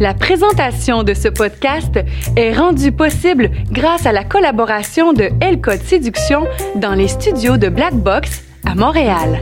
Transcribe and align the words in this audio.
La 0.00 0.14
présentation 0.14 1.02
de 1.02 1.12
ce 1.12 1.28
podcast 1.28 1.98
est 2.36 2.52
rendue 2.52 2.92
possible 2.92 3.50
grâce 3.72 4.06
à 4.06 4.12
la 4.12 4.22
collaboration 4.22 5.12
de 5.12 5.30
L 5.40 5.60
Séduction 5.82 6.46
dans 6.76 6.94
les 6.94 7.08
studios 7.08 7.56
de 7.56 7.68
Black 7.68 7.94
Box 7.94 8.44
à 8.64 8.76
Montréal. 8.76 9.40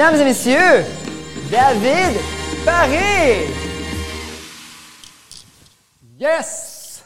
Mesdames 0.00 0.20
et 0.22 0.24
messieurs, 0.24 0.84
David 1.50 2.18
Paris! 2.64 3.52
Yes! 6.18 7.04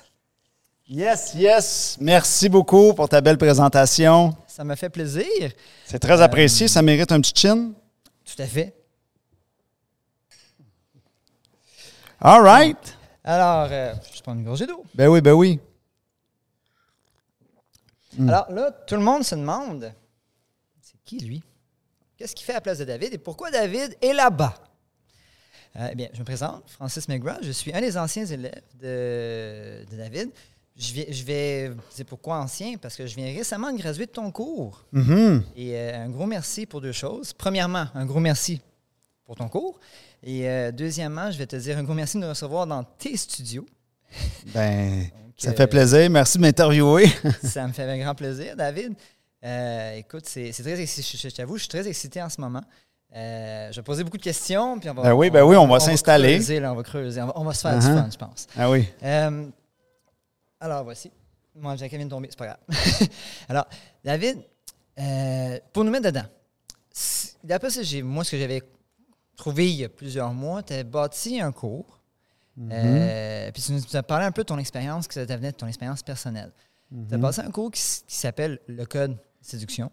Yes, 0.87 1.35
yes. 1.35 1.97
Merci 2.01 2.49
beaucoup 2.49 2.95
pour 2.95 3.09
ta 3.09 3.21
belle 3.21 3.37
présentation. 3.37 4.37
Ça 4.47 4.63
me 4.63 4.77
fait 4.77 4.91
plaisir. 4.91 5.27
C'est 5.85 5.99
très 5.99 6.23
apprécié. 6.23 6.69
Ça 6.69 6.83
mérite 6.83 7.11
un 7.11 7.21
petit 7.21 7.33
chin. 7.35 7.73
Tout 8.25 8.41
à 8.41 8.47
fait. 8.47 8.73
All 12.21 12.43
right. 12.43 12.97
Alors, 13.25 13.69
euh, 13.73 13.93
je 14.15 14.23
prends 14.23 14.35
une 14.35 14.45
gorgée 14.45 14.69
d'eau. 14.69 14.85
Ben 14.95 15.09
oui, 15.09 15.21
ben 15.21 15.33
oui. 15.33 15.59
Alors 18.21 18.49
là, 18.53 18.71
tout 18.71 18.95
le 18.95 19.03
monde 19.03 19.25
se 19.25 19.35
demande, 19.35 19.93
c'est 20.81 20.95
qui 21.05 21.19
lui? 21.19 21.43
Qu'est-ce 22.17 22.35
qu'il 22.35 22.45
fait 22.45 22.53
à 22.53 22.57
la 22.57 22.61
place 22.61 22.79
de 22.79 22.85
David 22.85 23.15
et 23.15 23.19
pourquoi 23.19 23.51
David 23.51 23.97
est 24.01 24.13
là-bas? 24.13 24.55
Euh, 25.77 25.89
eh 25.91 25.95
bien, 25.97 26.09
je 26.13 26.21
me 26.21 26.25
présente, 26.25 26.71
Francis 26.71 27.09
McGrath. 27.09 27.43
Je 27.43 27.51
suis 27.51 27.75
un 27.75 27.81
des 27.81 27.97
anciens 27.97 28.25
élèves 28.25 28.63
de, 28.81 29.85
de 29.91 29.97
David. 29.97 30.31
Je 30.77 30.93
vais, 30.93 31.13
je 31.13 31.25
vais 31.25 31.71
dire 31.95 32.07
pourquoi 32.07 32.39
ancien, 32.39 32.77
parce 32.79 32.97
que 32.97 33.07
je 33.07 33.15
viens 33.15 33.33
récemment 33.33 33.73
de 33.73 33.79
graduer 33.79 34.07
de 34.07 34.11
ton 34.11 34.31
cours. 34.31 34.85
Mhm. 34.93 35.45
Et 35.57 35.77
euh, 35.77 36.05
un 36.05 36.09
gros 36.09 36.27
merci 36.27 36.67
pour 36.67 36.81
deux 36.81 36.93
choses. 36.93 37.33
Premièrement, 37.33 37.87
un 37.95 38.07
gros 38.07 38.21
merci 38.21 38.61
pour 39.25 39.37
ton 39.37 39.49
cours. 39.49 39.79
Et 40.23 40.49
euh, 40.49 40.73
deuxièmement, 40.73 41.31
je 41.31 41.39
vais 41.39 41.47
te 41.47 41.57
dire 41.57 41.79
un 41.79 41.83
gros 41.83 41.95
merci 41.95 42.17
de 42.17 42.23
nous 42.23 42.29
recevoir 42.29 42.67
dans 42.67 42.83
tes 42.83 43.17
studios. 43.17 43.67
Ben, 44.53 45.07
ça 45.37 45.51
euh, 45.51 45.55
fait 45.55 45.67
plaisir. 45.67 46.11
Merci 46.11 46.39
de 46.39 46.43
m'interviewer. 46.43 47.07
Ça 47.43 47.67
me 47.67 47.73
fait 47.73 47.85
un 47.85 47.99
grand 47.99 48.15
plaisir, 48.15 48.57
David. 48.57 48.95
Euh, 49.45 49.95
écoute, 49.97 50.27
c'est 50.27 50.51
très 50.53 50.81
excité. 50.81 51.29
Je, 51.29 51.35
t'avoue, 51.35 51.57
je 51.57 51.63
suis 51.63 51.69
très 51.69 51.87
excité 51.87 52.23
en 52.23 52.29
ce 52.29 52.41
moment. 52.41 52.63
Euh, 53.15 53.71
je 53.71 53.77
vais 53.77 53.83
poser 53.85 54.03
beaucoup 54.05 54.17
de 54.17 54.23
questions. 54.23 54.79
Puis 54.79 54.89
on 54.91 54.95
va, 54.95 55.03
Ben 55.03 55.13
oui, 55.13 55.31
ben 55.31 55.43
oui, 55.45 55.57
on 55.57 55.67
va 55.69 55.79
s'installer. 55.81 56.41
on 56.65 56.75
va 56.75 56.83
creuser. 56.83 57.21
On 57.23 57.27
va, 57.27 57.33
on 57.37 57.45
va 57.45 57.53
se 57.55 57.61
faire 57.61 57.79
du 57.79 57.87
Uh-huh. 57.87 58.03
fun, 58.03 58.09
je 58.11 58.17
pense. 58.17 58.47
ah 58.57 58.71
oui. 58.71 58.89
Euh, 59.03 59.47
alors, 60.61 60.85
voici. 60.85 61.11
Moi, 61.55 61.77
j'ai 61.77 61.87
vient 61.89 62.05
de 62.05 62.11
tomber, 62.11 62.29
c'est 62.31 62.39
pas 62.39 62.47
grave. 62.47 62.59
alors, 63.49 63.67
David, 64.05 64.39
pour 65.73 65.85
nous 65.85 65.91
mettre 65.91 66.07
dedans, 66.07 66.27
d'après 67.45 67.71
ce 67.71 67.79
que 67.81 67.85
j'ai, 67.85 68.03
moi, 68.03 68.25
ce 68.25 68.33
que 68.33 68.39
j'avais 68.39 68.63
trouvé 69.37 69.69
il 69.71 69.77
y 69.77 69.85
a 69.85 69.89
plusieurs 69.89 70.33
mois, 70.33 70.63
tu 70.63 70.73
as 70.73 70.83
bâti 70.83 71.41
un 71.41 71.53
cours. 71.53 72.01
Mhm. 72.57 72.71
Euh, 72.73 73.51
puis 73.53 73.63
tu 73.63 73.73
nous 73.73 73.97
as 73.97 74.03
parlé 74.03 74.25
un 74.27 74.33
peu 74.33 74.43
de 74.43 74.47
ton 74.47 74.59
expérience, 74.59 75.09
que 75.09 75.15
ça 75.15 75.25
venait 75.25 75.51
de 75.53 75.57
ton 75.57 75.67
expérience 75.67 76.03
personnelle. 76.03 76.53
Tu 77.09 77.15
as 77.15 77.19
bâti 77.19 77.41
un 77.41 77.51
cours 77.51 77.71
qui 77.73 77.83
s'appelle 78.07 78.61
Le 78.69 78.85
Code 78.87 79.17
Séduction. 79.45 79.91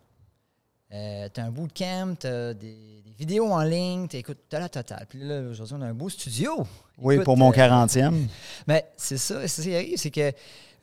tu 0.90 0.96
as 0.96 1.30
un 1.46 1.52
bootcamp, 1.52 2.16
tu 2.20 2.28
as 2.28 2.54
des, 2.54 3.02
des 3.06 3.12
vidéos 3.18 3.52
en 3.52 3.62
ligne, 3.64 4.08
tu 4.08 4.18
écoutes 4.18 4.40
t'as 4.50 4.60
la 4.60 4.70
totale. 4.70 5.06
Puis 5.10 5.20
là, 5.20 5.42
aujourd'hui, 5.42 5.76
on 5.78 5.82
a 5.82 5.88
un 5.88 5.94
beau 5.94 6.10
studio. 6.10 6.66
Oui, 6.98 7.20
pour 7.24 7.38
mon 7.38 7.52
euh, 7.52 7.56
40e. 7.56 8.28
ben, 8.68 8.82
c'est 8.98 9.18
ça. 9.18 9.42
C'est 9.48 9.62
ça 9.62 9.64
qui 9.64 9.76
arrive, 9.76 9.98
c'est 9.98 10.12
que 10.12 10.32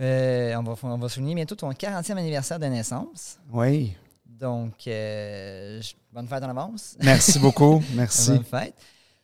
euh, 0.01 0.55
on, 0.57 0.63
va, 0.63 0.75
on 0.83 0.99
va 0.99 1.09
souligner 1.09 1.35
bientôt 1.35 1.55
ton 1.55 1.71
40e 1.71 2.17
anniversaire 2.17 2.59
de 2.59 2.67
naissance. 2.67 3.39
Oui. 3.51 3.95
Donc, 4.27 4.87
euh, 4.87 5.81
bonne 6.13 6.29
fête 6.29 6.43
en 6.45 6.51
avance. 6.51 6.97
Merci 7.03 7.39
beaucoup. 7.41 7.83
Merci. 7.95 8.31
bonne 8.31 8.45
fête. 8.45 8.75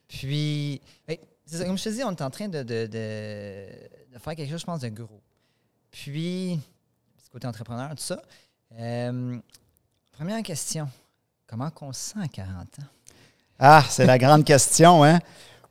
Puis, 0.08 0.80
ben, 1.06 1.16
c'est 1.46 1.58
ça, 1.58 1.64
comme 1.64 1.78
je 1.78 1.84
te 1.84 1.88
dis, 1.90 2.02
on 2.02 2.10
est 2.10 2.22
en 2.22 2.30
train 2.30 2.48
de, 2.48 2.62
de- 2.62 2.86
de- 2.86 4.12
de 4.12 4.18
faire 4.18 4.34
quelque 4.34 4.50
chose, 4.50 4.60
je 4.60 4.66
pense, 4.66 4.80
de 4.80 4.88
gros. 4.88 5.20
Puis, 5.90 6.58
petit 7.16 7.30
côté 7.30 7.46
entrepreneur, 7.46 7.90
tout 7.90 8.02
ça. 8.02 8.20
Euh, 8.80 9.36
première 10.12 10.42
question. 10.42 10.88
Comment 11.46 11.70
qu'on 11.70 11.92
se 11.92 12.10
sent 12.10 12.18
à 12.22 12.28
40 12.28 12.50
ans? 12.50 12.86
Ah, 13.58 13.84
c'est 13.88 14.06
la 14.06 14.18
grande 14.18 14.44
question, 14.44 15.04
hein? 15.04 15.20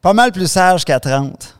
Pas 0.02 0.14
mal 0.14 0.32
plus 0.32 0.50
sage 0.50 0.86
qu'à 0.86 1.00
30. 1.00 1.60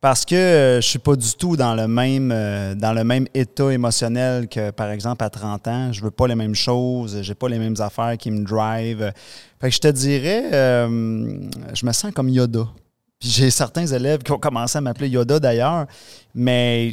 Parce 0.00 0.24
que 0.24 0.34
euh, 0.34 0.80
je 0.80 0.86
suis 0.86 0.98
pas 0.98 1.14
du 1.14 1.32
tout 1.34 1.56
dans 1.56 1.74
le 1.74 1.86
même 1.86 2.32
euh, 2.32 2.74
dans 2.74 2.92
le 2.92 3.04
même 3.04 3.26
état 3.32 3.72
émotionnel 3.72 4.48
que 4.48 4.70
par 4.70 4.90
exemple 4.90 5.24
à 5.24 5.30
30 5.30 5.68
ans. 5.68 5.92
Je 5.92 6.02
veux 6.02 6.10
pas 6.10 6.26
les 6.26 6.34
mêmes 6.34 6.56
choses, 6.56 7.22
j'ai 7.22 7.34
pas 7.34 7.48
les 7.48 7.58
mêmes 7.58 7.76
affaires 7.78 8.18
qui 8.18 8.30
me 8.30 8.44
drive. 8.44 9.12
Fait 9.60 9.68
que 9.68 9.74
je 9.74 9.80
te 9.80 9.88
dirais 9.88 10.48
je 10.50 11.86
me 11.86 11.92
sens 11.92 12.12
comme 12.12 12.28
Yoda. 12.28 12.66
Puis 13.22 13.30
j'ai 13.30 13.50
certains 13.52 13.86
élèves 13.86 14.18
qui 14.24 14.32
ont 14.32 14.38
commencé 14.38 14.76
à 14.76 14.80
m'appeler 14.80 15.08
Yoda 15.08 15.38
d'ailleurs, 15.38 15.86
mais 16.34 16.92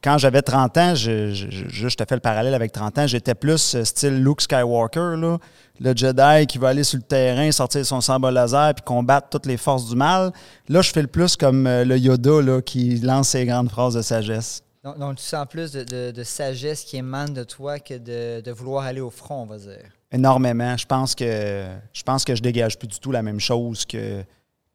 quand 0.00 0.18
j'avais 0.18 0.40
30 0.40 0.76
ans, 0.78 0.94
je, 0.94 1.34
je, 1.34 1.50
je- 1.50 1.88
je 1.88 1.96
te 1.96 2.04
fais 2.08 2.14
le 2.14 2.20
parallèle 2.20 2.54
avec 2.54 2.70
30 2.70 2.96
ans, 2.98 3.06
j'étais 3.08 3.34
plus 3.34 3.74
euh, 3.74 3.82
style 3.84 4.22
Luke 4.22 4.40
Skywalker, 4.40 5.16
là, 5.18 5.38
le 5.80 5.92
Jedi 5.96 6.46
qui 6.46 6.58
va 6.58 6.68
aller 6.68 6.84
sur 6.84 6.98
le 6.98 7.02
terrain, 7.02 7.50
sortir 7.50 7.84
son 7.84 8.00
sabre 8.00 8.30
laser 8.30 8.72
puis 8.76 8.84
combattre 8.84 9.28
toutes 9.30 9.46
les 9.46 9.56
forces 9.56 9.88
du 9.88 9.96
mal. 9.96 10.30
Là, 10.68 10.80
je 10.80 10.92
fais 10.92 11.02
le 11.02 11.08
plus 11.08 11.34
comme 11.34 11.66
euh, 11.66 11.84
le 11.84 11.98
Yoda 11.98 12.40
là, 12.40 12.62
qui 12.62 12.96
lance 13.00 13.30
ses 13.30 13.44
grandes 13.44 13.68
phrases 13.68 13.94
de 13.94 14.02
sagesse. 14.02 14.62
Donc, 14.84 14.98
donc, 15.00 15.16
tu 15.16 15.24
sens 15.24 15.44
plus 15.50 15.72
de, 15.72 15.82
de- 15.82 16.12
de 16.12 16.22
sagesse 16.22 16.84
qui 16.84 16.98
émane 16.98 17.34
de 17.34 17.42
toi 17.42 17.80
que 17.80 17.94
de, 17.94 18.40
de 18.42 18.52
vouloir 18.52 18.84
aller 18.84 19.00
au 19.00 19.10
front, 19.10 19.42
on 19.42 19.46
va 19.46 19.58
dire. 19.58 19.82
Énormément. 20.12 20.76
Je 20.76 20.86
pense 20.86 21.16
que 21.16 21.64
je 21.92 22.02
pense 22.04 22.24
que 22.24 22.36
je 22.36 22.42
dégage 22.42 22.78
plus 22.78 22.86
du 22.86 23.00
tout 23.00 23.10
la 23.10 23.22
même 23.22 23.40
chose 23.40 23.84
que, 23.84 24.22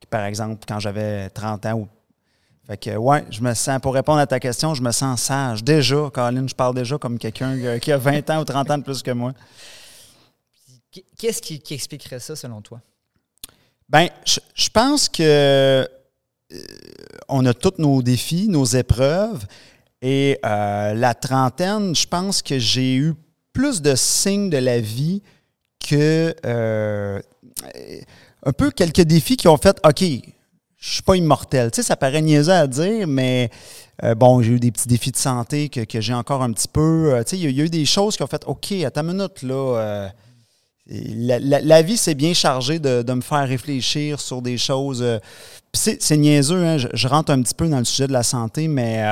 par 0.08 0.26
exemple 0.26 0.64
quand 0.68 0.80
j'avais 0.80 1.30
30 1.30 1.66
ans. 1.68 1.74
Ou... 1.80 1.88
Fait 2.68 2.78
que 2.78 2.96
ouais, 2.96 3.26
je 3.32 3.42
me 3.42 3.54
sens, 3.54 3.80
pour 3.82 3.94
répondre 3.94 4.20
à 4.20 4.28
ta 4.28 4.40
question, 4.40 4.74
je 4.76 4.82
me 4.84 4.92
sens 4.92 5.22
sage. 5.24 5.64
Déjà, 5.64 6.10
Colin, 6.14 6.48
je 6.48 6.54
parle 6.56 6.76
déjà 6.76 6.98
comme 6.98 7.18
quelqu'un 7.18 7.58
euh, 7.58 7.80
qui 7.80 7.92
a 7.92 7.98
20 7.98 8.30
ans 8.30 8.42
ou 8.42 8.46
30 8.46 8.70
ans 8.72 8.78
de 8.78 8.84
plus 8.84 9.02
que 9.02 9.12
moi. 9.12 9.34
Qu- 10.92 11.04
Qu'est-ce 11.18 11.42
qui, 11.42 11.60
qui 11.60 11.74
expliquerait 11.74 12.20
ça 12.20 12.36
selon 12.36 12.62
toi? 12.62 12.80
Ben, 13.88 14.08
je, 14.26 14.40
je 14.54 14.70
pense 14.70 15.10
que 15.10 15.24
euh, 15.24 15.86
on 17.28 17.46
a 17.46 17.54
tous 17.54 17.74
nos 17.80 18.02
défis, 18.04 18.48
nos 18.48 18.66
épreuves. 18.66 19.46
Et 20.02 20.40
euh, 20.46 20.94
la 20.94 21.14
trentaine, 21.14 21.96
je 21.96 22.08
pense 22.08 22.42
que 22.42 22.58
j'ai 22.60 22.96
eu 22.96 23.14
plus 23.52 23.82
de 23.82 23.96
signes 23.96 24.50
de 24.50 24.58
la 24.58 24.80
vie 24.80 25.22
que 25.80 26.36
euh, 26.46 27.20
un 28.46 28.52
peu 28.54 28.72
quelques 28.72 29.02
défis 29.02 29.38
qui 29.38 29.48
ont 29.48 29.58
fait 29.58 29.78
OK, 29.86 30.02
je 30.02 30.90
suis 30.94 31.02
pas 31.04 31.16
immortel. 31.16 31.72
Tu 31.72 31.78
sais, 31.78 31.84
ça 31.88 31.96
paraît 31.96 32.22
niaiseux 32.22 32.54
à 32.54 32.68
dire, 32.68 33.08
mais 33.08 33.50
euh, 34.04 34.16
bon, 34.16 34.42
j'ai 34.42 34.54
eu 34.54 34.60
des 34.60 34.72
petits 34.72 34.88
défis 34.88 35.12
de 35.12 35.18
santé 35.18 35.70
que, 35.70 35.82
que 35.82 36.00
j'ai 36.00 36.14
encore 36.14 36.42
un 36.42 36.52
petit 36.54 36.68
peu. 36.70 37.14
Euh, 37.14 37.24
tu 37.24 37.32
sais, 37.32 37.38
il 37.38 37.52
y, 37.52 37.62
a- 37.62 37.66
eu 37.66 37.70
des 37.70 37.86
choses 37.86 38.16
qui 38.16 38.24
ont 38.24 38.28
fait 38.28 38.44
OK, 38.48 38.72
attends 38.86 39.02
une 39.02 39.14
minute, 39.18 39.42
là. 39.44 39.78
euh, 39.78 40.10
la, 40.88 41.38
la- 41.40 41.82
vie, 41.82 41.98
c'est 41.98 42.16
bien 42.16 42.34
chargé 42.34 42.80
de, 42.80 43.02
de 43.04 43.14
me 43.14 43.22
faire 43.22 43.48
réfléchir 43.48 44.20
sur 44.20 44.42
des 44.42 44.58
choses. 44.58 45.06
c'est, 45.74 46.18
niaiseux, 46.18 46.66
hein, 46.66 46.78
je, 46.78 47.08
rentre 47.08 47.32
un 47.32 47.42
petit 47.42 47.54
peu 47.54 47.68
dans 47.68 47.78
le 47.78 47.86
sujet 47.86 48.08
de 48.08 48.14
la 48.14 48.24
santé, 48.24 48.68
mais 48.68 49.04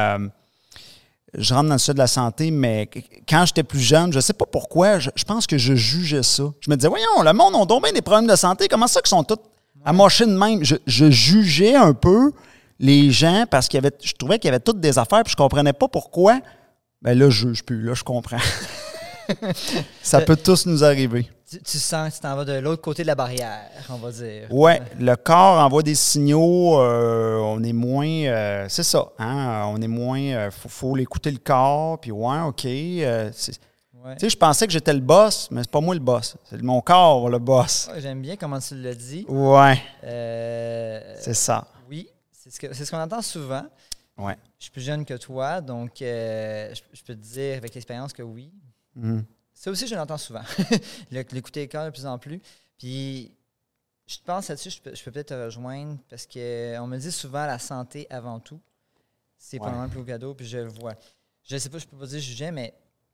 je 1.37 1.53
rentre 1.53 1.67
dans 1.67 1.75
le 1.75 1.79
sujet 1.79 1.93
de 1.93 1.99
la 1.99 2.07
santé, 2.07 2.51
mais 2.51 2.89
quand 3.29 3.45
j'étais 3.45 3.63
plus 3.63 3.79
jeune, 3.79 4.11
je 4.11 4.19
sais 4.19 4.33
pas 4.33 4.45
pourquoi, 4.45 4.99
je, 4.99 5.09
je 5.15 5.23
pense 5.23 5.45
que 5.45 5.57
je 5.57 5.75
jugeais 5.75 6.23
ça. 6.23 6.43
Je 6.59 6.69
me 6.69 6.75
disais, 6.75 6.89
voyons, 6.89 7.21
le 7.23 7.33
monde 7.33 7.55
a 7.55 7.65
donc 7.65 7.83
bien 7.83 7.93
des 7.93 8.01
problèmes 8.01 8.27
de 8.27 8.35
santé, 8.35 8.67
comment 8.67 8.87
ça 8.87 9.01
qu'ils 9.01 9.09
sont 9.09 9.23
tous 9.23 9.39
amochés 9.85 10.25
de 10.25 10.35
même? 10.35 10.63
Je, 10.63 10.75
je 10.87 11.11
jugeais 11.11 11.75
un 11.75 11.93
peu 11.93 12.31
les 12.79 13.11
gens 13.11 13.45
parce 13.49 13.67
qu'il 13.67 13.77
y 13.77 13.85
avait, 13.85 13.95
je 14.03 14.13
trouvais 14.13 14.39
qu'il 14.39 14.47
y 14.47 14.49
avait 14.49 14.59
toutes 14.59 14.79
des 14.79 14.97
affaires, 14.97 15.23
puis 15.23 15.31
je 15.31 15.37
comprenais 15.37 15.73
pas 15.73 15.87
pourquoi. 15.87 16.39
Ben 17.01 17.17
là, 17.17 17.29
je 17.29 17.47
juge 17.49 17.63
plus, 17.63 17.83
là, 17.83 17.93
je 17.93 18.03
comprends. 18.03 18.37
ça 20.01 20.21
peut 20.21 20.35
tous 20.35 20.65
nous 20.65 20.83
arriver. 20.83 21.29
Tu, 21.49 21.61
tu 21.61 21.79
sens 21.79 22.09
que 22.09 22.15
tu 22.15 22.21
t'en 22.21 22.35
vas 22.35 22.43
de 22.43 22.53
l'autre 22.59 22.81
côté 22.81 23.03
de 23.03 23.07
la 23.07 23.15
barrière, 23.15 23.61
on 23.89 23.95
va 23.95 24.11
dire. 24.11 24.51
Ouais, 24.51 24.81
le 24.99 25.15
corps 25.15 25.63
envoie 25.63 25.81
des 25.81 25.95
signaux. 25.95 26.79
euh, 26.81 27.37
on 27.37 27.63
est 27.63 27.71
moins. 27.73 28.05
euh, 28.07 28.65
c'est 28.67 28.83
ça. 28.83 29.07
Hein, 29.17 29.63
on 29.67 29.81
est 29.81 29.87
moins. 29.87 30.19
Il 30.19 30.51
faut, 30.51 30.67
faut 30.67 30.95
l'écouter 30.95 31.31
le 31.31 31.37
corps. 31.37 31.99
Puis, 32.01 32.11
ouais, 32.11 32.39
OK. 32.41 32.65
euh, 32.65 33.31
Ouais. 34.05 34.13
tu 34.15 34.19
sais, 34.21 34.29
je 34.29 34.37
pensais 34.37 34.67
que 34.67 34.71
j'étais 34.73 34.93
le 34.93 34.99
boss, 35.01 35.49
mais 35.51 35.61
c'est 35.63 35.71
pas 35.71 35.81
moi 35.81 35.93
le 35.95 35.99
boss. 35.99 36.35
C'est 36.49 36.61
mon 36.61 36.79
corps 36.81 37.29
le 37.29 37.39
boss. 37.39 37.89
Ouais, 37.91 37.99
J'aime 37.99 38.21
bien 38.21 38.35
comment 38.37 38.59
tu 38.59 38.75
l'as 38.75 38.93
dit. 38.93 39.25
Ouais, 39.27 39.81
Euh, 40.03 41.15
c'est 41.19 41.33
ça. 41.33 41.65
oui, 41.89 42.07
c'est 42.31 42.49
ce 42.51 42.73
c'est 42.73 42.85
ce 42.85 42.91
qu'on 42.91 42.99
entend 43.01 43.21
souvent. 43.21 43.63
Ouais. 44.17 44.37
Je 44.59 44.65
suis 44.65 44.71
plus 44.71 44.81
jeune 44.81 45.03
que 45.03 45.15
toi, 45.15 45.59
donc 45.61 46.01
euh, 46.01 46.73
je, 46.73 46.81
je 46.93 47.03
peux 47.03 47.15
te 47.15 47.19
dire 47.21 47.57
avec 47.57 47.73
l'expérience 47.73 48.13
que 48.13 48.23
oui. 48.23 48.51
Mhm. 48.95 49.23
Ça 49.59 49.71
aussi, 49.71 49.87
je 49.87 49.95
l'entends 49.95 50.19
souvent. 50.19 50.43
L'écouter 51.11 51.61
le 51.61 51.67
corps 51.67 51.85
de 51.85 51.89
plus 51.89 52.05
en 52.05 52.19
plus. 52.19 52.39
Puis, 52.77 53.33
je 54.05 54.17
pense 54.23 54.49
là-dessus, 54.49 54.69
je 54.69 54.79
peux, 54.81 54.91
peut-être 55.11 55.29
te 55.29 55.33
rejoindre 55.33 55.97
parce 56.09 56.27
qu'on 56.27 56.85
me 56.87 56.97
dit 56.97 57.11
souvent 57.11 57.43
la 57.47 57.57
santé 57.57 58.05
avant 58.11 58.39
tout. 58.39 58.61
C'est 59.35 59.57
Ouais. 59.57 59.61
probablement 59.61 59.85
le 59.85 59.89
plus 59.89 60.05
cadeau, 60.05 60.35
puis 60.35 60.45
je 60.45 60.59
le 60.59 60.67
vois. 60.69 60.93
Je 61.43 61.55
ne 61.55 61.59
sais 61.59 61.69
pas, 61.69 61.79
je 61.79 61.87
peux 61.87 61.97
pas 61.97 62.05
dire 62.05 62.19
juger, 62.19 62.51
mais 62.51 62.71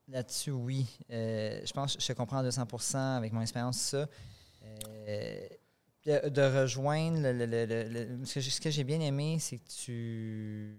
là-dessus, 0.09 0.51
oui. 0.51 0.85
Euh, 1.09 1.61
je 1.65 1.71
pense 1.71 1.95
que 1.95 2.01
je 2.01 2.07
te 2.07 2.13
comprends 2.13 2.39
à 2.39 2.43
200 2.43 2.67
avec 3.17 3.31
mon 3.31 3.41
expérience, 3.41 3.77
ça. 3.79 4.05
Euh, 4.65 5.47
de, 6.05 6.27
de 6.27 6.41
rejoindre 6.61 7.19
le, 7.23 8.25
ce 8.25 8.59
que 8.59 8.69
j'ai- 8.69 8.83
bien 8.83 8.99
aimé, 8.99 9.37
c'est 9.39 9.59
que 9.59 9.69
tu, 9.69 10.77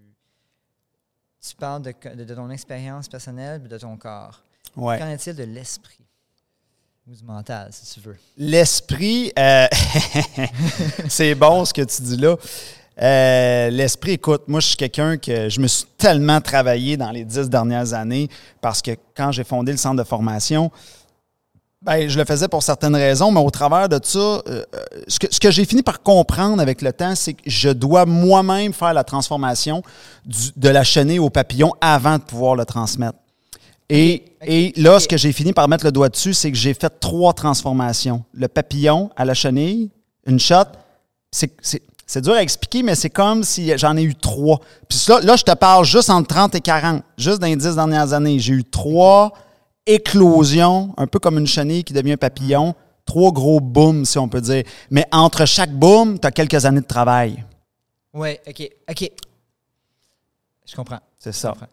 tu 1.41 1.55
parles 1.55 1.81
de, 1.81 1.93
de- 2.13 2.23
de 2.23 2.35
ton 2.35 2.51
expérience 2.51 3.07
personnelle 3.09 3.63
et 3.65 3.67
de 3.67 3.77
ton 3.79 3.97
corps. 3.97 4.44
Ouais. 4.75 4.99
Qu'en 4.99 5.07
est-il 5.09 5.35
de 5.35 5.43
l'esprit 5.43 5.99
ou 7.07 7.15
du 7.15 7.23
mental, 7.23 7.69
si 7.71 7.93
tu 7.93 7.99
veux? 8.07 8.17
L'esprit, 8.37 9.31
euh, 9.37 9.67
c'est 11.09 11.35
bon 11.35 11.65
ce 11.65 11.73
que 11.73 11.81
tu 11.83 12.01
dis 12.01 12.17
là. 12.17 12.35
Euh, 13.01 13.69
L'esprit, 13.69 14.11
écoute, 14.13 14.43
moi, 14.47 14.59
je 14.61 14.67
suis 14.67 14.75
quelqu'un 14.77 15.17
que 15.17 15.49
je 15.49 15.59
me 15.59 15.67
suis 15.67 15.85
tellement 15.97 16.39
travaillé 16.41 16.95
dans 16.97 17.11
les 17.11 17.25
dix 17.25 17.49
dernières 17.49 17.93
années 17.93 18.29
parce 18.61 18.81
que 18.81 18.91
quand 19.15 19.31
j'ai 19.31 19.43
fondé 19.43 19.71
le 19.71 19.77
centre 19.77 19.97
de 19.97 20.03
formation, 20.07 20.71
ben, 21.81 22.07
je 22.09 22.17
le 22.17 22.25
faisais 22.25 22.47
pour 22.47 22.63
certaines 22.63 22.95
raisons, 22.95 23.31
mais 23.31 23.41
au 23.41 23.51
travers 23.51 23.87
de 23.89 23.99
ça, 24.01 24.17
euh, 24.17 24.41
euh, 24.47 24.63
ce 25.07 25.19
que, 25.19 25.27
ce 25.29 25.39
que 25.39 25.51
j'ai 25.51 25.65
fini 25.65 25.83
par 25.83 26.01
comprendre 26.01 26.61
avec 26.61 26.81
le 26.81 26.91
temps, 26.93 27.13
c'est 27.15 27.33
que 27.33 27.41
je 27.45 27.69
dois 27.69 28.05
moi-même 28.05 28.73
faire 28.73 28.93
la 28.93 29.03
transformation 29.03 29.83
du- 30.25 30.51
de 30.55 30.69
la 30.69 30.83
chenille 30.83 31.19
au 31.19 31.29
papillon 31.29 31.73
avant 31.81 32.17
de 32.17 32.23
pouvoir 32.23 32.55
le 32.55 32.65
transmettre. 32.65 33.19
Et, 33.89 34.25
et 34.41 34.73
là, 34.77 34.99
ce 34.99 35.07
que 35.07 35.17
j'ai 35.17 35.31
fini 35.31 35.53
par 35.53 35.67
mettre 35.67 35.85
le 35.85 35.91
doigt 35.91 36.09
dessus, 36.09 36.33
c'est 36.33 36.51
que 36.51 36.57
j'ai 36.57 36.73
fait 36.73 36.89
trois 36.99 37.33
transformations. 37.33 38.23
Le 38.33 38.47
papillon 38.47 39.11
à 39.15 39.25
la 39.25 39.33
chenille, 39.33 39.91
une 40.25 40.39
shot. 40.39 40.63
C'est, 41.31 42.21
dur 42.21 42.33
à 42.33 42.41
expliquer, 42.41 42.81
mais 42.83 42.95
c'est 42.95 43.09
comme 43.09 43.43
si 43.43 43.77
j'en 43.77 43.95
ai 43.97 44.03
eu 44.03 44.15
trois. 44.15 44.59
Puis 44.87 44.99
là, 45.07 45.19
là, 45.21 45.35
je 45.35 45.43
te 45.43 45.53
parle 45.53 45.85
juste 45.85 46.09
entre 46.09 46.27
30 46.27 46.55
et 46.55 46.61
40, 46.61 47.03
juste 47.17 47.39
dans 47.39 47.47
les 47.47 47.55
dix 47.55 47.75
dernières 47.75 48.13
années. 48.13 48.39
J'ai 48.39 48.53
eu 48.53 48.63
trois 48.63 49.33
éclosions, 49.85 50.93
un 50.97 51.07
peu 51.07 51.19
comme 51.19 51.37
une 51.37 51.47
chenille 51.47 51.83
qui 51.83 51.93
devient 51.93 52.13
un 52.13 52.17
papillon. 52.17 52.73
Trois 53.05 53.31
gros 53.31 53.59
booms, 53.59 54.03
si 54.05 54.17
on 54.17 54.27
peut 54.27 54.41
dire. 54.41 54.63
Mais 54.89 55.05
entre 55.11 55.45
chaque 55.45 55.71
boom, 55.71 56.17
tu 56.19 56.25
as 56.27 56.31
quelques 56.31 56.65
années 56.65 56.81
de 56.81 56.87
travail. 56.87 57.43
Oui, 58.13 58.37
OK. 58.47 58.69
OK. 58.89 59.11
Je 60.65 60.75
comprends. 60.75 60.99
C'est 61.19 61.31
Je 61.31 61.37
ça. 61.37 61.49
comprends. 61.49 61.67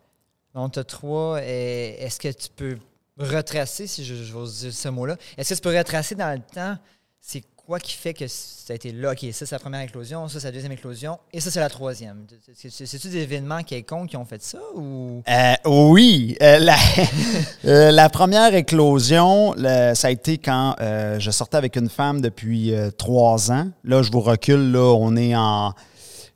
Donc, 0.55 0.73
tu 0.73 0.79
as 0.79 0.85
trois. 0.85 1.39
euh, 1.39 1.95
Est-ce 1.99 2.19
que 2.21 2.29
tu 2.29 2.49
peux 2.55 2.79
retracer, 3.19 3.87
si 3.87 4.05
je, 4.05 4.15
je 4.15 4.33
vais 4.33 4.45
dire 4.49 4.73
ce 4.73 4.89
mot-là, 4.89 5.17
est-ce 5.37 5.51
que 5.51 5.55
tu 5.55 5.61
peux 5.61 5.77
retracer 5.77 6.15
dans 6.15 6.33
le 6.35 6.41
temps, 6.55 6.77
c'est 7.21 7.43
quoi 7.57 7.79
qui 7.79 7.93
fait 7.93 8.13
que 8.15 8.27
ça 8.27 8.73
a 8.73 8.75
été 8.75 8.91
là? 8.91 9.13
OK, 9.13 9.21
ça, 9.33 9.47
c'est 9.47 9.53
la 9.55 9.59
première 9.61 9.83
éclosion, 9.83 10.27
ça, 10.29 10.41
c'est 10.41 10.49
la 10.49 10.53
deuxième 10.53 10.73
éclosion, 10.73 11.19
et 11.33 11.39
ça, 11.41 11.51
c'est 11.51 11.61
la 11.61 11.69
troisième. 11.69 12.27
C'est- 12.55 12.71
c'est- 12.71 12.87
C'est-tu 12.87 13.09
des 13.09 13.19
événements 13.19 13.63
quelconques 13.63 14.11
qui 14.11 14.17
ont 14.17 14.25
fait 14.25 14.43
ça 14.43 14.59
ou? 14.75 15.23
Euh, 15.29 15.55
oui. 15.67 16.37
Euh, 16.43 16.59
la, 16.59 16.77
euh, 17.65 17.91
la 17.91 18.09
première 18.09 18.55
éclosion, 18.55 19.55
ça 19.95 20.09
a 20.09 20.11
été 20.11 20.39
quand 20.39 20.75
euh, 20.81 21.19
je 21.21 21.31
sortais 21.31 21.57
avec 21.59 21.77
une 21.77 21.89
femme 21.89 22.21
depuis 22.21 22.73
trois 22.99 23.53
ans. 23.53 23.69
Là, 23.85 24.03
je 24.03 24.11
vous 24.11 24.21
recule, 24.21 24.73
là, 24.73 24.95
on 24.99 25.17
est 25.17 25.35
en. 25.37 25.75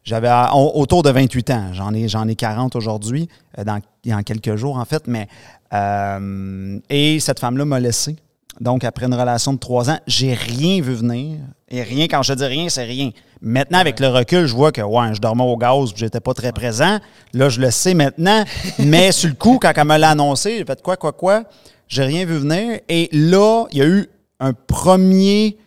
J'avais 0.06 0.30
autour 0.52 1.02
de 1.02 1.10
28 1.10 1.50
ans. 1.50 1.64
J'en 1.72 1.92
ai, 1.92 2.06
j'en 2.06 2.28
ai 2.28 2.36
40 2.36 2.76
aujourd'hui, 2.76 3.28
euh, 3.58 3.64
dans, 3.64 3.80
dans 4.04 4.22
quelques 4.22 4.54
jours, 4.54 4.78
en 4.78 4.84
fait. 4.84 5.02
Mais, 5.08 5.26
euh, 5.74 6.78
et 6.88 7.18
cette 7.18 7.40
femme-là 7.40 7.64
m'a 7.64 7.80
laissé. 7.80 8.14
Donc, 8.60 8.84
après 8.84 9.06
une 9.06 9.14
relation 9.14 9.52
de 9.52 9.58
trois 9.58 9.90
ans, 9.90 9.98
j'ai 10.06 10.32
rien 10.32 10.80
vu 10.80 10.94
venir. 10.94 11.38
Et 11.68 11.82
rien, 11.82 12.06
quand 12.06 12.22
je 12.22 12.34
dis 12.34 12.44
rien, 12.44 12.68
c'est 12.68 12.84
rien. 12.84 13.10
Maintenant, 13.42 13.78
avec 13.78 13.98
le 13.98 14.06
recul, 14.06 14.46
je 14.46 14.54
vois 14.54 14.70
que, 14.70 14.80
ouais, 14.80 15.12
je 15.12 15.20
dormais 15.20 15.42
au 15.42 15.56
gaz, 15.56 15.90
j'étais 15.96 16.20
pas 16.20 16.34
très 16.34 16.52
présent. 16.52 16.98
Là, 17.34 17.48
je 17.48 17.60
le 17.60 17.72
sais 17.72 17.94
maintenant. 17.94 18.44
Mais 18.78 19.10
sur 19.10 19.28
le 19.28 19.34
coup, 19.34 19.58
quand 19.60 19.72
elle 19.74 19.84
me 19.84 19.98
l'a 19.98 20.10
annoncé, 20.10 20.58
j'ai 20.58 20.64
fait 20.64 20.80
quoi, 20.80 20.96
quoi, 20.96 21.12
quoi. 21.12 21.42
J'ai 21.88 22.04
rien 22.04 22.24
vu 22.24 22.38
venir. 22.38 22.78
Et 22.88 23.08
là, 23.10 23.64
il 23.72 23.78
y 23.78 23.82
a 23.82 23.86
eu 23.86 24.08
un 24.38 24.52
premier. 24.52 25.58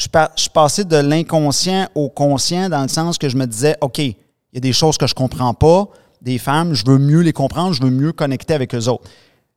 Je, 0.00 0.08
je 0.36 0.40
suis 0.40 0.50
passé 0.50 0.84
de 0.84 0.96
l'inconscient 0.96 1.86
au 1.94 2.08
conscient 2.08 2.70
dans 2.70 2.80
le 2.80 2.88
sens 2.88 3.18
que 3.18 3.28
je 3.28 3.36
me 3.36 3.46
disais, 3.46 3.76
OK, 3.82 3.98
il 3.98 4.16
y 4.54 4.56
a 4.56 4.60
des 4.60 4.72
choses 4.72 4.96
que 4.96 5.06
je 5.06 5.14
comprends 5.14 5.52
pas, 5.52 5.88
des 6.22 6.38
femmes, 6.38 6.72
je 6.72 6.84
veux 6.86 6.98
mieux 6.98 7.20
les 7.20 7.34
comprendre, 7.34 7.74
je 7.74 7.82
veux 7.82 7.90
mieux 7.90 8.12
connecter 8.12 8.54
avec 8.54 8.74
eux 8.74 8.88
autres. 8.88 9.08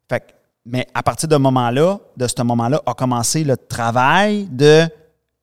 Fait 0.10 0.36
mais 0.66 0.86
à 0.94 1.02
partir 1.02 1.30
de 1.30 1.36
moment-là, 1.38 2.00
de 2.16 2.28
ce 2.28 2.42
moment-là, 2.42 2.82
a 2.86 2.94
commencé 2.94 3.44
le 3.44 3.58
travail 3.58 4.48
de 4.52 4.88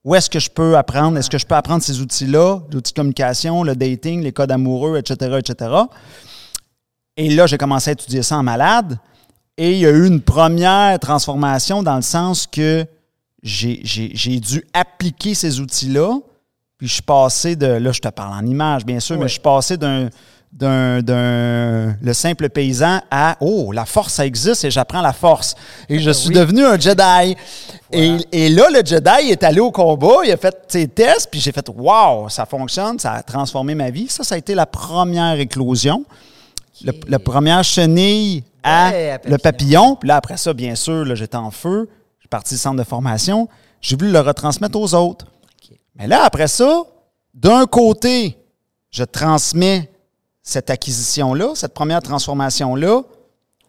où 0.04 0.14
est-ce 0.14 0.30
que 0.30 0.38
je 0.38 0.50
peux 0.50 0.76
apprendre, 0.76 1.18
est-ce 1.18 1.28
que 1.28 1.38
je 1.38 1.46
peux 1.46 1.54
apprendre 1.54 1.82
ces 1.82 2.00
outils-là, 2.00 2.60
l'outil 2.72 2.92
de 2.92 2.96
communication, 2.96 3.62
le 3.62 3.76
dating, 3.76 4.22
les 4.22 4.32
codes 4.32 4.50
amoureux, 4.50 4.98
etc., 4.98 5.38
etc. 5.38 5.72
Et 7.16 7.30
là, 7.30 7.46
j'ai 7.46 7.58
commencé 7.58 7.90
à 7.90 7.92
étudier 7.92 8.22
ça 8.22 8.38
en 8.38 8.42
malade. 8.42 8.98
Et 9.58 9.72
il 9.72 9.78
y 9.78 9.86
a 9.86 9.90
eu 9.90 10.06
une 10.06 10.22
première 10.22 10.98
transformation 10.98 11.82
dans 11.82 11.96
le 11.96 12.02
sens 12.02 12.46
que 12.46 12.86
j'ai 13.42 14.40
dû 14.40 14.64
appliquer 14.72 15.34
ces 15.34 15.60
outils-là. 15.60 16.18
Puis 16.78 16.88
je 16.88 16.94
suis 16.94 17.02
passé 17.02 17.56
de. 17.56 17.66
Là, 17.66 17.92
je 17.92 18.00
te 18.00 18.08
parle 18.08 18.32
en 18.42 18.46
image, 18.46 18.84
bien 18.86 19.00
sûr, 19.00 19.16
mais 19.18 19.24
je 19.28 19.32
suis 19.32 19.40
passé 19.40 19.76
d'un. 19.76 20.08
Le 22.02 22.12
simple 22.12 22.48
paysan 22.48 23.00
à 23.10 23.36
oh 23.40 23.70
la 23.72 23.84
force 23.84 24.14
ça 24.14 24.26
existe 24.26 24.64
et 24.64 24.70
j'apprends 24.70 25.00
la 25.00 25.12
force 25.12 25.54
et 25.88 25.98
je 26.00 26.10
suis 26.10 26.30
Oui. 26.30 26.34
devenu 26.34 26.64
un 26.64 26.78
Jedi 26.78 27.36
et, 27.92 28.16
et 28.32 28.48
là 28.48 28.68
le 28.70 28.84
Jedi 28.84 29.30
est 29.30 29.44
allé 29.44 29.60
au 29.60 29.70
combat 29.70 30.16
il 30.24 30.32
a 30.32 30.36
fait 30.36 30.56
ses 30.66 30.88
tests 30.88 31.28
puis 31.30 31.38
j'ai 31.38 31.52
fait 31.52 31.68
wow 31.68 32.28
ça 32.28 32.46
fonctionne 32.46 32.98
ça 32.98 33.12
a 33.12 33.22
transformé 33.22 33.76
ma 33.76 33.90
vie 33.90 34.08
ça 34.08 34.24
ça 34.24 34.34
a 34.34 34.38
été 34.38 34.56
la 34.56 34.66
première 34.66 35.38
éclosion 35.38 36.04
le, 36.84 36.92
la 37.06 37.18
première 37.20 37.62
chenille 37.62 38.42
à 38.64 38.90
Ouais, 38.90 39.12
le 39.24 39.38
papillon. 39.38 39.38
papillon. 39.38 39.96
Puis 39.96 40.08
là, 40.08 40.16
après 40.16 40.36
ça, 40.36 40.52
bien 40.52 40.74
sûr, 40.74 41.04
là, 41.04 41.14
j'étais 41.14 41.36
en 41.36 41.50
feu. 41.50 41.88
Parti 42.30 42.54
du 42.54 42.60
centre 42.60 42.76
de 42.76 42.84
formation. 42.84 43.48
J'ai 43.80 43.96
voulu 43.96 44.10
le 44.12 44.20
retransmettre 44.20 44.78
aux 44.78 44.94
autres. 44.94 45.26
Mais 45.96 46.06
là, 46.06 46.22
après 46.24 46.48
ça, 46.48 46.82
d'un 47.34 47.66
côté, 47.66 48.38
je 48.90 49.04
transmets 49.04 49.90
cette 50.42 50.70
acquisition-là, 50.70 51.52
cette 51.54 51.74
première 51.74 52.02
transformation-là 52.02 53.02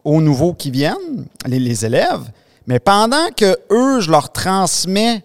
aux 0.04 0.20
nouveaux 0.20 0.54
qui 0.54 0.70
viennent, 0.70 1.26
les, 1.46 1.58
les 1.58 1.84
élèves. 1.84 2.30
Mais 2.66 2.78
pendant 2.78 3.28
que 3.36 3.56
eux, 3.70 4.00
je 4.00 4.10
leur 4.10 4.30
transmets 4.32 5.24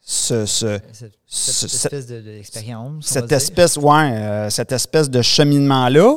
ce, 0.00 0.46
ce- 0.46 0.78
Cette, 0.92 1.12
Ce- 1.26 1.52
cette 1.52 1.70
ce- 1.70 1.76
espèce 1.86 2.06
de- 2.06 2.40
cette 3.02 3.32
espèce, 3.32 3.76
ouais, 3.76 4.12
euh, 4.12 4.50
cette 4.50 4.70
espèce 4.72 5.10
de 5.10 5.20
cheminement-là. 5.22 6.16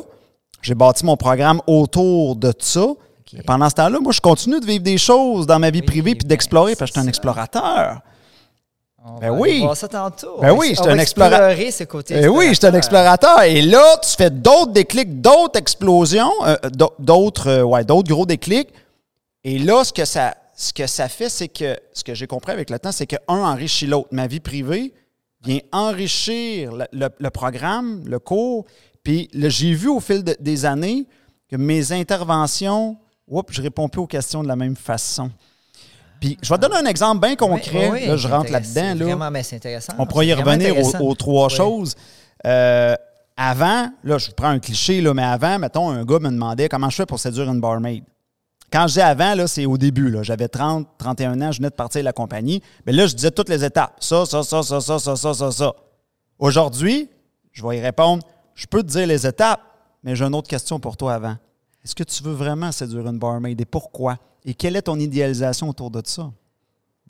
J'ai 0.62 0.74
bâti 0.76 1.04
mon 1.04 1.16
programme 1.16 1.60
autour 1.66 2.36
de 2.36 2.52
ça. 2.58 2.86
Et 3.38 3.42
pendant 3.42 3.68
ce 3.68 3.74
temps-là, 3.76 3.98
moi, 4.00 4.12
je 4.12 4.20
continue 4.20 4.58
de 4.60 4.66
vivre 4.66 4.82
des 4.82 4.98
choses 4.98 5.46
dans 5.46 5.58
ma 5.58 5.70
vie 5.70 5.80
Oui, 5.80 5.86
privée 5.86 6.14
puis 6.14 6.24
ben, 6.24 6.28
d'explorer 6.28 6.74
parce 6.76 6.90
que 6.90 6.96
je 6.96 7.00
suis 7.00 7.06
un 7.06 7.08
explorateur. 7.08 8.00
On 9.02 9.18
Ben 9.18 9.30
va 9.30 9.32
oui. 9.38 9.60
voir 9.60 9.76
ça 9.76 9.88
tantôt. 9.88 10.38
Ben 10.40 10.52
oui, 10.52 10.68
j'étais 10.70 10.88
on 10.88 10.92
un 10.92 10.98
explorateur. 10.98 11.72
ce 11.72 11.84
côté 11.84 12.14
Eh 12.22 12.28
oui, 12.28 12.48
je 12.50 12.54
suis 12.54 12.66
un 12.66 12.74
explorateur. 12.74 13.42
Et 13.42 13.62
là, 13.62 13.96
tu 14.02 14.10
fais 14.14 14.28
d'autres 14.30 14.72
déclics, 14.72 15.20
d'autres 15.22 15.58
explosions, 15.58 16.30
euh, 16.44 16.56
d'au- 16.74 16.92
d'autres 16.98 17.48
euh, 17.48 17.62
ouais, 17.62 17.82
d'autres 17.84 18.10
gros 18.12 18.26
déclics. 18.26 18.68
Et 19.42 19.58
là, 19.58 19.84
ce 19.84 19.92
que 19.94 20.04
ça, 20.04 20.34
ce 20.54 20.74
que 20.74 20.86
ça 20.86 21.08
fait, 21.08 21.30
c'est 21.30 21.48
que 21.48 21.78
ce 21.94 22.04
que 22.04 22.12
j'ai 22.14 22.26
compris 22.26 22.52
avec 22.52 22.68
le 22.68 22.78
temps, 22.78 22.92
c'est 22.92 23.06
que 23.06 23.16
un 23.26 23.38
enrichit 23.38 23.86
l'autre. 23.86 24.08
Ma 24.12 24.26
vie 24.26 24.40
privée 24.40 24.92
vient 25.42 25.60
enrichir 25.72 26.72
le, 26.72 26.84
le- 26.92 27.08
le 27.18 27.30
programme, 27.30 28.02
le 28.06 28.18
cours. 28.18 28.66
Puis 29.02 29.30
là, 29.32 29.48
j'ai 29.48 29.72
vu 29.72 29.88
au 29.88 30.00
fil 30.00 30.22
de- 30.22 30.36
des 30.40 30.66
années 30.66 31.06
que 31.50 31.56
mes 31.56 31.92
interventions, 31.92 32.98
oups, 33.30 33.52
je 33.52 33.62
réponds 33.62 33.88
plus 33.88 34.00
aux 34.00 34.06
questions 34.06 34.42
de 34.42 34.48
la 34.48 34.56
même 34.56 34.76
façon. 34.76 35.30
Puis 36.20 36.36
je 36.42 36.48
vais 36.50 36.56
te 36.56 36.62
donner 36.62 36.76
un 36.76 36.84
exemple 36.90 37.26
bien 37.26 37.34
concret. 37.36 37.88
Oui, 37.90 38.00
oui, 38.02 38.06
là, 38.06 38.16
je 38.16 38.28
rentre 38.28 38.52
là-dedans. 38.52 38.94
Là. 38.94 39.04
Vraiment, 39.06 39.30
mais 39.30 39.42
c'est 39.42 39.56
intéressant. 39.56 39.94
On 39.98 40.04
pourrait 40.06 40.26
y 40.26 40.34
revenir 40.34 40.74
aux, 41.00 41.14
trois 41.14 41.46
Oui. 41.48 41.54
choses. 41.54 41.94
Euh, 42.46 42.94
avant, 43.36 43.88
là, 44.04 44.18
je 44.18 44.26
vous 44.26 44.34
prends 44.36 44.48
un 44.48 44.58
cliché, 44.58 45.00
là, 45.00 45.14
mais 45.14 45.22
avant, 45.22 45.58
mettons, 45.58 45.88
un 45.88 46.04
gars 46.04 46.18
me 46.18 46.28
demandait 46.28 46.68
comment 46.68 46.90
je 46.90 46.96
fais 46.96 47.06
pour 47.06 47.18
séduire 47.18 47.50
une 47.50 47.60
barmaid. 47.60 48.04
Quand 48.70 48.86
je 48.86 48.94
dis 48.94 49.00
avant, 49.00 49.34
là, 49.34 49.46
c'est 49.46 49.64
au 49.64 49.78
début. 49.78 50.10
Là. 50.10 50.22
J'avais 50.22 50.46
30, 50.46 50.86
31 50.98 51.40
ans, 51.40 51.50
je 51.52 51.58
venais 51.58 51.70
de 51.70 51.74
partir 51.74 52.02
de 52.02 52.04
la 52.04 52.12
compagnie. 52.12 52.62
Mais 52.86 52.92
là, 52.92 53.06
je 53.06 53.14
disais 53.14 53.30
toutes 53.30 53.48
les 53.48 53.64
étapes. 53.64 53.94
Ça, 53.98 54.26
ça, 54.26 54.42
ça, 54.42 54.62
ça, 54.62 54.80
ça, 54.80 54.98
ça, 54.98 55.16
ça, 55.16 55.34
ça, 55.34 55.50
ça. 55.50 55.72
Aujourd'hui, 56.38 57.08
je 57.50 57.66
vais 57.66 57.78
y 57.78 57.80
répondre. 57.80 58.22
Je 58.54 58.66
peux 58.66 58.82
te 58.82 58.88
dire 58.88 59.06
les 59.06 59.26
étapes, 59.26 59.60
mais 60.04 60.14
j'ai 60.14 60.24
une 60.24 60.34
autre 60.34 60.48
question 60.48 60.78
pour 60.78 60.96
toi 60.96 61.14
avant. 61.14 61.36
Est-ce 61.84 61.94
que 61.94 62.04
tu 62.04 62.22
veux 62.22 62.32
vraiment 62.34 62.72
séduire 62.72 63.06
une 63.08 63.18
barmaid 63.18 63.60
et 63.60 63.64
pourquoi? 63.64 64.16
Et 64.44 64.54
quelle 64.54 64.76
est 64.76 64.82
ton 64.82 64.98
idéalisation 64.98 65.68
autour 65.68 65.90
de 65.90 66.02
ça? 66.04 66.30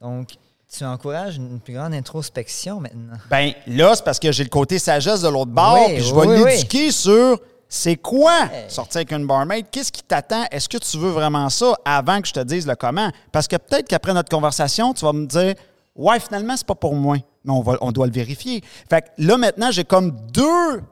Donc, 0.00 0.30
tu 0.72 0.84
encourages 0.84 1.36
une 1.36 1.58
plus 1.60 1.74
grande 1.74 1.92
introspection 1.94 2.80
maintenant. 2.80 3.16
Ben 3.28 3.52
là, 3.66 3.94
c'est 3.94 4.04
parce 4.04 4.18
que 4.20 4.30
j'ai 4.30 4.44
le 4.44 4.48
côté 4.50 4.78
sagesse 4.78 5.22
de 5.22 5.28
l'autre 5.28 5.50
bord, 5.50 5.78
Oui, 5.88 5.94
puis 5.96 6.04
je 6.04 6.14
vais 6.14 6.26
oui, 6.26 6.42
oui. 6.44 6.50
l'éduquer 6.52 6.90
sur 6.92 7.40
c'est 7.68 7.96
quoi 7.96 8.44
Hey. 8.52 8.68
sortir 8.70 8.98
avec 8.98 9.12
une 9.12 9.26
barmaid, 9.26 9.66
qu'est-ce 9.70 9.92
qui 9.92 10.02
t'attend, 10.02 10.44
est-ce 10.50 10.68
que 10.68 10.78
tu 10.78 10.96
veux 10.98 11.10
vraiment 11.10 11.48
ça 11.50 11.74
avant 11.84 12.20
que 12.20 12.28
je 12.28 12.32
te 12.32 12.40
dise 12.40 12.66
le 12.66 12.74
comment? 12.76 13.10
Parce 13.32 13.46
que 13.48 13.56
peut-être 13.56 13.88
qu'après 13.88 14.12
notre 14.14 14.28
conversation, 14.28 14.92
tu 14.94 15.04
vas 15.04 15.12
me 15.12 15.26
dire 15.26 15.54
Ouais, 15.96 16.18
finalement, 16.20 16.56
c'est 16.56 16.66
pas 16.66 16.74
pour 16.76 16.94
moi. 16.94 17.16
Mais 17.44 17.52
on, 17.52 17.62
va, 17.62 17.76
on 17.80 17.90
doit 17.92 18.06
le 18.06 18.12
vérifier. 18.12 18.62
Fait 18.88 19.02
que 19.02 19.06
là, 19.18 19.36
maintenant, 19.36 19.70
j'ai 19.70 19.84
comme 19.84 20.12
deux 20.32 20.82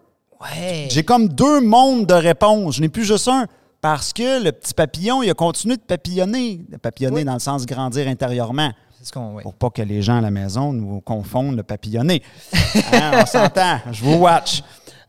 Ouais. 0.40 0.86
j'ai 0.90 1.02
comme 1.04 1.28
deux 1.28 1.60
mondes 1.60 2.06
de 2.06 2.14
réponses. 2.14 2.76
Je 2.76 2.80
n'ai 2.80 2.88
plus 2.88 3.04
juste 3.04 3.26
un. 3.28 3.46
Parce 3.90 4.12
que 4.12 4.44
le 4.44 4.52
petit 4.52 4.74
papillon, 4.74 5.22
il 5.22 5.30
a 5.30 5.34
continué 5.34 5.78
de 5.78 5.80
papillonner. 5.82 6.60
De 6.68 6.76
papillonner 6.76 7.16
Oui. 7.16 7.24
dans 7.24 7.32
le 7.32 7.38
sens 7.38 7.64
grandir 7.64 8.06
intérieurement. 8.06 8.70
C'est 8.98 9.06
ce 9.06 9.12
qu'on. 9.12 9.36
oui. 9.36 9.42
Pour 9.42 9.54
pas 9.54 9.70
que 9.70 9.80
les 9.80 10.02
gens 10.02 10.18
à 10.18 10.20
la 10.20 10.30
maison 10.30 10.74
nous 10.74 11.00
confondent 11.00 11.56
le 11.56 11.62
papillonner. 11.62 12.22
Hein, 12.92 13.12
on 13.22 13.24
s'entend. 13.24 13.78
Je 13.92 14.04
vous 14.04 14.16
watch. 14.16 14.62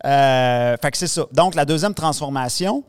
Euh, 0.05 0.77
fait 0.81 0.91
que 0.91 0.97
c'est 0.97 1.07
ça. 1.07 1.25
Donc, 1.33 1.55
la 1.55 1.65
deuxième 1.65 1.93
transformation, 1.93 2.85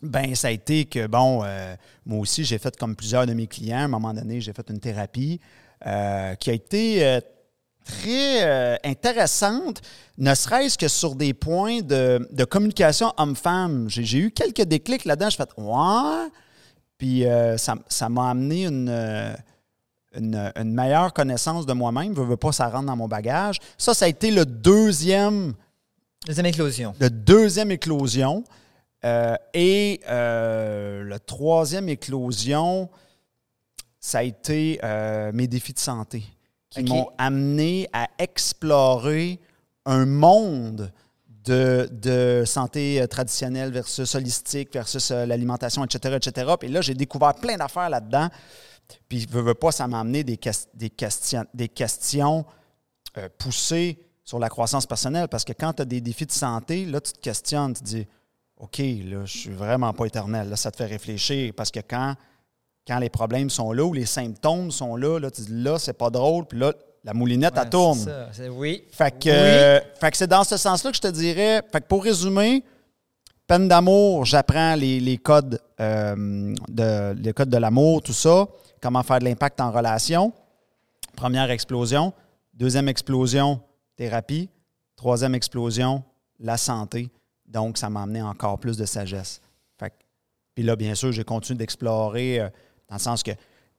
ben, 0.00 0.32
ça 0.36 0.46
a 0.46 0.50
été 0.52 0.84
que, 0.84 1.08
bon, 1.08 1.40
euh, 1.42 1.74
moi 2.06 2.20
aussi, 2.20 2.44
j'ai 2.44 2.58
fait 2.58 2.76
comme 2.76 2.94
plusieurs 2.94 3.26
de 3.26 3.34
mes 3.34 3.48
clients. 3.48 3.78
À 3.78 3.84
un 3.86 3.88
moment 3.88 4.14
donné, 4.14 4.40
j'ai 4.40 4.52
fait 4.52 4.70
une 4.70 4.78
thérapie 4.78 5.40
euh, 5.88 6.36
qui 6.36 6.50
a 6.50 6.52
été 6.52 7.20
très 7.84 8.42
euh, 8.44 8.76
intéressante, 8.84 9.80
ne 10.18 10.34
serait-ce 10.34 10.76
que 10.78 10.88
sur 10.88 11.14
des 11.14 11.34
points 11.34 11.80
de, 11.80 12.28
de 12.30 12.44
communication 12.44 13.12
homme-femme. 13.16 13.86
J'ai 13.88 14.18
eu 14.18 14.30
quelques 14.30 14.62
déclics 14.62 15.04
là-dedans. 15.04 15.30
Je 15.30 15.36
fait 15.36 15.50
Ouais. 15.56 16.28
Puis 16.98 17.24
euh, 17.26 17.56
ça 17.56 17.74
ça 17.88 18.08
m'a 18.08 18.30
amené 18.30 18.66
une. 18.66 18.88
euh, 18.88 19.32
une, 20.16 20.52
une 20.56 20.74
meilleure 20.74 21.12
connaissance 21.12 21.66
de 21.66 21.72
moi-même. 21.72 22.16
Je 22.16 22.20
veux 22.20 22.36
pas, 22.36 22.50
ça 22.50 22.68
rentre 22.68 22.86
dans 22.86 22.96
mon 22.96 23.06
bagage. 23.06 23.58
Ça, 23.78 23.94
ça 23.94 24.06
a 24.06 24.08
été 24.08 24.32
le 24.32 24.44
deuxième 24.44 25.54
Deuxième 26.26 26.46
éclosion. 26.46 26.94
le 26.98 27.08
deuxième 27.08 27.70
éclosion. 27.70 28.42
Euh, 29.04 29.36
et 29.54 30.00
le 30.08 31.16
troisième 31.18 31.88
éclosion, 31.88 32.90
ça 34.00 34.18
a 34.18 34.22
été 34.24 34.80
mes 35.32 35.46
défis 35.46 35.72
de 35.74 35.78
santé 35.78 36.24
qui 36.70 36.82
m'ont 36.84 37.10
amené 37.18 37.88
à 37.92 38.08
explorer 38.18 39.40
un 39.86 40.06
monde 40.06 40.92
de, 41.44 41.88
de 41.90 42.44
santé 42.46 43.00
euh, 43.00 43.06
traditionnelle 43.06 43.72
versus 43.72 44.14
holistique, 44.14 44.72
versus 44.72 45.10
euh, 45.10 45.26
l'alimentation, 45.26 45.84
etc., 45.84 46.16
etc. 46.16 46.52
Puis 46.58 46.68
là, 46.68 46.80
j'ai 46.80 46.94
découvert 46.94 47.34
plein 47.34 47.56
d'affaires 47.56 47.88
là-dedans. 47.88 48.28
Puis, 49.08 49.26
veux, 49.26 49.40
veux 49.40 49.54
pas, 49.54 49.72
ça 49.72 49.86
m'a 49.88 50.00
amené 50.00 50.22
des, 50.22 50.38
des, 50.74 50.90
questions, 50.90 51.44
des 51.54 51.68
questions 51.68 52.44
euh, 53.16 53.28
poussées 53.38 53.98
sur 54.24 54.38
la 54.38 54.48
croissance 54.48 54.86
personnelle. 54.86 55.28
Parce 55.28 55.44
que 55.44 55.52
quand 55.52 55.72
tu 55.72 55.82
as 55.82 55.84
des 55.84 56.00
défis 56.00 56.26
de 56.26 56.32
santé, 56.32 56.84
là, 56.84 57.00
tu 57.00 57.12
te 57.12 57.20
questionnes, 57.20 57.74
tu 57.74 57.80
te 57.80 57.86
dis 57.86 58.06
OK, 58.56 58.78
là, 58.78 59.24
je 59.24 59.38
suis 59.38 59.50
vraiment 59.50 59.92
pas 59.92 60.04
éternel. 60.04 60.50
Là, 60.50 60.56
ça 60.56 60.70
te 60.70 60.76
fait 60.76 60.86
réfléchir. 60.86 61.52
Parce 61.56 61.70
que 61.70 61.80
quand, 61.80 62.14
quand 62.86 62.98
les 62.98 63.10
problèmes 63.10 63.50
sont 63.50 63.72
là 63.72 63.84
ou 63.84 63.92
les 63.92 64.06
symptômes 64.06 64.70
sont 64.70 64.96
là, 64.96 65.18
là 65.18 65.30
tu 65.30 65.42
dis 65.42 65.62
là, 65.62 65.78
c'est 65.78 65.92
pas 65.92 66.10
drôle. 66.10 66.46
Puis 66.46 66.58
là, 66.58 66.72
la 67.04 67.14
moulinette, 67.14 67.54
Ouais, 67.54 67.60
elle 67.62 67.70
tourne. 67.70 67.98
c'est 67.98 68.44
ça. 68.44 68.50
Oui. 68.50 68.84
Fait 68.90 69.10
que, 69.12 69.28
Oui. 69.28 69.30
euh, 69.34 69.80
fait 70.00 70.10
que 70.10 70.16
c'est 70.16 70.26
dans 70.26 70.44
ce 70.44 70.56
sens-là 70.56 70.90
que 70.90 70.96
je 70.96 71.02
te 71.02 71.08
dirais. 71.08 71.62
Fait 71.72 71.80
que 71.80 71.86
pour 71.86 72.02
résumer, 72.04 72.64
peine 73.46 73.68
d'amour, 73.68 74.24
j'apprends 74.24 74.74
les, 74.74 75.00
les 75.00 75.16
codes, 75.18 75.60
euh, 75.80 76.54
de, 76.68 77.14
les 77.20 77.32
codes 77.32 77.48
de 77.50 77.56
l'amour, 77.56 78.02
tout 78.02 78.12
ça, 78.12 78.46
comment 78.82 79.02
faire 79.02 79.18
de 79.18 79.24
l'impact 79.24 79.60
en 79.60 79.70
relation. 79.70 80.32
Première 81.16 81.50
explosion. 81.50 82.12
Deuxième 82.54 82.88
explosion, 82.88 83.60
thérapie. 83.96 84.48
Troisième 84.96 85.34
explosion, 85.34 86.02
la 86.38 86.56
santé. 86.56 87.08
Donc, 87.46 87.78
ça 87.78 87.88
m'a 87.90 88.02
amené 88.02 88.22
encore 88.22 88.58
plus 88.58 88.76
de 88.76 88.84
sagesse. 88.84 89.40
Fait 89.78 89.90
que- 89.90 89.94
puis 90.54 90.62
là, 90.64 90.76
bien 90.76 90.94
sûr, 90.94 91.10
j'ai 91.12 91.24
continué 91.24 91.58
d'explorer 91.58 92.40
euh, 92.40 92.48
dans 92.90 92.96
le 92.96 93.00
sens 93.00 93.22
que. 93.22 93.30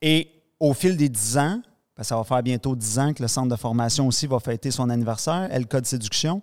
Et 0.01 0.29
au 0.59 0.73
fil 0.73 0.97
des 0.97 1.09
dix 1.09 1.37
ans, 1.37 1.61
parce 1.95 2.07
que 2.07 2.09
ça 2.09 2.17
va 2.17 2.23
faire 2.23 2.41
bientôt 2.41 2.75
dix 2.75 2.97
ans 2.97 3.13
que 3.13 3.21
le 3.21 3.27
centre 3.27 3.49
de 3.49 3.55
formation 3.55 4.07
aussi 4.07 4.25
va 4.25 4.39
fêter 4.39 4.71
son 4.71 4.89
anniversaire, 4.89 5.47
El 5.51 5.67
Code 5.67 5.85
Séduction. 5.85 6.41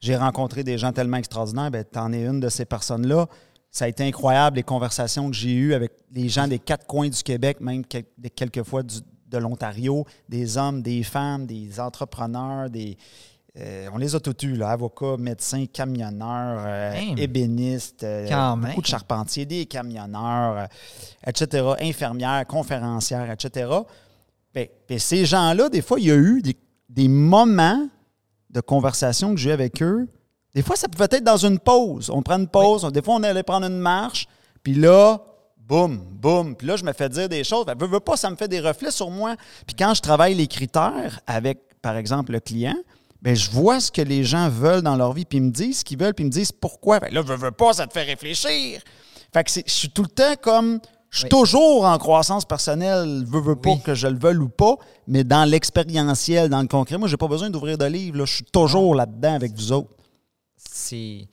J'ai 0.00 0.16
rencontré 0.16 0.62
des 0.62 0.76
gens 0.78 0.92
tellement 0.92 1.16
extraordinaires. 1.16 1.70
Ben, 1.70 1.84
tu 1.90 1.98
en 1.98 2.12
es 2.12 2.24
une 2.26 2.38
de 2.40 2.48
ces 2.48 2.64
personnes-là. 2.66 3.26
Ça 3.70 3.86
a 3.86 3.88
été 3.88 4.04
incroyable, 4.06 4.56
les 4.56 4.62
conversations 4.62 5.28
que 5.30 5.34
j'ai 5.34 5.54
eues 5.54 5.74
avec 5.74 5.92
les 6.12 6.28
gens 6.28 6.46
des 6.46 6.58
quatre 6.60 6.86
coins 6.86 7.08
du 7.08 7.22
Québec, 7.22 7.60
même 7.60 7.82
quelquefois 7.86 8.82
du- 8.82 9.00
de 9.26 9.38
l'Ontario, 9.38 10.04
des 10.28 10.56
hommes, 10.58 10.82
des 10.82 11.02
femmes, 11.02 11.46
des 11.46 11.80
entrepreneurs, 11.80 12.70
des. 12.70 12.96
Euh, 13.56 13.88
on 13.92 13.98
les 13.98 14.16
a 14.16 14.20
tous 14.20 14.46
eus, 14.46 14.56
là, 14.56 14.70
avocats, 14.70 15.16
médecins, 15.16 15.66
camionneurs, 15.72 16.64
euh, 16.66 17.14
ébénistes, 17.16 18.02
euh, 18.02 18.56
beaucoup 18.56 18.82
de 18.82 18.86
charpentiers, 18.86 19.46
des 19.46 19.66
camionneurs, 19.66 20.66
etc., 21.24 21.64
infirmières, 21.80 22.44
conférencières, 22.48 23.30
etc. 23.30 23.70
Ben, 24.52 24.66
ben, 24.88 24.98
ces 24.98 25.24
gens-là, 25.24 25.68
des 25.68 25.82
fois, 25.82 26.00
il 26.00 26.06
y 26.06 26.10
a 26.10 26.16
eu 26.16 26.42
des, 26.42 26.56
des 26.88 27.06
moments 27.06 27.88
de 28.50 28.60
conversation 28.60 29.32
que 29.32 29.40
j'ai 29.40 29.50
eu 29.50 29.52
avec 29.52 29.80
eux. 29.82 30.08
Des 30.52 30.62
fois, 30.62 30.74
ça 30.74 30.88
pouvait 30.88 31.08
être 31.10 31.24
dans 31.24 31.36
une 31.36 31.60
pause. 31.60 32.10
On 32.10 32.22
prend 32.22 32.38
une 32.38 32.48
pause. 32.48 32.82
Des 32.92 33.02
fois, 33.02 33.14
on 33.14 33.22
allait 33.22 33.42
prendre 33.44 33.66
une 33.66 33.78
marche. 33.78 34.26
Puis 34.64 34.74
là, 34.74 35.20
boum, 35.56 35.98
boum. 35.98 36.56
Puis 36.56 36.66
là, 36.66 36.76
je 36.76 36.84
me 36.84 36.92
fais 36.92 37.08
dire 37.08 37.28
des 37.28 37.44
choses. 37.44 37.66
Ben, 37.66 37.76
veux, 37.78 37.86
veux 37.86 38.00
pas, 38.00 38.16
ça 38.16 38.30
me 38.30 38.36
fait 38.36 38.48
des 38.48 38.60
reflets 38.60 38.90
sur 38.90 39.10
moi. 39.10 39.36
Puis 39.64 39.76
quand 39.76 39.94
je 39.94 40.02
travaille 40.02 40.34
les 40.34 40.48
critères 40.48 41.20
avec, 41.26 41.80
par 41.80 41.96
exemple, 41.96 42.32
le 42.32 42.40
client, 42.40 42.76
ben, 43.24 43.34
je 43.34 43.50
vois 43.50 43.80
ce 43.80 43.90
que 43.90 44.02
les 44.02 44.22
gens 44.22 44.48
veulent 44.48 44.82
dans 44.82 44.94
leur 44.96 45.12
vie. 45.14 45.24
Puis 45.24 45.38
ils 45.38 45.42
me 45.44 45.50
disent 45.50 45.78
ce 45.80 45.84
qu'ils 45.84 45.98
veulent. 45.98 46.14
Puis 46.14 46.22
ils 46.24 46.28
me 46.28 46.32
disent 46.32 46.52
pourquoi. 46.52 47.00
Ben, 47.00 47.12
là, 47.12 47.22
veux, 47.22 47.34
veux 47.36 47.50
pas, 47.50 47.72
ça 47.72 47.86
te 47.88 47.92
fait 47.92 48.02
réfléchir. 48.04 48.80
Fait 49.32 49.42
que 49.42 49.50
c'est- 49.50 49.66
je 49.66 49.72
suis 49.72 49.88
tout 49.90 50.02
le 50.02 50.08
temps 50.08 50.34
comme. 50.40 50.78
Je 51.10 51.18
suis 51.20 51.24
Oui. 51.26 51.30
toujours 51.30 51.84
en 51.84 51.96
croissance 51.96 52.44
personnelle, 52.44 53.24
veux, 53.26 53.40
veux 53.40 53.54
pas 53.56 53.70
Oui. 53.70 53.80
que 53.82 53.94
je 53.94 54.08
le 54.08 54.18
veuille 54.18 54.36
ou 54.38 54.48
pas, 54.48 54.74
mais 55.06 55.22
dans 55.22 55.48
l'expérientiel, 55.48 56.48
dans 56.48 56.60
le 56.60 56.66
concret. 56.66 56.98
Moi, 56.98 57.06
j'ai 57.08 57.16
pas 57.16 57.28
besoin 57.28 57.50
d'ouvrir 57.50 57.78
de 57.78 57.84
livre. 57.84 58.18
là. 58.18 58.24
Je 58.24 58.34
suis 58.34 58.44
toujours 58.44 58.96
là-dedans 58.96 59.34
avec 59.34 59.52
vous 59.54 59.70
autres. 59.72 59.90
C'est. 60.56 61.26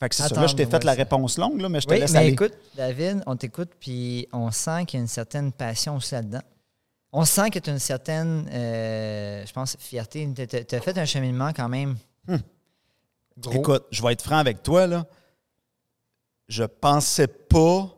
Fait 0.00 0.08
que 0.08 0.14
c'est 0.14 0.22
ça. 0.28 0.40
Là, 0.40 0.46
je 0.46 0.54
t'ai 0.56 0.64
ouais, 0.64 0.70
fait 0.70 0.84
la 0.84 0.92
réponse 0.94 1.38
longue, 1.38 1.60
là, 1.60 1.68
mais 1.68 1.80
je 1.80 1.86
te 1.86 1.92
Oui, 1.92 2.00
laisse 2.00 2.12
mais 2.12 2.18
aller. 2.20 2.30
écoute, 2.30 2.52
David, 2.76 3.22
on 3.26 3.36
t'écoute, 3.36 3.70
puis 3.78 4.26
on 4.32 4.50
sent 4.50 4.86
qu'il 4.86 4.98
y 4.98 5.00
a 5.00 5.02
une 5.02 5.08
certaine 5.08 5.52
passion 5.52 5.96
aussi 5.96 6.14
là-dedans. 6.14 6.42
On 7.16 7.24
sent 7.24 7.50
qu'il 7.50 7.64
y 7.64 7.70
a 7.70 7.72
une 7.72 7.78
certaine, 7.78 8.48
euh, 8.52 9.46
je 9.46 9.52
pense, 9.52 9.76
fierté. 9.78 10.28
Tu 10.34 10.74
as 10.74 10.80
fait 10.80 10.98
un 10.98 11.04
cheminement 11.04 11.52
quand 11.54 11.68
même 11.68 11.96
gros. 13.38 13.52
Écoute, 13.54 13.84
je 13.90 14.02
vais 14.02 14.12
être 14.12 14.22
franc 14.22 14.38
avec 14.38 14.62
toi, 14.62 14.86
là. 14.88 15.06
Je 16.48 16.64
pensais 16.64 17.28
pas 17.28 17.88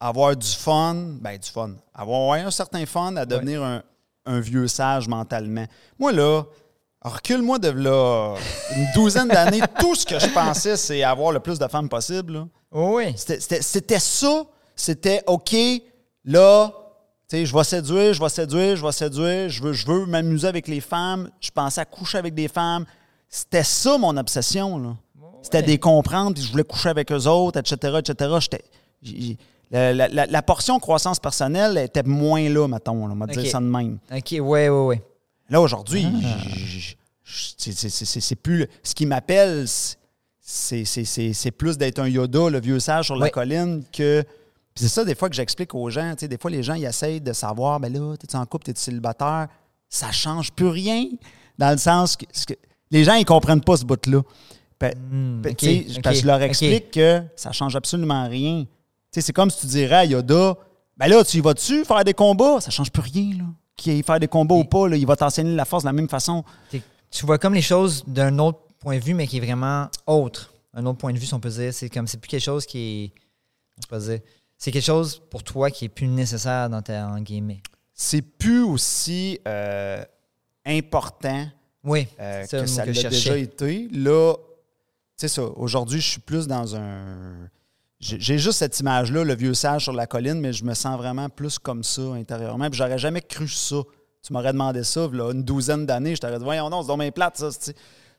avoir 0.00 0.36
du 0.36 0.46
fun, 0.48 0.94
ben 1.20 1.38
du 1.38 1.48
fun, 1.48 1.76
avoir 1.94 2.32
un 2.32 2.50
certain 2.50 2.84
fun 2.86 3.16
à 3.16 3.24
devenir 3.24 3.62
un, 3.62 3.82
un 4.26 4.40
vieux 4.40 4.68
sage 4.68 5.08
mentalement. 5.08 5.66
Moi, 5.98 6.12
là, 6.12 6.42
recule-moi 7.02 7.58
de 7.58 7.68
là 7.68 8.36
une 8.76 8.86
douzaine 8.94 9.28
d'années, 9.28 9.60
tout 9.80 9.94
ce 9.94 10.04
que 10.04 10.18
je 10.18 10.26
pensais, 10.26 10.76
c'est 10.76 11.02
avoir 11.04 11.32
le 11.32 11.40
plus 11.40 11.58
de 11.58 11.66
femmes 11.68 11.88
possible. 11.88 12.32
là. 12.34 12.48
Oh 12.72 12.96
oui. 12.96 13.14
C'était- 13.16 13.98
ça. 14.00 14.44
C'était 14.76 15.22
OK, 15.28 15.54
là, 16.24 16.68
tu 16.68 16.83
sais, 17.36 17.46
je 17.46 17.54
vais 17.54 17.64
séduire, 17.64 18.14
je 18.14 18.20
vais 18.22 18.28
séduire, 18.28 18.76
je 18.76 18.84
vais 18.84 18.92
séduire, 18.92 19.48
je 19.48 19.62
veux, 19.62 19.72
je 19.72 19.86
veux 19.86 20.06
m'amuser 20.06 20.46
avec 20.48 20.68
les 20.68 20.80
femmes, 20.80 21.30
je 21.40 21.50
pensais 21.50 21.80
à 21.80 21.84
coucher 21.84 22.18
avec 22.18 22.34
des 22.34 22.48
femmes. 22.48 22.84
C'était 23.28 23.62
ça 23.64 23.98
mon 23.98 24.16
obsession, 24.16 24.78
là. 24.78 24.96
C'était 25.42 25.62
des 25.62 25.78
comprendre, 25.78 26.34
puis 26.34 26.42
je 26.42 26.50
voulais 26.50 26.64
coucher 26.64 26.88
avec 26.88 27.12
eux 27.12 27.26
autres, 27.26 27.58
etc., 27.58 27.98
etc. 27.98 28.38
La, 29.70 29.92
la- 29.92 30.08
la- 30.08 30.26
la 30.26 30.42
portion 30.42 30.78
croissance 30.78 31.18
personnelle 31.18 31.76
était 31.78 32.02
moins 32.02 32.48
là, 32.48 32.68
mettons, 32.68 33.06
là, 33.06 33.12
on 33.14 33.16
va 33.16 33.24
OK. 33.26 33.32
dire 33.32 33.50
ça 33.50 33.58
de 33.58 33.64
même. 33.64 33.98
OK, 34.14 34.30
ouais, 34.32 34.40
ouais, 34.40 34.68
ouais. 34.70 35.02
Là, 35.50 35.60
aujourd'hui, 35.60 36.06
Ah. 36.24 36.28
c'est- 37.24 38.36
plus. 38.36 38.58
le- 38.60 38.68
Ce 38.82 38.94
qui 38.94 39.04
m'appelle, 39.06 39.66
c'est- 40.40 41.50
plus 41.56 41.76
d'être 41.76 41.98
un 41.98 42.08
Yoda, 42.08 42.48
le 42.50 42.60
vieux 42.60 42.78
sage 42.80 43.06
sur 43.06 43.16
la 43.16 43.26
Oui. 43.26 43.30
colline, 43.30 43.82
que. 43.92 44.24
Puis 44.74 44.82
c'est 44.84 44.88
ça, 44.88 45.04
des 45.04 45.14
fois, 45.14 45.28
que 45.28 45.36
j'explique 45.36 45.74
aux 45.74 45.88
gens. 45.88 46.10
Tu 46.12 46.20
sais, 46.20 46.28
des 46.28 46.38
fois, 46.38 46.50
les 46.50 46.62
gens, 46.62 46.74
ils 46.74 46.84
essayent 46.84 47.20
de 47.20 47.32
savoir, 47.32 47.78
ben 47.78 47.92
là, 47.92 48.16
t'es-tu 48.16 48.36
en 48.36 48.44
couple, 48.44 48.66
t'es-tu 48.66 48.80
célibataire? 48.80 49.46
Ça 49.88 50.10
change 50.10 50.52
plus 50.52 50.66
rien. 50.66 51.06
Dans 51.56 51.70
le 51.70 51.78
sens 51.78 52.16
que. 52.16 52.24
les 52.90 53.04
gens, 53.04 53.14
ils 53.14 53.24
comprennent 53.24 53.60
pas 53.60 53.76
ce 53.76 53.84
bout-là. 53.84 54.22
Parce 54.78 54.94
que 55.54 55.66
je 55.66 56.26
leur 56.26 56.42
explique 56.42 56.90
que 56.90 57.22
ça 57.36 57.52
change 57.52 57.76
absolument 57.76 58.28
rien. 58.28 58.64
c'est 59.12 59.32
comme 59.32 59.50
si 59.50 59.60
tu 59.60 59.66
dirais 59.68 59.94
à 59.94 60.04
Yoda, 60.04 60.56
ben 60.96 61.06
là, 61.08 61.24
tu 61.24 61.38
y 61.38 61.40
vas-tu 61.40 61.84
faire 61.84 62.04
des 62.04 62.14
combats? 62.14 62.60
Ça 62.60 62.70
change 62.70 62.90
plus 62.90 63.02
rien, 63.02 63.38
là. 63.38 63.44
Qu'il 63.76 64.02
faire 64.04 64.20
des 64.20 64.28
combats 64.28 64.54
ou 64.54 64.64
pas, 64.64 64.88
là, 64.88 64.96
il 64.96 65.06
va 65.06 65.16
t'enseigner 65.16 65.54
la 65.54 65.64
force 65.64 65.82
de 65.82 65.88
la 65.88 65.92
même 65.92 66.08
façon. 66.08 66.44
Tu 66.70 67.26
vois 67.26 67.38
comme 67.38 67.54
les 67.54 67.62
choses 67.62 68.04
d'un 68.06 68.38
autre 68.38 68.60
point 68.78 68.98
de 68.98 69.04
vue, 69.04 69.14
mais 69.14 69.26
qui 69.26 69.38
est 69.38 69.40
vraiment 69.40 69.88
autre. 70.06 70.52
Un 70.74 70.84
autre 70.86 70.98
point 70.98 71.12
de 71.12 71.18
vue, 71.18 71.26
si 71.26 71.34
on 71.34 71.40
peut 71.40 71.50
dire. 71.50 71.72
C'est 71.72 71.88
comme 71.88 72.06
c'est 72.06 72.18
plus 72.18 72.28
quelque 72.28 72.42
chose 72.42 72.66
qui 72.66 72.78
est. 72.78 73.12
Je 73.80 73.86
peux 73.86 73.98
dire. 73.98 74.20
C'est 74.64 74.72
quelque 74.72 74.82
chose 74.86 75.20
pour 75.28 75.42
toi 75.42 75.70
qui 75.70 75.84
est 75.84 75.88
plus 75.90 76.08
nécessaire 76.08 76.70
dans 76.70 76.80
ta 76.80 77.06
en 77.06 77.20
guillemets. 77.20 77.60
C'est 77.92 78.22
plus 78.22 78.62
aussi 78.62 79.38
euh, 79.46 80.02
important 80.64 81.46
Oui. 81.84 82.08
euh, 82.18 82.46
que 82.46 82.64
ça 82.64 82.86
l'a 82.86 82.92
déjà 82.92 83.36
été. 83.36 83.88
Là, 83.92 84.32
tu 84.34 84.40
sais 85.18 85.28
ça, 85.28 85.42
aujourd'hui, 85.42 86.00
je 86.00 86.08
suis 86.12 86.20
plus 86.20 86.46
dans 86.46 86.76
un... 86.76 87.46
J'ai 88.00 88.38
juste 88.38 88.60
cette 88.60 88.80
image-là, 88.80 89.22
le 89.24 89.34
vieux 89.34 89.52
sage 89.52 89.82
sur 89.82 89.92
la 89.92 90.06
colline, 90.06 90.40
mais 90.40 90.54
je 90.54 90.64
me 90.64 90.72
sens 90.72 90.96
vraiment 90.96 91.28
plus 91.28 91.58
comme 91.58 91.84
ça 91.84 92.00
intérieurement. 92.14 92.70
Puis 92.70 92.78
j'aurais 92.78 92.96
jamais 92.96 93.20
cru 93.20 93.46
ça. 93.48 93.82
Tu 94.22 94.32
m'aurais 94.32 94.52
demandé 94.54 94.82
ça, 94.82 95.06
là, 95.12 95.30
une 95.32 95.42
douzaine 95.42 95.84
d'années, 95.84 96.16
je 96.16 96.22
t'aurais 96.22 96.38
dit, 96.38 96.44
voyons 96.44 96.70
non, 96.70 96.80
c'est 96.80 96.88
dans 96.88 96.96
mes 96.96 97.10
plates, 97.10 97.36
ça. 97.36 97.50
Tu 97.52 97.74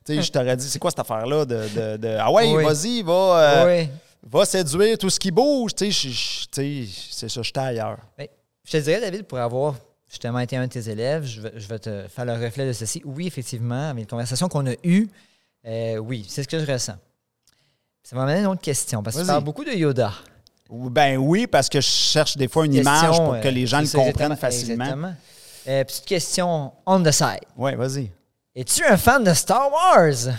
sais, 0.06 0.22
je 0.22 0.32
t'aurais 0.32 0.58
dit, 0.58 0.70
c'est 0.70 0.78
quoi 0.78 0.92
cette 0.92 1.00
affaire-là 1.00 1.44
de, 1.46 1.56
de- 1.76 1.98
de- 1.98 2.18
Ah 2.20 2.32
ouais, 2.32 2.54
Oui. 2.54 2.64
vas-y, 2.64 3.02
va, 3.02 3.14
euh, 3.14 3.82
oui. 3.82 3.90
Va 4.26 4.46
séduire 4.46 4.98
tout 4.98 5.10
ce 5.10 5.20
qui 5.20 5.32
bouge. 5.32 5.76
Tu 5.76 5.92
sais, 5.92 6.88
c'est 7.12 7.30
ça, 7.30 7.42
j'étais 7.42 7.60
ailleurs. 7.60 8.00
Ben, 8.18 8.28
je 8.64 8.72
te 8.72 8.78
dirais, 8.78 9.02
David, 9.02 9.24
pour 9.24 9.38
avoir 9.38 9.76
justement 10.10 10.40
été 10.40 10.58
un 10.58 10.68
de 10.68 10.72
tes 10.72 10.90
élèves, 10.90 11.26
je 11.26 11.42
vais, 11.42 11.54
je 11.56 11.68
vais 11.68 11.80
te 11.80 12.08
faire 12.08 12.26
le 12.26 12.34
reflet 12.34 12.68
de 12.68 12.74
ceci. 12.74 13.02
Oui, 13.06 13.28
effectivement, 13.28 13.90
avec 13.90 14.04
les 14.04 14.08
conversations 14.08 14.48
qu'on 14.48 14.66
a 14.68 14.74
eues, 14.84 15.08
euh, 15.68 15.98
oui, 15.98 16.26
c'est 16.28 16.44
ce 16.44 16.48
que 16.48 16.60
je 16.60 16.72
ressens. 16.72 16.98
Ça 18.04 18.16
m'amène 18.16 18.38
à 18.38 18.40
une 18.42 18.48
autre 18.48 18.62
question, 18.62 19.02
parce 19.02 19.16
que 19.16 19.22
tu 19.22 19.28
parles 19.28 19.44
beaucoup 19.44 19.64
de 19.64 19.72
Yoda. 19.72 20.14
Ben 20.70 21.18
oui, 21.18 21.48
parce 21.48 21.70
que 21.70 21.80
je 21.80 21.88
cherche 21.88 22.38
des 22.38 22.48
fois 22.48 22.66
une 22.66 22.74
Question, 22.74 22.92
image 22.92 23.18
pour 23.18 23.34
euh, 23.36 23.42
que 23.42 23.48
les 23.48 23.68
gens 23.68 23.82
le 23.82 23.86
comprennent 23.88 24.32
exactement, 24.32 24.36
facilement. 24.36 24.84
Exactement. 24.86 25.16
Euh, 25.68 25.84
petite 25.84 26.06
question 26.06 26.72
on 26.86 27.02
the 27.04 27.12
side. 27.12 27.42
Oui, 27.58 27.76
vas-y. 27.76 28.12
Es-tu 28.56 28.84
un 28.84 28.98
fan 28.98 29.24
de 29.24 29.34
Star 29.34 29.72
Wars? 29.72 30.30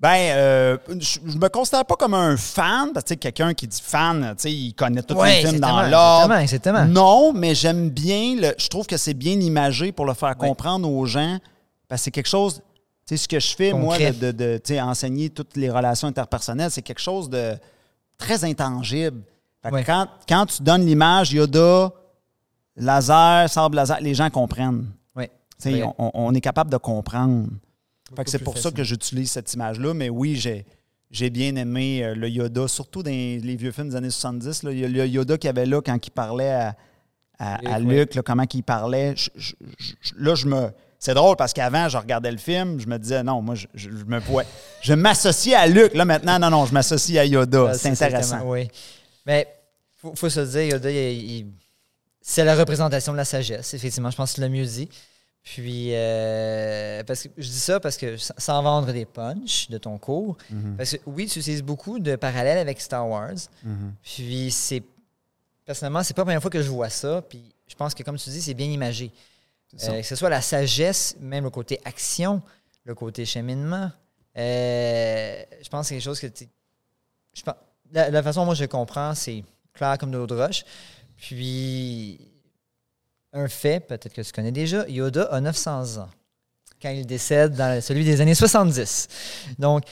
Ben, 0.00 0.16
euh, 0.34 0.78
je, 0.98 1.18
je 1.26 1.36
me 1.36 1.48
considère 1.50 1.84
pas 1.84 1.94
comme 1.96 2.14
un 2.14 2.34
fan, 2.38 2.90
parce 2.94 3.04
que 3.04 3.08
tu 3.08 3.12
sais, 3.14 3.16
quelqu'un 3.18 3.52
qui 3.52 3.66
dit 3.68 3.82
fan, 3.82 4.34
tu 4.36 4.42
sais, 4.44 4.50
il 4.52 4.72
connaît 4.72 5.02
tous 5.02 5.12
Ouais, 5.14 5.42
les 5.42 5.48
films 5.48 5.60
dans 5.60 5.82
l'ordre. 5.82 6.34
exactement, 6.36 6.80
exactement. 6.80 6.84
Non, 6.86 7.32
mais 7.34 7.54
j'aime 7.54 7.90
bien, 7.90 8.34
le, 8.40 8.54
je 8.56 8.68
trouve 8.68 8.86
que 8.86 8.96
c'est 8.96 9.12
bien 9.12 9.38
imagé 9.38 9.92
pour 9.92 10.06
le 10.06 10.14
faire 10.14 10.34
comprendre 10.38 10.90
aux 10.90 11.04
gens, 11.04 11.38
parce 11.86 12.00
que 12.00 12.04
c'est 12.04 12.10
quelque 12.12 12.28
chose, 12.30 12.62
tu 13.06 13.14
sais, 13.14 13.16
ce 13.18 13.28
que 13.28 13.38
je 13.38 13.54
fais, 13.54 13.72
Concret. 13.72 14.14
moi, 14.22 14.32
de, 14.32 14.78
enseigner 14.80 15.28
toutes 15.28 15.54
les 15.58 15.68
relations 15.68 16.08
interpersonnelles, 16.08 16.70
c'est 16.70 16.80
quelque 16.82 17.02
chose 17.02 17.28
de 17.28 17.52
très 18.16 18.42
intangible. 18.44 19.20
Fait 19.62 19.68
que 19.68 19.74
Ouais. 19.74 19.84
quand, 19.84 20.06
quand 20.26 20.46
tu 20.46 20.62
donnes 20.62 20.86
l'image 20.86 21.30
Yoda, 21.34 21.90
laser, 22.76 23.50
sable 23.50 23.76
laser, 23.76 24.00
les 24.00 24.14
gens 24.14 24.30
comprennent. 24.30 24.86
Oui. 25.14 25.26
On 25.98 26.34
est 26.34 26.40
capable 26.40 26.70
de 26.70 26.78
comprendre. 26.78 27.48
Fait 28.10 28.14
Beaucoup 28.16 28.24
que 28.24 28.30
c'est 28.30 28.38
pour 28.40 28.58
ça 28.58 28.70
que 28.70 28.82
j'utilise 28.84 29.30
cette 29.30 29.52
image-là. 29.54 29.94
Mais 29.94 30.08
oui, 30.08 30.36
j'ai, 30.36 30.66
j'ai 31.10 31.30
bien 31.30 31.54
aimé 31.56 32.02
euh, 32.04 32.14
le 32.14 32.28
Yoda, 32.28 32.66
surtout 32.68 33.02
dans 33.02 33.10
les 33.10 33.56
vieux 33.56 33.72
films 33.72 33.90
des 33.90 33.96
années 33.96 34.10
70. 34.10 34.64
Là. 34.64 34.72
Il 34.72 34.78
y 34.80 34.84
a 34.84 34.88
le 34.88 35.06
Yoda 35.06 35.38
qu'il 35.38 35.48
y 35.48 35.50
avait 35.50 35.66
là 35.66 35.80
quand 35.80 35.96
il 36.06 36.10
parlait 36.10 36.50
à, 36.50 36.76
à, 37.38 37.74
à 37.74 37.78
Luc, 37.78 37.90
Luc, 37.90 38.14
là, 38.16 38.22
comment 38.22 38.44
il 38.52 38.62
parlait. 38.62 39.14
Je- 39.16 39.30
je- 39.36 39.54
je- 39.78 40.12
là, 40.18 40.34
je 40.34 40.46
me. 40.46 40.70
C'est 40.98 41.14
drôle 41.14 41.36
parce 41.36 41.54
qu'avant, 41.54 41.88
je 41.88 41.96
regardais 41.96 42.30
le 42.30 42.36
film, 42.36 42.78
je 42.78 42.86
me 42.86 42.98
disais, 42.98 43.22
non, 43.22 43.40
moi, 43.40 43.54
je, 43.54 43.88
me 43.88 44.20
pouvais. 44.20 44.44
Je 44.82 44.92
m'associais 44.92 45.54
à 45.54 45.66
Luc. 45.66 45.94
Là, 45.94 46.04
maintenant, 46.04 46.38
non, 46.38 46.50
non, 46.50 46.66
je 46.66 46.74
m'associe 46.74 47.16
à 47.18 47.24
Yoda. 47.24 47.68
Ah, 47.70 47.74
c'est 47.74 47.88
intéressant. 47.88 48.42
Oui. 48.44 48.68
Mais 49.24 49.48
faut, 49.96 50.12
faut 50.14 50.28
se 50.28 50.40
dire, 50.40 50.62
Yoda, 50.74 50.90
il- 50.90 51.30
il- 51.30 51.46
c'est 52.20 52.44
la 52.44 52.54
représentation 52.54 53.12
de 53.12 53.16
la 53.16 53.24
sagesse, 53.24 53.72
effectivement. 53.72 54.10
Je 54.10 54.16
pense 54.16 54.30
que 54.32 54.34
tu 54.34 54.40
l'as 54.42 54.48
mieux 54.50 54.66
dit. 54.66 54.88
Puis, 55.42 55.94
euh, 55.94 57.02
parce 57.04 57.22
que 57.24 57.28
je 57.38 57.46
dis 57.48 57.58
ça 57.58 57.80
parce 57.80 57.96
que 57.96 58.16
sans- 58.16 58.62
vendre 58.62 58.92
des 58.92 59.06
punchs 59.06 59.70
de 59.70 59.78
ton 59.78 59.96
cours, 59.98 60.36
Mhm. 60.50 60.76
parce 60.76 60.92
que 60.92 60.96
oui, 61.06 61.26
tu 61.26 61.38
utilises 61.38 61.62
beaucoup 61.62 61.98
de 61.98 62.14
parallèles 62.16 62.58
avec 62.58 62.80
Star 62.80 63.08
Wars. 63.08 63.32
Mhm. 63.64 63.94
Puis, 64.02 64.50
c'est. 64.50 64.82
Personnellement, 65.64 66.02
c'est 66.02 66.14
pas 66.14 66.22
la 66.22 66.24
première 66.26 66.42
fois 66.42 66.50
que 66.50 66.60
je 66.62 66.68
vois 66.68 66.90
ça. 66.90 67.22
Puis, 67.28 67.42
je 67.66 67.74
pense 67.74 67.94
que, 67.94 68.02
comme 68.02 68.18
tu 68.18 68.28
dis, 68.30 68.42
c'est 68.42 68.54
bien 68.54 68.66
imagé. 68.66 69.10
Euh, 69.84 70.00
que 70.00 70.06
ce 70.06 70.16
soit 70.16 70.28
la 70.30 70.40
sagesse, 70.42 71.16
même 71.20 71.44
le 71.44 71.50
côté 71.50 71.80
action, 71.84 72.42
le 72.84 72.94
côté 72.94 73.24
cheminement. 73.24 73.90
Euh, 74.36 75.42
je 75.62 75.68
pense 75.68 75.82
que 75.82 75.88
c'est 75.88 75.94
quelque 75.94 76.04
chose 76.04 76.20
que 76.20 76.26
tu. 76.26 76.48
Je 77.32 77.42
pense, 77.42 77.54
la, 77.92 78.10
la 78.10 78.22
façon 78.22 78.40
dont 78.40 78.46
moi 78.46 78.54
je 78.54 78.64
comprends, 78.66 79.14
c'est 79.14 79.42
clair 79.72 79.96
comme 79.98 80.10
de 80.10 80.18
l'eau 80.18 80.26
de 80.26 80.34
roche. 80.34 80.64
Puis, 81.16 82.18
un 83.32 83.48
fait, 83.48 83.80
peut-être 83.80 84.12
que 84.12 84.22
tu 84.22 84.32
connais 84.32 84.52
déjà, 84.52 84.88
Yoda 84.88 85.24
a 85.30 85.40
900 85.40 85.98
ans 86.02 86.08
quand 86.82 86.90
il 86.90 87.06
décède 87.06 87.54
dans 87.54 87.80
celui 87.82 88.04
des 88.04 88.20
années 88.22 88.34
70. 88.34 89.08
Donc, 89.58 89.82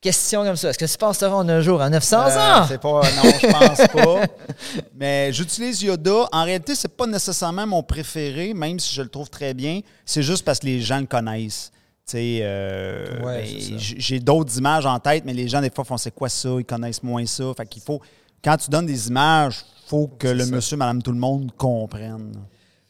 question 0.00 0.44
comme 0.44 0.54
ça, 0.54 0.70
est-ce 0.70 0.78
que 0.78 0.84
tu 0.84 0.96
penses 0.96 1.18
te 1.18 1.24
rendre 1.24 1.50
un 1.52 1.60
jour 1.60 1.82
à 1.82 1.90
900 1.90 2.16
Euh, 2.20 2.60
ans? 2.62 2.66
C'est 2.68 2.80
pas, 2.80 3.00
non, 3.02 3.30
je 3.40 3.46
pense 3.48 3.88
pas. 3.88 4.26
Mais 4.94 5.32
j'utilise 5.32 5.82
Yoda. 5.82 6.28
En 6.30 6.44
réalité, 6.44 6.74
c'est 6.76 6.94
pas 6.96 7.06
nécessairement 7.06 7.66
mon 7.66 7.82
préféré, 7.82 8.54
même 8.54 8.78
si 8.78 8.94
je 8.94 9.02
le 9.02 9.08
trouve 9.08 9.28
très 9.28 9.54
bien. 9.54 9.80
C'est 10.04 10.22
juste 10.22 10.44
parce 10.44 10.60
que 10.60 10.66
les 10.66 10.80
gens 10.80 11.00
le 11.00 11.06
connaissent. 11.06 11.72
Euh, 12.14 13.20
Ouais, 13.24 13.42
ben, 13.42 13.78
j'ai 13.78 14.20
d'autres 14.20 14.56
images 14.58 14.86
en 14.86 14.98
tête, 15.00 15.24
mais 15.26 15.34
les 15.34 15.48
gens, 15.48 15.60
des 15.60 15.70
fois, 15.74 15.84
font 15.84 15.96
c'est 15.98 16.14
quoi 16.14 16.28
ça? 16.28 16.48
Ils 16.60 16.64
connaissent 16.64 17.02
moins 17.02 17.26
ça. 17.26 17.44
Fait 17.56 17.66
qu'il 17.66 17.82
faut, 17.82 18.00
quand 18.44 18.56
tu 18.56 18.70
donnes 18.70 18.86
des 18.86 19.08
images, 19.08 19.64
faut 19.88 20.06
que 20.06 20.28
le 20.28 20.44
ça. 20.44 20.50
monsieur, 20.54 20.76
madame, 20.76 21.02
tout 21.02 21.10
le 21.12 21.18
monde 21.18 21.50
comprenne. 21.56 22.32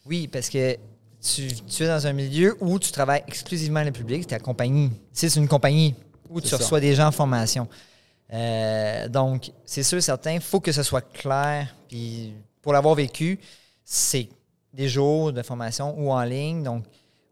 Oui, 0.07 0.27
parce 0.27 0.49
que 0.49 0.75
tu, 1.21 1.47
tu 1.67 1.83
es 1.83 1.87
dans 1.87 2.05
un 2.07 2.13
milieu 2.13 2.55
où 2.61 2.79
tu 2.79 2.91
travailles 2.91 3.23
exclusivement 3.27 3.83
le 3.83 3.91
public, 3.91 4.27
ta 4.27 4.39
compagnie. 4.39 4.91
C'est 5.11 5.35
une 5.35 5.47
compagnie 5.47 5.95
où 6.29 6.39
tu 6.41 6.47
C'est 6.47 6.57
ça. 6.57 6.63
reçois 6.63 6.79
des 6.79 6.95
gens 6.95 7.07
en 7.07 7.11
formation. 7.11 7.67
Euh, 8.33 9.07
donc, 9.07 9.51
c'est 9.65 9.83
sûr, 9.83 10.01
certain, 10.03 10.33
il 10.33 10.41
faut 10.41 10.59
que 10.59 10.71
ce 10.71 10.83
soit 10.83 11.01
clair. 11.01 11.73
Puis, 11.87 12.33
pour 12.61 12.73
l'avoir 12.73 12.95
vécu, 12.95 13.39
c'est 13.83 14.29
des 14.73 14.89
jours 14.89 15.31
de 15.33 15.41
formation 15.41 15.97
ou 15.97 16.11
en 16.11 16.23
ligne. 16.23 16.63
Donc, 16.63 16.83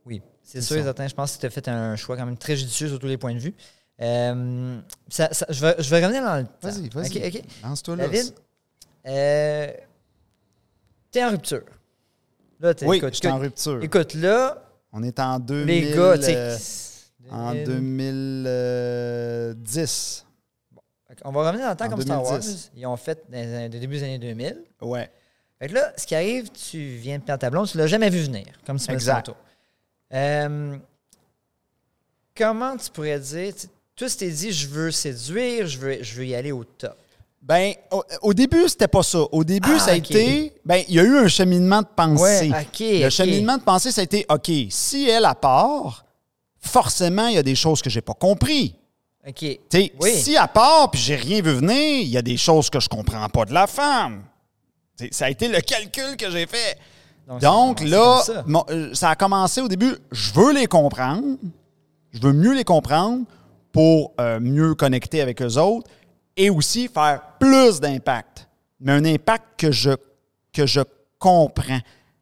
oui, 0.05 0.21
c'est 0.41 0.61
C'est 0.61 0.67
sûr, 0.67 0.77
ça. 0.77 0.83
certain. 0.85 1.07
Je 1.07 1.13
pense 1.13 1.35
que 1.35 1.41
tu 1.41 1.45
as 1.45 1.49
fait 1.49 1.67
un 1.67 1.95
choix 1.95 2.15
quand 2.17 2.25
même 2.25 2.37
très 2.37 2.55
judicieux 2.55 2.87
sur 2.87 2.99
tous 2.99 3.07
les 3.07 3.17
points 3.17 3.33
de 3.33 3.39
vue. 3.39 3.53
Euh, 4.01 4.79
ça- 5.09 5.29
ça- 5.33 5.45
je, 5.49 5.61
vais, 5.65 5.75
je 5.79 5.89
vais 5.89 6.01
revenir 6.05 6.23
dans 6.23 6.37
le 6.37 6.43
temps. 6.43 6.49
Vas-y, 6.63 6.89
vas-y. 6.89 7.17
OK, 7.27 7.35
OK. 7.35 7.43
Lance-toi 7.63 7.95
là. 7.95 8.07
David, 8.07 8.33
euh, 9.07 9.71
t'es 11.11 11.23
en 11.23 11.29
rupture. 11.31 11.63
Là, 12.59 12.73
Oui, 12.83 12.97
écoute, 12.97 13.13
je 13.13 13.17
suis 13.19 13.27
en 13.27 13.37
rupture. 13.39 13.83
écoute, 13.83 14.13
là, 14.15 14.61
On 14.93 15.03
est 15.03 15.19
en 15.19 15.39
2000, 15.39 15.65
les 15.67 15.91
gars, 15.95 16.15
euh, 16.15 16.57
en 17.31 17.53
2010. 17.53 20.25
Fait 21.07 21.21
qu'on 21.21 21.31
va 21.31 21.47
revenir 21.47 21.65
dans 21.65 21.71
le 21.71 21.77
temps 21.77 21.85
En 21.85 21.89
comme 21.89 22.01
Star 22.01 22.23
Wars. 22.23 22.39
2010. 22.39 22.71
Ils 22.75 22.85
ont 22.85 22.97
fait 22.97 23.23
dans 23.29 23.71
les 23.71 23.79
début 23.79 23.95
des 23.97 24.03
années 24.03 24.19
2000. 24.19 24.63
Ouais. 24.81 25.09
Fait 25.59 25.67
que 25.67 25.73
là, 25.73 25.93
ce 25.97 26.05
qui 26.05 26.15
arrive, 26.15 26.49
tu 26.51 26.95
viens 26.95 27.17
de 27.19 27.23
perdre 27.23 27.41
ta 27.41 27.49
blonde, 27.49 27.67
tu 27.67 27.77
l'as 27.77 27.87
jamais 27.87 28.09
vu 28.09 28.19
venir, 28.21 28.45
comme 28.65 28.79
tu 28.79 28.91
Exact. 28.91 29.31
Euh, 30.13 30.77
comment 32.35 32.77
tu 32.77 32.89
pourrais 32.91 33.19
dire, 33.19 33.53
tu 33.95 34.05
t'es 34.07 34.29
dit, 34.29 34.51
je 34.51 34.67
veux 34.67 34.91
séduire, 34.91 35.67
je 35.67 35.77
veux, 35.77 36.03
je 36.03 36.15
veux 36.15 36.25
y 36.25 36.35
aller 36.35 36.51
au 36.51 36.63
top. 36.63 36.97
Ben, 37.47 37.73
au, 37.91 38.03
au 38.23 38.33
début, 38.33 38.67
c'était 38.67 38.87
pas 38.87 39.03
ça. 39.03 39.19
Au 39.31 39.43
début, 39.43 39.73
Ah, 39.75 39.79
ça 39.79 39.91
a 39.91 39.95
été. 39.95 40.51
Ben, 40.65 40.83
il 40.87 40.95
y 40.95 40.99
a 40.99 41.03
eu 41.03 41.15
un 41.17 41.27
cheminement 41.27 41.81
de 41.83 41.87
pensée. 41.95 42.51
Le 42.79 43.09
cheminement 43.11 43.57
de 43.57 43.61
pensée, 43.63 43.91
ça 43.91 44.01
a 44.01 44.03
été 44.03 44.25
OK, 44.29 44.49
si 44.71 45.07
elle 45.07 45.25
a 45.25 45.35
part, 45.35 46.05
forcément, 46.59 47.27
il 47.27 47.35
y 47.35 47.37
a 47.37 47.43
des 47.43 47.53
choses 47.55 47.81
que 47.83 47.89
j'ai 47.89 48.01
pas 48.01 48.15
compris. 48.15 48.75
OK. 49.27 49.35
Tu 49.39 49.59
sais, 49.71 49.91
Oui. 50.01 50.11
si 50.15 50.35
à 50.37 50.47
part 50.47 50.89
puis 50.91 50.99
j'ai 50.99 51.15
rien 51.15 51.41
vu 51.41 51.51
venir, 51.53 52.01
il 52.01 52.09
y 52.09 52.17
a 52.17 52.21
des 52.23 52.37
choses 52.37 52.69
que 52.71 52.79
je 52.79 52.89
comprends 52.89 53.27
pas 53.29 53.45
de 53.45 53.53
la 53.53 53.67
femme. 53.67 54.23
Ça 55.11 55.25
a 55.25 55.29
été 55.29 55.47
le 55.47 55.61
calcul 55.61 56.15
que 56.17 56.31
j'ai 56.31 56.47
fait. 56.47 56.77
Donc, 57.41 57.81
là, 57.81 58.21
ça. 58.23 58.43
mon- 58.47 58.65
euh, 58.69 58.93
ça 58.93 59.09
a 59.09 59.15
commencé 59.15 59.61
au 59.61 59.67
début, 59.67 59.95
je 60.11 60.31
veux 60.33 60.53
les 60.53 60.67
comprendre, 60.67 61.37
je 62.11 62.19
veux 62.21 62.33
mieux 62.33 62.53
les 62.53 62.63
comprendre 62.63 63.23
pour 63.71 64.13
euh, 64.19 64.39
mieux 64.39 64.73
connecter 64.75 65.21
avec 65.21 65.41
eux 65.41 65.57
autres 65.57 65.89
et 66.37 66.49
aussi 66.49 66.87
faire 66.87 67.21
plus 67.39 67.79
d'impact. 67.79 68.47
Mais 68.79 68.91
un 68.93 69.05
impact 69.05 69.43
que 69.57 69.71
je, 69.71 69.91
que 70.53 70.65
je 70.65 70.81
comprends. 71.19 71.79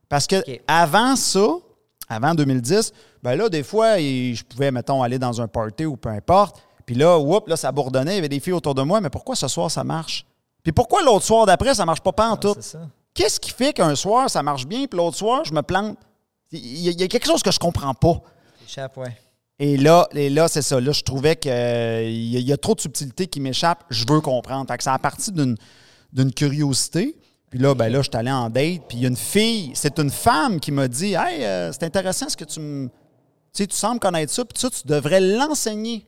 Parce 0.10 0.28
que 0.28 0.36
avant 0.68 1.16
ça, 1.16 1.46
avant 2.08 2.36
2010, 2.36 2.92
ben 3.24 3.36
là, 3.36 3.50
des 3.50 3.64
fois, 3.64 3.98
je 3.98 4.44
pouvais, 4.44 4.72
mettons, 4.72 5.02
aller 5.02 5.18
dans 5.18 5.42
un 5.42 5.48
party 5.48 5.86
ou 5.86 5.96
peu 5.96 6.10
importe. 6.10 6.62
Puis 6.86 6.96
là, 6.96 7.18
whoop, 7.18 7.48
là, 7.48 7.56
ça 7.58 7.72
bourdonnait, 7.72 8.14
il 8.14 8.16
y 8.16 8.20
avait 8.20 8.30
des 8.30 8.40
filles 8.40 8.54
autour 8.54 8.76
de 8.76 8.82
moi, 8.84 9.00
mais 9.02 9.10
pourquoi 9.10 9.36
ce 9.36 9.48
soir 9.48 9.72
ça 9.72 9.84
marche? 9.84 10.26
Puis 10.62 10.72
pourquoi 10.72 11.02
l'autre 11.02 11.26
soir 11.26 11.46
d'après, 11.46 11.74
ça 11.74 11.86
marche 11.86 12.02
pas 12.02 12.12
pas 12.12 12.30
en 12.30 12.38
tout? 12.38 12.54
Qu'est-ce 13.14 13.40
qui 13.40 13.52
fait 13.52 13.74
qu'un 13.74 13.96
soir, 13.96 14.30
ça 14.30 14.44
marche 14.44 14.66
bien, 14.66 14.86
puis 14.86 14.98
l'autre 14.98 15.16
soir, 15.18 15.44
je 15.46 15.54
me 15.54 15.62
plante? 15.62 15.98
Il 16.52 16.60
y, 16.82 16.88
a- 16.90 16.92
il 16.92 17.02
y 17.02 17.04
a 17.04 17.08
quelque 17.08 17.26
chose 17.26 17.42
que 17.42 17.52
je 17.52 17.60
comprends 17.60 17.94
pas. 17.94 18.22
Échappe, 18.68 18.96
ouais. 18.98 19.16
Et 19.66 19.78
là, 19.78 20.08
et 20.14 20.30
là 20.30 20.50
c'est 20.50 20.62
ça. 20.62 20.82
Là, 20.82 20.92
je 20.92 21.04
trouvais 21.04 21.38
qu'il 21.38 21.52
y, 21.52 21.54
a- 21.56 22.02
il 22.04 22.42
y 22.48 22.52
a 22.52 22.58
trop 22.58 22.76
de 22.76 22.82
subtilités 22.82 23.28
qui 23.28 23.40
m'échappent. 23.40 23.86
Je 23.90 24.04
veux 24.10 24.20
comprendre. 24.20 24.68
Fait 24.70 24.78
que 24.78 24.84
ça 24.84 24.94
a 24.94 25.00
parti 25.00 25.32
d'une, 25.32 25.56
curiosité. 26.34 27.16
Puis 27.50 27.60
là, 27.60 27.74
ben 27.74 27.88
là, 27.88 28.00
je 28.02 28.10
suis 28.10 28.18
allé 28.18 28.32
en 28.32 28.50
date, 28.50 28.82
puis 28.90 28.98
il 28.98 29.02
y 29.04 29.06
a 29.06 29.10
une 29.10 29.16
fille, 29.16 29.72
c'est 29.76 30.00
une 30.00 30.10
femme 30.10 30.60
qui 30.60 30.72
m'a 30.72 30.88
dit 30.88 31.14
Hey, 31.14 31.46
euh, 31.46 31.72
c'est 31.72 31.84
intéressant 31.84 32.28
ce 32.28 32.36
que 32.36 32.44
tu 32.44 32.60
me. 32.60 32.88
Tu 32.88 32.92
sais, 33.54 33.68
tu 33.68 33.76
sembles 33.76 34.00
connaître 34.00 34.34
ça, 34.34 34.44
puis 34.44 34.60
ça, 34.60 34.70
tu 34.70 34.86
devrais 34.86 35.22
l'enseigner. 35.22 36.08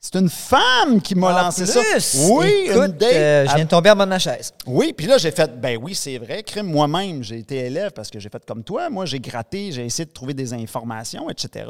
C'est 0.00 0.16
une 0.18 0.28
femme 0.28 1.00
qui 1.00 1.14
m'a 1.14 1.30
lancé 1.44 1.62
plus, 1.62 2.00
ça. 2.00 2.18
Oui, 2.28 2.64
une 2.66 2.72
écoute, 2.72 2.96
date. 2.98 3.12
euh, 3.14 3.46
je 3.48 3.54
viens 3.54 3.64
de 3.64 3.70
tomber 3.70 3.90
en 3.90 3.94
bas 3.96 4.04
de 4.04 4.10
ma 4.10 4.18
chaise. 4.18 4.52
Oui, 4.66 4.92
puis 4.92 5.06
là, 5.06 5.16
j'ai 5.16 5.30
fait, 5.30 5.60
ben 5.60 5.78
oui, 5.80 5.94
c'est 5.94 6.18
vrai, 6.18 6.42
crime, 6.42 6.66
moi-même, 6.66 7.22
j'ai 7.22 7.38
été 7.38 7.54
élève 7.58 7.92
parce 7.92 8.10
que 8.10 8.18
j'ai 8.18 8.28
fait 8.28 8.44
comme 8.44 8.64
toi. 8.64 8.90
Moi, 8.90 9.06
j'ai 9.06 9.20
gratté, 9.20 9.70
j'ai 9.70 9.86
essayé 9.86 10.04
de 10.04 10.10
trouver 10.10 10.34
des 10.34 10.52
informations, 10.52 11.30
etc. 11.30 11.66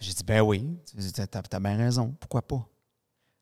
J'ai 0.00 0.12
dit, 0.14 0.24
ben 0.24 0.40
oui, 0.40 0.66
t'as 1.14 1.40
as 1.52 1.60
bien 1.60 1.76
raison, 1.76 2.14
pourquoi 2.18 2.42
pas? 2.42 2.66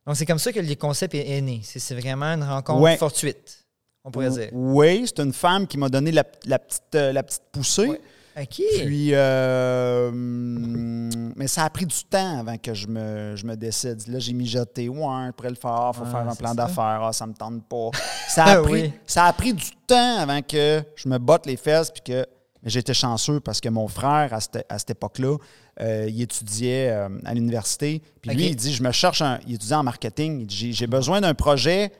Donc, 0.07 0.17
c'est 0.17 0.27
comme 0.27 0.39
ça 0.39 0.53
que 0.53 0.59
le 0.61 0.75
concept 0.75 1.15
est, 1.15 1.41
né. 1.41 1.61
C'est 1.65 1.95
vraiment 1.95 2.27
une 2.27 2.43
rencontre 2.43 2.81
Ouais. 2.83 2.97
fortuite, 2.97 3.65
on 4.05 4.11
pourrait 4.11 4.31
dire. 4.31 4.49
Oui, 4.53 5.05
c'est 5.07 5.21
une 5.23 5.33
femme 5.33 5.67
qui 5.67 5.79
m'a 5.79 5.89
donné 5.89 6.11
la, 6.11 6.25
la 6.47 6.59
petite, 6.59 6.95
euh, 6.95 7.13
la 7.13 7.23
petite 7.23 7.43
poussée. 7.53 7.87
Ouais. 7.89 8.01
OK. 8.41 8.63
Puis, 8.85 9.11
euh, 9.15 10.09
hum, 10.09 11.33
mais 11.37 11.47
ça 11.49 11.65
a 11.65 11.71
pris 11.71 11.87
du 11.87 12.05
temps 12.05 12.39
avant 12.41 12.57
que 12.57 12.73
je 12.75 12.87
me, 12.87 13.35
je 13.37 13.45
me 13.45 13.57
décide. 13.57 14.07
Là, 14.09 14.19
j'ai 14.19 14.33
mijoté, 14.33 14.89
ouais, 14.89 15.33
pourrais 15.37 15.51
le 15.51 15.55
faire, 15.57 15.91
il 15.93 15.97
faut 15.99 16.05
Ah, 16.07 16.11
faire 16.11 16.29
un 16.29 16.35
plan 16.35 16.55
d'affaires, 16.55 17.01
ah, 17.03 17.13
ça 17.13 17.27
me 17.27 17.35
tente 17.35 17.65
pas. 17.69 17.91
Ça 18.29 18.45
a, 18.45 18.53
Ah 18.59 18.63
pris, 18.63 18.73
oui. 18.73 18.93
ça 19.07 19.25
a 19.27 19.33
pris 19.33 19.53
du 19.53 19.71
temps 19.87 20.19
avant 20.21 20.41
que 20.43 20.83
je 20.97 21.09
me 21.09 21.19
botte 21.19 21.47
les 21.47 21.57
fesses, 21.57 21.91
puis 21.91 22.03
que 22.03 22.27
mais 22.63 22.71
j'étais 22.71 22.95
chanceux 22.95 23.41
parce 23.41 23.61
que 23.61 23.69
mon 23.69 23.89
frère, 23.89 24.33
à 24.33 24.41
cette, 24.41 24.65
à 24.69 24.79
cette 24.79 24.91
époque-là, 24.91 25.37
euh, 25.81 26.07
il 26.09 26.21
étudiait 26.21 26.91
euh, 26.91 27.09
à 27.25 27.35
l'université. 27.35 28.03
Puis 28.21 28.33
lui, 28.33 28.47
il 28.49 28.57
dit, 28.57 28.73
je 28.75 28.83
me 28.83 28.91
cherche 28.93 29.23
un... 29.23 29.39
Il 29.47 29.55
étudiait 29.55 29.77
en 29.77 29.85
marketing. 29.85 30.41
Il 30.41 30.47
dit, 30.47 30.73
j'ai- 30.73 30.87
besoin 30.89 31.21
d'un 31.21 31.35
projet. 31.35 31.93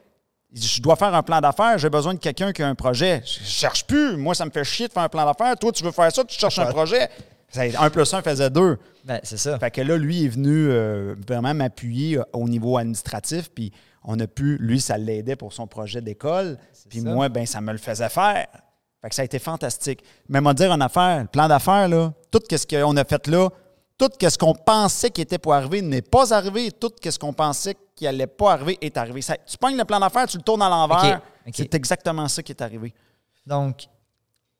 Il 0.51 0.59
dit, 0.59 0.67
je 0.67 0.81
dois 0.81 0.95
faire 0.95 1.13
un 1.15 1.23
plan 1.23 1.39
d'affaires. 1.39 1.77
J'ai 1.77 1.89
besoin 1.89 2.13
de 2.13 2.19
quelqu'un 2.19 2.51
qui 2.51 2.61
a 2.61 2.67
un 2.67 2.75
projet. 2.75 3.21
Je 3.25 3.45
cherche 3.45 3.85
plus. 3.85 4.17
Moi, 4.17 4.35
ça 4.35 4.45
me 4.45 4.51
fait 4.51 4.63
chier 4.65 4.87
de 4.87 4.93
faire 4.93 5.03
un 5.03 5.09
plan 5.09 5.25
d'affaires. 5.25 5.55
Toi, 5.57 5.71
tu 5.71 5.83
veux 5.83 5.91
faire 5.91 6.11
ça, 6.13 6.23
tu 6.25 6.37
cherches 6.37 6.59
un 6.59 6.65
projet. 6.65 7.09
Ça, 7.51 7.61
un 7.79 7.89
plus 7.89 8.13
un 8.13 8.21
faisait 8.21 8.49
deux. 8.49 8.77
Ben, 9.05 9.19
c'est 9.23 9.37
ça. 9.37 9.57
Fait 9.57 9.71
que 9.71 9.81
là, 9.81 9.97
lui 9.97 10.25
est 10.25 10.27
venu 10.27 10.67
euh, 10.69 11.15
vraiment 11.27 11.53
m'appuyer 11.53 12.19
au 12.33 12.47
niveau 12.47 12.77
administratif. 12.77 13.49
Puis 13.49 13.71
on 14.03 14.19
a 14.19 14.27
pu, 14.27 14.57
lui, 14.59 14.79
ça 14.79 14.97
l'aidait 14.97 15.35
pour 15.35 15.53
son 15.53 15.65
projet 15.67 16.01
d'école. 16.01 16.57
Puis 16.89 17.01
ça. 17.01 17.09
moi, 17.09 17.29
ben 17.29 17.45
ça 17.45 17.59
me 17.61 17.71
le 17.71 17.77
faisait 17.77 18.09
faire. 18.09 18.47
Fait 19.01 19.09
que 19.09 19.15
ça 19.15 19.21
a 19.21 19.25
été 19.25 19.39
fantastique. 19.39 20.03
Mais 20.27 20.41
m'a 20.41 20.53
dire 20.53 20.71
en 20.71 20.81
affaire, 20.81 21.21
le 21.21 21.27
plan 21.27 21.47
d'affaires, 21.47 21.87
là, 21.87 22.11
tout 22.31 22.41
ce 22.51 22.65
qu'on 22.67 22.97
a 22.97 23.03
fait 23.05 23.27
là, 23.27 23.49
tout 23.97 24.09
ce 24.21 24.37
qu'on 24.37 24.53
pensait 24.53 25.09
qui 25.09 25.21
était 25.21 25.37
pour 25.37 25.53
arriver 25.53 25.81
n'est 25.81 26.01
pas 26.01 26.33
arrivé. 26.33 26.71
Tout 26.71 26.91
ce 27.03 27.17
qu'on 27.19 27.33
pensait 27.33 27.75
qui 27.95 28.07
allait 28.07 28.27
pas 28.27 28.53
arriver 28.53 28.77
est 28.81 28.95
arrivé. 28.97 29.21
Ça- 29.21 29.37
tu 29.37 29.57
pognes 29.57 29.77
le 29.77 29.85
plan 29.85 29.99
d'affaires, 29.99 30.27
tu 30.27 30.37
le 30.37 30.43
tournes 30.43 30.61
à 30.61 30.69
l'envers. 30.69 31.21
C'est 31.53 31.73
exactement 31.75 32.27
ça 32.27 32.43
qui 32.43 32.51
est 32.51 32.61
arrivé. 32.61 32.93
Donc, 33.45 33.87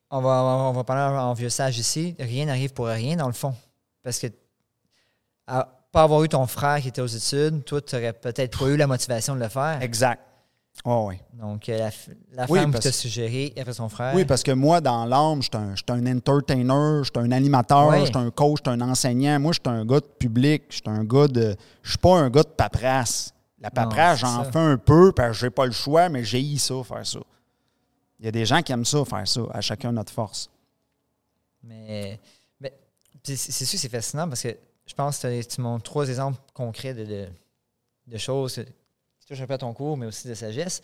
on 0.10 0.21
va, 0.21 0.41
on 0.41 0.71
va 0.71 0.84
parler 0.84 1.17
en 1.17 1.34
vieux 1.34 1.49
sage 1.49 1.78
ici. 1.78 2.15
Rien 2.19 2.45
n'arrive 2.45 2.73
pour 2.73 2.88
rien, 2.88 3.15
dans 3.15 3.28
le 3.28 3.34
fond. 3.34 3.54
Parce 4.04 4.19
que, 4.19 4.28
à 5.47 5.67
pas 5.91 6.04
avoir 6.04 6.23
eu 6.23 6.30
ton 6.30 6.45
frère 6.47 6.80
qui 6.82 6.89
était 6.89 7.02
aux 7.02 7.08
études, 7.08 7.63
toi, 7.65 7.82
tu 7.82 7.95
n'aurais 7.95 8.13
peut-être 8.13 8.58
pas 8.60 8.65
eu 8.67 8.78
la 8.78 8.88
motivation 8.88 9.36
de 9.36 9.39
le 9.41 9.49
faire. 9.49 9.82
Exact. 9.82 10.21
Oh, 10.86 11.08
oui. 11.10 11.18
Donc, 11.34 11.68
euh, 11.68 11.78
la, 11.78 11.89
la 12.32 12.46
Oui, 12.50 12.60
femme 12.60 12.68
qui 12.70 12.72
parce- 12.74 12.86
t'a 12.86 12.92
suggéré 12.94 13.54
après 13.60 13.74
son 13.74 13.89
frère. 13.89 14.15
Oui, 14.15 14.24
parce 14.24 14.44
que 14.44 14.52
moi, 14.52 14.80
dans 14.80 15.06
l'âme, 15.06 15.42
je 15.42 15.50
suis 15.52 15.92
un, 15.92 15.96
un 15.96 16.18
entertainer, 16.18 17.04
je 17.04 17.10
suis 17.13 17.26
un 17.28 17.32
animateur, 17.32 17.89
Ouais. 17.89 18.00
je 18.02 18.06
suis 18.06 18.18
un 18.18 18.32
coach, 18.32 18.60
je 18.65 18.72
suis 18.72 18.82
un 18.82 18.89
enseignant. 18.89 19.39
Moi, 19.42 19.52
je 19.52 19.60
suis 19.60 19.78
un 19.78 19.86
gars 19.86 20.00
de 20.00 20.06
public, 20.06 20.63
je 20.70 20.76
suis 20.76 20.84
un 20.88 21.04
gars 21.04 21.28
de. 21.28 21.56
Je 21.84 21.89
suis 21.89 21.98
pas 21.98 22.18
un 22.18 22.30
gars 22.30 22.44
de 22.44 22.50
paperasse. 22.50 23.34
La 23.60 23.70
paperasse, 23.70 24.20
j'en 24.20 24.46
fais 24.46 24.58
un 24.60 24.78
peu 24.78 25.12
parce 25.12 25.32
que 25.32 25.38
j'ai 25.42 25.50
pas 25.50 25.65
le 25.65 25.74
choix, 25.74 26.08
mais 26.08 26.24
j'ai 26.24 26.58
ça, 26.58 26.82
faire 26.84 27.06
ça. 27.06 27.20
Il 28.18 28.26
y 28.26 28.28
a 28.30 28.32
des 28.32 28.46
gens 28.46 28.62
qui 28.62 28.72
aiment 28.72 28.86
ça, 28.86 29.04
faire 29.04 29.28
ça, 29.28 29.42
à 29.52 29.60
chacun 29.60 29.92
notre 29.92 30.13
force. 30.13 30.50
Mais, 31.63 32.20
mais 32.60 32.74
c'est 33.24 33.36
sûr 33.38 33.72
que 33.72 33.78
c'est 33.78 33.89
fascinant 33.89 34.28
parce 34.30 34.42
que 34.44 34.56
je 34.86 34.94
pense 34.94 35.20
que 35.20 35.42
tu 35.44 35.60
montres 35.62 35.84
trois 35.84 36.08
exemples 36.08 36.39
concrets 36.54 36.94
de, 36.94 37.04
de, 37.04 37.28
de 38.08 38.18
choses 38.18 38.63
qui 39.30 39.34
touchent 39.36 39.44
un 39.44 39.48
peu 39.48 39.54
à 39.54 39.58
ton 39.60 39.74
cours, 39.74 39.96
mais 39.98 40.06
aussi 40.08 40.28
de 40.28 40.34
sagesse. 40.34 40.82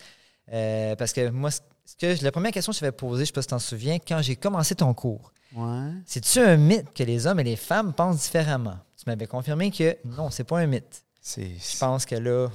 Euh, 0.53 0.95
parce 0.95 1.11
que 1.13 1.29
moi, 1.29 1.49
ce 1.51 1.59
que, 1.99 2.23
la 2.23 2.31
première 2.31 2.51
question 2.51 2.71
que 2.71 2.75
je 2.75 2.79
t'avais 2.81 2.91
posée, 2.91 3.17
je 3.17 3.21
ne 3.23 3.25
sais 3.27 3.31
pas 3.33 3.41
si 3.41 3.47
tu 3.47 3.51
t'en 3.51 3.59
souviens, 3.59 3.97
quand 3.97 4.21
j'ai 4.21 4.35
commencé 4.35 4.75
ton 4.75 4.93
cours, 4.93 5.31
Ouais. 5.55 5.89
c'est-tu 6.05 6.39
un 6.39 6.57
mythe 6.57 6.93
que 6.93 7.03
les 7.03 7.25
hommes 7.27 7.39
et 7.39 7.43
les 7.43 7.55
femmes 7.55 7.93
pensent 7.93 8.21
différemment? 8.23 8.77
Tu 8.97 9.03
m'avais 9.07 9.25
confirmé 9.27 9.71
que 9.71 9.97
non, 10.05 10.29
c'est 10.29 10.43
pas 10.43 10.59
un 10.59 10.67
mythe. 10.67 11.03
Je 11.37 11.77
pense 11.79 12.05
que 12.05 12.15
là, 12.15 12.49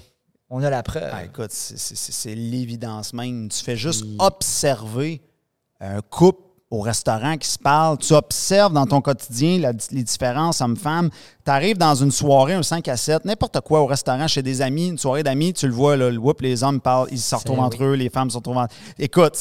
on 0.48 0.62
a 0.62 0.70
la 0.70 0.83
preuve. 0.83 1.11
Ah, 1.12 1.24
écoute, 1.24 1.50
c'est- 1.50 2.35
l'évidence 2.35 3.12
même. 3.12 3.48
Tu 3.48 3.64
fais 3.64 3.76
juste 3.76 4.05
observer 4.18 5.22
un 5.81 6.00
couple 6.03 6.42
au 6.70 6.80
restaurant 6.83 7.37
qui 7.37 7.48
se 7.48 7.59
parle. 7.59 7.98
Tu 7.98 8.12
observes 8.14 8.72
dans 8.72 8.87
ton 8.87 9.00
quotidien 9.00 9.59
la- 9.59 9.72
les 9.90 10.04
différences 10.04 10.61
hommes-femmes. 10.61 11.11
Tu 11.44 11.50
arrives 11.50 11.76
dans 11.76 11.96
une 11.96 12.12
soirée, 12.12 12.54
un 12.54 12.62
5 12.62 12.87
à 12.87 12.96
7, 12.96 13.24
n'importe 13.24 13.61
quoi, 13.62 13.80
au 13.80 13.87
restaurant, 13.87 14.28
chez 14.28 14.40
des 14.42 14.62
amis, 14.62 14.87
une 14.88 14.98
soirée 14.98 15.24
d'amis, 15.24 15.52
tu 15.52 15.66
le 15.66 15.72
vois, 15.72 15.96
là, 15.96 16.11
whoop, 16.11 16.40
les 16.42 16.62
hommes 16.62 16.80
parlent, 16.80 17.09
ils 17.11 17.18
se 17.18 17.35
retrouvent 17.35 17.59
entre 17.59 17.78
oui. 17.80 17.87
eux, 17.87 17.92
les 17.94 18.09
femmes 18.09 18.30
se 18.30 18.37
retrouvent 18.37 18.59
entre 18.59 18.74
Écoute, 19.00 19.35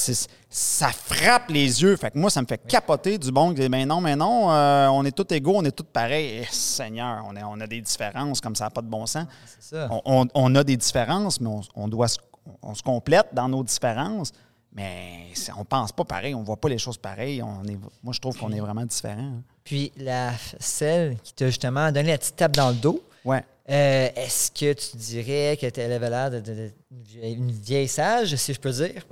ça 0.50 0.88
frappe 0.92 1.50
les 1.50 1.84
yeux. 1.84 1.96
Fait 1.98 2.10
que 2.10 2.18
moi, 2.18 2.32
ça 2.32 2.42
me 2.42 2.48
fait 2.48 2.58
capoter 2.68 3.20
du 3.20 3.32
bon. 3.32 3.52
Ben 3.52 3.88
non, 3.88 4.02
mais 4.02 4.16
non, 4.16 4.52
euh, 4.52 4.88
on 4.88 5.06
est 5.06 5.12
tous 5.12 5.32
égaux, 5.36 5.54
on 5.58 5.64
est 5.66 5.72
tous 5.72 5.84
pareils. 5.84 6.40
Eh, 6.42 6.48
Seigneur, 6.50 7.24
on, 7.30 7.62
a 7.62 7.68
des 7.68 7.82
différences 7.82 8.42
comme 8.42 8.56
ça 8.56 8.64
n'a 8.64 8.70
pas 8.72 8.82
de 8.82 8.88
bon 8.88 9.06
sens 9.06 9.26
ça. 9.60 9.88
on, 9.92 10.02
on- 10.24 10.28
on 10.34 10.56
a 10.56 10.64
des 10.64 10.78
différences, 10.78 11.40
mais 11.40 11.50
on, 11.50 11.62
on 11.76 11.88
doit 11.88 12.08
se, 12.08 12.18
on 12.64 12.74
se 12.74 12.82
complète 12.82 13.28
dans 13.34 13.48
nos 13.50 13.64
différences. 13.64 14.32
Mais 14.74 15.26
on 15.58 15.66
pense 15.66 15.92
pas 15.92 16.06
pareil, 16.06 16.36
on 16.36 16.44
voit 16.44 16.58
pas 16.58 16.70
les 16.70 16.78
choses 16.78 16.98
pareilles. 16.98 17.42
On 17.42 17.64
est, 17.66 17.78
moi, 18.04 18.14
je 18.14 18.20
trouve 18.20 18.38
qu'on 18.38 18.52
est 18.52 18.60
vraiment 18.60 18.86
différents. 18.86 19.20
hein. 19.38 19.42
Puis 19.64 19.92
la, 19.98 20.32
celle 20.60 21.18
qui 21.24 21.34
t'a 21.34 21.48
justement 21.48 21.92
donné 21.92 22.10
la 22.12 22.18
petite 22.18 22.36
tape 22.36 22.56
dans 22.56 22.70
le 22.70 22.76
dos, 22.76 23.04
Ouais. 23.26 23.44
Euh, 23.70 24.10
Est-ce 24.16 24.50
que 24.50 24.74
tu 24.74 24.98
dirais 24.98 25.56
qu'elle 25.60 25.92
avait 25.92 26.10
l'air 26.10 26.32
de, 26.32 26.40
de- 26.40 26.72
de- 26.90 27.24
une 27.24 27.52
vieille- 27.52 27.88
sage, 27.88 28.36
si 28.36 28.54
je 28.54 28.60
peux 28.60 28.72
dire? 28.72 29.04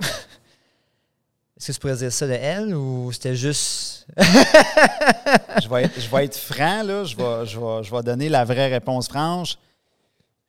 Est-ce 1.56 1.66
que 1.68 1.72
tu 1.72 1.78
pourrais 1.80 1.96
dire 1.96 2.12
ça 2.12 2.26
de 2.26 2.32
elle 2.32 2.74
ou 2.74 3.12
c'était 3.12 3.36
juste. 3.36 4.06
je, 4.16 5.68
vais 5.68 5.84
être, 5.84 6.00
je 6.00 6.08
vais 6.08 6.24
être 6.24 6.36
franc, 6.36 6.82
là. 6.82 7.04
Je 7.04 7.14
vais, 7.16 7.46
je, 7.46 7.58
vais, 7.60 7.82
je 7.84 7.90
vais 7.94 8.02
donner 8.02 8.28
la 8.28 8.44
vraie 8.44 8.68
réponse 8.68 9.08
franche. 9.08 9.58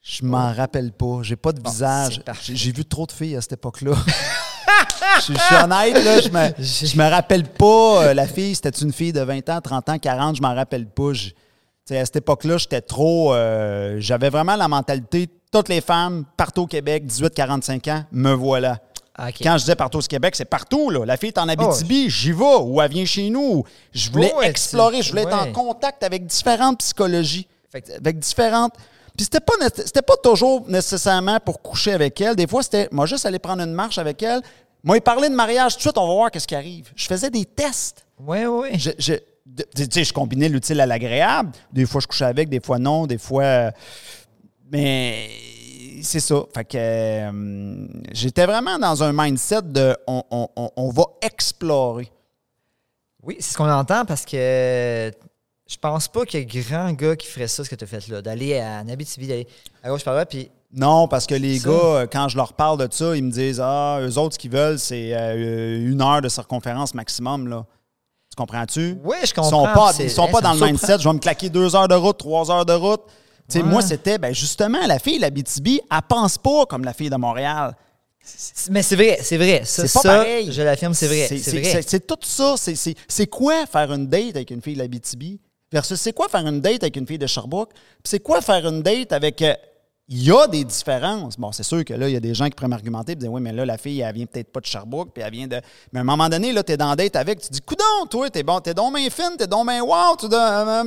Je 0.01 0.23
m'en 0.23 0.53
rappelle 0.53 0.91
pas. 0.91 1.19
J'ai 1.23 1.35
pas 1.35 1.51
de 1.51 1.59
Bon, 1.61 1.69
visage. 1.69 2.21
j'ai 2.41 2.71
vu 2.71 2.85
trop 2.85 3.05
de 3.05 3.11
filles 3.11 3.35
à 3.35 3.41
cette 3.41 3.53
époque-là. 3.53 3.93
je, 5.19 5.23
suis- 5.23 5.33
je 5.35 5.39
suis 5.41 5.55
honnête, 5.55 6.03
là. 6.03 6.19
Je 6.21 6.29
me, 6.29 6.63
je 6.87 6.97
me 6.97 7.09
rappelle 7.09 7.43
pas. 7.43 8.03
euh, 8.05 8.13
la 8.13 8.27
fille, 8.27 8.55
c'était 8.55 8.69
une 8.69 8.91
fille 8.93 9.13
de 9.13 9.21
20 9.21 9.47
ans, 9.49 9.61
30 9.61 9.89
ans, 9.89 9.97
40. 9.99 10.35
Je 10.37 10.41
m'en 10.41 10.55
rappelle 10.55 10.85
pas. 10.87 11.13
Je- 11.13 11.29
à 11.91 12.05
cette 12.05 12.17
époque-là, 12.17 12.57
j'étais 12.57 12.81
trop. 12.81 13.33
euh, 13.33 13.95
J'avais 13.99 14.29
vraiment 14.29 14.55
la 14.55 14.67
mentalité. 14.67 15.27
Toutes 15.51 15.69
les 15.69 15.81
femmes, 15.81 16.25
partout 16.37 16.61
au 16.63 16.67
Québec, 16.67 17.05
18-45 17.07 17.87
ans, 17.91 18.03
me 18.11 18.31
voilà. 18.33 18.77
Ah. 19.21 19.31
Quand 19.31 19.53
je 19.57 19.63
disais 19.63 19.75
partout 19.75 19.97
au 19.97 20.01
Québec, 20.01 20.35
c'est 20.35 20.45
partout. 20.45 20.91
Là. 20.91 21.03
La 21.05 21.17
fille 21.17 21.29
est 21.29 21.37
en 21.39 21.49
Abitibi, 21.49 22.09
j'y 22.09 22.31
vais, 22.31 22.55
ou 22.61 22.79
elle 22.79 22.91
vient 22.91 23.05
chez 23.05 23.29
nous. 23.31 23.63
Je 23.91 24.11
voulais 24.11 24.31
Oh, 24.37 24.41
explorer, 24.43 25.01
je 25.01 25.09
voulais 25.09 25.23
être 25.23 25.33
en 25.35 25.51
contact 25.51 26.03
avec 26.03 26.25
différentes 26.27 26.77
psychologies, 26.79 27.47
avec 27.97 28.19
différentes. 28.19 28.73
Puis 29.17 29.25
c'était 29.25 29.41
pas, 29.41 29.53
pas 30.03 30.15
toujours 30.23 30.63
nécessairement 30.69 31.39
pour 31.41 31.61
coucher 31.61 31.91
avec 31.93 32.21
elle. 32.21 32.35
Des 32.37 32.47
fois, 32.47 32.63
c'était 32.63 32.87
moi 32.91 33.05
juste 33.07 33.25
aller 33.25 33.39
prendre 33.39 33.61
une 33.63 33.73
marche 33.73 33.97
avec 33.97 34.23
elle. 34.23 34.41
Moi, 34.83 34.97
il 34.97 35.01
parlait 35.01 35.29
de 35.29 35.35
mariage 35.35 35.73
tout 35.73 35.77
de 35.79 35.81
suite, 35.81 35.97
on 35.97 36.07
va 36.07 36.13
voir 36.13 36.31
qu'est-ce 36.31 36.47
qui 36.47 36.55
arrive. 36.55 36.91
Je 36.95 37.05
faisais 37.07 37.29
des 37.29 37.45
tests. 37.45 38.05
Oui, 38.19 38.45
oui. 38.45 38.69
Je, 38.77 38.91
tu 39.75 39.85
sais, 39.91 40.03
je 40.03 40.13
combinais 40.13 40.47
l'utile 40.49 40.79
à 40.79 40.85
l'agréable. 40.85 41.51
Des 41.73 41.85
fois, 41.85 41.99
je 42.01 42.07
couchais 42.07 42.25
avec, 42.25 42.49
des 42.49 42.59
fois 42.61 42.79
non, 42.79 43.05
des 43.07 43.17
fois. 43.17 43.43
euh, 43.43 43.71
Mais 44.71 45.29
c'est 46.01 46.19
ça. 46.19 46.43
Fait 46.53 46.63
que 46.65 46.77
euh, 46.77 47.87
j'étais 48.13 48.45
vraiment 48.45 48.77
dans 48.79 49.03
un 49.03 49.11
mindset 49.11 49.63
de 49.63 49.97
on, 50.07 50.23
on- 50.31 50.47
on- 50.55 50.71
on 50.75 50.89
va 50.91 51.03
explorer. 51.21 52.09
Oui, 53.23 53.35
c'est 53.39 53.51
ce 53.53 53.57
qu'on 53.57 53.69
entend 53.69 54.05
parce 54.05 54.23
que 54.23 55.11
je 55.67 55.77
pense 55.77 56.07
pas 56.07 56.25
qu'il 56.25 56.39
y 56.39 56.43
ait 56.43 56.45
grand 56.63 56.93
gars 56.93 57.15
qui 57.17 57.27
ferait 57.27 57.47
ça, 57.49 57.65
ce 57.65 57.69
que 57.69 57.75
tu 57.75 57.83
as 57.83 57.87
fait 57.87 58.07
là, 58.07 58.21
d'aller 58.21 58.57
à 58.59 58.79
Abitibi, 58.79 59.27
d'aller 59.27 59.47
à 59.83 59.89
gauche 59.89 60.03
par 60.05 60.13
là, 60.15 60.25
puis 60.25 60.49
Non, 60.71 61.07
parce 61.07 61.25
que 61.25 61.33
les 61.35 61.59
Ça. 61.59 61.69
gars, 61.69 61.73
euh, 61.75 62.07
quand 62.11 62.29
je 62.29 62.37
leur 62.37 62.53
parle 62.53 62.77
de 62.87 62.93
ça, 62.93 63.15
ils 63.15 63.23
me 63.23 63.31
disent 63.31 63.59
Ah, 63.63 63.99
eux 64.01 64.17
autres, 64.19 64.35
ce 64.35 64.39
qu'ils 64.39 64.51
veulent, 64.51 64.77
c'est 64.77 65.11
euh, 65.13 65.89
une 65.91 66.01
heure 66.01 66.21
de 66.21 66.29
circonférence 66.29 66.93
maximum. 66.93 67.47
Là. 67.47 67.65
Tu 68.29 68.35
comprends-tu? 68.35 68.97
Oui, 69.03 69.15
je 69.23 69.27
Ils 69.29 69.33
comprends. 69.33 69.49
sont 69.49 69.63
pas, 69.73 69.91
ils 69.99 70.11
sont 70.11 70.27
hey, 70.27 70.31
pas 70.31 70.41
dans 70.41 70.51
le 70.51 70.57
surprend. 70.57 70.71
mindset, 70.73 70.99
je 70.99 71.07
vais 71.09 71.13
me 71.13 71.19
claquer 71.19 71.49
deux 71.49 71.75
heures 71.75 71.87
de 71.87 71.95
route, 71.95 72.17
trois 72.19 72.51
heures 72.51 72.65
de 72.65 72.73
route. 72.73 73.01
Tu 73.49 73.57
sais, 73.57 73.63
Ouais. 73.63 73.69
Moi, 73.69 73.81
c'était 73.81 74.19
ben, 74.19 74.31
justement 74.31 74.85
la 74.85 74.99
fille, 74.99 75.17
la 75.17 75.31
BTB, 75.31 75.67
elle 75.91 76.01
pense 76.07 76.37
pas 76.37 76.67
comme 76.67 76.83
la 76.83 76.93
fille 76.93 77.09
de 77.09 77.15
Montréal. 77.15 77.75
Mais 78.69 78.83
c'est 78.83 78.95
vrai, 78.95 79.17
c'est 79.23 79.37
vrai. 79.37 79.61
C'est 79.65 79.91
pas 79.91 80.01
ça, 80.01 80.01
pareil. 80.17 80.51
Je 80.51 80.61
l'affirme, 80.61 80.93
c'est 80.93 81.07
vrai. 81.07 81.27
C'est 81.81 82.05
tout 82.05 82.17
ça. 82.21 82.55
C'est- 82.57 83.25
quoi 83.27 83.65
faire 83.65 83.91
une 83.91 84.05
date 84.07 84.35
avec 84.35 84.51
une 84.51 84.61
fille 84.61 84.75
de 84.75 84.79
la 84.79 84.87
BTB 84.87 85.39
versus 85.71 85.99
c'est 85.99 86.13
quoi 86.13 86.27
faire 86.29 86.45
une 86.45 86.61
date 86.61 86.83
avec 86.83 86.95
une 86.95 87.07
fille 87.07 87.17
de 87.17 87.25
Sherbrooke? 87.25 87.71
Puis 87.73 88.03
c'est 88.05 88.19
quoi 88.19 88.39
faire 88.41 88.67
une 88.67 88.83
date 88.83 89.11
avec 89.13 89.41
euh, 89.41 89.55
il 90.11 90.23
y 90.23 90.31
a 90.31 90.47
des 90.47 90.63
différences. 90.63 91.37
Bon, 91.37 91.51
c'est 91.51 91.63
sûr 91.63 91.85
que 91.85 91.93
là, 91.93 92.09
il 92.09 92.13
y 92.13 92.17
a 92.17 92.19
des 92.19 92.33
gens 92.33 92.45
qui 92.45 92.51
pourraient 92.51 92.67
m'argumenter 92.67 93.11
et 93.11 93.15
dire 93.15 93.31
Oui, 93.31 93.41
mais 93.41 93.53
là, 93.53 93.63
la 93.63 93.77
fille, 93.77 94.01
elle 94.01 94.13
vient 94.15 94.25
peut-être 94.25 94.51
pas 94.51 94.59
de 94.59 94.65
Sherbrooke, 94.65 95.11
puis 95.13 95.21
elle 95.23 95.31
vient 95.31 95.47
de. 95.47 95.61
Mais 95.93 95.99
à 95.99 96.01
un 96.01 96.05
moment 96.05 96.27
donné, 96.27 96.51
là, 96.51 96.63
tu 96.63 96.71
es 96.71 96.77
dans 96.77 96.95
date 96.95 97.15
avec, 97.15 97.39
tu 97.39 97.49
dis 97.49 97.61
Coudon, 97.61 98.07
toi, 98.09 98.27
t'es 98.31 98.41
bon, 98.41 98.59
t'es 98.59 98.73
donc 98.73 98.95
bien 98.95 99.07
fine, 99.11 99.35
t'es 99.37 99.45
donc 99.45 99.67
bien 99.67 99.83
wow, 99.83 100.15
tu, 100.17 100.25
euh, 100.31 100.83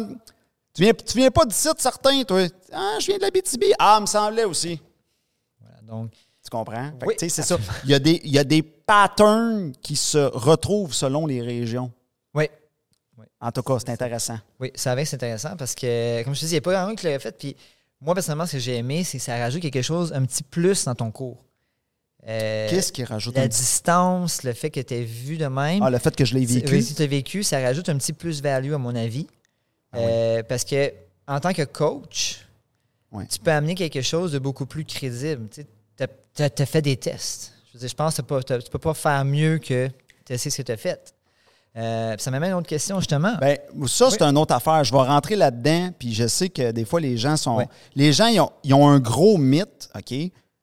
tu, 0.75 0.83
viens, 0.83 0.93
tu 0.93 1.17
viens 1.17 1.31
pas 1.31 1.45
d'ici, 1.45 1.69
certain, 1.79 2.25
toi. 2.25 2.45
Ah, 2.73 2.97
je 2.99 3.07
viens 3.07 3.17
de 3.17 3.23
la 3.23 3.31
BTB. 3.31 3.75
Ah, 3.79 4.01
me 4.01 4.07
semblait 4.07 4.45
aussi. 4.45 4.81
Voilà, 5.61 5.77
donc. 5.83 6.11
Tu 6.45 6.51
comprends? 6.51 6.91
Oui, 7.07 7.15
c'est 7.17 7.29
ça. 7.29 7.57
Il 7.85 7.91
y, 7.91 7.95
a 7.95 8.01
des, 8.01 8.21
il 8.25 8.33
y 8.33 8.39
a 8.41 8.45
des 8.45 8.63
patterns 8.63 9.71
qui 9.81 9.95
se 9.95 10.19
retrouvent 10.19 10.93
selon 10.93 11.25
les 11.25 11.41
régions. 11.41 11.93
Oui. 12.35 12.49
En 13.41 13.53
tout 13.53 13.63
cas, 13.63 13.79
c'est 13.79 13.91
intéressant. 13.91 14.39
Oui, 14.59 14.73
ça 14.75 14.97
c'est 15.05 15.15
intéressant 15.15 15.57
parce 15.57 15.77
que, 15.77 16.25
comme 16.25 16.35
je 16.35 16.41
te 16.41 16.47
dis, 16.47 16.53
il 16.53 16.55
n'y 16.55 16.59
a 16.59 16.61
pas 16.63 16.73
grand 16.73 16.95
qui 16.97 17.07
l'avait 17.07 17.21
fait. 17.21 17.39
Puis 17.39 17.57
moi, 18.03 18.15
personnellement, 18.15 18.47
ce 18.47 18.53
que 18.53 18.59
j'ai 18.59 18.77
aimé, 18.77 19.05
c'est 19.05 19.19
que 19.19 19.25
ça 19.25 19.39
rajoute 19.39 19.63
quelque 19.63 19.81
chose 19.81 20.13
un 20.13 20.25
petit 20.25 20.43
plus 20.43 20.85
dans 20.85 20.95
ton 20.95 21.13
cours. 21.13 21.45
Euh, 22.27 22.69
Qu'est-ce 22.69 22.93
qui 22.93 23.05
rajoute 23.05 23.37
La 23.37 23.47
distance, 23.47 24.43
le 24.43 24.53
fait 24.53 24.71
que 24.71 24.81
tu 24.81 24.95
aies 24.95 25.05
vu 25.05 25.37
de 25.37 25.47
même. 25.47 25.83
Ah, 25.83 25.91
le 25.91 25.99
fait 25.99 26.15
que 26.15 26.25
je 26.25 26.35
l'ai 26.35 26.45
vécu. 26.45 26.83
Si 26.83 26.95
tu 26.95 27.03
as 27.03 27.07
vécu, 27.07 27.43
ça 27.45 27.61
rajoute 27.61 27.89
un 27.89 27.97
petit 27.97 28.13
plus-value, 28.13 28.73
à 28.73 28.79
mon 28.79 28.95
avis. 28.95 29.29
Ah 29.93 29.99
euh, 29.99 30.43
parce 30.43 30.65
que, 30.65 30.93
en 31.29 31.39
tant 31.39 31.53
que 31.53 31.63
coach, 31.63 32.45
tu 33.31 33.39
peux 33.39 33.53
amener 33.53 33.77
quelque 33.77 34.03
chose 34.03 34.33
de 34.33 34.41
beaucoup 34.41 34.67
plus 34.67 34.85
crédible. 34.85 35.49
Tu 35.97 36.43
as, 36.43 36.67
fait 36.67 36.83
des 36.83 36.97
tests. 36.97 37.53
Je, 37.73 37.87
je 37.87 37.95
pense 37.95 38.17
que 38.17 38.43
tu 38.43 38.53
ne 38.53 38.71
peux 38.71 38.79
pas 38.79 38.95
faire 38.95 39.25
mieux 39.25 39.59
que 39.59 39.89
tu 40.25 40.39
sais 40.39 40.51
ce 40.51 40.57
que 40.57 40.63
tu 40.63 40.73
as 40.73 40.77
fait. 40.77 41.15
Euh, 41.75 42.15
ça 42.19 42.31
m'amène 42.31 42.51
à 42.51 42.53
une 42.53 42.59
autre 42.59 42.69
question, 42.69 42.99
justement. 42.99 43.35
Bien, 43.41 43.57
ça, 43.87 44.11
c'est 44.11 44.23
une 44.23 44.37
autre 44.37 44.55
affaire. 44.55 44.85
Je 44.85 44.93
vais 44.93 44.99
rentrer 44.99 45.37
là-dedans, 45.37 45.91
puis 45.99 46.13
je 46.13 46.27
sais 46.27 46.51
que 46.51 46.71
des 46.71 46.85
fois, 46.85 47.01
les 47.01 47.17
gens 47.17 47.37
sont. 47.37 47.67
Les 47.95 48.13
gens, 48.13 48.27
ils 48.27 48.75
ont, 48.75 48.89
un 48.89 48.99
gros 49.01 49.39
mythe, 49.39 49.91
OK? 49.95 50.15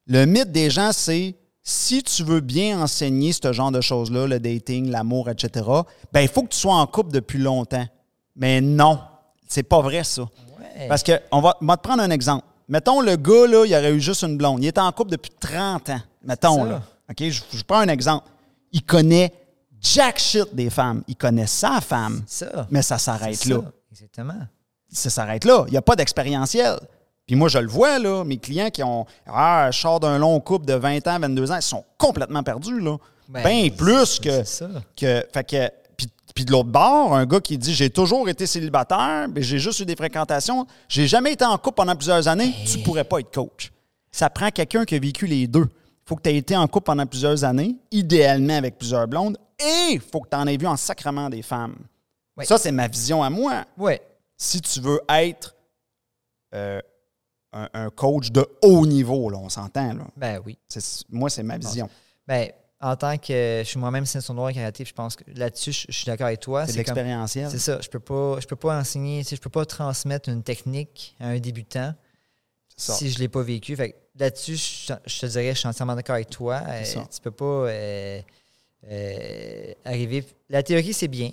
Le 0.06 0.26
mythe 0.26 0.52
des 0.52 0.70
gens, 0.70 0.92
c'est 0.92 1.36
si 1.64 2.04
tu 2.04 2.24
veux 2.24 2.40
bien 2.40 2.82
enseigner 2.82 3.32
ce 3.32 3.54
genre 3.54 3.72
de 3.72 3.82
choses-là, 3.82 4.28
le 4.28 4.40
dating, 4.40 4.90
l'amour, 4.90 5.30
etc., 5.30 5.66
ben 6.12 6.22
il 6.22 6.28
faut 6.28 6.44
que 6.44 6.50
tu 6.50 6.58
sois 6.58 6.74
en 6.74 6.88
couple 6.88 7.12
depuis 7.12 7.38
longtemps. 7.38 7.86
Mais 8.36 8.62
non, 8.62 9.00
c'est 9.48 9.64
pas 9.64 9.82
vrai, 9.82 10.04
ça. 10.04 10.24
Parce 10.88 11.04
que, 11.04 11.12
on 11.32 11.42
va, 11.42 11.54
te 11.54 11.82
prendre 11.82 12.02
un 12.02 12.10
exemple. 12.10 12.46
Mettons, 12.68 13.02
le 13.02 13.16
gars, 13.16 13.48
là, 13.48 13.66
il 13.66 13.74
aurait 13.76 13.94
eu 13.94 14.00
juste 14.00 14.24
une 14.24 14.38
blonde. 14.38 14.64
Il 14.64 14.68
est 14.68 14.78
en 14.78 14.92
couple 14.92 15.12
depuis 15.12 15.32
30 15.40 15.90
ans. 15.90 16.02
Mettons, 16.24 16.64
là. 16.64 16.82
OK? 17.10 17.24
je 17.30 17.64
prends 17.64 17.80
un 17.80 17.88
exemple. 17.88 18.28
Il 18.72 18.84
connaît 18.84 19.34
jack 19.82 20.20
shit 20.20 20.54
des 20.54 20.70
femmes. 20.70 21.04
Il 21.08 21.16
connaît 21.16 21.48
sa 21.48 21.82
femme. 21.82 22.22
Ça. 22.28 22.68
Mais 22.70 22.82
ça 22.82 22.98
s'arrête 22.98 23.46
là. 23.46 23.62
Exactement. 23.92 24.48
Ça 24.92 25.10
s'arrête 25.10 25.46
là. 25.46 25.64
Il 25.68 25.72
n'y 25.72 25.78
a 25.78 25.82
pas 25.82 25.96
d'expérientiel. 25.96 26.80
Puis 27.30 27.36
moi, 27.36 27.48
je 27.48 27.60
le 27.60 27.68
vois, 27.68 28.00
là, 28.00 28.24
mes 28.24 28.38
clients 28.38 28.72
qui 28.72 28.82
ont. 28.82 29.06
Ah, 29.28 29.70
je 29.72 29.80
sors 29.80 30.00
d'un 30.00 30.18
long 30.18 30.40
couple 30.40 30.66
de 30.66 30.74
20 30.74 31.08
ans, 31.08 31.20
22 31.20 31.52
ans, 31.52 31.58
ils 31.58 31.62
sont 31.62 31.86
complètement 31.98 32.42
perdus, 32.42 32.80
là. 32.80 32.98
Ben, 33.28 33.44
Bien 33.44 33.70
plus 33.70 34.20
que. 34.20 34.44
Ça. 34.44 34.68
que 34.98 35.24
fait 35.32 35.44
que. 35.44 35.70
Puis, 36.36 36.46
de 36.46 36.52
l'autre 36.52 36.70
bord, 36.70 37.14
un 37.14 37.26
gars 37.26 37.40
qui 37.40 37.58
dit 37.58 37.74
J'ai 37.74 37.90
toujours 37.90 38.30
été 38.30 38.48
célibataire, 38.48 39.28
mais 39.34 39.42
j'ai 39.44 39.60
juste 39.60 39.80
eu 39.82 39.86
des 39.86 39.96
fréquentations, 39.96 40.66
j'ai 40.88 41.06
jamais 41.06 41.34
été 41.34 41.44
en 41.46 41.58
couple 41.58 41.76
pendant 41.76 41.96
plusieurs 41.96 42.28
années, 42.28 42.54
tu 42.66 42.78
tu 42.78 42.80
pourrais 42.80 43.04
pas 43.04 43.20
être 43.20 43.32
coach. 43.32 43.72
Ça 44.12 44.30
prend 44.30 44.50
quelqu'un 44.50 44.86
qui 44.86 44.96
a 44.96 45.00
vécu 45.00 45.28
les 45.28 45.48
deux. 45.48 45.68
Il 45.70 46.08
faut 46.08 46.16
que 46.16 46.22
tu 46.24 46.30
aies 46.30 46.38
été 46.38 46.56
en 46.56 46.66
couple 46.68 46.86
pendant 46.86 47.06
plusieurs 47.06 47.44
années, 47.44 47.76
idéalement 47.92 48.56
avec 48.56 48.78
plusieurs 48.78 49.08
blondes, 49.08 49.38
et 49.60 49.94
il 49.94 50.00
faut 50.00 50.22
que 50.22 50.30
tu 50.30 50.38
en 50.38 50.48
aies 50.48 50.58
vu 50.58 50.68
en 50.68 50.78
sacrement 50.78 51.30
des 51.30 51.42
femmes. 51.42 51.76
Ça, 52.44 52.58
c'est 52.58 52.72
ma 52.72 52.88
vision 52.88 53.22
à 53.24 53.30
moi. 53.30 53.66
Oui. 53.78 53.94
Si 54.38 54.62
tu 54.62 54.80
veux 54.80 55.02
être 55.10 55.56
euh, 56.56 56.82
un, 57.52 57.90
coach 57.90 58.32
de 58.32 58.48
haut 58.62 58.86
niveau, 58.86 59.30
là, 59.30 59.38
on 59.38 59.50
s'entend. 59.50 59.94
Là. 59.94 60.08
Ben 60.16 60.42
oui. 60.46 60.58
Moi, 61.10 61.30
c'est 61.30 61.44
ma 61.44 61.58
vision. 61.58 61.90
Ben, 62.26 62.50
en 62.80 62.96
tant 62.96 63.18
que 63.18 63.62
je 63.64 63.68
suis 63.68 63.80
moi-même 63.80 64.06
ceinture 64.06 64.34
noire 64.34 64.52
créatif, 64.52 64.88
je 64.88 64.94
pense 64.94 65.18
que 65.18 65.24
là-dessus, 65.36 65.74
je, 65.74 65.92
suis 65.92 66.06
d'accord 66.06 66.28
avec 66.28 66.40
toi. 66.40 66.66
C'est 66.66 66.78
l'expérientiel. 66.78 67.50
C'est 67.50 67.60
ça. 67.60 67.82
Je 67.82 67.90
peux 67.90 68.00
pas, 68.00 68.40
je 68.40 68.48
peux 68.48 68.56
pas 68.56 68.80
enseigner, 68.80 69.24
je 69.24 69.36
peux 69.36 69.50
pas 69.50 69.66
transmettre 69.66 70.30
une 70.30 70.44
technique 70.44 71.18
à 71.20 71.28
un 71.28 71.40
débutant 71.40 71.94
si 72.80 73.10
je 73.10 73.18
ne 73.18 73.20
l'ai 73.20 73.28
pas 73.28 73.44
vécu. 73.44 73.76
là-dessus, 74.16 74.56
je, 75.06 75.20
te 75.20 75.26
dirais, 75.26 75.54
je 75.54 75.60
suis 75.60 75.68
entièrement 75.68 75.96
d'accord 75.96 76.16
avec 76.16 76.30
toi. 76.30 76.62
Euh, 76.68 76.84
tu 76.84 77.22
peux 77.22 77.32
pas. 77.32 77.46
Euh, 77.46 78.22
euh, 78.90 79.74
arriver. 79.86 80.26
La 80.50 80.64
théorie, 80.64 80.94
c'est 80.94 81.08
bien. 81.08 81.32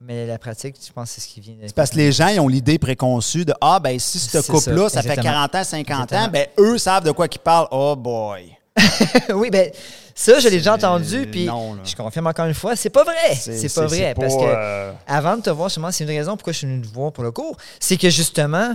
Mais 0.00 0.26
la 0.26 0.38
pratique, 0.38 0.74
je 0.84 0.92
pense 0.92 1.10
que 1.10 1.14
c'est 1.14 1.20
ce 1.20 1.32
qui 1.32 1.40
vient. 1.40 1.54
C'est 1.64 1.74
parce 1.74 1.90
que 1.90 1.96
les 1.96 2.10
gens, 2.10 2.26
ils 2.26 2.40
ont 2.40 2.48
l'idée 2.48 2.78
préconçue 2.78 3.44
de 3.44 3.54
Ah, 3.60 3.78
ben 3.78 3.96
si 3.98 4.18
ce 4.18 4.38
couple-là, 4.38 4.88
ça, 4.88 5.00
fait 5.02 5.16
40 5.16 5.54
ans, 5.54 5.64
50 5.64 6.12
ans, 6.12 6.28
ben 6.28 6.46
eux 6.58 6.76
savent 6.78 7.04
de 7.04 7.12
quoi 7.12 7.28
qu'ils 7.28 7.40
parlent. 7.40 7.68
Oh 7.70 7.94
boy. 7.94 8.56
oui, 9.34 9.50
ben 9.50 9.70
ça, 10.14 10.38
je 10.40 10.48
l'ai 10.48 10.56
déjà 10.56 10.74
entendu, 10.74 11.26
puis 11.30 11.46
je 11.46 11.96
confirme 11.96 12.26
encore 12.26 12.46
une 12.46 12.54
fois, 12.54 12.74
c'est 12.74 12.90
pas 12.90 13.04
vrai. 13.04 13.34
C'est 13.34 13.72
pas 13.72 13.86
vrai. 13.86 14.14
parce 14.14 14.34
que 14.34 14.42
euh, 14.42 14.92
avant 15.06 15.36
de 15.36 15.42
te 15.42 15.50
voir, 15.50 15.68
justement, 15.68 15.92
c'est 15.92 16.04
une 16.04 16.10
raison 16.10 16.32
pourquoi 16.36 16.52
je 16.52 16.58
suis 16.58 16.66
venu 16.66 16.82
te 16.82 16.92
voir 16.92 17.12
pour 17.12 17.22
le 17.22 17.30
cours. 17.30 17.56
C'est 17.78 17.96
que 17.96 18.10
justement, 18.10 18.74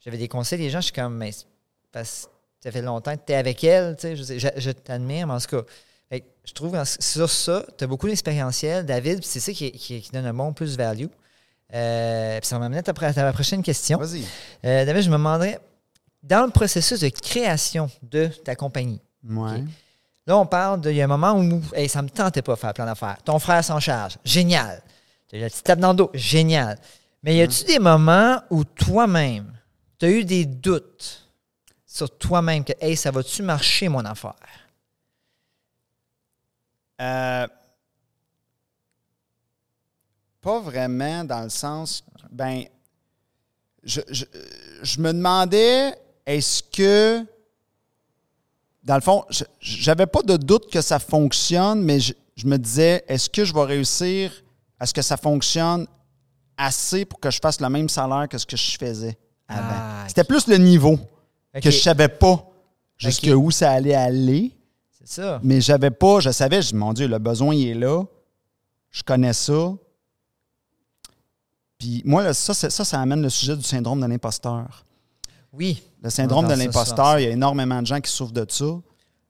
j'avais 0.00 0.18
des 0.18 0.28
conseils 0.28 0.58
des 0.58 0.70
gens, 0.70 0.80
je 0.80 0.86
suis 0.86 0.92
comme, 0.92 1.16
mais 1.16 1.30
parce 1.92 2.24
que 2.24 2.30
ça 2.64 2.72
fait 2.72 2.82
longtemps 2.82 3.14
que 3.14 3.22
tu 3.26 3.32
es 3.32 3.36
avec 3.36 3.62
elle, 3.62 3.96
tu 3.96 4.16
sais, 4.16 4.38
je, 4.38 4.48
je 4.56 4.70
t'admire, 4.70 5.26
mais 5.26 5.34
en 5.34 5.40
tout 5.40 5.56
cas, 5.56 5.62
je 6.44 6.52
trouve 6.52 6.72
que 6.72 6.84
sur 6.84 7.30
ça, 7.30 7.64
tu 7.78 7.84
as 7.84 7.86
beaucoup 7.86 8.08
d'expérientiel, 8.08 8.84
David, 8.84 9.24
c'est 9.24 9.40
ça 9.40 9.52
qui, 9.52 10.10
donne 10.12 10.26
un 10.26 10.34
bon 10.34 10.52
plus-value. 10.52 11.06
Euh, 11.74 12.38
puis 12.38 12.46
ça 12.46 12.56
va 12.56 12.60
m'amener 12.60 12.78
à, 12.78 12.82
ta 12.82 13.32
prochaine 13.32 13.62
question. 13.62 13.98
Vas-y. 13.98 14.24
Euh, 14.64 14.84
David, 14.84 15.02
je 15.02 15.08
me 15.08 15.16
demanderais, 15.16 15.58
dans 16.22 16.44
le 16.44 16.50
processus 16.50 17.00
de 17.00 17.08
création 17.08 17.90
de 18.02 18.26
ta 18.26 18.54
compagnie, 18.54 19.00
là, 20.26 20.36
on 20.36 20.46
parle 20.46 20.80
de, 20.82 20.90
il 20.90 20.96
y 20.96 21.00
a 21.00 21.04
un 21.04 21.08
moment 21.08 21.34
où 21.34 21.62
ça 21.88 22.00
ne 22.00 22.04
me 22.04 22.10
tentait 22.10 22.42
pas 22.42 22.54
de 22.54 22.58
faire 22.58 22.74
plein 22.74 22.86
d'affaires. 22.86 23.16
Ton 23.24 23.38
frère 23.38 23.64
s'en 23.64 23.80
charge, 23.80 24.18
génial. 24.24 24.82
Tu 25.28 25.36
as 25.36 25.40
la 25.40 25.48
petite 25.48 25.64
tape 25.64 25.78
dans 25.78 25.90
le 25.90 25.96
dos, 25.96 26.10
génial. 26.12 26.78
Mais 27.22 27.36
y 27.36 27.40
a-tu 27.40 27.64
des 27.64 27.78
moments 27.78 28.42
où 28.50 28.64
toi-même, 28.64 29.52
tu 29.98 30.06
as 30.06 30.10
eu 30.10 30.24
des 30.24 30.44
doutes 30.44 31.28
sur 31.86 32.10
toi-même 32.18 32.64
que, 32.64 32.72
hey, 32.80 32.96
ça 32.96 33.10
va-tu 33.10 33.42
marcher 33.42 33.88
mon 33.88 34.04
affaire? 34.04 34.34
Euh, 37.00 37.46
pas 40.40 40.60
vraiment 40.60 41.24
dans 41.24 41.42
le 41.42 41.48
sens, 41.48 42.04
ben, 42.30 42.64
je, 43.84 45.00
me 45.00 45.12
demandais, 45.12 45.94
est-ce 46.26 46.62
que, 46.62 47.24
dans 48.82 48.96
le 48.96 49.00
fond, 49.00 49.24
j'avais 49.60 50.06
pas 50.06 50.22
de 50.22 50.36
doute 50.36 50.70
que 50.70 50.80
ça 50.80 50.98
fonctionne, 50.98 51.82
mais 51.82 52.00
je, 52.00 52.14
me 52.44 52.56
disais, 52.56 53.04
est-ce 53.08 53.30
que 53.30 53.44
je 53.44 53.54
vais 53.54 53.64
réussir 53.64 54.32
à 54.78 54.86
ce 54.86 54.92
que 54.92 55.02
ça 55.02 55.16
fonctionne 55.16 55.86
assez 56.56 57.04
pour 57.04 57.20
que 57.20 57.30
je 57.30 57.38
fasse 57.40 57.60
le 57.60 57.68
même 57.68 57.88
salaire 57.88 58.28
que 58.28 58.38
ce 58.38 58.46
que 58.46 58.56
je 58.56 58.76
faisais 58.76 59.16
avant? 59.48 59.68
Ah, 59.70 60.04
C'était 60.08 60.24
plus 60.24 60.46
le 60.48 60.58
niveau 60.58 60.98
que 61.54 61.70
je 61.70 61.78
savais 61.78 62.08
pas 62.08 62.44
jusqu'où 62.98 63.50
ça 63.50 63.72
allait 63.72 63.94
aller. 63.94 64.52
C'est 65.04 65.22
ça. 65.22 65.40
Mais 65.42 65.60
j'avais 65.60 65.90
pas, 65.90 66.20
je 66.20 66.30
savais, 66.30 66.62
je 66.62 66.74
mon 66.74 66.92
Dieu, 66.92 67.08
le 67.08 67.18
besoin 67.18 67.54
il 67.54 67.68
est 67.68 67.74
là. 67.74 68.04
Je 68.90 69.02
connais 69.02 69.32
ça. 69.32 69.74
Puis 71.78 72.02
moi, 72.04 72.32
ça, 72.34 72.54
ça, 72.54 72.70
ça 72.70 73.00
amène 73.00 73.22
le 73.22 73.28
sujet 73.28 73.56
du 73.56 73.64
syndrome 73.64 74.00
de 74.00 74.06
l'imposteur. 74.06 74.84
Oui. 75.52 75.82
Le 76.02 76.10
syndrome 76.10 76.46
de 76.46 76.54
l'imposteur, 76.54 77.18
il 77.18 77.24
y 77.24 77.26
a 77.26 77.30
énormément 77.30 77.80
de 77.80 77.86
gens 77.86 78.00
qui 78.00 78.10
souffrent 78.10 78.32
de 78.32 78.46
ça. 78.48 78.66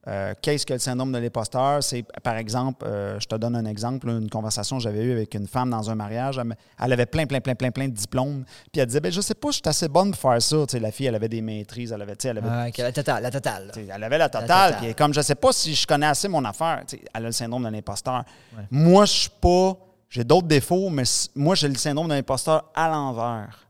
Euh, 0.08 0.34
qu'est-ce 0.42 0.66
que 0.66 0.72
le 0.72 0.80
syndrome 0.80 1.12
de 1.12 1.18
l'imposteur? 1.18 1.82
C'est, 1.82 2.04
par 2.22 2.36
exemple, 2.36 2.84
euh, 2.84 3.20
je 3.20 3.26
te 3.26 3.36
donne 3.36 3.54
un 3.54 3.64
exemple, 3.64 4.08
une 4.08 4.28
conversation 4.28 4.78
que 4.78 4.82
j'avais 4.82 5.04
eue 5.04 5.12
avec 5.12 5.32
une 5.34 5.46
femme 5.46 5.70
dans 5.70 5.90
un 5.90 5.94
mariage. 5.94 6.40
Elle, 6.80 6.92
avait 6.92 7.06
plein, 7.06 7.26
plein, 7.26 7.40
plein, 7.40 7.54
plein, 7.54 7.70
plein 7.70 7.86
de 7.86 7.94
diplômes. 7.94 8.44
Puis 8.72 8.80
elle 8.80 8.86
disait, 8.86 9.00
ben, 9.00 9.12
je 9.12 9.20
sais 9.20 9.34
pas, 9.34 9.48
je 9.50 9.54
suis 9.54 9.62
assez 9.66 9.88
bonne 9.88 10.10
pour 10.10 10.20
faire 10.20 10.42
ça. 10.42 10.56
la 10.80 10.90
fille, 10.90 11.06
elle 11.06 11.14
avait 11.14 11.28
des 11.28 11.40
maîtrises, 11.40 11.92
elle 11.92 12.02
avait. 12.02 12.16
Elle 12.24 12.38
avait 12.38 12.48
ah, 12.50 12.82
la 12.82 12.92
totale, 12.92 13.22
la 13.22 13.30
totale. 13.30 13.72
Elle 13.76 14.02
avait 14.02 14.18
la 14.18 14.28
totale. 14.28 14.76
Puis 14.80 14.94
comme 14.94 15.14
je 15.14 15.20
sais 15.20 15.36
pas 15.36 15.52
si 15.52 15.74
je 15.74 15.86
connais 15.86 16.06
assez 16.06 16.26
mon 16.26 16.44
affaire, 16.44 16.82
elle 17.14 17.24
a 17.24 17.28
le 17.28 17.32
syndrome 17.32 17.64
de 17.64 17.68
l'imposteur. 17.68 18.24
Moi, 18.70 19.04
je 19.04 19.12
suis 19.12 19.30
pas. 19.40 19.76
J'ai 20.10 20.24
d'autres 20.24 20.48
défauts, 20.48 20.90
mais 20.90 21.04
moi, 21.34 21.54
j'ai 21.54 21.68
le 21.68 21.76
syndrome 21.76 22.08
de 22.08 22.14
l'imposteur 22.14 22.70
à 22.74 22.88
l'envers. 22.88 23.66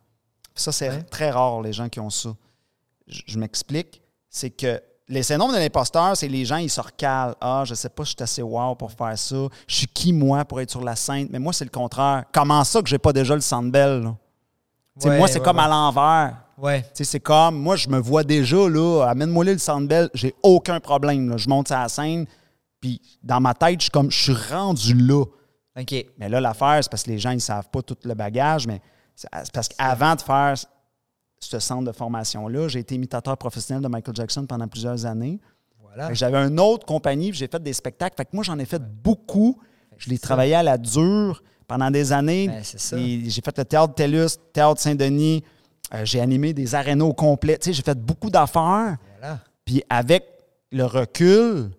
Ça, 0.55 0.73
c'est 0.73 1.03
très 1.05 1.31
rare, 1.31 1.61
les 1.61 1.73
gens 1.73 1.89
qui 1.89 2.01
ont 2.01 2.11
ça. 2.11 2.31
je 3.07 3.39
m'explique. 3.39 4.03
C'est 4.29 4.51
que 4.51 4.81
les 5.09 5.23
syndromes 5.23 5.53
de 5.53 5.59
l'imposteur, 5.59 6.17
c'est 6.17 6.29
les 6.29 6.45
gens, 6.45 6.57
ils 6.57 6.71
se 6.71 6.81
recalent. 6.81 7.35
Ah, 7.41 7.65
je 7.67 7.75
sais 7.75 7.89
pas, 7.89 8.05
je 8.05 8.11
suis 8.11 8.17
assez 8.21 8.43
wow 8.43 8.75
pour 8.75 8.93
faire 8.93 9.19
ça. 9.19 9.37
Je 9.67 9.75
suis 9.75 9.87
qui, 9.87 10.13
moi, 10.13 10.45
pour 10.45 10.61
être 10.61 10.71
sur 10.71 10.83
la 10.83 10.97
scène? 10.97 11.29
Mais 11.31 11.39
moi, 11.39 11.53
c'est 11.53 11.65
le 11.65 11.71
contraire. 11.71 12.25
Comment 12.33 12.65
ça 12.65 12.81
que 12.81 12.89
j'ai 12.89 12.99
pas 12.99 13.13
déjà 13.13 13.35
le 13.35 13.41
sandbell? 13.41 14.13
moi, 15.05 15.29
c'est 15.29 15.43
comme 15.43 15.59
à 15.59 15.69
l'envers. 15.69 16.37
Ouais. 16.59 16.85
C'est 16.93 17.21
comme, 17.21 17.59
moi, 17.59 17.77
je 17.77 17.89
me 17.89 17.99
vois 17.99 18.25
déjà, 18.25 18.69
là, 18.69 19.07
amène-moi 19.09 19.45
le 19.45 19.59
sandbell, 19.59 20.11
j'ai 20.15 20.35
aucun 20.43 20.81
problème. 20.81 21.37
Je 21.37 21.49
monte 21.49 21.69
sur 21.69 21.77
la 21.77 21.89
scène, 21.89 22.27
puis 22.81 23.01
dans 23.23 23.41
ma 23.41 23.55
tête, 23.55 23.81
je 23.81 23.85
suis 23.85 23.91
comme, 23.91 24.11
je 24.11 24.23
suis 24.23 24.37
rendu 24.51 24.95
là. 24.95 25.25
OK. 25.79 26.07
Mais 26.19 26.29
là, 26.29 26.41
l'affaire, 26.41 26.79
c'est 26.83 26.91
parce 26.91 27.03
que 27.03 27.11
les 27.11 27.19
gens, 27.19 27.31
ils 27.31 27.41
savent 27.41 27.69
pas 27.71 27.83
tout 27.83 27.97
le 28.05 28.15
bagage, 28.15 28.67
mais 28.67 28.81
c'est 29.15 29.29
parce 29.53 29.69
qu'avant 29.69 30.15
de 30.15 30.21
faire 30.21 30.55
ce 31.45 31.59
centre 31.59 31.85
de 31.85 31.93
formation-là. 31.93 32.69
J'ai 32.69 32.81
été 32.81 32.95
imitateur 32.95 33.37
professionnel 33.37 33.83
de 33.83 33.89
Michael 33.89 34.15
Jackson 34.15 34.47
pendant 34.47 34.69
plusieurs 34.69 35.07
années. 35.07 35.41
Voilà. 35.81 36.13
J'avais 36.15 36.39
une 36.39 36.59
autre 36.61 36.87
compagnie, 36.87 37.31
puis 37.31 37.39
j'ai 37.39 37.49
fait 37.49 37.63
des 37.63 37.73
spectacles. 37.73 38.17
Fait 38.17 38.25
que 38.25 38.31
moi, 38.33 38.45
j'en 38.45 38.59
ai 38.59 38.65
fait 38.65 38.83
beaucoup. 38.83 39.59
Je 39.99 40.09
l'ai 40.11 40.19
travaillé 40.19 40.55
à 40.55 40.63
la 40.63 40.79
dure 40.79 41.43
pendant 41.67 41.91
des 41.91 42.13
années. 42.13 42.49
Ben, 42.49 42.63
J'ai 42.65 43.41
fait 43.43 43.59
le 43.59 43.65
théâtre 43.65 43.95
TELUS, 43.95 44.39
théâtre 44.53 44.81
Saint-Denis. 44.81 45.45
Euh, 45.95 46.05
j'ai 46.05 46.21
animé 46.21 46.53
des 46.55 46.75
arénas 46.75 47.05
au 47.05 47.13
complet. 47.13 47.59
Tu 47.59 47.67
sais, 47.67 47.73
j'ai 47.73 47.83
fait 47.83 47.99
beaucoup 47.99 48.31
d'affaires. 48.31 48.97
Voilà. 49.19 49.41
Puis 49.65 49.83
avec 49.91 50.25
le 50.71 50.85
recul, 50.85 51.71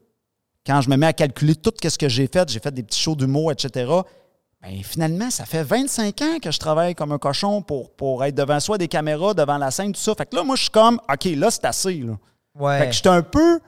quand 0.65 0.81
je 0.81 0.89
me 0.89 0.95
mets 0.95 1.07
à 1.07 1.13
calculer 1.13 1.55
tout 1.55 1.73
ce 1.81 1.97
que 1.97 2.07
j'ai 2.07 2.27
fait, 2.27 2.49
j'ai 2.49 2.59
fait 2.59 2.71
des 2.73 2.83
petits 2.83 2.99
shows 2.99 3.15
d'humour, 3.15 3.51
etc. 3.51 3.91
Ben, 4.63 4.81
finalement, 4.83 5.29
ça 5.29 5.45
fait 5.45 5.61
25 5.63 6.21
ans 6.21 6.37
que 6.41 6.49
je 6.51 6.57
travaille 6.57 6.95
comme 6.95 7.11
un 7.11 7.17
cochon 7.17 7.61
pour, 7.61 7.91
pour 7.91 8.23
être 8.23 8.35
devant 8.35 8.59
soi 8.61 8.77
des 8.77 8.87
caméras, 8.87 9.33
devant 9.33 9.57
la 9.57 9.71
scène, 9.71 9.91
tout 9.91 9.99
ça. 9.99 10.15
Fait 10.15 10.25
que 10.25 10.35
là, 10.35 10.43
moi, 10.43 10.55
je 10.55 10.61
suis 10.63 10.71
comme, 10.71 10.99
OK, 11.11 11.25
là, 11.35 11.51
c'est 11.51 11.65
assez. 11.65 11.95
Là. 11.95 12.13
Ouais. 12.57 12.79
Fait 12.79 12.85
que 12.87 12.91
j'étais 12.93 13.09
un 13.09 13.23
peu. 13.23 13.59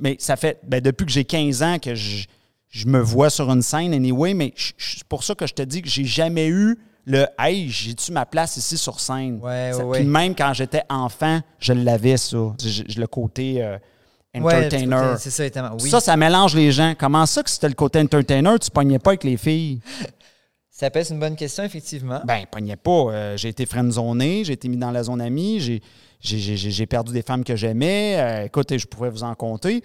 Mais 0.00 0.16
ça 0.18 0.36
fait. 0.36 0.60
Ben, 0.64 0.80
depuis 0.80 1.04
que 1.04 1.12
j'ai 1.12 1.24
15 1.26 1.62
ans 1.62 1.78
que 1.78 1.94
je, 1.94 2.24
je 2.70 2.86
me 2.86 3.00
vois 3.00 3.28
sur 3.28 3.50
une 3.50 3.60
scène, 3.60 3.92
anyway, 3.92 4.32
mais 4.32 4.54
c'est 4.78 5.04
pour 5.04 5.24
ça 5.24 5.34
que 5.34 5.46
je 5.46 5.52
te 5.52 5.62
dis 5.62 5.82
que 5.82 5.88
j'ai 5.90 6.04
jamais 6.06 6.48
eu 6.48 6.78
le 7.04 7.26
Hey, 7.38 7.68
j'ai-tu 7.68 8.10
ma 8.12 8.24
place 8.24 8.56
ici 8.56 8.78
sur 8.78 8.98
scène? 9.00 9.38
Ouais, 9.42 9.72
Ça- 9.74 9.84
ouais, 9.84 9.98
Puis 9.98 10.08
même 10.08 10.34
quand 10.34 10.54
j'étais 10.54 10.84
enfant, 10.88 11.40
je 11.58 11.74
l'avais, 11.74 12.16
ça. 12.16 12.38
Je- 12.62 12.82
je- 12.88 12.98
le 12.98 13.06
côté 13.06 13.62
euh, 13.62 13.76
entertainer. 14.34 15.14
C'est 15.18 15.30
ça. 15.30 15.44
Oui. 15.80 15.90
Ça, 15.90 16.00
ça 16.00 16.16
mélange 16.16 16.54
les 16.54 16.72
gens. 16.72 16.94
Comment 16.98 17.26
ça 17.26 17.42
que 17.42 17.50
c'était 17.50 17.68
le 17.68 17.74
côté 17.74 18.00
entertainer, 18.00 18.58
tu 18.58 18.70
pognais 18.70 18.98
pas 18.98 19.10
avec 19.10 19.24
les 19.24 19.36
filles? 19.36 19.80
Ça 20.70 20.90
peut 20.90 20.98
être 20.98 21.12
une 21.12 21.20
bonne 21.20 21.36
question, 21.36 21.62
effectivement. 21.62 22.20
Ben, 22.24 22.46
pognais 22.50 22.74
pas. 22.74 22.90
Euh, 22.90 23.36
j'ai 23.36 23.50
été 23.50 23.64
friendzoné, 23.64 24.42
j'ai 24.42 24.54
été 24.54 24.66
mis 24.66 24.76
dans 24.76 24.90
la 24.90 25.04
zone 25.04 25.20
amie, 25.20 25.60
j'ai, 26.20 26.86
perdu 26.86 27.12
des 27.12 27.22
femmes 27.22 27.44
que 27.44 27.54
j'aimais. 27.54 28.16
Euh, 28.18 28.46
écoutez, 28.46 28.80
je 28.80 28.86
pourrais 28.88 29.10
vous 29.10 29.22
en 29.22 29.36
compter. 29.36 29.84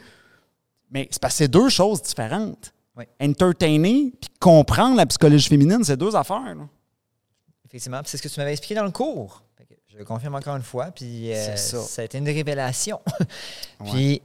Mais 0.89 1.07
c'est 1.11 1.21
parce 1.21 1.35
que 1.35 1.37
c'est 1.37 1.47
deux 1.47 1.69
choses 1.69 2.01
différentes. 2.01 2.73
Oui. 2.97 3.05
Entertainer 3.21 4.11
puis 4.19 4.31
comprendre 4.39 4.97
la 4.97 5.05
psychologie 5.05 5.47
féminine, 5.47 5.83
c'est 5.83 5.95
deux 5.95 6.15
affaires. 6.15 6.55
là. 6.55 6.67
Effectivement. 7.67 8.01
C'est 8.03 8.17
ce 8.17 8.23
que 8.23 8.27
tu 8.27 8.39
m'avais 8.39 8.53
expliqué 8.53 8.73
dans 8.73 8.83
le 8.83 8.89
cours. 8.89 9.43
Je 9.89 9.97
le 9.97 10.05
confirme 10.05 10.35
encore 10.35 10.55
une 10.55 10.63
fois. 10.63 10.87
Puis 10.87 11.31
euh, 11.33 11.55
ça. 11.55 12.01
a 12.01 12.05
été 12.05 12.17
une 12.17 12.25
révélation. 12.25 12.99
puis 13.91 14.21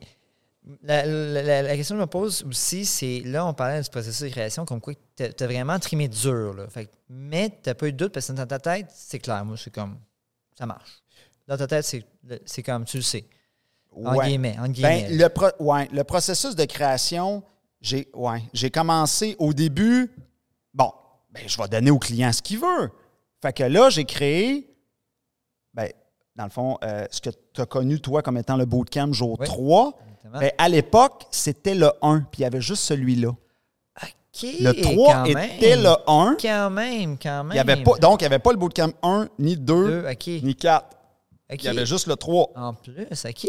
la- 0.83 1.05
la- 1.07 1.63
la 1.63 1.77
question 1.77 1.95
que 1.95 1.99
je 2.01 2.05
me 2.05 2.07
pose 2.11 2.43
aussi, 2.49 2.85
c'est 2.87 3.21
là, 3.25 3.47
on 3.47 3.53
parlait 3.55 3.81
du 3.83 3.91
processus 3.91 4.23
de 4.23 4.29
création, 4.29 4.65
comme 4.65 4.81
quoi 4.81 4.95
tu 5.17 5.23
as, 5.25 5.47
vraiment 5.47 5.79
trimé 5.79 6.09
dur. 6.09 6.55
Là. 6.55 6.69
Fait 6.69 6.89
mais 7.09 7.51
tu 7.51 7.69
n'as 7.69 7.75
pas 7.75 7.87
eu 7.89 7.93
de 7.93 7.97
doute 7.99 8.13
parce 8.13 8.27
que 8.29 8.33
dans 8.33 8.47
ta 8.47 8.59
tête, 8.59 8.87
c'est 8.95 9.19
clair. 9.19 9.45
Moi, 9.45 9.57
c'est 9.59 9.73
comme 9.73 9.99
ça 10.59 10.67
marche. 10.67 11.03
Dans 11.47 11.57
ta 11.57 11.67
tête, 11.67 11.85
c'est 12.47 12.63
comme 12.63 12.85
tu 12.87 12.97
le 12.99 13.03
sais. 13.03 13.27
En 13.95 14.17
Ouais. 14.17 14.27
guillemets. 14.27 14.57
En 14.59 14.69
guillemets. 14.69 15.07
Ben, 15.09 15.19
le, 15.19 15.29
pro- 15.29 15.53
ouais, 15.61 15.89
le 15.93 16.03
processus 16.03 16.57
de 16.57 16.65
création, 16.65 17.43
j'ai 17.81 18.09
ouais, 18.15 18.43
commencé 18.73 19.37
au 19.39 19.53
début. 19.53 20.11
Bon, 20.73 20.91
ben, 21.31 21.43
je 21.47 21.57
vais 21.61 21.69
donner 21.69 21.91
au 21.91 21.99
client 21.99 22.33
ce 22.33 22.41
qu'il 22.43 22.59
veut. 22.59 22.91
Fait 23.43 23.53
que 23.53 23.63
là, 23.65 23.91
j'ai 23.91 24.05
créé, 24.05 24.75
ben, 25.75 25.91
dans 26.35 26.45
le 26.45 26.51
fond, 26.51 26.79
euh, 26.83 27.07
ce 27.11 27.21
que 27.21 27.31
tu 27.53 27.61
as 27.61 27.67
connu, 27.67 28.01
toi, 28.01 28.23
comme 28.23 28.39
étant 28.39 28.57
le 28.57 28.65
bootcamp 28.65 29.13
jour 29.13 29.37
Oui. 29.39 29.47
3. 29.47 29.99
Exactement. 30.25 30.41
Ben, 30.41 30.51
à 30.59 30.69
l'époque, 30.69 31.25
c'était 31.31 31.75
le 31.75 31.91
1, 32.03 32.21
puis 32.31 32.41
il 32.41 32.43
y 32.43 32.45
avait 32.47 32.61
juste 32.61 32.83
celui-là. 32.85 33.29
OK, 33.31 34.47
Le 34.61 34.73
3 34.73 35.13
quand 35.15 35.25
était 35.27 35.77
même. 35.77 35.83
le 35.83 35.95
1. 36.09 36.37
Quand 36.41 36.71
même, 36.71 37.17
quand 37.23 37.45
même. 37.45 37.53
Il 37.53 37.57
y 37.57 37.61
avait 37.61 37.83
pas, 37.85 37.93
donc, 37.99 38.21
il 38.21 38.25
n'y 38.25 38.27
avait 38.27 38.39
pas 38.41 38.51
le 38.51 38.59
bootcamp 38.59 38.91
1, 39.03 39.29
ni 39.39 39.57
2, 39.57 39.63
Deux, 40.03 40.09
OK. 40.11 40.27
ni 40.43 40.55
4. 40.57 40.85
OK. 41.53 41.59
Il 41.63 41.65
y 41.65 41.69
avait 41.69 41.87
juste 41.87 42.07
le 42.09 42.17
3. 42.17 42.51
En 42.57 42.75
plus, 42.75 42.95
OK. 43.11 43.47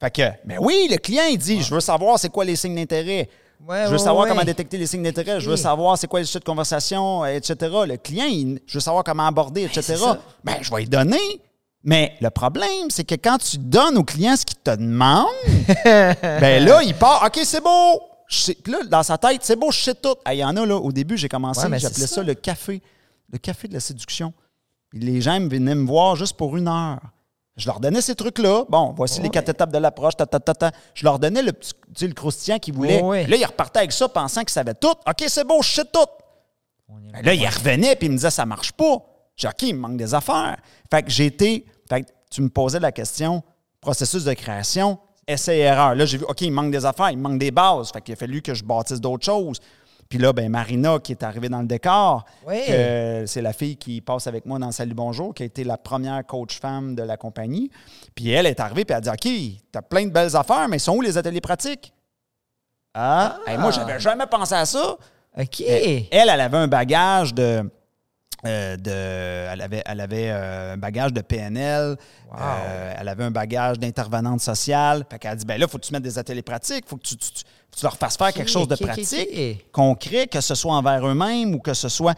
Fait 0.00 0.10
que, 0.10 0.22
mais 0.44 0.58
oui, 0.58 0.88
le 0.90 0.96
client, 0.98 1.24
il 1.30 1.38
dit 1.38 1.62
Je 1.62 1.72
veux 1.74 1.80
savoir 1.80 2.18
c'est 2.18 2.28
quoi 2.28 2.44
les 2.44 2.56
signes 2.56 2.74
d'intérêt. 2.74 3.28
Ouais, 3.66 3.84
Je 3.84 3.86
veux 3.86 3.92
ouais, 3.92 3.98
savoir 3.98 4.26
comment 4.28 4.44
détecter 4.44 4.76
les 4.76 4.86
signes 4.86 5.02
d'intérêt. 5.04 5.40
Je 5.40 5.48
veux 5.48 5.56
savoir 5.56 5.96
c'est 5.96 6.06
quoi 6.06 6.18
les 6.20 6.26
sujets 6.26 6.40
de 6.40 6.44
conversation, 6.44 7.24
etc. 7.24 7.54
Le 7.86 7.96
client, 7.96 8.26
il- 8.26 8.60
je 8.66 8.74
veux 8.74 8.80
savoir 8.80 9.02
comment 9.04 9.26
aborder, 9.26 9.62
etc. 9.62 9.94
Ben, 10.44 10.56
je 10.60 10.70
vais 10.70 10.80
lui 10.80 10.88
donner. 10.88 11.18
Mais 11.86 12.14
le 12.20 12.30
problème, 12.30 12.90
c'est 12.90 13.04
que 13.04 13.14
quand 13.14 13.38
tu 13.38 13.58
donnes 13.58 13.96
au 13.96 14.02
client 14.04 14.36
ce 14.36 14.44
qu'il 14.44 14.58
te 14.58 14.74
demande, 14.74 15.26
ben 15.84 16.64
là, 16.64 16.82
il 16.82 16.94
part. 16.94 17.22
OK, 17.24 17.40
c'est 17.44 17.62
beau. 17.62 18.02
Je 18.28 18.36
sais- 18.38 18.54
Puis 18.56 18.72
là, 18.72 18.80
dans 18.90 19.04
sa 19.04 19.16
tête, 19.16 19.40
c'est 19.44 19.54
beau, 19.56 19.70
je 19.70 19.78
sais 19.80 19.94
tout. 19.94 20.14
Ah, 20.24 20.34
Il 20.34 20.38
y 20.38 20.44
en 20.44 20.56
a, 20.56 20.66
là, 20.66 20.76
au 20.76 20.90
début, 20.90 21.16
j'ai 21.16 21.28
commencé, 21.28 21.62
Ouais, 21.62 21.68
mais 21.68 21.78
c'est 21.78 21.86
j'appelais 21.88 22.06
ça. 22.08 22.16
ça. 22.16 22.22
le 22.24 22.34
café. 22.34 22.82
Le 23.32 23.38
café 23.38 23.68
de 23.68 23.74
la 23.74 23.80
séduction. 23.80 24.34
Puis 24.90 24.98
les 24.98 25.20
gens 25.20 25.38
venaient 25.48 25.74
me 25.76 25.86
voir 25.86 26.16
juste 26.16 26.36
pour 26.36 26.56
une 26.56 26.66
heure. 26.68 26.98
Je 27.56 27.66
leur 27.66 27.78
donnais 27.80 28.02
ces 28.02 28.14
trucs-là. 28.16 28.64
Bon, 28.68 28.92
voici 28.96 29.20
les 29.22 29.30
quatre 29.30 29.48
étapes 29.48 29.72
de 29.72 29.78
l'approche. 29.78 30.16
Ta, 30.16 30.26
ta, 30.26 30.40
ta, 30.40 30.54
ta. 30.54 30.72
Je 30.92 31.04
leur 31.04 31.18
donnais 31.18 31.40
le 31.42 31.52
petit, 31.52 31.72
tu 31.72 31.80
sais, 32.00 32.06
le 32.08 32.12
croustillant 32.14 32.58
qu'ils 32.58 32.74
voulaient. 32.74 33.00
Ouais, 33.00 33.22
ouais. 33.22 33.26
Là, 33.28 33.36
ils 33.36 33.44
repartaient 33.46 33.78
avec 33.78 33.92
ça, 33.92 34.08
pensant 34.08 34.40
qu'ils 34.42 34.50
savaient 34.50 34.74
tout. 34.74 34.90
OK, 34.90 35.24
c'est 35.28 35.46
beau, 35.46 35.62
je 35.62 35.70
sais 35.70 35.84
tout. 35.84 36.00
On 36.88 36.98
est 36.98 37.12
Ben 37.12 37.24
là, 37.24 37.32
il 37.34 37.46
revenait 37.46 37.96
puis 37.96 38.06
il 38.06 38.10
me 38.10 38.16
disait 38.16 38.30
ça 38.30 38.44
marche 38.44 38.72
pas. 38.72 38.98
J'ai 39.36 39.48
dit, 39.48 39.54
OK, 39.54 39.62
il 39.68 39.74
me 39.74 39.80
manque 39.80 39.96
des 39.96 40.14
affaires. 40.14 40.56
Fait 40.90 41.02
que 41.02 41.10
j'ai 41.10 41.26
été. 41.26 41.66
Fait 41.88 42.02
que 42.02 42.08
tu 42.30 42.42
me 42.42 42.48
posais 42.48 42.80
la 42.80 42.92
question 42.92 43.42
processus 43.80 44.24
de 44.24 44.32
création, 44.32 44.98
essai 45.28 45.58
et 45.58 45.60
erreur. 45.60 45.94
Là, 45.94 46.04
j'ai 46.06 46.18
vu, 46.18 46.24
OK, 46.28 46.40
il 46.40 46.50
me 46.50 46.56
manque 46.56 46.72
des 46.72 46.84
affaires, 46.84 47.10
il 47.10 47.18
me 47.18 47.22
manque 47.22 47.38
des 47.38 47.52
bases. 47.52 47.90
Fait 47.92 48.00
qu'il 48.00 48.14
a 48.14 48.16
fallu 48.16 48.42
que 48.42 48.52
je 48.54 48.64
bâtisse 48.64 49.00
d'autres 49.00 49.24
choses. 49.24 49.60
Puis 50.08 50.18
là, 50.18 50.32
ben 50.32 50.48
Marina, 50.48 50.98
qui 51.00 51.12
est 51.12 51.22
arrivée 51.22 51.48
dans 51.48 51.60
le 51.60 51.66
décor, 51.66 52.24
que 52.66 53.24
c'est 53.26 53.42
la 53.42 53.52
fille 53.52 53.76
qui 53.76 54.00
passe 54.00 54.26
avec 54.28 54.46
moi 54.46 54.58
dans 54.58 54.70
Salut 54.72 54.94
Bonjour, 54.94 55.34
qui 55.34 55.42
a 55.42 55.46
été 55.46 55.64
la 55.64 55.76
première 55.76 56.24
coach 56.26 56.58
femme 56.60 56.94
de 56.94 57.02
la 57.02 57.16
compagnie. 57.16 57.70
Puis 58.14 58.30
elle 58.30 58.46
est 58.46 58.58
arrivée, 58.60 58.84
puis 58.84 58.92
elle 58.96 59.08
a 59.08 59.16
dit 59.16 59.56
OK, 59.56 59.62
t'as 59.72 59.82
plein 59.82 60.04
de 60.06 60.10
belles 60.10 60.34
affaires, 60.36 60.68
mais 60.68 60.78
sont 60.78 60.96
où 60.96 61.00
les 61.00 61.18
ateliers 61.18 61.40
pratiques? 61.40 61.92
Ah, 62.94 63.38
Hey, 63.46 63.58
moi, 63.58 63.70
j'avais 63.72 63.98
jamais 64.00 64.26
pensé 64.26 64.54
à 64.54 64.64
ça. 64.64 64.96
OK. 65.38 65.60
Elle, 65.60 66.06
elle 66.10 66.40
avait 66.40 66.56
un 66.56 66.68
bagage 66.68 67.34
de. 67.34 67.68
Euh, 68.44 68.76
de 68.76 68.90
elle 69.52 69.60
avait, 69.60 69.82
elle 69.86 70.00
avait 70.00 70.28
euh, 70.30 70.74
un 70.74 70.76
bagage 70.76 71.12
de 71.12 71.20
PNL, 71.20 71.96
euh, 72.38 72.94
elle 73.00 73.08
avait 73.08 73.24
un 73.24 73.30
bagage 73.30 73.78
d'intervenante 73.78 74.40
sociale. 74.40 75.04
Fait 75.10 75.18
qu'elle 75.18 75.32
a 75.32 75.36
dit 75.36 75.44
ben 75.46 75.58
là, 75.58 75.66
il 75.66 75.70
faut 75.70 75.78
que 75.78 75.86
tu 75.86 75.92
mettes 75.92 76.02
des 76.02 76.18
ateliers 76.18 76.42
pratiques, 76.42 76.84
il 76.86 76.88
faut 76.88 76.96
que 76.96 77.02
tu, 77.06 77.16
tu- 77.16 77.30
tu- 77.32 77.42
tu 77.76 77.82
leur 77.82 77.96
fasses 77.96 78.16
faire 78.16 78.32
quelque 78.32 78.50
chose 78.50 78.68
de 78.68 78.76
pratique, 78.76 79.28
concret, 79.72 80.26
que 80.26 80.40
ce 80.40 80.54
soit 80.54 80.74
envers 80.74 81.06
eux-mêmes 81.06 81.54
ou 81.54 81.58
que 81.58 81.74
ce 81.74 81.88
soit. 81.88 82.14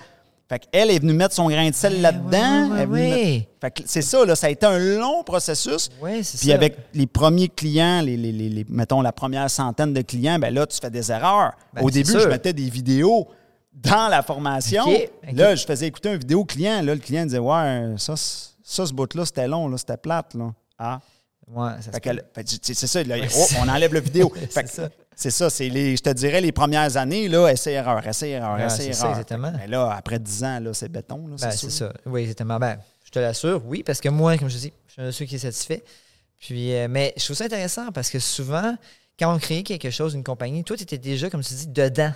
Fait 0.48 0.60
qu'elle 0.60 0.90
est 0.90 0.98
venue 0.98 1.12
mettre 1.12 1.34
son 1.34 1.48
grain 1.48 1.68
de 1.68 1.74
sel 1.74 2.00
là-dedans. 2.00 2.70
ouais, 2.70 2.86
ouais. 2.86 3.10
mettre- 3.10 3.46
Fait 3.60 3.70
que 3.70 3.82
c'est 3.86 4.00
ça, 4.02 4.24
là, 4.24 4.34
ça 4.34 4.46
a 4.46 4.50
été 4.50 4.64
un 4.64 4.78
long 4.78 5.22
processus. 5.22 5.90
Puis 6.22 6.24
ça. 6.48 6.54
avec 6.54 6.76
les 6.94 7.06
premiers 7.06 7.48
clients, 7.48 8.00
les, 8.00 8.16
les- 8.16 8.32
les- 8.32 8.48
les- 8.48 8.66
mettons 8.68 9.02
la 9.02 9.12
première 9.12 9.50
centaine 9.50 9.92
de 9.92 10.00
clients, 10.00 10.38
ben 10.38 10.54
là, 10.54 10.66
tu 10.66 10.78
fais 10.80 10.88
des 10.90 11.12
erreurs. 11.12 11.52
Ben, 11.74 11.82
Au 11.82 11.90
début, 11.90 12.10
sûr. 12.12 12.20
je 12.20 12.28
mettais 12.28 12.54
des 12.54 12.70
vidéos 12.70 13.28
dans 13.82 14.08
la 14.08 14.22
formation. 14.22 14.84
Là, 15.32 15.54
je 15.54 15.64
faisais 15.64 15.86
écouter 15.86 16.10
une 16.12 16.18
vidéo 16.18 16.40
au 16.40 16.44
client. 16.44 16.82
Là, 16.82 16.94
le 16.94 17.00
client 17.00 17.24
disait 17.24 17.38
Ouais, 17.38 17.94
ça, 17.96 18.14
ça 18.16 18.86
ce 18.86 18.92
bout-là, 18.92 19.24
c'était 19.24 19.48
long, 19.48 19.68
là, 19.68 19.78
c'était 19.78 19.96
plate. 19.96 20.34
Là. 20.34 20.52
Ah. 20.78 21.00
Ouais, 21.46 21.70
c'est 21.80 22.74
ça, 22.74 23.02
là, 23.04 23.16
oh, 23.34 23.44
on 23.62 23.68
enlève 23.68 23.94
la 23.94 24.00
vidéo. 24.00 24.32
C'est 25.20 25.30
ça. 25.30 25.50
C'est 25.50 25.68
les, 25.68 25.96
je 25.96 26.02
te 26.02 26.10
dirais 26.10 26.40
les 26.40 26.52
premières 26.52 26.96
années, 26.96 27.26
là, 27.26 27.48
essai-erreur, 27.48 28.06
essai-erreur, 28.06 28.54
Ouais, 28.56 28.66
essai-erreur. 28.66 28.94
c'est 28.94 29.00
ça, 29.00 29.10
exactement. 29.10 29.52
Mais 29.58 29.66
là, 29.66 29.90
après 29.90 30.20
10 30.20 30.44
ans, 30.44 30.60
là, 30.60 30.72
c'est 30.72 30.88
béton. 30.88 31.26
Là, 31.26 31.34
Ben, 31.40 31.50
c'est 31.50 31.70
ça. 31.72 31.92
Oui, 32.06 32.20
exactement. 32.20 32.56
Ben, 32.60 32.78
je 33.04 33.10
te 33.10 33.18
l'assure, 33.18 33.60
oui, 33.66 33.82
parce 33.82 34.00
que 34.00 34.08
moi, 34.10 34.38
comme 34.38 34.48
je 34.48 34.54
te 34.54 34.60
dis, 34.60 34.72
je 34.86 34.92
suis 34.92 35.02
un 35.02 35.06
de 35.06 35.10
ceux 35.10 35.24
qui 35.24 35.34
est 35.34 35.38
satisfait. 35.38 35.82
Puis, 36.38 36.72
euh, 36.72 36.86
mais 36.88 37.14
je 37.16 37.24
trouve 37.24 37.36
ça 37.36 37.46
intéressant 37.46 37.90
parce 37.90 38.10
que 38.10 38.20
souvent, 38.20 38.76
quand 39.18 39.34
on 39.34 39.38
crée 39.40 39.64
quelque 39.64 39.90
chose, 39.90 40.14
une 40.14 40.22
compagnie, 40.22 40.62
toi, 40.62 40.76
tu 40.76 40.84
étais 40.84 40.98
déjà, 40.98 41.28
comme 41.28 41.42
tu 41.42 41.52
dis, 41.52 41.66
dedans. 41.66 42.12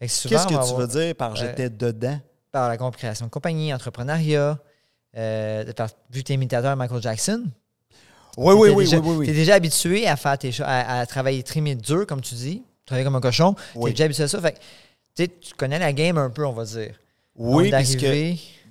Qu'est-ce 0.00 0.24
que 0.24 0.28
tu 0.28 0.54
avoir- 0.54 0.76
veux 0.76 0.86
dire 0.86 1.14
par 1.14 1.36
j'étais 1.36 1.70
dedans? 1.70 2.18
par 2.52 2.68
la 2.68 2.76
création 2.92 3.26
de 3.26 3.30
compagnie, 3.30 3.74
entrepreneuriat, 3.74 4.58
euh, 5.16 5.72
par, 5.72 5.88
vu 6.10 6.20
que 6.20 6.26
tu 6.26 6.32
es 6.32 6.34
imitateur 6.36 6.76
Michael 6.76 7.02
Jackson. 7.02 7.44
Oui, 8.36 8.54
oui, 8.54 8.70
oui, 8.70 8.84
déjà, 8.84 8.98
oui, 8.98 9.08
oui, 9.08 9.16
oui. 9.18 9.26
t'es 9.26 9.32
déjà 9.32 9.54
habitué 9.54 10.06
à 10.06 10.16
faire 10.16 10.36
tes 10.38 10.50
à, 10.60 11.00
à 11.00 11.06
travailler 11.06 11.42
trimé 11.42 11.74
dur, 11.74 12.06
comme 12.06 12.20
tu 12.20 12.34
dis, 12.34 12.62
travailler 12.86 13.04
comme 13.04 13.16
un 13.16 13.20
cochon. 13.20 13.54
Tu 13.54 13.60
Oui. 13.76 13.90
es 13.90 13.92
déjà 13.94 14.04
habitué 14.04 14.24
à 14.24 14.28
ça. 14.28 14.40
Fait 14.40 14.58
tu 15.16 15.28
tu 15.28 15.54
connais 15.54 15.78
la 15.78 15.92
game 15.92 16.18
un 16.18 16.30
peu, 16.30 16.44
on 16.46 16.52
va 16.52 16.64
dire. 16.64 16.94
Oui, 17.36 17.70
puisque, 17.72 18.04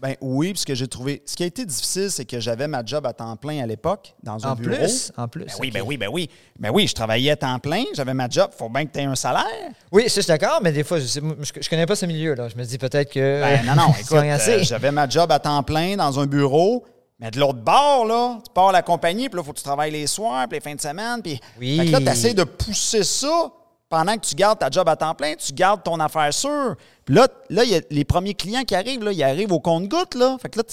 ben, 0.03 0.17
oui, 0.19 0.51
puisque 0.51 0.73
j'ai 0.73 0.85
trouvé. 0.85 1.21
Ce 1.25 1.33
qui 1.33 1.43
a 1.43 1.45
été 1.45 1.65
difficile, 1.65 2.11
c'est 2.11 2.25
que 2.25 2.37
j'avais 2.37 2.67
ma 2.67 2.83
job 2.83 3.05
à 3.05 3.13
temps 3.13 3.37
plein 3.37 3.63
à 3.63 3.65
l'époque, 3.65 4.13
dans 4.21 4.45
un 4.45 4.51
En 4.51 4.55
bureau. 4.55 4.75
plus, 4.75 5.13
en 5.15 5.29
plus. 5.29 5.45
Ben 5.45 5.53
oui, 5.61 5.67
ok. 5.69 5.73
ben 5.73 5.81
oui, 5.87 5.97
ben 5.97 6.09
oui. 6.11 6.29
Ben 6.59 6.71
oui, 6.73 6.87
je 6.87 6.93
travaillais 6.93 7.31
à 7.31 7.35
temps 7.37 7.57
plein, 7.59 7.85
j'avais 7.95 8.13
ma 8.13 8.27
job, 8.27 8.51
faut 8.57 8.67
bien 8.67 8.85
que 8.85 8.91
tu 8.91 8.99
aies 8.99 9.05
un 9.05 9.15
salaire. 9.15 9.45
Oui, 9.93 10.03
ça, 10.09 10.15
je 10.15 10.21
suis 10.21 10.27
d'accord, 10.27 10.59
mais 10.61 10.73
des 10.73 10.83
fois, 10.83 10.99
je, 10.99 11.05
je 11.07 11.69
connais 11.69 11.85
pas 11.85 11.95
ce 11.95 12.05
milieu. 12.05 12.33
là. 12.35 12.49
Je 12.49 12.57
me 12.57 12.65
dis 12.65 12.77
peut-être 12.77 13.13
que. 13.13 13.41
Ben 13.41 13.65
non, 13.65 13.75
non, 13.75 13.93
écoute, 13.97 14.11
euh, 14.17 14.59
j'avais 14.63 14.91
ma 14.91 15.07
job 15.07 15.31
à 15.31 15.39
temps 15.39 15.63
plein 15.63 15.95
dans 15.95 16.19
un 16.19 16.25
bureau, 16.25 16.83
mais 17.17 17.31
de 17.31 17.39
l'autre 17.39 17.59
bord, 17.59 18.05
là, 18.05 18.39
tu 18.45 18.51
pars 18.53 18.67
à 18.67 18.71
la 18.73 18.81
compagnie, 18.81 19.29
puis 19.29 19.37
là, 19.37 19.41
il 19.41 19.45
faut 19.45 19.53
que 19.53 19.59
tu 19.59 19.63
travailles 19.63 19.91
les 19.91 20.07
soirs, 20.07 20.49
puis 20.49 20.57
les 20.57 20.61
fins 20.61 20.75
de 20.75 20.81
semaine, 20.81 21.21
puis... 21.23 21.39
Oui. 21.57 21.77
Fait 21.77 21.85
que 21.85 21.91
là, 21.93 21.99
tu 22.01 22.09
essaies 22.09 22.33
de 22.33 22.43
pousser 22.43 23.03
ça 23.05 23.49
pendant 23.93 24.15
que 24.15 24.25
tu 24.25 24.33
gardes 24.33 24.57
ta 24.57 24.71
job 24.71 24.89
à 24.89 24.95
temps 24.95 25.13
plein, 25.13 25.35
tu 25.35 25.53
gardes 25.53 25.83
ton 25.83 25.99
affaire 25.99 26.33
sûre. 26.33 26.75
Puis 27.05 27.13
là, 27.13 27.27
là, 27.51 27.63
il 27.63 27.69
y 27.69 27.75
a 27.75 27.81
les 27.91 28.03
premiers 28.03 28.33
clients 28.33 28.63
qui 28.63 28.73
arrivent, 28.73 29.03
là, 29.03 29.11
ils 29.11 29.21
arrivent 29.23 29.51
au 29.51 29.59
compte-gouttes, 29.59 30.15
là. 30.15 30.35
Fait 30.41 30.49
que 30.49 30.57
là, 30.57 30.63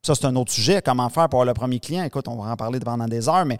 Ça, 0.00 0.14
c'est 0.14 0.26
un 0.26 0.36
autre 0.36 0.52
sujet. 0.52 0.80
Comment 0.80 1.08
faire 1.08 1.28
pour 1.28 1.40
avoir 1.40 1.46
le 1.46 1.54
premier 1.54 1.80
client? 1.80 2.04
Écoute, 2.04 2.28
on 2.28 2.36
va 2.36 2.52
en 2.52 2.56
parler 2.56 2.78
pendant 2.78 3.08
des 3.08 3.28
heures, 3.28 3.44
mais, 3.44 3.58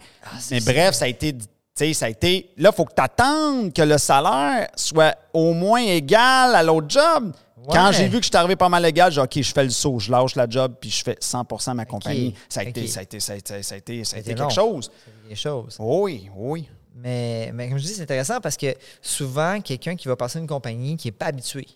mais 0.51 0.61
bref, 0.61 0.95
ça 0.95 1.03
a 1.03 1.09
été. 1.09 1.33
tu 1.33 1.43
sais, 1.75 1.93
ça 1.93 2.05
a 2.05 2.09
été. 2.09 2.53
Là, 2.55 2.69
il 2.71 2.75
faut 2.75 2.85
que 2.85 2.93
tu 2.95 3.01
attendes 3.01 3.73
que 3.73 3.81
le 3.81 3.97
salaire 3.97 4.69
soit 4.77 5.17
au 5.33 5.53
moins 5.53 5.81
égal 5.81 6.55
à 6.55 6.63
l'autre 6.63 6.87
job. 6.89 7.33
Quand 7.69 7.91
j'ai 7.91 8.07
vu 8.07 8.19
que 8.19 8.23
je 8.23 8.29
suis 8.29 8.37
arrivé 8.37 8.55
pas 8.55 8.69
mal 8.69 8.85
égal, 8.85 9.11
j'ai 9.11 9.19
dit, 9.19 9.25
OK, 9.39 9.43
je 9.43 9.51
fais 9.51 9.65
le 9.65 9.69
saut, 9.69 9.99
je 9.99 10.09
lâche 10.09 10.35
la 10.35 10.49
job, 10.49 10.75
puis 10.79 10.89
je 10.89 11.03
fais 11.03 11.17
100% 11.21 11.73
ma 11.73 11.83
compagnie. 11.85 12.33
Ça 12.47 12.61
a, 12.61 12.63
été, 12.63 12.87
ça 12.87 13.01
a 13.01 13.03
été, 13.03 13.19
ça 13.19 13.33
a 13.33 13.35
été, 13.35 13.61
ça 13.61 13.75
a 13.75 13.77
été, 13.77 14.03
ça 14.05 14.15
a 14.15 14.19
été 14.21 14.31
été 14.31 14.39
quelque 14.39 14.53
chose. 14.53 14.89
C'est 15.05 15.29
des 15.29 15.35
choses. 15.35 15.75
Oui, 15.77 16.29
oui. 16.33 16.69
Mais, 16.95 17.51
mais 17.53 17.69
comme 17.69 17.77
je 17.77 17.83
dis, 17.83 17.93
c'est 17.93 18.01
intéressant 18.03 18.41
parce 18.41 18.57
que 18.57 18.75
souvent, 19.01 19.61
quelqu'un 19.61 19.95
qui 19.95 20.07
va 20.07 20.15
passer 20.15 20.39
une 20.39 20.47
compagnie 20.47 20.97
qui 20.97 21.07
n'est 21.07 21.11
pas 21.13 21.27
habitué, 21.27 21.67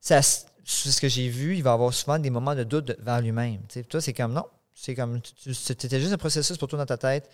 ça, 0.00 0.22
c'est 0.22 0.90
ce 0.90 1.00
que 1.00 1.08
j'ai 1.08 1.28
vu, 1.28 1.56
il 1.56 1.62
va 1.62 1.72
avoir 1.72 1.92
souvent 1.92 2.18
des 2.18 2.30
moments 2.30 2.54
de 2.54 2.64
doute 2.64 2.96
vers 3.00 3.20
lui-même. 3.20 3.58
Toi, 3.88 4.00
c'est 4.00 4.12
comme 4.12 4.32
non. 4.32 4.44
C'est 4.74 4.94
comme, 4.94 5.20
c'était 5.52 6.00
juste 6.00 6.12
un 6.12 6.16
processus 6.18 6.56
pour 6.56 6.68
toi 6.68 6.78
dans 6.78 6.86
ta 6.86 6.96
tête. 6.96 7.28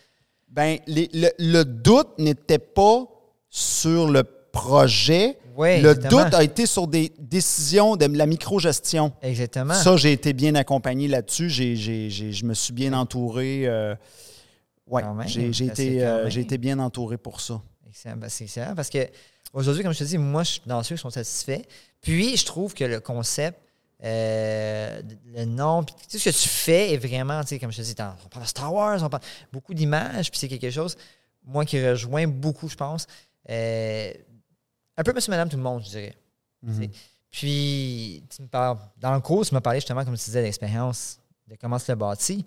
Ben, 0.49 0.79
les- 0.87 1.09
le, 1.13 1.29
le 1.39 1.65
doute 1.65 2.19
n'était 2.19 2.59
pas 2.59 3.05
sur 3.49 4.09
le 4.11 4.25
projet. 4.51 5.39
Ouais, 5.57 5.81
le 5.81 5.91
exactement. 5.93 6.25
doute 6.25 6.35
a 6.35 6.43
été 6.43 6.67
sur 6.67 6.87
des 6.89 7.13
décisions 7.19 7.97
de 7.97 8.07
la 8.07 8.27
microgestion. 8.27 9.13
Exactement. 9.23 9.75
Ça, 9.75 9.97
j'ai 9.97 10.13
été 10.13 10.33
bien 10.33 10.55
accompagné 10.57 11.09
là-dessus. 11.09 11.49
J'ai, 11.51 11.77
j'ai- 11.77 12.11
j'ai- 12.11 12.33
je 12.33 12.45
me 12.45 12.53
suis 12.55 12.73
bien 12.73 12.93
entouré. 12.93 13.63
euh, 13.67 13.95
même, 15.15 15.29
j'ai, 15.29 15.67
été, 15.67 16.05
euh, 16.05 16.29
été 16.29 16.59
bien 16.59 16.79
entouré 16.79 17.17
pour 17.19 17.41
ça. 17.41 17.61
Excellent. 17.89 18.17
Ben, 18.17 18.29
c'est 18.29 18.45
excellent 18.45 18.75
parce 18.75 18.89
que 18.91 19.09
aujourd'hui, 19.53 19.83
comme 19.83 19.93
je 19.93 19.99
te 19.99 20.05
dis, 20.05 20.19
moi, 20.19 20.43
je 20.45 20.53
suis 20.53 20.63
dans 20.67 20.83
ceux 20.83 20.95
qui 20.97 21.01
sont 21.03 21.11
satisfaits. 21.11 21.63
Puis, 22.01 22.37
je 22.37 22.45
trouve 22.45 22.73
que 22.75 22.85
le 22.85 23.01
concept, 23.01 23.59
euh, 24.05 25.01
le 25.35 25.45
nom, 25.45 25.83
puis 25.83 25.95
tout 26.11 26.19
ce 26.19 26.25
que 26.31 26.35
tu 26.35 26.49
fais 26.49 26.93
est 26.93 26.99
vraiment, 26.99 27.41
tu 27.43 27.49
sais, 27.49 27.59
comme 27.59 27.73
je 27.73 27.79
te 27.79 27.83
dis, 27.83 27.95
on 27.99 28.29
parle 28.29 28.45
de 28.45 28.49
Star 28.49 28.73
Wars, 28.73 29.03
on 29.03 29.09
parle 29.09 29.23
beaucoup 29.53 29.75
d'images, 29.75 30.31
puis 30.31 30.39
c'est 30.39 30.49
quelque 30.49 30.71
chose, 30.71 30.97
moi, 31.45 31.65
qui 31.65 31.85
rejoint 31.85 32.27
beaucoup, 32.29 32.69
je 32.69 32.77
pense. 32.77 33.07
euh, 33.49 34.13
un 34.99 35.03
peu 35.03 35.13
monsieur, 35.13 35.31
madame, 35.31 35.49
tout 35.49 35.57
le 35.57 35.63
monde, 35.63 35.83
je 35.85 35.91
dirais. 35.91 36.15
Mhm. 36.63 36.83
Sais. 36.83 36.91
Puis, 37.31 38.23
tu 38.35 38.43
me 38.43 38.47
parles, 38.49 38.79
dans 38.99 39.15
le 39.15 39.21
cours, 39.21 39.45
tu 39.45 39.53
m'as 39.55 39.61
parlé 39.61 39.79
justement, 39.81 40.05
comme 40.05 40.17
tu 40.17 40.25
disais, 40.25 40.41
de 40.41 40.45
l'expérience, 40.47 41.19
de 41.49 41.57
comment 41.57 41.79
tu 41.79 41.85
l'as 41.89 41.97
bâti. 41.97 42.45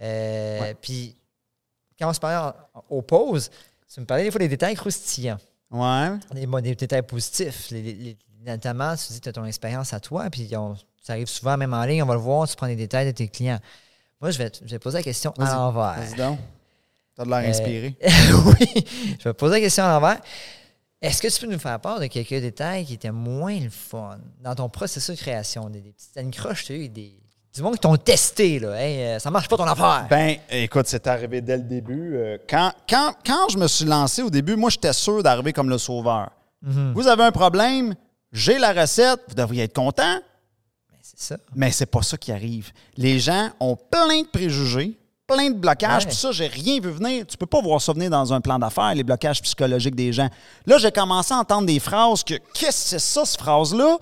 Euh, 0.00 0.60
Ouais. 0.60 0.74
Puis, 0.80 1.16
quand 1.98 2.08
on 2.08 2.12
se 2.12 2.20
parlait 2.20 2.52
aux 2.90 3.02
pauses, 3.02 3.50
tu 3.92 4.00
me 4.00 4.06
parlais 4.06 4.24
des 4.24 4.30
fois 4.30 4.38
des 4.40 4.48
détails 4.48 4.74
croustillants, 4.74 5.38
Ouais. 5.70 6.10
des, 6.34 6.46
bon, 6.46 6.60
des 6.62 6.74
détails 6.74 7.02
positifs. 7.02 7.70
Les- 7.70 7.82
les- 7.82 7.94
les- 7.94 8.16
notamment, 8.44 8.94
tu 8.96 9.12
dis 9.12 9.18
que 9.20 9.24
tu 9.24 9.28
as 9.28 9.32
ton 9.32 9.44
expérience 9.44 9.92
à 9.92 10.00
toi, 10.00 10.28
puis 10.30 10.48
on- 10.56 10.76
ça 11.02 11.12
arrive 11.14 11.28
souvent, 11.28 11.56
même 11.56 11.74
en 11.74 11.84
ligne, 11.84 12.02
on 12.02 12.06
va 12.06 12.14
le 12.14 12.20
voir, 12.20 12.48
tu 12.48 12.56
prends 12.56 12.66
des 12.66 12.76
détails 12.76 13.06
de 13.06 13.10
tes 13.12 13.28
clients. 13.28 13.58
Moi, 14.20 14.30
je 14.30 14.38
vais, 14.38 14.50
te- 14.50 14.58
je 14.64 14.70
vais 14.70 14.78
poser 14.78 14.98
la 14.98 15.02
question 15.02 15.32
à 15.38 15.54
l'envers. 15.54 15.94
Vas-y 15.98 16.14
donc. 16.16 16.38
T'as 17.14 17.24
de 17.24 17.28
l'air 17.30 17.38
Euh, 17.40 17.48
inspiré. 17.50 17.96
oui, 18.46 18.84
je 19.18 19.24
vais 19.24 19.34
poser 19.34 19.56
la 19.56 19.60
question 19.60 19.84
à 19.84 19.88
l'envers. 19.92 20.20
Est-ce 21.02 21.20
que 21.20 21.28
tu 21.28 21.40
peux 21.44 21.52
nous 21.52 21.58
faire 21.58 21.78
part 21.80 21.98
de 22.00 22.06
quelques 22.06 22.30
détails 22.40 22.86
qui 22.86 22.94
étaient 22.94 23.10
moins 23.10 23.58
le 23.58 23.68
fun 23.70 24.18
dans 24.40 24.54
ton 24.54 24.68
processus 24.68 25.16
de 25.16 25.20
création? 25.20 25.68
Des, 25.68 25.80
des 25.80 25.92
petites 25.92 26.16
anicroches, 26.16 26.64
tu 26.64 26.72
as 26.72 26.76
eu 26.76 26.88
des. 26.88 27.18
Du 27.54 27.60
monde 27.60 27.74
qui 27.74 27.80
t'ont 27.80 27.96
testé, 27.98 28.58
là. 28.58 28.80
Hey, 28.80 28.98
euh, 29.02 29.18
ça 29.18 29.30
marche 29.30 29.46
pas 29.46 29.58
ton 29.58 29.66
affaire. 29.66 30.06
Ben, 30.08 30.38
écoute, 30.50 30.86
c'est 30.86 31.06
arrivé 31.06 31.42
dès 31.42 31.58
le 31.58 31.64
début. 31.64 32.16
Euh, 32.16 32.38
quand, 32.48 32.72
quand, 32.88 33.12
quand 33.26 33.48
je 33.50 33.58
me 33.58 33.68
suis 33.68 33.84
lancé 33.84 34.22
au 34.22 34.30
début, 34.30 34.56
moi, 34.56 34.70
j'étais 34.70 34.94
sûr 34.94 35.22
d'arriver 35.22 35.52
comme 35.52 35.68
le 35.68 35.76
sauveur. 35.76 36.30
Mhm. 36.62 36.94
Vous 36.94 37.06
avez 37.06 37.24
un 37.24 37.30
problème, 37.32 37.94
j'ai 38.32 38.58
la 38.58 38.72
recette, 38.72 39.20
vous 39.28 39.34
devriez 39.34 39.64
être 39.64 39.74
content. 39.74 40.14
Ben, 40.14 40.98
c'est 41.02 41.20
ça. 41.20 41.36
Mais 41.54 41.70
c'est 41.70 41.84
pas 41.86 42.00
ça 42.00 42.16
qui 42.16 42.32
arrive. 42.32 42.72
Les 42.96 43.18
gens 43.18 43.50
ont 43.60 43.76
plein 43.76 44.22
de 44.22 44.28
préjugés, 44.28 44.96
plein 45.26 45.50
de 45.50 45.56
blocages. 45.58 46.06
Puis 46.06 46.16
ça, 46.16 46.32
j'ai 46.32 46.46
rien 46.46 46.80
vu 46.80 46.90
venir. 46.90 47.26
Tu 47.26 47.36
peux 47.36 47.44
pas 47.44 47.60
voir 47.60 47.82
ça 47.82 47.92
venir 47.92 48.08
dans 48.08 48.32
un 48.32 48.40
plan 48.40 48.58
d'affaires, 48.58 48.94
les 48.94 49.04
blocages 49.04 49.42
psychologiques 49.42 49.94
des 49.94 50.10
gens. 50.10 50.30
Là, 50.64 50.78
j'ai 50.78 50.90
commencé 50.90 51.34
à 51.34 51.36
entendre 51.36 51.66
des 51.66 51.80
phrases 51.80 52.24
que 52.24 52.34
qu'est-ce 52.54 52.84
que 52.84 52.88
c'est 52.90 52.98
ça, 52.98 53.26
cette 53.26 53.40
phrase-là? 53.40 53.98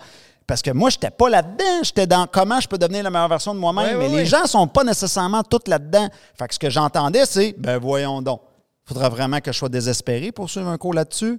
Parce 0.51 0.62
que 0.62 0.72
moi, 0.72 0.90
j'étais 0.90 1.12
pas 1.12 1.30
là-dedans. 1.30 1.84
J'étais 1.84 2.09
dans 2.09 2.26
comment 2.26 2.59
je 2.59 2.66
peux 2.66 2.76
devenir 2.76 3.05
la 3.05 3.11
meilleure 3.11 3.28
version 3.28 3.55
de 3.55 3.61
moi-même. 3.61 3.98
Mais 3.98 4.09
les 4.09 4.26
gens 4.26 4.46
sont 4.46 4.66
pas 4.66 4.82
nécessairement 4.82 5.44
tous 5.44 5.61
là-dedans. 5.68 6.09
Fait 6.36 6.48
que 6.48 6.55
ce 6.55 6.59
que 6.59 6.68
j'entendais, 6.68 7.24
c'est 7.24 7.55
ben 7.57 7.78
voyons 7.78 8.20
donc. 8.20 8.40
Faudra 8.84 9.09
vraiment 9.09 9.38
que 9.38 9.53
je 9.53 9.59
sois 9.59 9.68
désespéré 9.68 10.32
pour 10.32 10.51
suivre 10.51 10.66
un 10.66 10.76
cours 10.76 10.92
là-dessus. 10.92 11.38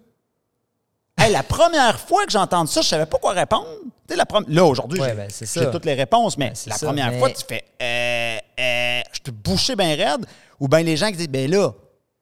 Hey, 1.18 1.34
la 1.34 1.44
première 1.44 2.00
fois 2.08 2.26
que 2.26 2.32
j'ai 2.32 2.38
entendu 2.38 2.72
ça, 2.72 2.80
je 2.80 2.88
savais 2.88 3.06
pas 3.06 3.18
quoi 3.18 3.34
répondre. 3.34 3.68
La 4.16 4.24
Là, 4.48 4.66
aujourd'hui, 4.66 5.02
Ouais, 5.02 5.10
j'ai 5.30 5.60
ben, 5.62 5.72
toutes 5.72 5.84
les 5.86 5.94
réponses, 5.94 6.38
mais 6.38 6.52
Ben, 6.52 6.56
la 6.68 6.76
ça, 6.78 6.86
première 6.86 7.12
mais- 7.12 7.20
fois, 7.20 7.32
tu 7.32 7.44
fais 7.46 7.66
euh, 7.82 8.38
euh, 8.62 9.02
je 9.12 9.20
te 9.20 9.32
bouché 9.32 9.76
bien 9.76 9.94
raide. 9.94 10.26
Ou 10.58 10.70
bien 10.70 10.84
les 10.84 10.96
gens 10.96 11.08
qui 11.08 11.18
disent 11.18 11.28
ben 11.28 11.52
là, 11.52 11.74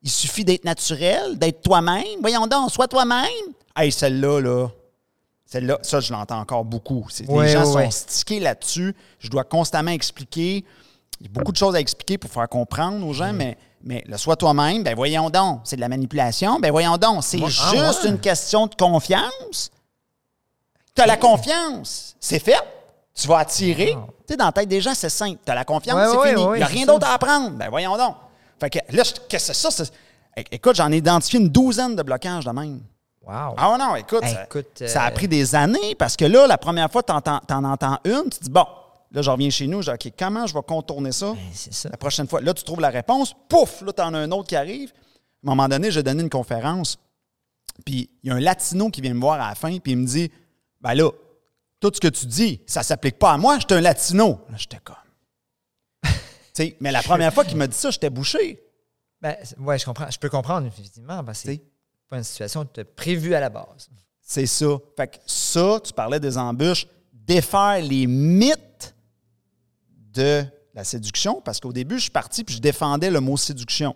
il 0.02 0.10
suffit 0.10 0.44
d'être 0.44 0.66
naturel, 0.66 1.38
d'être 1.38 1.62
toi-même. 1.62 2.20
Voyons 2.22 2.48
donc, 2.48 2.72
sois 2.72 2.88
toi-même. 2.88 3.28
Hey, 3.76 3.92
celle-là, 3.92 4.40
là. 4.42 4.68
Celle-là, 5.52 5.80
ça, 5.82 6.00
je 6.00 6.14
l'entends 6.14 6.40
encore 6.40 6.64
beaucoup. 6.64 7.08
C'est- 7.10 7.28
les 7.28 7.50
gens 7.50 7.66
sont 7.66 7.90
stickés 7.92 8.40
là-dessus. 8.40 8.96
Je 9.20 9.30
dois 9.30 9.44
constamment 9.44 9.92
expliquer. 9.92 10.64
Il 11.20 11.26
y 11.26 11.30
a 11.30 11.32
beaucoup 11.32 11.52
de 11.52 11.58
choses 11.58 11.76
à 11.76 11.80
expliquer 11.80 12.18
pour 12.20 12.30
faire 12.32 12.48
comprendre 12.48 13.06
aux 13.06 13.10
Mm. 13.12 13.14
gens, 13.16 13.34
mais, 13.34 13.58
mais 13.84 14.04
le 14.08 14.16
sois 14.18 14.36
toi-même, 14.36 14.84
ben 14.84 14.96
voyons 14.96 15.30
donc, 15.32 15.62
c'est 15.64 15.76
de 15.76 15.82
la 15.82 15.90
manipulation. 15.90 16.60
Ben 16.60 16.70
voyons 16.72 16.98
donc, 16.98 17.24
c'est 17.24 17.38
Moi- 17.38 17.50
ah, 17.62 17.72
juste 17.72 18.04
ouais. 18.04 18.10
une 18.12 18.20
question 18.20 18.68
de 18.68 18.76
confiance. 18.76 19.72
Tu 20.96 21.02
as 21.02 21.08
la 21.08 21.18
confiance, 21.18 22.16
c'est 22.20 22.40
fait. 22.40 22.56
Tu 23.16 23.28
vas 23.28 23.40
attirer. 23.40 23.96
Wow. 23.96 24.06
Tu 24.28 24.34
sais, 24.34 24.38
dans 24.38 24.46
la 24.46 24.52
tête 24.52 24.70
des 24.70 24.80
gens, 24.82 24.94
c'est 24.94 25.10
simple. 25.10 25.40
Tu 25.44 25.52
as 25.52 25.56
la 25.56 25.66
confiance, 25.66 25.96
Ouais, 25.98 26.06
c'est 26.12 26.18
ouais, 26.18 26.30
fini. 26.36 26.44
Il 26.54 26.58
n'y 26.58 26.64
a 26.64 26.68
rien 26.68 26.86
d'autre 26.86 27.08
à 27.08 27.14
apprendre. 27.16 27.52
Ben 27.52 27.70
voyons 27.70 27.98
donc. 27.98 28.16
Fait 28.60 28.70
que 28.70 28.80
là, 28.96 29.04
je- 29.04 29.14
qu'est-ce 29.28 29.48
que 29.50 29.54
c'est 29.54 29.72
ça? 29.72 29.72
C'est- 29.72 29.92
Écoute, 30.52 30.76
j'en 30.76 30.92
ai 30.92 30.98
identifié 30.98 31.40
une 31.40 31.50
douzaine 31.50 31.96
de 31.96 32.04
blocages 32.04 32.46
de 32.46 32.52
même. 32.52 32.82
Wow. 33.22 33.56
Ah 33.58 33.76
non, 33.78 33.96
écoute, 33.96 34.24
Hey, 34.24 34.34
ça, 34.34 34.44
écoute, 34.46 34.84
ça 34.88 35.04
a 35.04 35.12
euh, 35.12 35.14
pris 35.14 35.28
des 35.28 35.54
années 35.54 35.94
parce 35.96 36.16
que 36.16 36.26
là, 36.26 36.48
la 36.48 36.58
première 36.58 36.92
fois, 36.92 37.04
tu 37.04 37.12
en, 37.12 37.64
entends 37.64 38.00
une, 38.06 38.24
tu 38.30 38.40
te 38.40 38.44
dis, 38.46 38.50
bon, 38.50 38.66
là, 39.12 39.22
je 39.22 39.30
reviens 39.30 39.50
chez 39.50 39.68
nous, 39.68 39.82
je 39.82 39.92
dis, 39.92 40.08
OK, 40.08 40.14
comment 40.18 40.48
je 40.48 40.54
vais 40.54 40.64
contourner 40.64 41.12
ça? 41.12 41.34
Ben, 41.34 41.54
ça. 41.54 41.90
La 41.90 41.98
prochaine 41.98 42.28
fois, 42.28 42.42
là, 42.42 42.54
tu 42.54 42.64
trouves 42.64 42.80
la 42.80 42.90
réponse, 42.90 43.36
pouf, 43.48 43.82
là, 43.82 43.94
tu 43.94 44.02
en 44.02 44.14
as 44.14 44.20
un 44.20 44.32
autre 44.32 44.48
qui 44.48 44.56
arrive. 44.56 44.92
À 44.92 45.48
un 45.48 45.56
moment 45.56 45.68
donné, 45.68 45.92
j'ai 45.92 46.02
donné 46.04 46.24
une 46.24 46.30
conférence, 46.30 46.98
puis 47.86 48.10
il 48.24 48.30
y 48.30 48.32
a 48.32 48.36
un 48.36 48.40
latino 48.40 48.90
qui 48.90 49.02
vient 49.02 49.14
me 49.14 49.22
voir 49.22 49.40
à 49.40 49.50
la 49.50 49.56
fin, 49.56 49.78
puis 49.78 49.92
il 49.92 49.98
me 49.98 50.06
dit, 50.06 50.32
ben 50.82 50.94
là, 50.94 51.12
tout 51.80 51.92
ce 51.94 52.00
que 52.00 52.08
tu 52.08 52.26
dis, 52.26 52.62
ça 52.66 52.84
s'applique 52.84 53.20
pas 53.20 53.34
à 53.34 53.38
moi, 53.38 53.58
j'étais 53.60 53.76
un 53.76 53.82
latino. 53.82 54.42
Là, 54.50 54.58
j'étais 54.58 54.80
comme. 54.84 54.96
tu 56.04 56.10
sais, 56.54 56.78
mais 56.80 56.92
la 56.92 57.02
première 57.02 57.34
fois 57.34 57.46
qu'il 57.46 57.58
m'a 57.58 57.68
dit 57.68 57.78
ça, 57.78 57.92
j'étais 57.92 58.10
bouché. 58.10 58.62
Ben, 59.22 59.36
ouais, 59.60 59.78
je 59.78 59.86
comprends. 59.86 60.10
Je 60.10 60.18
peux 60.18 60.30
comprendre, 60.30 60.68
effectivement, 60.68 61.24
Tu 61.24 61.32
c'est. 61.34 61.62
Pas 62.10 62.18
une 62.18 62.24
situation 62.24 62.66
que 62.66 62.74
tu 62.74 62.80
as 62.82 62.86
prévue 62.86 63.34
à 63.36 63.40
la 63.40 63.50
base. 63.50 63.90
C'est 64.22 64.46
ça. 64.46 64.68
Fait 64.98 65.08
que 65.08 65.18
ça, 65.26 65.80
tu 65.84 65.94
parlais 65.94 66.20
des 66.20 66.38
embûches, 66.38 66.88
défaire 67.14 67.82
les 67.82 68.08
mythes 68.08 68.96
de 70.14 70.44
la 70.74 70.84
séduction, 70.84 71.42
parce 71.44 71.60
qu'au 71.60 71.74
début, 71.74 71.96
je 71.98 72.04
suis 72.04 72.12
parti 72.12 72.44
puis 72.44 72.56
je 72.56 72.62
défendais 72.62 73.10
le 73.10 73.20
mot 73.20 73.38
séduction. 73.38 73.96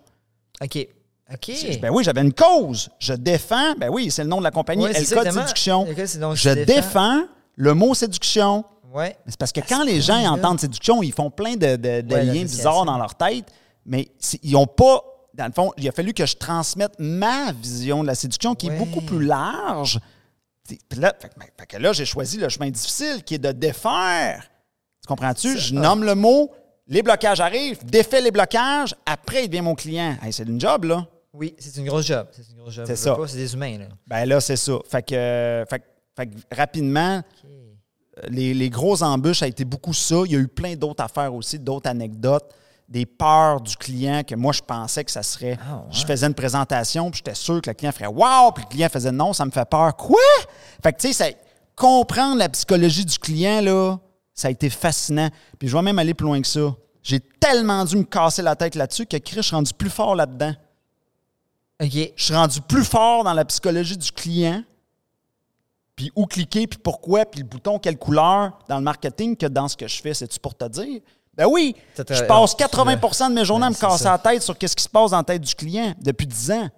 OK. 0.62 0.86
OK. 1.32 1.50
Ben 1.80 1.90
oui, 1.90 2.04
j'avais 2.04 2.20
une 2.20 2.32
cause. 2.34 2.90
Je 2.98 3.14
défends, 3.14 3.74
ben 3.78 3.88
oui, 3.90 4.10
c'est 4.10 4.22
le 4.22 4.28
nom 4.28 4.38
de 4.38 4.44
la 4.44 4.50
compagnie, 4.50 4.84
ça, 4.92 5.16
Code. 5.16 5.32
Séduction. 5.32 5.86
Je 6.34 6.50
défends. 6.50 6.64
défends 6.74 7.22
le 7.56 7.74
mot 7.74 7.94
séduction. 7.94 8.64
Ouais. 8.92 9.16
C'est 9.26 9.36
parce 9.38 9.50
que 9.52 9.60
À 9.60 9.64
quand 9.64 9.84
les 9.84 10.00
gens 10.00 10.18
entendent 10.32 10.60
séduction, 10.60 11.02
ils 11.02 11.12
font 11.12 11.30
plein 11.30 11.54
de, 11.56 11.76
de- 11.76 12.00
de 12.02 12.14
Ouais, 12.14 12.24
liens 12.24 12.42
bizarres 12.42 12.84
dans 12.84 12.98
leur 12.98 13.14
tête, 13.14 13.46
mais 13.86 14.08
ils 14.42 14.52
n'ont 14.52 14.66
pas. 14.66 15.02
Dans 15.34 15.46
le 15.46 15.52
fond, 15.52 15.72
il 15.76 15.88
a 15.88 15.92
fallu 15.92 16.12
que 16.14 16.26
je 16.26 16.36
transmette 16.36 16.94
ma 16.98 17.52
vision 17.52 18.02
de 18.02 18.06
la 18.06 18.14
séduction 18.14 18.54
qui 18.54 18.68
Ouais. 18.68 18.74
est 18.74 18.78
beaucoup 18.78 19.00
plus 19.00 19.24
large. 19.24 19.98
Puis 20.66 20.78
là, 20.98 21.12
fait, 21.20 21.28
que- 21.28 21.34
fait 21.58 21.66
que 21.66 21.76
là, 21.76 21.92
j'ai 21.92 22.04
choisi 22.06 22.38
le 22.38 22.48
chemin 22.48 22.70
difficile 22.70 23.22
qui 23.24 23.34
est 23.34 23.38
de 23.38 23.52
défaire. 23.52 24.48
Tu 25.02 25.08
comprends-tu? 25.08 25.58
Je 25.58 25.74
nomme 25.74 26.04
le 26.04 26.14
mot, 26.14 26.50
les 26.86 27.02
blocages 27.02 27.40
arrivent, 27.40 27.84
défais 27.84 28.20
les 28.20 28.30
blocages, 28.30 28.94
après 29.04 29.44
il 29.44 29.48
devient 29.48 29.60
mon 29.62 29.74
client. 29.74 30.16
Hey, 30.22 30.32
c'est 30.32 30.44
une 30.48 30.60
job, 30.60 30.84
là. 30.84 31.06
Oui, 31.34 31.54
c'est 31.58 31.76
une 31.80 31.86
grosse 31.86 32.06
job. 32.06 32.28
C'est 32.30 32.48
une 32.52 32.58
grosse 32.58 32.74
job. 32.74 32.84
C'est 32.86 32.96
ça. 32.96 33.16
C'est 33.26 33.36
des 33.36 33.52
humains, 33.54 33.78
là. 33.78 33.86
Ben 34.06 34.24
là, 34.24 34.40
c'est 34.40 34.56
ça. 34.56 34.74
Fait 34.88 35.02
que, 35.02 35.14
euh, 35.14 35.66
fait, 35.66 35.80
que- 35.80 35.84
fait 36.16 36.26
que 36.28 36.32
rapidement, 36.56 37.18
OK. 37.18 37.50
les, 38.30 38.54
les 38.54 38.70
grosses 38.70 39.02
embûches, 39.02 39.40
ça 39.40 39.44
a 39.46 39.48
été 39.48 39.64
beaucoup 39.64 39.92
ça. 39.92 40.22
Il 40.26 40.32
y 40.32 40.36
a 40.36 40.38
eu 40.38 40.46
plein 40.48 40.76
d'autres 40.76 41.02
affaires 41.02 41.34
aussi, 41.34 41.58
d'autres 41.58 41.90
anecdotes, 41.90 42.48
des 42.88 43.06
peurs 43.06 43.60
du 43.60 43.76
client 43.76 44.22
que 44.22 44.34
moi, 44.34 44.52
je 44.52 44.60
pensais 44.60 45.04
que 45.04 45.10
ça 45.10 45.22
serait. 45.22 45.58
Ah, 45.60 45.76
ouais. 45.76 45.82
Je 45.90 46.04
faisais 46.04 46.26
une 46.26 46.34
présentation, 46.34 47.10
puis 47.10 47.18
j'étais 47.18 47.34
sûr 47.34 47.60
que 47.60 47.70
le 47.70 47.74
client 47.74 47.92
ferait 47.92 48.06
Wow! 48.06 48.52
Puis 48.52 48.64
le 48.64 48.68
client 48.68 48.88
faisait 48.88 49.12
Non, 49.12 49.32
ça 49.32 49.44
me 49.44 49.50
fait 49.50 49.68
peur. 49.68 49.96
Quoi? 49.96 50.18
Fait 50.82 50.92
que, 50.92 51.00
tu 51.00 51.12
sais, 51.12 51.36
comprendre 51.74 52.38
la 52.38 52.48
psychologie 52.48 53.04
du 53.04 53.18
client, 53.18 53.60
là, 53.60 53.96
ça 54.34 54.48
a 54.48 54.50
été 54.50 54.68
fascinant. 54.68 55.30
Puis 55.58 55.68
je 55.68 55.76
vais 55.76 55.82
même 55.82 55.98
aller 55.98 56.14
plus 56.14 56.26
loin 56.26 56.40
que 56.40 56.46
ça. 56.46 56.74
J'ai 57.02 57.20
tellement 57.20 57.84
dû 57.84 57.96
me 57.96 58.04
casser 58.04 58.42
la 58.42 58.56
tête 58.56 58.74
là-dessus 58.74 59.06
que 59.06 59.16
Chris, 59.16 59.36
je 59.36 59.42
suis 59.42 59.56
rendu 59.56 59.72
plus 59.72 59.90
fort 59.90 60.14
là-dedans. 60.14 60.54
OK. 61.80 61.90
Je 62.16 62.24
suis 62.24 62.34
rendu 62.34 62.60
plus 62.62 62.84
fort 62.84 63.24
dans 63.24 63.34
la 63.34 63.44
psychologie 63.44 63.96
du 63.96 64.10
client, 64.10 64.62
puis 65.96 66.10
où 66.16 66.26
cliquer, 66.26 66.66
puis 66.66 66.78
pourquoi, 66.78 67.24
puis 67.24 67.40
le 67.40 67.46
bouton, 67.46 67.78
quelle 67.78 67.98
couleur 67.98 68.58
dans 68.68 68.78
le 68.78 68.82
marketing 68.82 69.36
que 69.36 69.46
dans 69.46 69.68
ce 69.68 69.76
que 69.76 69.86
je 69.86 70.00
fais. 70.00 70.14
C'est-tu 70.14 70.40
pour 70.40 70.54
te 70.54 70.66
dire? 70.66 71.00
Ben 71.36 71.46
oui, 71.46 71.74
je 71.96 72.24
passe 72.26 72.54
oh, 72.54 72.62
80% 72.62 73.28
de 73.30 73.34
mes 73.34 73.44
journées 73.44 73.66
à 73.66 73.70
me 73.70 73.74
Ouais, 73.74 73.80
c'est 73.80 73.86
casser 73.86 74.04
la 74.04 74.18
tête 74.18 74.42
sur 74.42 74.56
qu'est-ce 74.56 74.76
qui 74.76 74.84
se 74.84 74.88
passe 74.88 75.10
dans 75.10 75.16
la 75.18 75.24
tête 75.24 75.42
du 75.42 75.54
client 75.54 75.94
depuis 76.00 76.26
10 76.26 76.50
ans. 76.52 76.68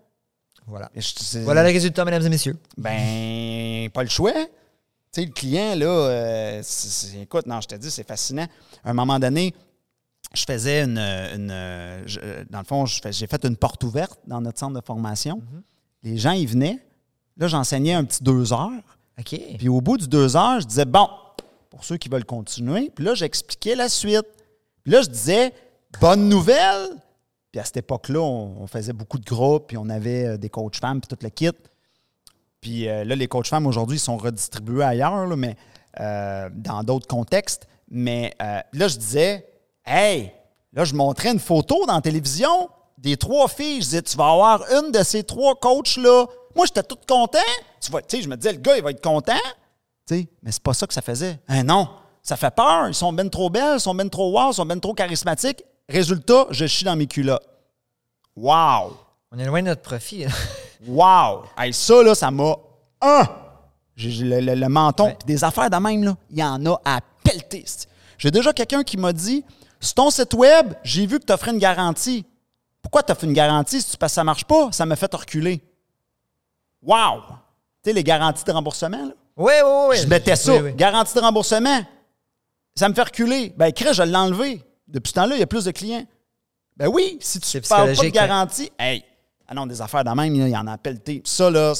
Voilà. 0.66 0.90
Je- 0.96 1.38
Voilà 1.44 1.62
le 1.62 1.68
résultat, 1.72 2.04
mesdames 2.04 2.24
et 2.26 2.28
messieurs. 2.28 2.56
Ben, 2.76 3.88
pas 3.90 4.02
le 4.02 4.08
choix. 4.08 4.32
Tu 4.32 5.20
sais, 5.22 5.24
le 5.26 5.32
client, 5.32 5.74
là, 5.76 5.86
euh, 5.86 6.62
écoute, 7.22 7.46
non, 7.46 7.60
je 7.60 7.68
te 7.68 7.74
dis, 7.76 7.90
c'est 7.90 8.06
fascinant. 8.06 8.46
À 8.84 8.90
un 8.90 8.92
moment 8.94 9.18
donné, 9.18 9.54
je 10.34 10.44
faisais 10.46 10.82
une. 10.82 10.98
une- 10.98 12.02
je- 12.06 12.44
dans 12.50 12.58
le 12.58 12.64
fond, 12.64 12.84
j'ai 12.86 13.26
fait 13.26 13.44
une 13.44 13.56
porte 13.56 13.84
ouverte 13.84 14.18
dans 14.26 14.40
notre 14.40 14.58
centre 14.58 14.78
de 14.78 14.84
formation. 14.84 15.40
Les 16.02 16.16
gens, 16.18 16.32
ils 16.32 16.48
venaient. 16.48 16.84
Là, 17.36 17.46
j'enseignais 17.48 17.94
un 17.94 18.04
petit 18.04 18.22
deux 18.22 18.52
heures. 18.52 18.70
OK. 19.18 19.40
Puis 19.58 19.68
au 19.68 19.80
bout 19.80 19.96
du 19.96 20.08
deux 20.08 20.36
heures, 20.36 20.60
je 20.60 20.66
disais, 20.66 20.84
bon, 20.84 21.08
pour 21.70 21.84
ceux 21.84 21.96
qui 21.96 22.08
veulent 22.08 22.24
continuer. 22.24 22.90
Puis 22.94 23.04
là, 23.04 23.14
j'expliquais 23.14 23.74
la 23.74 23.88
suite. 23.88 24.26
Puis 24.86 24.92
là, 24.92 25.02
je 25.02 25.08
disais, 25.08 25.52
bonne 26.00 26.28
nouvelle. 26.28 26.90
Puis 27.50 27.60
à 27.60 27.64
cette 27.64 27.78
époque-là, 27.78 28.20
on, 28.20 28.68
faisait 28.68 28.92
beaucoup 28.92 29.18
de 29.18 29.24
groupes, 29.24 29.66
puis 29.66 29.76
on 29.76 29.88
avait 29.88 30.26
euh, 30.26 30.36
des 30.36 30.48
coachs 30.48 30.76
femmes, 30.76 31.00
puis 31.00 31.08
tout 31.08 31.20
le 31.24 31.28
kit. 31.28 31.50
Puis 32.60 32.88
euh, 32.88 33.02
là, 33.02 33.16
les 33.16 33.26
coachs 33.26 33.48
femmes 33.48 33.66
aujourd'hui 33.66 33.96
ils 33.96 34.00
sont 34.00 34.16
redistribués 34.16 34.84
ailleurs, 34.84 35.26
là, 35.26 35.34
mais 35.34 35.56
euh, 35.98 36.48
dans 36.52 36.84
d'autres 36.84 37.08
contextes. 37.08 37.66
Mais 37.88 38.32
là, 38.38 38.86
je 38.86 38.96
disais, 38.96 39.44
hey, 39.84 40.30
là, 40.72 40.84
je 40.84 40.94
montrais 40.94 41.32
une 41.32 41.40
photo 41.40 41.84
dans 41.86 41.96
la 41.96 42.00
télévision 42.00 42.70
des 42.96 43.16
trois 43.16 43.48
filles. 43.48 43.80
Je 43.80 43.86
disais, 43.86 44.02
tu 44.02 44.16
vas 44.16 44.30
avoir 44.30 44.62
une 44.70 44.92
de 44.92 45.02
ces 45.02 45.24
trois 45.24 45.56
coachs-là. 45.56 46.26
Moi, 46.54 46.66
j'étais 46.66 46.84
tout 46.84 46.98
content. 47.08 47.38
Tu 47.80 47.90
vois, 47.90 48.02
je 48.08 48.28
me 48.28 48.36
disais, 48.36 48.52
le 48.52 48.58
gars, 48.60 48.76
il 48.76 48.84
va 48.84 48.92
être 48.92 49.02
content. 49.02 49.34
Tu 50.06 50.14
sais, 50.14 50.28
mais 50.44 50.52
c'est 50.52 50.62
pas 50.62 50.74
ça 50.74 50.86
que 50.86 50.94
ça 50.94 51.02
faisait. 51.02 51.40
Hein, 51.48 51.64
non, 51.64 51.88
ça 52.28 52.36
fait 52.36 52.54
peur. 52.54 52.88
Ils 52.88 52.94
sont 52.94 53.12
ben 53.12 53.28
trop 53.30 53.50
belles, 53.50 53.76
ils 53.76 53.80
sont 53.80 53.94
ben 53.94 54.08
trop 54.10 54.32
wow, 54.32 54.50
ils 54.50 54.54
sont 54.54 54.66
ben 54.66 54.80
trop 54.80 54.94
charismatiques. 54.94 55.62
Résultat, 55.88 56.46
je 56.50 56.66
chie 56.66 56.84
dans 56.84 56.96
mes 56.96 57.06
culottes. 57.06 57.46
Wow! 58.34 58.96
On 59.32 59.38
est 59.38 59.44
loin 59.44 59.62
de 59.62 59.68
notre 59.68 59.82
profit. 59.82 60.24
là. 60.24 60.30
Wow! 60.86 61.44
Hey, 61.58 61.72
ça, 61.72 62.02
là, 62.02 62.14
ça 62.14 62.30
m'a. 62.30 62.54
J'ai 63.96 64.24
le, 64.24 64.40
le- 64.40 64.54
le 64.54 64.68
menton. 64.68 65.04
Ouais. 65.06 65.16
Puis 65.18 65.26
des 65.26 65.42
affaires 65.44 65.70
de 65.70 65.76
même, 65.76 66.04
là, 66.04 66.16
il 66.30 66.38
y 66.38 66.44
en 66.44 66.64
a 66.66 66.76
à 66.84 67.00
pelleter. 67.22 67.64
J'ai 68.18 68.30
déjà 68.30 68.52
quelqu'un 68.52 68.82
qui 68.82 68.96
m'a 68.96 69.12
dit 69.12 69.44
Sur 69.80 69.94
ton 69.94 70.10
site 70.10 70.34
web, 70.34 70.74
j'ai 70.82 71.06
vu 71.06 71.18
que 71.18 71.24
tu 71.24 71.32
offrais 71.32 71.52
une 71.52 71.58
garantie. 71.58 72.26
Pourquoi 72.82 73.02
tu 73.02 73.12
offres 73.12 73.24
une 73.24 73.32
garantie 73.32 73.80
si 73.80 73.90
tu 73.92 73.96
passes 73.96 74.12
ça 74.12 74.24
marche 74.24 74.44
pas? 74.44 74.70
Ça 74.72 74.84
m'a 74.84 74.96
fait 74.96 75.12
reculer. 75.14 75.62
Wow! 76.82 77.20
Tu 77.82 77.90
sais, 77.90 77.92
les 77.92 78.04
garanties 78.04 78.44
de 78.44 78.52
remboursement, 78.52 78.98
là? 79.06 79.12
Oui, 79.36 79.52
oui, 79.64 79.70
oui. 79.90 79.96
Je 79.98 80.06
mettais 80.08 80.36
ça. 80.36 80.52
Oui, 80.54 80.60
oui. 80.64 80.74
Garantie 80.74 81.14
de 81.14 81.20
remboursement. 81.20 81.80
Ça 82.78 82.88
me 82.88 82.94
fait 82.94 83.02
reculer. 83.02 83.52
Ben, 83.56 83.72
Chris, 83.72 83.94
je 83.94 84.02
l'ai 84.02 84.16
enlevé. 84.16 84.62
Depuis 84.86 85.08
ce 85.08 85.14
temps-là, 85.14 85.36
il 85.36 85.40
y 85.40 85.42
a 85.42 85.46
plus 85.46 85.64
de 85.64 85.70
clients. 85.70 86.06
Ben 86.76 86.88
oui, 86.88 87.18
si 87.20 87.40
tu 87.40 87.48
C'est 87.48 87.66
parles 87.66 87.94
pas 87.94 88.02
de 88.02 88.06
hein. 88.06 88.10
garantie, 88.10 88.70
hey, 88.78 89.02
ah 89.48 89.54
non, 89.54 89.66
des 89.66 89.80
affaires 89.80 90.04
de 90.04 90.10
même, 90.10 90.34
il 90.34 90.48
y 90.48 90.56
en 90.56 90.66
a 90.66 90.72
à 90.72 90.78
pelleter. 90.78 91.22
Ça, 91.24 91.50
là, 91.50 91.72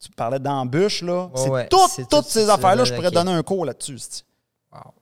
tu 0.00 0.10
parlais 0.10 0.38
d'embûche, 0.38 1.02
là. 1.02 1.28
C'est 1.34 1.48
ouais, 1.48 1.68
toutes, 1.68 1.90
c'est 1.90 2.08
toutes 2.08 2.24
tout 2.24 2.30
ces 2.30 2.48
affaires-là, 2.48 2.76
là, 2.76 2.84
je 2.84 2.94
pourrais 2.94 3.10
donner 3.10 3.32
un 3.32 3.42
cours 3.42 3.64
là-dessus. 3.64 3.98
Wow. 4.72 4.92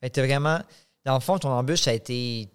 Fait 0.00 0.10
que 0.10 0.14
t'as 0.14 0.26
vraiment. 0.26 0.60
Dans 1.04 1.14
le 1.14 1.20
fond, 1.20 1.38
ton 1.38 1.50
embûche, 1.50 1.82
ça 1.82 1.90
a 1.90 1.94
été. 1.94 2.48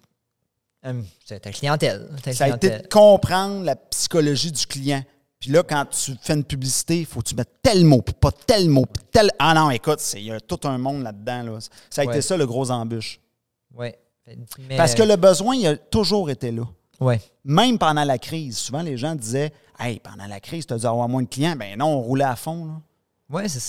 hum, 0.84 1.04
c'est 1.24 1.40
ta 1.40 1.50
clientèle. 1.50 2.08
Ta 2.22 2.32
Ça 2.32 2.44
a 2.44 2.48
été 2.56 2.70
de 2.70 2.86
comprendre 2.88 3.64
la 3.64 3.76
psychologie 3.76 4.50
du 4.50 4.66
client. 4.66 5.02
Puis 5.44 5.52
là, 5.52 5.62
quand 5.62 5.84
tu 5.90 6.16
fais 6.22 6.32
une 6.32 6.42
publicité, 6.44 7.00
il 7.00 7.04
faut 7.04 7.20
que 7.20 7.28
tu 7.28 7.34
mettes 7.34 7.58
tel 7.60 7.84
mot, 7.84 8.00
puis 8.00 8.14
pas 8.18 8.32
tel 8.32 8.70
mot, 8.70 8.86
puis 8.86 9.04
tel. 9.12 9.30
Ah 9.38 9.52
non, 9.52 9.70
écoute, 9.70 10.00
il 10.16 10.22
y 10.22 10.32
a 10.32 10.40
tout 10.40 10.58
un 10.66 10.78
monde 10.78 11.02
là-dedans. 11.02 11.42
Là. 11.42 11.58
Ça 11.90 12.00
a 12.00 12.04
Ouais. 12.06 12.12
été 12.14 12.22
ça, 12.22 12.38
le 12.38 12.46
gros 12.46 12.70
embûche. 12.70 13.20
Mais- 13.76 13.98
Parce 14.78 14.94
que 14.94 15.02
le 15.02 15.16
besoin, 15.16 15.54
il 15.54 15.66
a 15.66 15.76
toujours 15.76 16.30
été 16.30 16.50
là. 16.50 16.62
Ouais. 16.98 17.20
Même 17.44 17.76
pendant 17.78 18.04
la 18.04 18.16
crise, 18.16 18.56
souvent 18.56 18.80
les 18.80 18.96
gens 18.96 19.14
disaient 19.14 19.52
Hey, 19.78 20.00
pendant 20.00 20.24
la 20.26 20.40
crise, 20.40 20.64
tu 20.66 20.72
as 20.72 20.78
dû 20.78 20.86
avoir 20.86 21.10
moins 21.10 21.22
de 21.22 21.28
clients. 21.28 21.56
Ben 21.56 21.76
non, 21.78 21.88
on 21.88 22.00
roulait 22.00 22.24
à 22.24 22.36
fond. 22.36 22.64
Là. 22.64 22.80
Ouais, 23.28 23.48
c'est- 23.50 23.60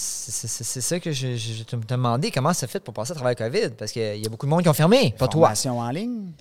ça 0.82 1.00
que 1.02 1.12
je, 1.12 1.36
je, 1.36 1.64
te 1.64 1.76
te 1.76 1.86
demandais. 1.88 2.32
Comment 2.32 2.54
ça 2.54 2.68
fait 2.68 2.80
pour 2.80 2.94
passer 2.94 3.12
à 3.12 3.16
travers 3.16 3.32
le 3.38 3.52
COVID? 3.52 3.76
Parce 3.76 3.92
qu'il 3.92 4.18
y 4.22 4.26
a 4.26 4.30
beaucoup 4.30 4.46
de 4.46 4.52
monde 4.52 4.62
qui 4.64 4.70
ont 4.70 4.74
fermé. 4.74 5.14
Pas 5.18 5.28
toi. 5.28 5.48
Formation 5.48 5.80
en 5.80 5.90
ligne. 5.90 6.32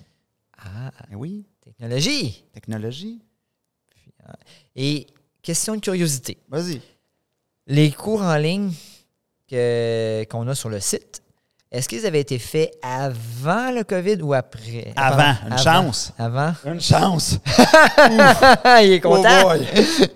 Ah, 0.57 0.91
Ben 1.09 1.17
oui, 1.17 1.45
technologie. 1.61 2.45
technologie. 2.53 3.19
Et 4.75 5.07
question 5.45 5.75
de 5.75 5.79
curiosité. 5.81 6.37
Vas-y. 6.49 6.81
Les 7.67 7.91
cours 7.91 8.21
en 8.21 8.35
ligne 8.35 8.71
que- 9.49 10.23
qu'on 10.25 10.47
a 10.47 10.55
sur 10.55 10.69
le 10.69 10.79
site, 10.79 11.21
est-ce 11.71 11.89
qu'ils 11.89 12.05
avaient 12.05 12.21
été 12.21 12.39
faits 12.39 12.71
avant 12.81 13.71
le 13.71 13.83
COVID 13.83 14.21
ou 14.21 14.33
après? 14.33 14.93
Avant, 14.95 15.35
une 15.45 15.53
avant. 15.53 15.57
chance. 15.63 16.13
Avant? 16.17 16.53
Une 16.65 16.79
chance. 16.81 17.37
Il 18.81 18.91
est 18.93 18.99
content. 19.01 19.29
Oh 19.43 19.47
boy. 19.49 19.67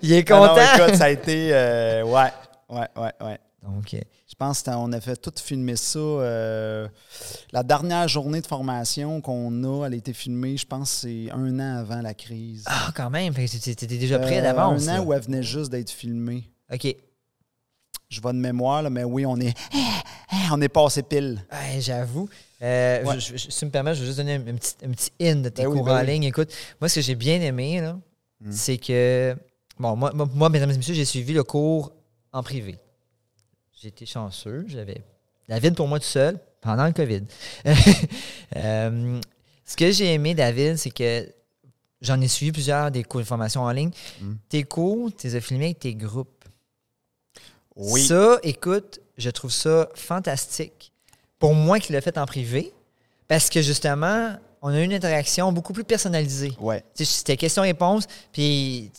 Il 0.02 0.12
est 0.12 0.30
Ah 0.30 0.34
non, 0.34 0.48
content. 0.48 0.60
écoute, 0.76 0.94
ça 0.96 1.04
a 1.04 1.08
été. 1.10 1.50
euh, 1.52 2.02
ouais, 2.04 2.30
ouais, 2.70 2.86
ouais, 2.96 3.12
ouais. 3.20 3.38
Donc, 3.62 3.94
Je 3.94 4.34
pense 4.36 4.62
qu'on 4.62 4.90
a 4.92 5.00
fait 5.00 5.16
tout 5.16 5.32
filmer 5.36 5.76
ça. 5.76 5.98
euh, 5.98 6.88
la 7.52 7.62
dernière 7.62 8.08
journée 8.08 8.40
de 8.40 8.46
formation 8.46 9.20
qu'on 9.20 9.64
a, 9.64 9.86
elle 9.86 9.92
a 9.94 9.96
été 9.96 10.12
filmée, 10.14 10.56
je 10.56 10.66
pense, 10.66 10.90
c'est 10.90 11.30
un 11.30 11.58
an 11.60 11.78
avant 11.80 12.00
la 12.00 12.14
crise. 12.14 12.64
ah, 12.66 12.90
quand 12.94 13.10
même. 13.10 13.34
Fait 13.34 13.44
que 13.46 13.56
tu 13.58 13.70
étais 13.70 13.86
déjà 13.86 14.18
prêt 14.18 14.38
Euh, 14.38 14.42
d'avance. 14.42 14.88
Un 14.88 14.92
an 14.92 14.96
là. 14.96 15.02
où 15.02 15.12
elle 15.12 15.20
venait 15.22 15.42
juste 15.42 15.70
d'être 15.70 15.90
filmée. 15.90 16.44
OK. 16.72 16.96
Je 18.08 18.20
vais 18.20 18.28
de 18.32 18.38
mémoire, 18.38 18.82
là, 18.82 18.90
mais 18.90 19.04
oui, 19.04 19.24
on 19.26 19.36
est, 19.38 19.54
on 20.52 20.60
est 20.60 20.68
passé 20.68 21.02
pile. 21.02 21.44
Ouais, 21.52 21.80
J'avoue. 21.80 22.28
Euh, 22.62 23.04
Ouais. 23.04 23.20
je- 23.20 23.36
je- 23.36 23.50
si 23.50 23.58
tu 23.58 23.64
me 23.66 23.70
permets, 23.70 23.94
je 23.94 24.00
vais 24.00 24.06
juste 24.06 24.18
donner 24.18 24.34
un, 24.34 24.40
un 24.40 24.54
petit, 24.56 24.74
un 24.84 24.90
petit 24.90 25.12
in 25.20 25.36
de 25.36 25.48
tes 25.48 25.62
Ben 25.62 25.68
oui, 25.68 25.76
cours 25.76 25.86
ben 25.86 25.96
en 25.96 26.00
oui. 26.00 26.06
ligne. 26.06 26.24
Écoute, 26.24 26.50
moi, 26.80 26.88
ce 26.88 26.96
que 26.96 27.00
j'ai 27.02 27.14
bien 27.14 27.40
aimé, 27.40 27.80
là, 27.80 27.98
Mm. 28.40 28.52
c'est 28.52 28.78
que, 28.78 29.36
bon, 29.78 29.96
moi, 29.96 30.12
moi, 30.14 30.48
mesdames 30.48 30.70
et 30.70 30.76
messieurs, 30.76 30.94
j'ai 30.94 31.04
suivi 31.04 31.32
le 31.34 31.44
cours 31.44 31.92
en 32.32 32.42
privé. 32.42 32.78
J'ai 33.80 33.88
été 33.88 34.04
chanceux. 34.04 34.66
J'avais 34.68 35.02
David 35.48 35.74
pour 35.74 35.88
moi 35.88 35.98
tout 35.98 36.04
seul 36.04 36.38
pendant 36.60 36.86
le 36.86 36.92
COVID. 36.92 37.22
Euh, 38.56 39.20
ce 39.64 39.76
que 39.76 39.92
j'ai 39.92 40.12
aimé, 40.12 40.34
David, 40.34 40.76
c'est 40.76 40.90
que 40.90 41.32
j'en 42.02 42.20
ai 42.20 42.26
suivi 42.26 42.50
plusieurs 42.50 42.90
des 42.90 43.04
cours 43.04 43.20
de 43.20 43.24
formation 43.24 43.62
en 43.62 43.70
ligne. 43.70 43.92
Mm. 44.20 44.32
Tes 44.48 44.64
cours, 44.64 45.08
as 45.22 45.40
filmés 45.40 45.66
avec 45.66 45.78
tes 45.78 45.94
groupes. 45.94 46.44
Oui. 47.76 48.02
Ça, 48.02 48.40
écoute, 48.42 48.98
je 49.16 49.30
trouve 49.30 49.52
ça 49.52 49.88
fantastique. 49.94 50.92
Pour 51.38 51.54
moi 51.54 51.78
qui 51.78 51.92
l'ai 51.92 52.00
fait 52.00 52.18
en 52.18 52.26
privé, 52.26 52.74
parce 53.28 53.48
que 53.48 53.62
justement, 53.62 54.34
on 54.62 54.70
a 54.70 54.80
eu 54.80 54.84
une 54.84 54.92
interaction 54.92 55.52
beaucoup 55.52 55.72
plus 55.72 55.84
personnalisée. 55.84 56.52
Ouais. 56.58 56.82
C'était 56.94 57.36
question-réponse, 57.36 58.08
puis 58.32 58.90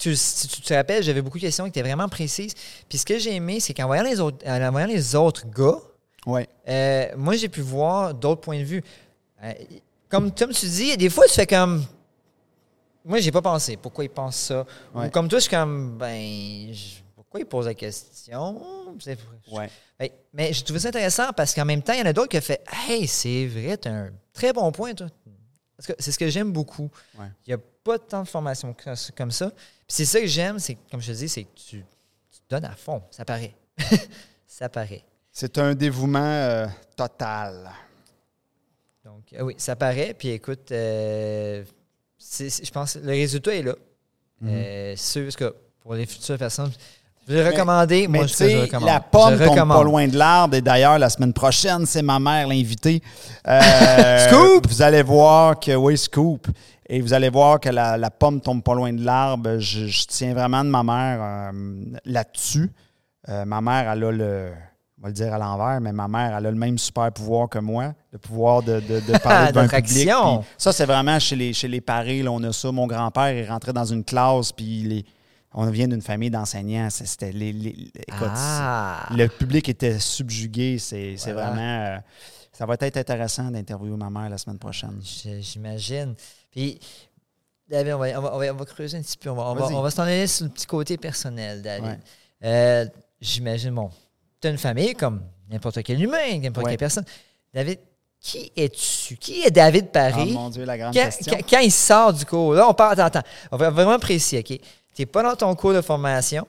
tu, 0.00 0.16
si 0.16 0.48
tu 0.48 0.60
te 0.62 0.74
rappelles, 0.74 1.02
j'avais 1.02 1.22
beaucoup 1.22 1.38
de 1.38 1.42
questions 1.42 1.64
qui 1.64 1.68
étaient 1.70 1.82
vraiment 1.82 2.08
précises. 2.08 2.54
Puis 2.88 2.98
ce 2.98 3.04
que 3.06 3.18
j'ai 3.18 3.34
aimé, 3.36 3.60
c'est 3.60 3.74
qu'en 3.74 3.86
voyant 3.86 4.02
les 4.02 4.18
autres, 4.20 4.44
en 4.46 4.70
voyant 4.70 4.86
les 4.88 5.14
autres 5.14 5.46
gars, 5.48 5.78
Ouais. 6.26 6.48
euh, 6.68 7.06
moi, 7.16 7.36
j'ai 7.36 7.48
pu 7.48 7.60
voir 7.60 8.12
d'autres 8.14 8.40
points 8.40 8.58
de 8.58 8.64
vue. 8.64 8.82
Euh, 9.42 9.52
comme, 10.08 10.34
comme 10.34 10.50
tu 10.52 10.66
dis, 10.66 10.96
des 10.96 11.08
fois, 11.10 11.24
tu 11.26 11.34
fais 11.34 11.46
comme. 11.46 11.84
Moi, 13.04 13.20
j'ai 13.20 13.32
pas 13.32 13.40
pensé. 13.42 13.76
Pourquoi 13.76 14.04
il 14.04 14.10
pense 14.10 14.36
ça? 14.36 14.66
Ouais. 14.94 15.06
Ou 15.06 15.10
comme 15.10 15.28
toi, 15.28 15.38
je 15.38 15.42
suis 15.44 15.50
comme. 15.50 15.96
Ben. 15.96 16.72
je- 16.72 17.00
Pourquoi 17.14 17.40
il 17.40 17.46
pose 17.46 17.66
la 17.66 17.74
question? 17.74 18.56
Ouais. 19.52 19.70
Ben, 19.98 20.08
mais 20.34 20.52
j'ai 20.52 20.62
trouvé 20.64 20.80
ça 20.80 20.88
intéressant 20.88 21.32
parce 21.34 21.54
qu'en 21.54 21.64
même 21.64 21.80
temps, 21.82 21.92
il 21.92 22.00
y 22.00 22.02
en 22.02 22.06
a 22.06 22.12
d'autres 22.12 22.28
qui 22.28 22.36
ont 22.38 22.40
fait 22.42 22.62
Hey, 22.88 23.06
c'est 23.06 23.46
vrai, 23.46 23.78
tu 23.78 23.88
as 23.88 23.92
un 23.92 24.10
très 24.32 24.52
bon 24.52 24.70
point, 24.72 24.94
toi. 24.94 25.06
Parce 25.76 25.86
que 25.86 25.92
c'est 25.98 26.12
ce 26.12 26.18
que 26.18 26.28
j'aime 26.28 26.52
beaucoup. 26.52 26.90
Il 27.18 27.22
n'y 27.48 27.54
a 27.54 27.58
pas 27.84 27.98
tant 27.98 28.22
de 28.22 28.28
formation 28.28 28.74
que- 28.74 29.10
comme 29.16 29.30
ça. 29.30 29.50
C'est 29.90 30.04
ça 30.04 30.20
que 30.20 30.26
j'aime, 30.28 30.60
c'est 30.60 30.74
que, 30.74 30.80
comme 30.88 31.02
je 31.02 31.10
te 31.10 31.16
dis, 31.16 31.28
c'est 31.28 31.42
que 31.42 31.48
tu, 31.68 31.84
donnes 32.48 32.64
à 32.64 32.76
fond. 32.76 33.02
Ça 33.10 33.24
paraît. 33.24 33.54
ça 34.46 34.68
paraît. 34.68 35.04
C'est 35.32 35.58
un 35.58 35.74
dévouement 35.74 36.20
euh, 36.20 36.66
total. 36.96 37.70
Donc, 39.04 39.24
euh, 39.32 39.42
oui, 39.42 39.54
ça 39.58 39.74
paraît. 39.74 40.14
Puis 40.16 40.28
écoute, 40.28 40.70
euh, 40.70 41.64
je 42.18 42.70
pense 42.70 42.94
que 42.94 42.98
le 43.00 43.10
résultat 43.10 43.54
est 43.54 43.62
là. 43.62 43.74
C'est 44.42 44.96
sûr, 44.96 45.22
parce 45.24 45.36
que 45.36 45.54
pour 45.80 45.94
les 45.94 46.06
futures 46.06 46.38
personnes, 46.38 46.72
je 47.30 47.34
vais 47.34 47.48
recommander. 47.48 48.08
Mais 48.08 48.18
moi, 48.18 48.26
je 48.26 48.62
recommande. 48.62 48.88
la 48.88 49.00
pomme 49.00 49.38
Je 49.38 49.44
tombe 49.44 49.68
pas 49.68 49.84
loin 49.84 50.08
de 50.08 50.16
l'arbre. 50.16 50.56
Et 50.56 50.60
d'ailleurs, 50.60 50.98
la 50.98 51.10
semaine 51.10 51.32
prochaine, 51.32 51.86
c'est 51.86 52.02
ma 52.02 52.18
mère 52.18 52.46
l'invitée. 52.48 53.02
Euh, 53.48 54.28
Scoop! 54.28 54.66
Vous 54.68 54.82
allez 54.82 55.02
voir 55.02 55.58
que, 55.58 55.74
oui, 55.74 55.96
scoop. 55.96 56.46
Et 56.92 57.00
vous 57.00 57.12
allez 57.14 57.28
voir 57.30 57.60
que 57.60 57.68
la, 57.68 57.96
la 57.96 58.10
pomme 58.10 58.40
tombe 58.40 58.62
pas 58.64 58.74
loin 58.74 58.92
de 58.92 59.04
l'arbre. 59.04 59.58
Je, 59.58 59.86
je 59.86 60.04
tiens 60.06 60.34
vraiment 60.34 60.64
de 60.64 60.70
ma 60.70 60.82
mère 60.82 61.18
euh, 61.22 61.84
là-dessus. 62.04 62.68
Euh, 63.28 63.44
ma 63.44 63.60
mère, 63.60 63.90
elle 63.92 64.02
a 64.04 64.10
le. 64.10 64.50
On 64.98 65.02
va 65.04 65.08
le 65.08 65.14
dire 65.14 65.32
à 65.32 65.38
l'envers, 65.38 65.80
mais 65.80 65.92
ma 65.92 66.08
mère, 66.08 66.36
elle 66.36 66.46
a 66.46 66.50
le 66.50 66.56
même 66.58 66.76
super 66.76 67.10
pouvoir 67.12 67.48
que 67.48 67.58
moi, 67.58 67.94
le 68.12 68.18
pouvoir 68.18 68.62
de, 68.62 68.80
de, 68.80 69.00
de 69.00 69.18
parler 69.22 69.50
devant 69.52 69.60
un 69.62 69.68
public. 69.68 70.06
Puis 70.10 70.46
Ça, 70.58 70.72
c'est 70.72 70.84
vraiment 70.84 71.18
chez 71.18 71.36
les, 71.36 71.52
chez 71.54 71.68
les 71.68 71.80
parés, 71.80 72.22
là, 72.22 72.30
on 72.32 72.42
a 72.42 72.52
ça. 72.52 72.70
Mon 72.72 72.86
grand-père 72.86 73.24
est 73.28 73.48
rentré 73.48 73.72
dans 73.72 73.84
une 73.86 74.04
classe, 74.04 74.52
puis 74.52 74.80
il 74.80 74.92
est- 74.98 75.04
on 75.54 75.64
vient 75.70 75.88
d'une 75.88 76.02
famille 76.02 76.28
d'enseignants. 76.30 76.88
C'était 76.90 77.32
les, 77.32 77.52
les- 77.52 77.90
écoute, 78.08 78.28
Ah! 78.36 79.06
le 79.16 79.26
public 79.28 79.68
était 79.70 79.98
subjugué. 79.98 80.76
C'est 80.78 81.14
Voilà. 81.32 81.46
vraiment. 81.50 81.84
euh, 81.86 81.96
ça 82.52 82.66
va 82.66 82.74
être 82.78 82.96
intéressant 82.98 83.50
d'interviewer 83.50 83.96
ma 83.96 84.10
mère 84.10 84.28
la 84.28 84.36
semaine 84.38 84.58
prochaine. 84.58 85.00
J'imagine. 85.40 86.14
Puis, 86.50 86.78
David, 87.68 87.92
on 87.94 87.98
va, 87.98 88.18
on 88.18 88.22
va- 88.22 88.34
on 88.34 88.38
va- 88.38 88.52
on 88.52 88.56
va 88.56 88.64
creuser 88.64 88.98
un 88.98 89.02
petit 89.02 89.16
peu. 89.16 89.30
On 89.30 89.34
va, 89.34 89.42
on 89.44 89.54
va, 89.54 89.66
Vas-y. 89.66 89.74
on 89.74 89.82
va 89.82 89.90
s'en 89.90 90.02
aller 90.02 90.26
sur 90.26 90.44
le 90.46 90.50
petit 90.50 90.66
côté 90.66 90.96
personnel, 90.96 91.62
David. 91.62 91.84
Ouais. 91.84 91.98
Euh, 92.44 92.86
J'imagine, 93.20 93.74
bon, 93.74 93.90
tu 94.40 94.48
as 94.48 94.50
une 94.50 94.56
famille 94.58 94.94
comme 94.94 95.22
n'importe 95.50 95.82
quel 95.82 96.02
humain, 96.02 96.38
n'importe 96.38 96.64
Ouais. 96.64 96.72
quelle 96.72 96.78
personne. 96.78 97.04
David, 97.52 97.78
qui 98.18 98.50
es-tu? 98.56 99.16
Qui 99.16 99.42
est 99.42 99.50
David 99.50 99.84
Oh 99.88 99.92
Paris? 99.92 100.32
mon 100.32 100.48
Dieu, 100.48 100.64
la 100.64 100.78
grande 100.78 100.94
quand, 100.94 101.00
question. 101.04 101.32
quand- 101.36 101.50
quand 101.50 101.58
il 101.60 101.70
sort 101.72 102.12
du 102.14 102.24
cours, 102.24 102.54
là, 102.54 102.66
on 102.68 102.72
parle, 102.74 102.92
attends, 102.98 103.18
attends, 103.18 103.28
on 103.52 103.56
va 103.58 103.68
vraiment 103.70 103.98
précis, 103.98 104.38
OK? 104.38 104.46
Tu 104.46 104.58
n'es 104.98 105.06
pas 105.06 105.22
dans 105.22 105.36
ton 105.36 105.54
cours 105.54 105.74
de 105.74 105.82
formation. 105.82 106.46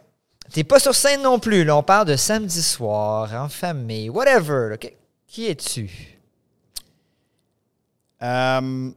Tu 0.51 0.59
n'es 0.59 0.63
pas 0.63 0.79
sur 0.79 0.95
scène 0.95 1.21
non 1.21 1.39
plus. 1.39 1.63
Là, 1.65 1.75
on 1.77 1.83
parle 1.83 2.07
de 2.07 2.15
samedi 2.15 2.61
soir, 2.63 3.31
en 3.33 3.49
famille, 3.49 4.09
whatever. 4.09 4.69
là. 4.71 4.77
Qui- 4.77 4.93
Qui 5.27 5.47
es-tu? 5.47 6.17
Euh, 8.23 8.91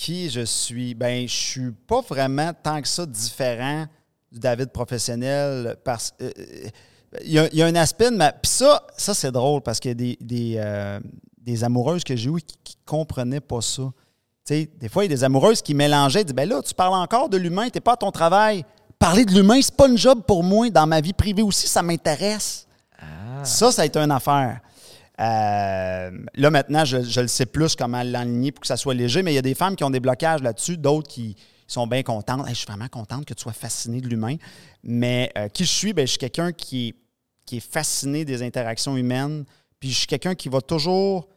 qui 0.00 0.30
je 0.30 0.44
suis? 0.44 0.94
Ben, 0.94 1.26
je 1.26 1.34
suis 1.34 1.70
pas 1.72 2.00
vraiment 2.02 2.52
tant 2.62 2.80
que 2.80 2.86
ça 2.88 3.04
différent 3.04 3.86
du 4.30 4.38
David 4.38 4.70
professionnel 4.70 5.76
parce 5.84 6.12
euh, 6.20 6.30
euh, 6.38 6.68
il 7.24 7.32
y, 7.32 7.38
a- 7.38 7.48
il 7.52 7.58
y 7.58 7.62
a 7.62 7.66
un 7.66 7.74
aspect 7.74 8.10
de 8.10 8.16
ma. 8.16 8.32
Puis 8.32 8.50
ça, 8.50 8.86
ça 8.96 9.12
c'est 9.14 9.32
drôle 9.32 9.60
parce 9.62 9.80
qu'il 9.80 9.90
y 9.90 9.92
a 9.92 9.94
des, 9.94 10.18
des, 10.20 10.54
euh, 10.58 11.00
des 11.38 11.64
amoureuses 11.64 12.04
que 12.04 12.14
j'ai 12.14 12.28
eues 12.30 12.40
qui, 12.46 12.56
qui 12.62 12.76
comprenaient 12.84 13.40
pas 13.40 13.60
ça. 13.60 13.82
Des 14.48 14.88
fois, 14.90 15.04
il 15.04 15.10
y 15.10 15.12
a 15.12 15.16
des 15.16 15.24
amoureuses 15.24 15.60
qui 15.60 15.74
mélangeaient, 15.74 16.24
disent 16.24 16.34
Ben 16.34 16.48
là, 16.48 16.62
tu 16.62 16.72
parles 16.74 16.94
encore 16.94 17.28
de 17.28 17.36
l'humain, 17.36 17.68
t'es 17.68 17.80
pas 17.80 17.92
à 17.94 17.96
ton 17.96 18.10
travail. 18.10 18.64
Parler 18.98 19.24
de 19.24 19.32
l'humain, 19.32 19.58
c'est 19.60 19.74
pas 19.76 19.88
une 19.88 19.98
job 19.98 20.22
pour 20.26 20.42
moi. 20.44 20.70
Dans 20.70 20.86
ma 20.86 21.00
vie 21.00 21.12
privée 21.12 21.42
aussi, 21.42 21.66
ça 21.66 21.82
m'intéresse. 21.82 22.66
Ah. 22.98 23.44
Ça, 23.44 23.70
ça 23.72 23.82
a 23.82 23.84
été 23.84 23.98
une 23.98 24.10
affaire. 24.10 24.60
Euh, 25.20 26.10
là, 26.34 26.50
maintenant, 26.50 26.84
je, 26.84 27.02
je 27.02 27.20
le 27.20 27.28
sais 27.28 27.46
plus 27.46 27.74
comment 27.74 28.02
l'enligner 28.02 28.52
pour 28.52 28.60
que 28.60 28.66
ça 28.66 28.76
soit 28.76 28.94
léger, 28.94 29.22
mais 29.22 29.32
il 29.32 29.36
y 29.36 29.38
a 29.38 29.42
des 29.42 29.54
femmes 29.54 29.74
qui 29.74 29.84
ont 29.84 29.90
des 29.90 30.00
blocages 30.00 30.42
là-dessus, 30.42 30.76
d'autres 30.76 31.08
qui 31.08 31.36
sont 31.66 31.86
bien 31.86 32.02
contentes. 32.02 32.46
Hey, 32.46 32.54
je 32.54 32.58
suis 32.60 32.66
vraiment 32.66 32.88
contente 32.88 33.24
que 33.24 33.34
tu 33.34 33.42
sois 33.42 33.52
fascinée 33.52 34.00
de 34.00 34.08
l'humain. 34.08 34.36
Mais 34.82 35.30
euh, 35.36 35.48
qui 35.48 35.64
je 35.64 35.70
suis? 35.70 35.92
Ben, 35.92 36.06
je 36.06 36.10
suis 36.12 36.18
quelqu'un 36.18 36.52
qui 36.52 36.88
est, 36.88 36.94
qui 37.44 37.58
est 37.58 37.72
fasciné 37.72 38.24
des 38.24 38.42
interactions 38.42 38.96
humaines, 38.96 39.44
puis 39.78 39.90
je 39.90 39.98
suis 39.98 40.06
quelqu'un 40.06 40.34
qui 40.34 40.48
va 40.48 40.60
toujours 40.60 41.28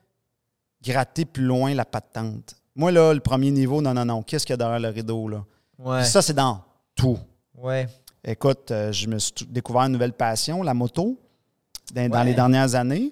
gratter 0.84 1.26
plus 1.26 1.44
loin 1.44 1.74
la 1.74 1.86
patente. 1.86 2.56
Moi, 2.76 2.92
là, 2.92 3.14
le 3.14 3.20
premier 3.20 3.52
niveau, 3.52 3.82
non, 3.82 3.94
non, 3.94 4.06
non. 4.06 4.24
Qu'est-ce 4.24 4.46
qu'il 4.46 4.54
y 4.54 4.56
a 4.56 4.58
derrière 4.58 4.80
le 4.80 4.90
rideau, 4.90 5.28
là? 5.28 5.44
Ouais. 5.78 6.04
Ça, 6.04 6.22
c'est 6.22 6.34
dans 6.34 6.64
tout. 6.96 7.20
ouais. 7.58 7.88
Écoute, 8.24 8.70
euh, 8.70 8.92
je 8.92 9.08
me 9.08 9.18
suis 9.18 9.34
découvert 9.48 9.82
une 9.82 9.94
nouvelle 9.94 10.14
passion, 10.14 10.62
la 10.62 10.76
moto, 10.76 11.20
dans, 11.94 12.24
les 12.24 12.36
dernières 12.36 12.76
années. 12.76 13.12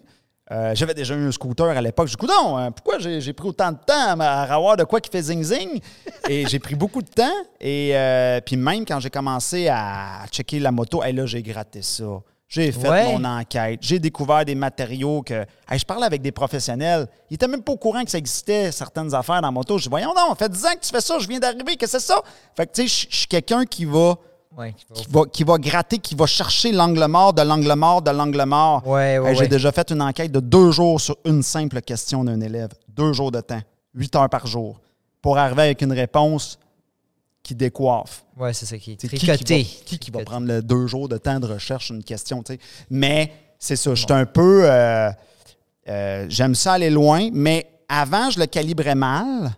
Euh, 0.52 0.74
J'avais 0.74 0.94
déjà 0.96 1.16
eu 1.16 1.28
un 1.28 1.32
scooter 1.32 1.68
à 1.68 1.82
l'époque. 1.82 2.08
Je 2.08 2.14
dis, 2.14 2.18
Coudon, 2.18 2.58
hein, 2.58 2.72
pourquoi 2.72 2.98
j'ai 3.00 3.34
pris 3.34 3.48
autant 3.48 3.72
de 3.72 3.78
temps 3.86 4.20
à, 4.20 4.42
avoir 4.54 4.78
de 4.78 4.84
quoi 4.84 5.00
qui 5.00 5.10
fait 5.12 5.22
zing-zing? 5.22 5.80
Et 6.28 6.46
j'ai 6.50 6.60
pris 6.60 6.76
beaucoup 6.76 7.02
de 7.02 7.10
temps. 7.10 7.24
Et 7.62 7.92
euh, 7.94 8.42
puis 8.44 8.58
même 8.58 8.84
quand 8.86 9.00
j'ai 9.00 9.10
commencé 9.12 9.68
à 9.68 10.26
checker 10.32 10.60
la 10.60 10.72
moto, 10.72 11.04
hey, 11.04 11.14
là, 11.14 11.26
j'ai 11.26 11.44
gratté 11.44 11.82
ça. 11.82 12.06
J'ai 12.48 12.72
fait 12.72 12.90
Ouais. 12.90 13.14
mon 13.16 13.24
enquête. 13.26 13.78
J'ai 13.84 14.00
découvert 14.00 14.44
des 14.44 14.56
matériaux 14.56 15.22
que. 15.22 15.46
Hey, 15.70 15.78
je 15.78 15.86
parlais 15.86 16.08
avec 16.08 16.24
des 16.24 16.32
professionnels. 16.32 17.06
Ils 17.30 17.34
n'étaient 17.36 17.48
même 17.48 17.62
pas 17.62 17.74
au 17.74 17.78
courant 17.78 18.04
que 18.04 18.10
ça 18.10 18.18
existait, 18.18 18.72
certaines 18.72 19.14
affaires 19.14 19.40
dans 19.42 19.50
la 19.50 19.52
moto. 19.52 19.78
Je 19.78 19.84
dis, 19.84 19.90
voyons 19.90 20.12
ça 20.16 20.34
fait 20.36 20.50
10 20.50 20.66
ans 20.66 20.74
que 20.74 20.80
tu 20.84 20.90
fais 20.90 21.00
ça, 21.02 21.20
je 21.20 21.28
viens 21.28 21.38
d'arriver, 21.40 21.76
que 21.76 21.86
c'est 21.86 22.00
ça? 22.00 22.20
Fait 22.58 22.66
que, 22.66 22.72
tu 22.74 22.88
sais, 22.88 23.08
je 23.12 23.16
suis 23.18 23.28
quelqu'un 23.28 23.66
qui 23.66 23.86
va 23.86 24.16
Ouais. 24.60 24.76
qui 24.94 25.06
va, 25.10 25.22
qui 25.32 25.44
va 25.44 25.58
gratter, 25.58 25.98
qui 26.00 26.16
va 26.16 26.26
chercher 26.26 26.72
l'angle 26.74 27.06
mort 27.08 27.34
de 27.34 27.42
l'angle 27.42 27.74
mort 27.76 28.02
de 28.02 28.12
l'angle 28.12 28.44
mort. 28.46 28.86
Ouais, 28.86 29.18
ouais, 29.18 29.32
Hey, 29.32 29.36
J'ai 29.38 29.48
déjà 29.48 29.72
fait 29.72 29.90
une 29.92 30.02
enquête 30.02 30.32
de 30.32 30.40
deux 30.42 30.72
jours 30.72 31.00
sur 31.00 31.16
une 31.26 31.42
simple 31.44 31.82
question 31.82 32.24
d'un 32.26 32.42
élève. 32.42 32.70
Deux 32.90 33.14
jours 33.14 33.32
de 33.32 33.40
temps. 33.42 33.62
Huit 33.96 34.14
heures 34.16 34.30
par 34.30 34.46
jour. 34.48 34.80
Pour 35.22 35.38
arriver 35.38 35.62
avec 35.64 35.82
une 35.82 35.94
réponse 35.94 36.60
qui 37.42 37.56
décoiffe. 37.56 38.26
Ouais, 38.38 38.54
c'est 38.54 38.66
ça 38.66 38.78
qui 38.78 38.92
est 38.92 38.96
qui, 38.96 39.08
tricoté. 39.08 39.64
va, 39.64 39.70
qui, 39.86 39.98
qui 39.98 40.12
va 40.12 40.20
Tricoté. 40.20 40.26
prendre 40.26 40.48
le 40.48 40.62
deux 40.62 40.88
jours 40.88 41.08
de 41.08 41.18
temps 41.18 41.40
de 41.40 41.48
recherche 41.48 41.86
sur 41.88 41.96
une 41.96 42.04
question, 42.04 42.44
tu 42.44 42.54
sais. 42.54 42.60
Mais 42.90 43.32
c'est 43.58 43.76
ça, 43.78 43.96
je 43.96 44.04
suis 44.04 44.14
un 44.14 44.26
peu... 44.26 44.70
euh, 44.70 45.10
euh, 45.88 46.26
J'aime 46.30 46.54
ça 46.56 46.74
aller 46.74 46.90
loin, 46.90 47.30
mais 47.32 47.66
avant, 47.88 48.30
je 48.30 48.40
le 48.40 48.46
calibrais 48.46 48.94
mal, 48.96 49.52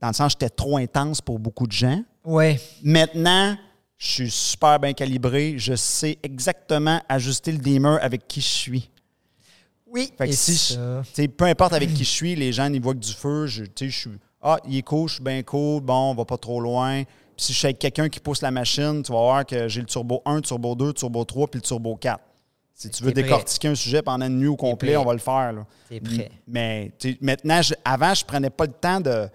dans 0.00 0.08
le 0.08 0.12
sens 0.14 0.32
j'étais 0.32 0.50
trop 0.50 0.76
intense 0.76 1.20
pour 1.20 1.38
beaucoup 1.38 1.66
de 1.66 1.72
gens. 1.72 2.02
Ouais. 2.24 2.60
Maintenant, 2.82 3.56
je 4.04 4.10
suis 4.10 4.30
super 4.30 4.78
bien 4.78 4.92
calibré. 4.92 5.54
Je 5.56 5.74
sais 5.74 6.18
exactement 6.22 7.00
ajuster 7.08 7.52
le 7.52 7.58
dimmer 7.58 7.96
avec 8.02 8.28
qui 8.28 8.40
je 8.42 8.46
suis. 8.46 8.90
Oui. 9.86 10.12
Fait 10.18 10.26
que 10.26 10.32
et 10.32 10.36
si 10.36 10.74
je- 10.74 11.26
peu 11.28 11.44
importe 11.46 11.72
avec 11.72 11.94
qui 11.94 12.04
je 12.04 12.10
suis, 12.10 12.34
les 12.36 12.52
gens 12.52 12.70
ils 12.70 12.82
voient 12.82 12.92
que 12.94 12.98
du 12.98 13.12
feu. 13.12 13.46
Je, 13.46 13.64
je 13.80 13.86
suis 13.88 14.10
Ah, 14.42 14.58
il 14.68 14.76
est 14.76 14.82
cool, 14.82 15.08
je 15.08 15.14
suis 15.14 15.22
bien 15.24 15.42
cool, 15.42 15.80
bon, 15.80 16.10
on 16.10 16.14
va 16.14 16.26
pas 16.26 16.36
trop 16.36 16.60
loin. 16.60 17.02
Puis 17.04 17.46
si 17.46 17.52
je 17.54 17.58
suis 17.58 17.66
avec 17.66 17.78
quelqu'un 17.78 18.10
qui 18.10 18.20
pousse 18.20 18.42
la 18.42 18.50
machine, 18.50 19.02
tu 19.02 19.10
vas 19.10 19.18
voir 19.20 19.46
que 19.46 19.68
j'ai 19.68 19.80
le 19.80 19.86
turbo 19.86 20.20
1, 20.26 20.42
turbo 20.42 20.74
2, 20.74 20.92
turbo 20.92 21.24
3 21.24 21.46
puis 21.48 21.58
le 21.58 21.66
turbo 21.66 21.96
4. 21.96 22.20
Si 22.74 22.90
tu 22.90 23.04
veux 23.04 23.12
prêt. 23.12 23.22
décortiquer 23.22 23.68
un 23.68 23.74
sujet 23.74 24.02
pendant 24.02 24.26
une 24.26 24.38
nuit 24.38 24.48
au 24.48 24.56
complet, 24.56 24.96
on 24.98 25.04
va 25.04 25.12
le 25.14 25.18
faire. 25.20 25.52
Là. 25.52 25.66
T'es 25.88 26.00
prêt. 26.00 26.30
Mais 26.46 26.92
maintenant, 27.22 27.62
je- 27.62 27.74
avant, 27.84 28.12
je 28.12 28.24
prenais 28.24 28.50
pas 28.50 28.66
le 28.66 28.72
temps 28.72 29.00
de. 29.00 29.28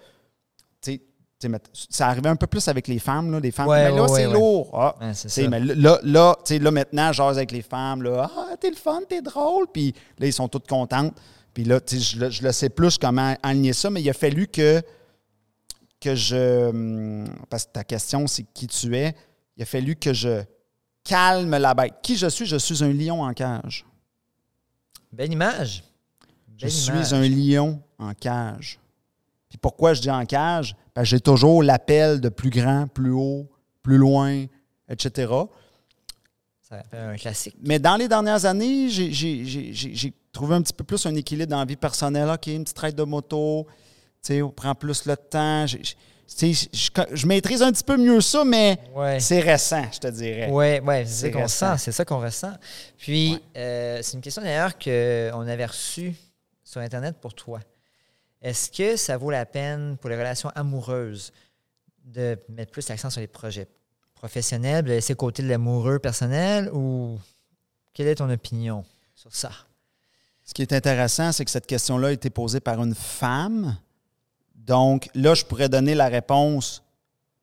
Ça 1.89 2.07
arrivait 2.07 2.29
un 2.29 2.35
peu 2.35 2.47
plus 2.47 2.67
avec 2.67 2.87
les 2.87 2.99
femmes. 2.99 3.31
Là, 3.31 3.39
les 3.39 3.51
femmes, 3.51 3.67
Ouais, 3.67 3.89
mais 3.89 3.95
là, 3.95 4.03
ouais, 4.03 4.07
c'est 4.09 4.27
ouais, 4.27 4.33
lourd. 4.33 4.69
Ah, 4.73 5.13
c'est 5.13 5.47
mais 5.47 5.59
là, 5.59 5.99
là, 6.03 6.35
tu 6.45 6.53
sais, 6.55 6.59
là, 6.59 6.69
maintenant, 6.71 7.11
je 7.13 7.17
jase 7.17 7.37
avec 7.37 7.51
les 7.51 7.61
femmes. 7.61 8.03
Là, 8.03 8.29
ah, 8.35 8.57
t'es 8.59 8.69
le 8.69 8.75
fun, 8.75 9.01
t'es 9.07 9.21
drôle. 9.21 9.67
Puis 9.73 9.93
là, 10.17 10.27
ils 10.27 10.33
sont 10.33 10.47
toutes 10.49 10.67
contentes. 10.67 11.13
Puis 11.53 11.63
là, 11.63 11.79
je, 11.89 12.19
le- 12.19 12.29
je 12.29 12.43
le 12.43 12.51
sais 12.51 12.69
plus 12.69 12.97
comment 12.97 13.35
aligner 13.41 13.73
ça, 13.73 13.89
mais 13.89 14.01
il 14.01 14.09
a 14.09 14.13
fallu 14.13 14.47
que, 14.47 14.81
que 16.01 16.13
je. 16.15 16.69
hum, 16.69 17.27
Parce 17.49 17.65
que 17.65 17.71
ta 17.71 17.83
question, 17.83 18.27
c'est 18.27 18.43
qui 18.53 18.67
tu 18.67 18.95
es. 18.97 19.15
Il 19.57 19.63
a 19.63 19.65
fallu 19.65 19.95
que 19.95 20.13
je 20.13 20.41
calme 21.03 21.57
la 21.57 21.73
bête. 21.73 21.93
Qui 22.03 22.15
je 22.17 22.27
suis? 22.27 22.45
Je 22.45 22.57
suis 22.57 22.83
un 22.83 22.91
lion 22.93 23.23
en 23.23 23.33
cage. 23.33 23.85
Belle 25.11 25.31
image. 25.33 25.83
Je 26.57 26.67
suis 26.67 27.15
un 27.15 27.27
lion 27.27 27.81
en 27.97 28.13
cage. 28.13 28.79
Puis 29.49 29.57
pourquoi 29.57 29.93
je 29.93 30.01
dis 30.01 30.11
en 30.11 30.25
cage? 30.25 30.75
Parce 30.93 31.05
que 31.05 31.09
j'ai 31.11 31.19
toujours 31.19 31.63
l'appel 31.63 32.21
de 32.21 32.29
plus 32.29 32.49
grand, 32.51 32.87
plus 32.87 33.11
haut, 33.11 33.49
plus 33.81 33.97
loin, 33.97 34.45
etc. 34.87 35.31
Ça 36.61 36.83
fait 36.89 36.97
un 36.97 37.15
classique. 37.17 37.55
Mais 37.61 37.79
dans 37.79 37.95
les 37.95 38.07
dernières 38.07 38.45
années, 38.45 38.89
j'ai- 38.89 40.13
trouvé 40.31 40.53
un 40.55 40.61
petit 40.61 40.73
peu 40.73 40.83
plus 40.83 41.03
un 41.07 41.15
équilibre 41.15 41.49
dans 41.49 41.57
la 41.59 41.65
vie 41.65 41.75
personnelle. 41.75 42.29
OK, 42.29 42.45
une 42.47 42.63
petite 42.63 42.75
traite 42.77 42.95
de 42.95 43.01
moto, 43.03 43.65
tu 44.23 44.33
sais, 44.33 44.41
on 44.43 44.51
prend 44.51 44.75
plus 44.75 45.05
le 45.05 45.17
temps. 45.17 45.65
Tu 45.67 45.83
sais, 46.27 46.53
je, 46.71 46.91
je 47.15 47.25
maîtrise 47.25 47.63
un 47.63 47.71
petit 47.71 47.83
peu 47.83 47.97
mieux 47.97 48.21
ça, 48.21 48.45
mais 48.45 48.77
Ouais. 48.95 49.19
c'est 49.19 49.39
récent, 49.39 49.83
je 49.91 49.97
te 49.97 50.07
dirais. 50.07 50.47
Ouais, 50.51 50.79
ouais, 50.81 51.03
c'est 51.07 51.25
ça 51.25 51.29
qu'on 51.31 51.41
récent. 51.41 51.71
sent, 51.77 51.83
c'est 51.85 51.91
ça 51.91 52.05
qu'on 52.05 52.19
ressent. 52.19 52.53
Puis, 52.99 53.31
Ouais. 53.33 53.39
euh, 53.57 53.99
c'est 54.03 54.13
une 54.13 54.21
question 54.21 54.43
d'ailleurs 54.43 54.77
qu'on 54.77 55.47
avait 55.47 55.65
reçue 55.65 56.13
sur 56.63 56.79
Internet 56.81 57.15
pour 57.19 57.33
toi. 57.33 57.59
Est-ce 58.41 58.71
que 58.71 58.95
ça 58.95 59.17
vaut 59.17 59.31
la 59.31 59.45
peine 59.45 59.97
pour 59.97 60.09
les 60.09 60.17
relations 60.17 60.49
amoureuses 60.55 61.31
de 62.05 62.37
mettre 62.49 62.71
plus 62.71 62.87
l'accent 62.87 63.09
sur 63.09 63.21
les 63.21 63.27
projets 63.27 63.67
professionnels, 64.15 64.83
de 64.85 64.89
laisser 64.89 65.13
de 65.13 65.17
côté 65.17 65.43
l'amoureux 65.43 65.99
personnel 65.99 66.69
ou 66.73 67.19
quelle 67.93 68.07
est 68.07 68.15
ton 68.15 68.29
opinion 68.29 68.85
sur 69.13 69.33
ça? 69.35 69.51
Ce 70.43 70.53
qui 70.53 70.61
est 70.61 70.73
intéressant, 70.73 71.31
c'est 71.31 71.45
que 71.45 71.51
cette 71.51 71.67
question-là 71.67 72.07
a 72.07 72.11
été 72.11 72.29
posée 72.29 72.59
par 72.59 72.81
une 72.81 72.95
femme. 72.95 73.77
Donc 74.55 75.09
là, 75.13 75.33
je 75.35 75.45
pourrais 75.45 75.69
donner 75.69 75.93
la 75.93 76.07
réponse 76.07 76.81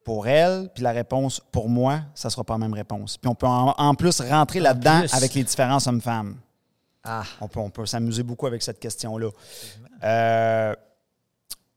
pour 0.03 0.28
elle, 0.28 0.70
puis 0.74 0.82
la 0.82 0.92
réponse 0.92 1.40
pour 1.53 1.68
moi, 1.68 2.01
ça 2.14 2.28
ne 2.28 2.30
sera 2.30 2.44
pas 2.44 2.55
la 2.55 2.59
même 2.59 2.74
réponse. 2.74 3.16
Puis 3.18 3.28
on 3.28 3.34
peut 3.34 3.47
en, 3.47 3.74
en 3.76 3.94
plus 3.94 4.20
rentrer 4.20 4.61
là-dedans 4.61 5.03
avec 5.12 5.34
les 5.34 5.44
différences 5.44 5.86
hommes-femmes. 5.86 6.36
Ah, 7.05 7.24
On 7.40 7.49
peut, 7.49 7.61
on 7.61 7.70
peut 7.70 7.86
s'amuser 7.86 8.22
beaucoup 8.24 8.47
avec 8.47 8.62
cette 8.62 8.80
question-là. 8.80 9.30
Euh, 10.03 10.74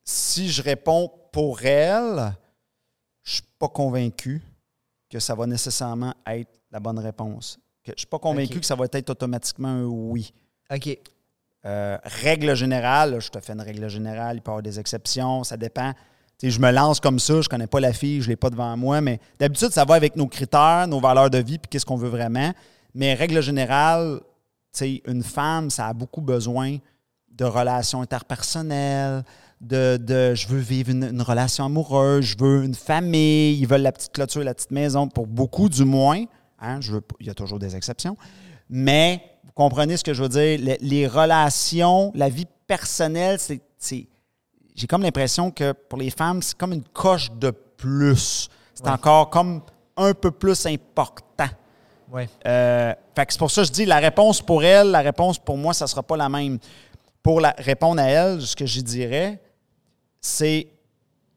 si 0.10 0.50
je 0.50 0.64
réponds 0.64 1.12
pour 1.32 1.62
elle, 1.62 2.34
je 3.22 3.32
ne 3.32 3.36
suis 3.36 3.44
pas 3.60 3.68
convaincu 3.68 4.42
que 5.08 5.20
ça 5.20 5.36
va 5.36 5.46
nécessairement 5.46 6.16
être 6.26 6.50
la 6.72 6.80
bonne 6.80 6.98
réponse. 6.98 7.60
Que 7.84 7.92
je 7.92 7.92
ne 7.92 7.98
suis 8.00 8.08
pas 8.08 8.18
convaincu 8.18 8.60
que 8.60 8.66
ça 8.66 8.76
va 8.76 8.86
être 8.92 9.10
automatiquement 9.12 9.68
un 9.68 9.84
oui. 9.84 10.34
OK. 10.74 10.98
Euh, 11.66 11.98
règle 12.04 12.56
générale, 12.56 13.12
là, 13.12 13.20
je 13.20 13.30
te 13.30 13.40
fais 13.40 13.54
une 13.54 13.62
règle 13.62 13.88
générale, 13.88 14.38
il 14.38 14.42
peut 14.42 14.50
y 14.50 14.54
avoir 14.54 14.64
des 14.64 14.80
exceptions, 14.80 15.44
ça 15.44 15.58
dépend. 15.58 15.94
Je 16.42 16.60
me 16.60 16.72
lance 16.72 17.00
comme 17.00 17.20
ça, 17.20 17.34
je 17.34 17.40
ne 17.40 17.44
connais 17.44 17.68
pas 17.68 17.80
la 17.80 17.94
fille, 17.94 18.22
je 18.22 18.28
ne 18.28 18.30
l'ai 18.30 18.36
pas 18.36 18.50
devant 18.50 18.76
moi, 18.78 19.02
mais 19.02 19.20
d'habitude, 19.38 19.70
ça 19.70 19.86
va 19.86 19.94
avec 19.94 20.16
nos 20.16 20.28
critères, 20.28 20.88
nos 20.88 21.00
valeurs 21.00 21.30
de 21.30 21.38
vie, 21.38 21.60
puis 21.60 21.70
qu'est-ce 21.70 21.86
qu'on 21.86 21.98
veut 21.98 22.10
vraiment. 22.10 22.52
Mais 22.96 23.14
règle 23.14 23.42
générale, 23.44 24.22
une 25.06 25.24
femme, 25.24 25.70
ça 25.70 25.88
a 25.88 25.94
beaucoup 25.94 26.22
besoin 26.22 26.78
de 27.30 27.46
relations 27.46 28.02
interpersonnelles, 28.02 29.24
de, 29.62 29.98
de 29.98 30.34
je 30.36 30.48
veux 30.48 30.60
vivre 30.60 30.90
une, 30.92 31.04
une 31.04 31.22
relation 31.22 31.66
amoureuse, 31.66 32.24
je 32.26 32.38
veux 32.40 32.64
une 32.64 32.76
famille, 32.76 33.60
ils 33.60 33.68
veulent 33.68 33.82
la 33.82 33.92
petite 33.92 34.12
clôture, 34.14 34.44
la 34.44 34.54
petite 34.54 34.72
maison, 34.72 35.08
pour 35.08 35.28
beaucoup 35.28 35.68
du 35.70 35.84
moins. 35.86 36.24
Hein, 36.60 36.80
je 36.82 36.94
veux, 36.94 37.02
il 37.20 37.28
y 37.28 37.30
a 37.30 37.34
toujours 37.34 37.60
des 37.60 37.76
exceptions. 37.76 38.16
Mais 38.70 39.22
vous 39.44 39.52
comprenez 39.54 39.98
ce 39.98 40.04
que 40.04 40.14
je 40.14 40.24
veux 40.24 40.30
dire? 40.30 40.60
Les, 40.60 40.78
les 40.82 41.08
relations, 41.08 42.12
la 42.16 42.30
vie 42.30 42.48
personnelle, 42.68 43.38
c'est. 43.40 43.62
J'ai 44.76 44.88
comme 44.88 45.02
l'impression 45.02 45.52
que 45.52 45.74
pour 45.74 46.00
les 46.00 46.10
femmes, 46.10 46.42
c'est 46.42 46.58
comme 46.58 46.72
une 46.74 46.84
coche 46.84 47.30
de 47.38 47.52
plus. 47.52 48.48
C'est 48.74 48.86
Ouais. 48.86 48.92
encore 48.92 49.30
comme 49.30 49.62
un 49.98 50.14
peu 50.14 50.32
plus 50.32 50.66
important. 50.68 51.48
Ouais. 52.10 52.30
Euh, 52.48 52.94
fait 53.14 53.26
que 53.26 53.34
c'est 53.34 53.40
pour 53.40 53.52
ça 53.52 53.62
que 53.64 53.68
je 53.68 53.74
dis 53.74 53.86
la 53.86 53.98
réponse 53.98 54.42
pour 54.42 54.64
elle, 54.64 54.92
la 54.92 55.02
réponse 55.02 55.38
pour 55.38 55.58
moi, 55.58 55.74
ça 55.74 55.84
ne 55.84 55.90
sera 55.90 56.02
pas 56.02 56.16
la 56.16 56.30
même. 56.30 56.60
Pour 57.22 57.42
la, 57.42 57.54
répondre 57.58 58.02
à 58.02 58.06
elle, 58.06 58.42
ce 58.42 58.56
que 58.56 58.66
j'y 58.66 58.82
dirais, 58.82 59.42
c'est 60.22 60.68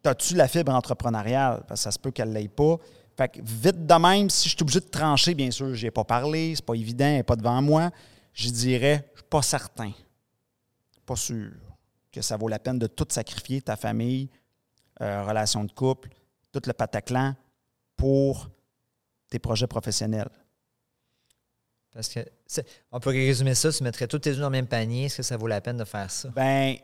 as-tu 0.04 0.34
la 0.34 0.48
fibre 0.48 0.72
entrepreneuriale? 0.72 1.64
Parce 1.68 1.80
que 1.80 1.84
ça 1.84 1.90
se 1.90 1.98
peut 1.98 2.10
qu'elle 2.10 2.30
ne 2.30 2.34
l'ait 2.34 2.48
pas. 2.48 2.76
Fait 3.16 3.28
que 3.28 3.40
vite 3.42 3.86
de 3.86 3.94
même, 3.94 4.30
si 4.30 4.48
je 4.48 4.54
suis 4.54 4.62
obligé 4.62 4.80
de 4.80 4.88
trancher, 4.88 5.34
bien 5.34 5.50
sûr, 5.50 5.74
je 5.74 5.86
ai 5.86 5.90
pas 5.90 6.04
parlé, 6.04 6.54
c'est 6.56 6.64
pas 6.64 6.74
évident, 6.74 7.04
elle 7.04 7.16
n'est 7.16 7.22
pas 7.22 7.36
devant 7.36 7.60
moi, 7.60 7.90
je 8.32 8.48
dirais, 8.48 9.10
je 9.12 9.20
suis 9.20 9.28
pas 9.28 9.42
certain, 9.42 9.92
pas 11.04 11.16
sûr 11.16 11.50
que 12.10 12.22
ça 12.22 12.36
vaut 12.36 12.48
la 12.48 12.58
peine 12.58 12.78
de 12.78 12.86
tout 12.86 13.06
sacrifier, 13.08 13.60
ta 13.60 13.76
famille, 13.76 14.28
euh, 15.00 15.24
relation 15.24 15.64
de 15.64 15.72
couple, 15.72 16.08
tout 16.52 16.62
le 16.66 16.72
pataclan 16.72 17.34
pour 17.96 18.50
tes 19.28 19.38
projets 19.38 19.66
professionnels. 19.66 20.30
Parce 21.92 22.08
que 22.08 22.20
on 22.90 23.00
peut 23.00 23.10
résumer 23.10 23.54
ça, 23.54 23.70
tu 23.70 23.82
mettrais 23.82 24.06
tous 24.06 24.18
tes 24.18 24.30
œufs 24.30 24.38
dans 24.38 24.48
le 24.48 24.52
même 24.52 24.66
panier. 24.66 25.04
Est-ce 25.04 25.18
que 25.18 25.22
ça 25.22 25.36
vaut 25.36 25.46
la 25.46 25.60
peine 25.60 25.76
de 25.76 25.84
faire 25.84 26.10
ça? 26.10 26.28
Ben, 26.30 26.76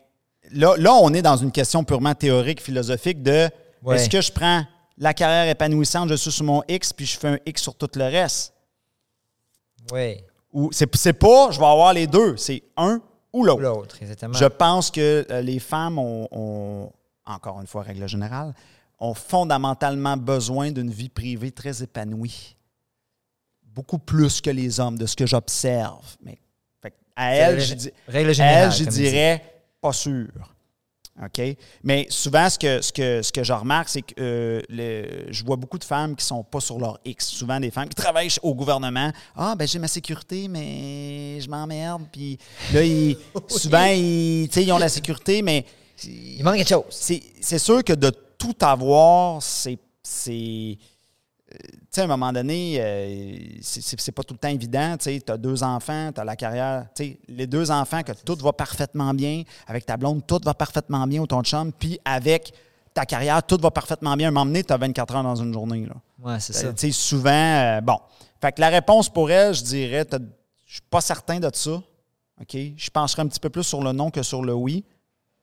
là, 0.52 0.74
là, 0.78 0.94
on 0.94 1.12
est 1.14 1.22
dans 1.22 1.36
une 1.36 1.52
question 1.52 1.84
purement 1.84 2.14
théorique, 2.14 2.60
philosophique 2.62 3.22
de 3.22 3.48
Ouais. 3.82 3.96
est-ce 3.96 4.08
que 4.10 4.20
je 4.20 4.32
prends 4.32 4.64
la 4.96 5.14
carrière 5.14 5.48
épanouissante, 5.48 6.08
je 6.08 6.14
suis 6.16 6.32
sur 6.32 6.44
mon 6.44 6.62
X, 6.68 6.92
puis 6.92 7.06
je 7.06 7.16
fais 7.16 7.28
un 7.28 7.38
X 7.46 7.62
sur 7.62 7.74
tout 7.76 7.88
le 7.94 8.04
reste? 8.04 8.52
Oui. 9.92 10.16
Ou 10.52 10.70
c'est 10.72 10.94
c'est 10.96 11.12
pas 11.12 11.50
je 11.50 11.58
vais 11.60 11.66
avoir 11.66 11.92
les 11.92 12.06
deux, 12.06 12.36
c'est 12.36 12.62
un 12.76 13.00
ou 13.32 13.40
Ou 13.40 13.44
l'autre. 13.44 13.60
l'autre, 13.62 13.96
exactement. 14.02 14.32
Je 14.34 14.46
pense 14.46 14.90
que 14.90 15.26
euh, 15.30 15.40
les 15.42 15.58
femmes 15.58 15.98
ont, 15.98 16.26
ont, 16.32 16.90
encore 17.26 17.60
une 17.60 17.66
fois, 17.66 17.82
règle 17.82 18.08
générale, 18.08 18.54
ont 18.98 19.14
fondamentalement 19.14 20.16
besoin 20.16 20.72
d'une 20.72 20.90
vie 20.90 21.10
privée 21.10 21.52
très 21.52 21.82
épanouie. 21.82 22.56
Beaucoup 23.62 23.98
plus 23.98 24.40
que 24.40 24.50
les 24.50 24.80
hommes, 24.80 24.98
de 24.98 25.06
ce 25.06 25.14
que 25.14 25.26
j'observe. 25.26 26.16
Mais 26.22 26.38
fait 26.82 26.94
à 27.14 27.34
elle, 27.34 27.50
règle- 27.56 27.60
je 27.62 27.74
dis, 27.74 27.90
règle 28.08 28.34
générale, 28.34 28.64
elle, 28.64 28.72
je 28.72 28.84
dirais 28.90 29.44
pas 29.80 29.92
sûr. 29.92 30.26
OK? 31.20 31.42
Mais 31.82 32.06
souvent, 32.10 32.48
ce 32.48 32.56
que, 32.58 32.80
ce 32.80 32.92
que, 32.92 33.22
ce 33.22 33.32
que 33.32 33.42
je 33.42 33.52
remarque, 33.52 33.88
c'est 33.88 34.02
que 34.02 34.14
euh, 34.20 35.26
je 35.30 35.44
vois 35.44 35.56
beaucoup 35.56 35.78
de 35.78 35.82
femmes 35.84 36.14
qui 36.14 36.24
sont 36.24 36.44
pas 36.44 36.60
sur 36.60 36.78
leur 36.78 37.00
X. 37.04 37.26
Souvent, 37.26 37.58
des 37.58 37.72
femmes 37.72 37.88
qui 37.88 37.96
travaillent 37.96 38.30
au 38.40 38.54
gouvernement. 38.54 39.10
Ah, 39.34 39.56
ben 39.56 39.66
j'ai 39.66 39.80
ma 39.80 39.88
sécurité, 39.88 40.46
mais 40.46 41.40
je 41.40 41.48
m'emmerde. 41.50 42.04
Puis 42.12 42.38
là, 42.72 42.84
ils- 42.84 43.16
souvent, 43.48 43.86
ils, 43.86 44.44
ils 44.44 44.72
ont 44.72 44.78
la 44.78 44.88
sécurité, 44.88 45.42
mais 45.42 45.64
Il 46.04 46.44
manque 46.44 46.56
quelque 46.58 46.68
chose. 46.68 46.84
c'est 46.90 47.58
sûr 47.58 47.82
que 47.82 47.94
de 47.94 48.10
tout 48.38 48.54
avoir, 48.60 49.42
c'est. 49.42 49.78
Tu 51.90 51.94
sais, 51.94 52.00
à 52.02 52.04
un 52.04 52.06
moment 52.08 52.32
donné, 52.32 52.76
euh, 52.80 53.36
c'est- 53.62 54.12
pas 54.12 54.22
tout 54.22 54.34
le 54.34 54.38
temps 54.38 54.48
évident. 54.48 54.96
Tu 54.98 55.04
sais, 55.18 55.30
as 55.30 55.36
deux 55.36 55.62
enfants, 55.62 56.10
tu 56.14 56.20
as 56.20 56.24
la 56.24 56.36
carrière. 56.36 56.86
Tu 56.94 57.04
sais, 57.04 57.18
les 57.28 57.46
deux 57.46 57.70
enfants, 57.70 58.02
que 58.02 58.12
tout 58.12 58.36
va 58.36 58.52
parfaitement 58.52 59.14
bien. 59.14 59.42
Avec 59.66 59.86
ta 59.86 59.96
blonde, 59.96 60.26
tout 60.26 60.40
va 60.44 60.54
parfaitement 60.54 61.06
bien, 61.06 61.20
ou 61.22 61.26
ton 61.26 61.42
chum. 61.42 61.72
Puis 61.72 61.98
avec 62.04 62.52
ta 62.92 63.06
carrière, 63.06 63.42
tout 63.42 63.58
va 63.60 63.70
parfaitement 63.70 64.16
bien. 64.16 64.28
À 64.28 64.30
un 64.30 64.32
moment 64.32 64.46
donné, 64.46 64.62
tu 64.64 64.72
as 64.72 64.76
24 64.76 65.14
heures 65.16 65.22
dans 65.22 65.36
une 65.36 65.52
journée. 65.52 65.86
Là. 65.86 65.94
Ouais, 66.22 66.40
c'est 66.40 66.52
ça. 66.52 66.66
Euh, 66.68 66.72
Tu 66.72 66.86
sais, 66.86 66.92
souvent, 66.92 67.30
euh, 67.32 67.80
bon. 67.80 67.98
Fait 68.40 68.52
que 68.52 68.60
la 68.60 68.68
réponse 68.68 69.08
pour 69.08 69.30
elle, 69.30 69.54
je 69.54 69.62
dirais, 69.64 70.04
je 70.66 70.72
suis 70.74 70.82
pas 70.90 71.00
certain 71.00 71.40
de 71.40 71.50
ça. 71.52 71.70
OK? 72.40 72.56
Je 72.76 72.90
pencherais 72.90 73.22
un 73.22 73.26
petit 73.28 73.40
peu 73.40 73.50
plus 73.50 73.64
sur 73.64 73.82
le 73.82 73.92
non 73.92 74.10
que 74.10 74.22
sur 74.22 74.42
le 74.42 74.52
oui. 74.52 74.84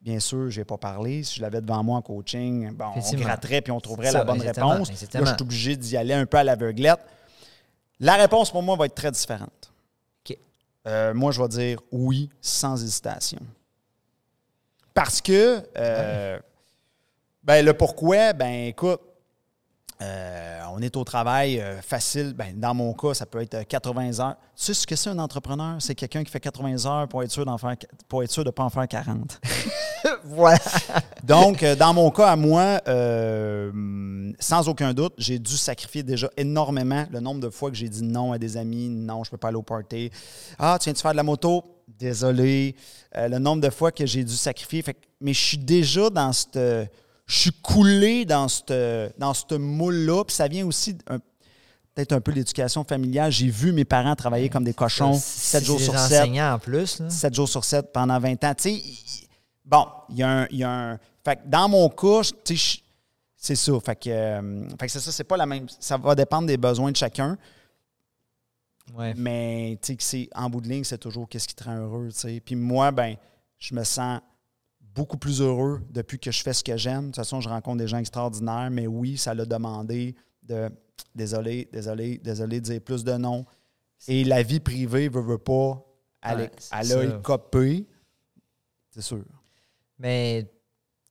Bien 0.05 0.19
sûr, 0.19 0.51
je 0.51 0.61
n'ai 0.61 0.65
pas 0.65 0.77
parlé. 0.77 1.23
Si 1.23 1.37
je 1.37 1.41
l'avais 1.41 1.61
devant 1.61 1.83
moi 1.83 1.97
en 1.97 2.01
coaching, 2.03 2.71
bon, 2.73 2.85
on 2.95 3.13
gratterait 3.15 3.61
puis 3.61 3.71
on 3.71 3.81
trouverait 3.81 4.11
Ça, 4.11 4.19
la 4.19 4.23
bonne 4.23 4.35
exactement, 4.35 4.69
réponse. 4.69 4.91
exactement. 4.91 5.23
Là, 5.23 5.31
je 5.31 5.35
suis 5.35 5.43
obligé 5.43 5.75
d'y 5.75 5.97
aller 5.97 6.13
un 6.13 6.27
peu 6.27 6.37
à 6.37 6.43
l'aveuglette. 6.43 6.99
La 7.99 8.13
réponse 8.13 8.51
pour 8.51 8.61
moi 8.61 8.75
va 8.75 8.85
être 8.85 8.93
très 8.95 9.09
différente. 9.11 9.71
Euh, 10.87 11.15
moi, 11.15 11.31
je 11.31 11.41
vais 11.41 11.47
dire 11.47 11.79
oui 11.91 12.29
sans 12.39 12.83
hésitation. 12.83 13.39
Parce 14.93 15.19
que, 15.19 15.63
euh, 15.77 16.39
ben, 17.43 17.65
le 17.65 17.73
pourquoi, 17.73 18.33
ben, 18.33 18.67
écoute, 18.67 19.01
euh, 20.01 20.59
on 20.73 20.81
est 20.81 20.97
au 20.97 21.03
travail 21.05 21.59
euh, 21.61 21.81
facile. 21.81 22.33
Ben, 22.33 22.59
dans 22.59 22.73
mon 22.73 22.93
cas, 22.93 23.13
ça 23.13 23.25
peut 23.25 23.41
être 23.41 23.53
euh, 23.53 23.63
80 23.63 24.19
heures. 24.19 24.35
Tu 24.55 24.63
sais 24.65 24.73
ce 24.73 24.85
que 24.85 24.95
c'est 24.95 25.09
un 25.09 25.19
entrepreneur? 25.19 25.77
C'est 25.79 25.95
quelqu'un 25.95 26.23
qui 26.23 26.31
fait 26.31 26.39
80 26.41 26.85
heures 26.85 27.07
pour 27.07 27.23
être 27.23 27.31
sûr, 27.31 27.45
d'en 27.45 27.57
faire, 27.57 27.75
pour 28.09 28.21
être 28.21 28.31
sûr 28.31 28.43
de 28.43 28.49
ne 28.49 28.51
pas 28.51 28.63
en 28.63 28.69
faire 28.69 28.87
40. 28.87 29.39
voilà. 30.25 30.57
Donc, 31.23 31.63
euh, 31.63 31.75
dans 31.75 31.93
mon 31.93 32.11
cas, 32.11 32.27
à 32.27 32.35
moi, 32.35 32.81
euh, 32.87 34.31
sans 34.39 34.67
aucun 34.67 34.93
doute, 34.93 35.13
j'ai 35.17 35.39
dû 35.39 35.55
sacrifier 35.55 36.03
déjà 36.03 36.29
énormément 36.35 37.05
le 37.11 37.19
nombre 37.21 37.39
de 37.39 37.49
fois 37.49 37.69
que 37.71 37.77
j'ai 37.77 37.89
dit 37.89 38.03
non 38.03 38.33
à 38.33 38.37
des 38.37 38.57
amis. 38.57 38.89
Non, 38.89 39.23
je 39.23 39.29
ne 39.29 39.31
peux 39.31 39.37
pas 39.37 39.47
aller 39.47 39.57
au 39.57 39.63
party. 39.63 40.11
Ah, 40.59 40.77
tu 40.79 40.85
viens-tu 40.85 41.01
faire 41.01 41.11
de 41.11 41.17
la 41.17 41.23
moto? 41.23 41.63
Désolé. 41.87 42.75
Euh, 43.15 43.29
le 43.29 43.39
nombre 43.39 43.61
de 43.61 43.69
fois 43.69 43.91
que 43.93 44.05
j'ai 44.05 44.23
dû 44.25 44.35
sacrifier. 44.35 44.81
Fait 44.81 44.93
que- 44.93 45.05
mais 45.21 45.33
je 45.33 45.39
suis 45.41 45.57
déjà 45.57 46.09
dans 46.09 46.33
cette. 46.33 46.59
Je 47.27 47.35
suis 47.39 47.51
coulé 47.51 48.25
dans 48.25 48.47
cette, 48.47 48.71
dans 49.17 49.33
moule-là. 49.57 50.23
Puis 50.25 50.35
ça 50.35 50.47
vient 50.47 50.65
aussi 50.65 50.93
peut-être 51.93 52.11
un 52.13 52.21
peu 52.21 52.31
de 52.31 52.37
l'éducation 52.37 52.83
familiale. 52.83 53.31
J'ai 53.31 53.49
vu 53.49 53.71
mes 53.71 53.85
parents 53.85 54.15
travailler 54.15 54.49
comme 54.49 54.63
des 54.63 54.73
cochons, 54.73 55.13
Si 55.13 55.21
7 55.21 55.63
jours 55.65 55.79
sur 55.79 55.93
des 55.93 55.99
7. 55.99 56.21
enseignants 56.21 56.53
en 56.53 56.59
plus. 56.59 56.99
Là. 56.99 57.09
7 57.09 57.33
jours 57.33 57.49
sur 57.49 57.63
7 57.63 57.91
pendant 57.91 58.19
20 58.19 58.43
ans. 58.43 58.53
Tu 58.55 58.69
sais, 58.79 58.83
bon, 59.63 59.85
il 60.09 60.17
y 60.17 60.23
a 60.23 60.29
un. 60.41 60.47
y 60.51 60.63
a 60.63 60.69
un- 60.69 60.99
fait 61.23 61.37
que 61.37 61.41
dans 61.47 61.67
mon 61.69 61.89
cas, 61.89 62.21
tu 62.43 62.55
sais, 62.57 62.79
c'est 63.35 63.55
ça. 63.55 63.73
Fait 63.83 63.95
que, 63.95 64.09
euh, 64.09 64.69
fait 64.79 64.85
que 64.85 64.91
c'est 64.91 64.99
ça, 64.99 65.11
c'est 65.11 65.23
pas 65.23 65.37
la 65.37 65.45
même. 65.47 65.67
Ça 65.79 65.97
va 65.97 66.13
dépendre 66.15 66.47
des 66.47 66.57
besoins 66.57 66.91
de 66.91 66.97
chacun, 66.97 67.37
Ouais. 68.95 69.13
mais 69.17 69.79
tu 69.81 69.95
sais, 69.99 70.29
en 70.35 70.49
bout 70.49 70.61
de 70.61 70.67
ligne, 70.67 70.83
c'est 70.83 70.97
toujours 70.99 71.27
qu'est-ce 71.27 71.47
qui 71.47 71.55
te 71.55 71.63
rend 71.63 71.75
heureux. 71.77 72.09
tu 72.11 72.19
sais. 72.19 72.39
Puis 72.39 72.55
moi, 72.55 72.91
ben, 72.91 73.15
je 73.57 73.73
me 73.73 73.83
sens 73.83 74.19
beaucoup 74.95 75.17
plus 75.17 75.41
heureux 75.41 75.81
depuis 75.91 76.17
que 76.19 76.31
je 76.31 76.41
fais 76.41 76.53
ce 76.53 76.63
que 76.63 76.77
j'aime. 76.77 77.01
De 77.01 77.05
toute 77.07 77.15
façon, 77.17 77.41
je 77.41 77.49
rencontre 77.49 77.77
des 77.77 77.87
gens 77.87 77.97
extraordinaires, 77.97 78.69
mais 78.71 78.87
oui, 78.87 79.17
ça 79.17 79.33
l'a 79.33 79.45
demandé 79.45 80.15
de 80.43 80.69
désolé, 81.13 81.67
désolé, 81.71 82.17
désolé 82.17 82.59
de 82.61 82.65
dire 82.65 82.81
plus 82.81 83.03
de 83.03 83.13
non. 83.13 83.45
Et 84.07 84.23
la 84.23 84.41
vie 84.43 84.59
privée 84.59 85.09
veut, 85.09 85.21
veut 85.21 85.37
pas. 85.37 85.83
Elle, 86.23 86.37
Ouais, 86.37 86.43
est- 86.45 86.51
c'est 86.59 86.75
elle 86.79 86.85
ça. 86.87 86.99
a 86.99 87.03
écopé. 87.03 87.85
C'est 88.91 89.01
sûr. 89.01 89.23
Mais 89.99 90.49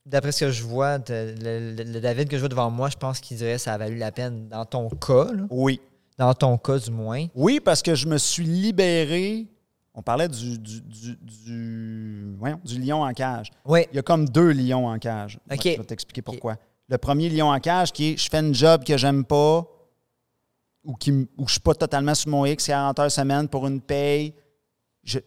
d'après 0.06 0.32
ce 0.32 0.44
que 0.46 0.50
je 0.50 0.62
vois, 0.62 0.98
de- 0.98 1.34
le, 1.40 1.74
le- 1.76 1.92
le 1.92 2.00
David 2.00 2.28
que 2.28 2.36
je 2.36 2.40
vois 2.40 2.48
devant 2.48 2.70
moi, 2.70 2.88
je 2.90 2.96
pense 2.96 3.20
qu'il 3.20 3.36
dirait 3.36 3.54
que 3.54 3.58
ça 3.60 3.74
a 3.74 3.78
valu 3.78 3.96
la 3.96 4.12
peine 4.12 4.48
dans 4.48 4.64
ton 4.64 4.88
cas. 4.88 5.32
là. 5.32 5.46
Oui. 5.50 5.80
Dans 6.16 6.32
ton 6.32 6.56
cas, 6.58 6.78
du 6.78 6.90
moins. 6.90 7.26
Oui, 7.34 7.58
parce 7.60 7.82
que 7.82 7.94
je 7.94 8.06
me 8.06 8.18
suis 8.18 8.44
libéré. 8.44 9.46
On 9.94 10.02
parlait 10.02 10.28
du, 10.28 10.58
du, 10.58 10.80
du, 10.80 11.16
du- 11.22 12.34
voyons, 12.38 12.60
du 12.64 12.80
lion 12.80 13.02
en 13.04 13.12
cage. 13.12 13.50
Oui. 13.64 13.86
Il 13.92 13.96
y 13.96 13.98
a 13.98 14.02
comme 14.02 14.28
deux 14.28 14.50
lions 14.52 14.86
en 14.88 14.98
cage. 14.98 15.38
OK. 15.50 15.60
Je 15.62 15.68
vais 15.76 15.84
t'expliquer 15.84 16.20
pourquoi. 16.22 16.56
Le 16.88 16.98
premier 16.98 17.28
lion 17.30 17.46
en 17.50 17.60
cage 17.60 17.92
qui 17.92 18.10
est 18.12 18.16
je 18.16 18.28
fais 18.28 18.40
une 18.40 18.54
job 18.54 18.84
que 18.84 18.96
j'aime 18.96 19.24
pas 19.24 19.64
ou 20.82 20.94
qui 20.94 21.12
où 21.38 21.46
je 21.46 21.52
suis 21.52 21.60
pas 21.60 21.74
totalement 21.74 22.14
sur 22.14 22.28
mon 22.30 22.44
X 22.44 22.66
40 22.66 22.98
heures 22.98 23.10
semaine 23.10 23.48
pour 23.48 23.66
une 23.66 23.80
paye. 23.80 24.34
Je 25.04 25.18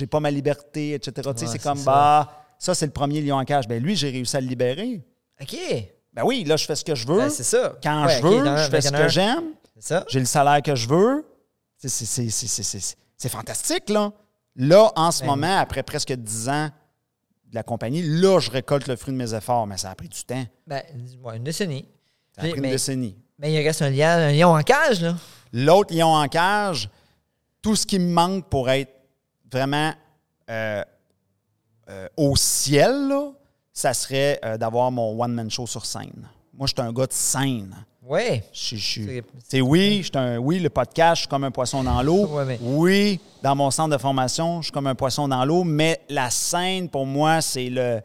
n'ai 0.00 0.06
pas 0.06 0.20
ma 0.20 0.30
liberté, 0.30 0.94
etc. 0.94 1.12
Tu 1.14 1.22
sais, 1.22 1.44
Ouais, 1.46 1.52
c'est 1.52 1.58
comme 1.62 1.78
ça. 1.78 1.84
bah 1.90 2.44
ça 2.58 2.74
c'est 2.74 2.86
le 2.86 2.92
premier 2.92 3.20
lion 3.20 3.36
en 3.36 3.44
cage. 3.44 3.68
Ben 3.68 3.80
lui 3.82 3.94
j'ai 3.96 4.10
réussi 4.10 4.36
à 4.36 4.40
le 4.40 4.48
libérer. 4.48 5.00
OK. 5.40 5.56
Ben 6.12 6.24
oui, 6.24 6.44
là 6.44 6.56
je 6.56 6.66
fais 6.66 6.74
ce 6.76 6.84
que 6.84 6.94
je 6.94 7.06
veux. 7.06 7.18
Ben, 7.18 7.30
c'est 7.30 7.42
ça. 7.44 7.74
Quand 7.82 8.04
Ouais, 8.06 8.18
je 8.18 8.22
veux, 8.26 8.44
je 8.56 8.68
fais 8.70 8.80
ce 8.80 8.90
que 8.92 9.08
j'aime. 9.08 9.44
C'est 9.76 9.82
ça. 9.84 10.04
J'ai 10.08 10.18
le 10.20 10.26
salaire 10.26 10.60
que 10.60 10.74
je 10.74 10.88
veux. 10.88 11.24
C'est- 11.78 12.96
c'est- 13.22 13.28
fantastique, 13.28 13.88
là. 13.88 14.12
Là, 14.56 14.92
en 14.96 15.10
ce 15.10 15.20
Ben 15.22 15.26
moment, 15.28 15.56
après 15.58 15.82
presque 15.82 16.12
10 16.12 16.48
ans 16.48 16.68
de 17.46 17.54
la 17.54 17.62
compagnie, 17.62 18.02
là, 18.02 18.38
je 18.38 18.50
récolte 18.50 18.86
le 18.86 18.96
fruit 18.96 19.12
de 19.14 19.18
mes 19.18 19.34
efforts, 19.34 19.66
mais 19.66 19.78
ça 19.78 19.90
a 19.90 19.94
pris 19.94 20.08
du 20.08 20.22
temps. 20.24 20.44
Ben, 20.66 20.82
ouais, 21.22 21.36
une 21.36 21.44
décennie. 21.44 21.86
Ça 22.36 22.42
a 22.42 22.48
pris 22.48 22.58
une 22.58 22.70
décennie. 22.70 23.16
mais 23.38 23.52
il 23.52 23.66
reste 23.66 23.82
un 23.82 23.90
lion, 23.90 24.04
un 24.06 24.32
lion 24.32 24.54
en 24.56 24.62
cage, 24.62 25.00
là. 25.00 25.16
L'autre 25.52 25.94
lion 25.94 26.08
en 26.14 26.28
cage, 26.28 26.88
tout 27.60 27.76
ce 27.76 27.86
qui 27.86 27.98
me 27.98 28.10
manque 28.12 28.48
pour 28.48 28.68
être 28.70 28.92
vraiment 29.50 29.92
euh, 30.50 30.82
euh, 31.88 32.08
au 32.16 32.36
ciel, 32.36 33.08
là, 33.08 33.32
ça 33.72 33.94
serait 33.94 34.38
euh, 34.44 34.56
d'avoir 34.58 34.90
mon 34.90 35.20
one-man 35.22 35.50
show 35.50 35.66
sur 35.66 35.86
scène. 35.86 36.28
Moi, 36.54 36.66
je 36.66 36.72
suis 36.76 36.86
un 36.86 36.92
gars 36.92 37.06
de 37.06 37.12
scène. 37.12 37.74
Ouais. 38.04 38.42
Suis- 38.52 38.80
C'est- 39.48 39.60
oui, 39.60 40.02
je 40.02 40.18
un, 40.18 40.38
oui, 40.38 40.58
le 40.58 40.70
podcast, 40.70 41.14
je 41.16 41.20
suis 41.20 41.28
comme 41.28 41.44
un 41.44 41.50
poisson 41.52 41.84
dans 41.84 42.02
l'eau. 42.02 42.26
Ouais, 42.26 42.44
mais- 42.44 42.58
Oui, 42.60 43.20
dans 43.42 43.54
mon 43.54 43.70
centre 43.70 43.90
de 43.96 44.00
formation, 44.00 44.60
je 44.60 44.66
suis 44.66 44.72
comme 44.72 44.88
un 44.88 44.94
poisson 44.94 45.28
dans 45.28 45.44
l'eau, 45.44 45.62
mais 45.62 46.00
la 46.08 46.28
scène, 46.30 46.88
pour 46.88 47.06
moi, 47.06 47.40
c'est 47.40 47.68
le 47.70 48.00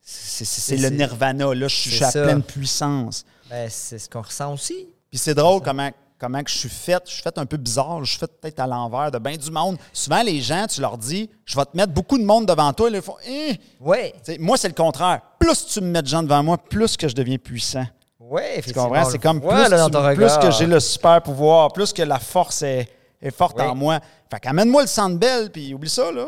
c'est- 0.00 0.76
le 0.76 0.90
nirvana. 0.90 1.54
Là, 1.54 1.68
je 1.68 1.74
suis 1.74 2.02
à 2.04 2.10
ça. 2.10 2.22
pleine 2.22 2.42
puissance. 2.42 3.24
Ben, 3.50 3.68
c'est 3.68 3.98
ce 3.98 4.08
qu'on 4.08 4.22
ressent 4.22 4.52
aussi. 4.54 4.86
Puis 5.10 5.18
c'est 5.18 5.34
drôle 5.34 5.60
comment, 5.60 5.90
comment 6.18 6.42
que 6.42 6.50
je 6.50 6.56
suis 6.58 6.68
faite. 6.68 7.02
Je 7.06 7.12
suis 7.14 7.22
faite 7.22 7.36
un 7.38 7.46
peu 7.46 7.56
bizarre. 7.56 8.04
Je 8.04 8.10
suis 8.10 8.18
faite 8.20 8.40
peut-être 8.40 8.60
à 8.60 8.66
l'envers 8.66 9.10
de 9.10 9.18
bien 9.18 9.36
du 9.36 9.50
monde. 9.50 9.76
Souvent, 9.92 10.22
les 10.22 10.40
gens, 10.40 10.66
tu 10.68 10.80
leur 10.80 10.96
dis, 10.96 11.28
je 11.44 11.56
vais 11.56 11.64
te 11.64 11.76
mettre 11.76 11.92
beaucoup 11.92 12.16
de 12.18 12.24
monde 12.24 12.46
devant 12.46 12.72
toi. 12.72 12.88
Ils 12.90 13.02
font, 13.02 13.16
Hein? 13.28 13.54
Oui, 13.80 14.12
Tu 14.24 14.32
sais, 14.32 14.38
moi, 14.38 14.56
c'est 14.56 14.68
le 14.68 14.74
contraire. 14.74 15.20
Plus 15.38 15.66
tu 15.66 15.80
me 15.80 15.88
mets 15.88 16.02
de 16.02 16.06
gens 16.08 16.22
devant 16.22 16.42
moi, 16.42 16.56
plus 16.58 16.96
que 16.96 17.08
je 17.08 17.14
deviens 17.14 17.38
puissant. 17.38 17.86
Oui, 18.32 18.42
Tu 18.54 18.58
effectivement. 18.58 18.84
comprends? 18.88 19.06
on 19.06 19.10
C'est 19.10 19.18
comme 19.18 19.40
plus, 19.40 19.50
là, 19.68 19.88
tu- 19.88 20.16
plus 20.16 20.36
que 20.38 20.50
j'ai 20.50 20.66
le 20.66 20.80
super 20.80 21.22
pouvoir, 21.22 21.72
plus 21.72 21.92
que 21.92 22.02
la 22.02 22.18
force 22.18 22.62
est, 22.62 22.88
est 23.20 23.30
forte 23.30 23.56
Oui. 23.58 23.64
en 23.64 23.74
moi. 23.74 24.00
Fait 24.30 24.40
qu'amène-moi 24.40 24.82
le 24.82 24.88
centre 24.88 25.16
belle, 25.18 25.50
puis 25.50 25.72
oublie 25.74 25.88
ça, 25.90 26.10
là. 26.10 26.26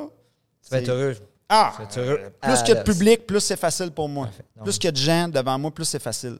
Tu 0.63 0.71
vas 0.71 0.79
être 0.79 0.89
heureux. 0.89 1.17
Ah! 1.49 1.73
Tu 1.77 1.83
être 1.83 1.99
heureux. 1.99 2.17
Plus 2.19 2.31
Ah, 2.43 2.57
qu'il 2.59 2.69
y 2.69 2.73
a 2.73 2.75
là, 2.77 2.83
de 2.83 2.91
public, 2.93 3.27
plus 3.27 3.41
c'est 3.41 3.57
facile 3.59 3.91
pour 3.91 4.09
moi. 4.09 4.29
Plus 4.63 4.75
qu'il 4.79 4.85
y 4.85 4.89
a 4.89 4.93
de 4.93 4.97
gens 4.97 5.29
devant 5.29 5.59
moi, 5.59 5.71
plus 5.71 5.85
c'est 5.85 5.99
facile. 6.03 6.39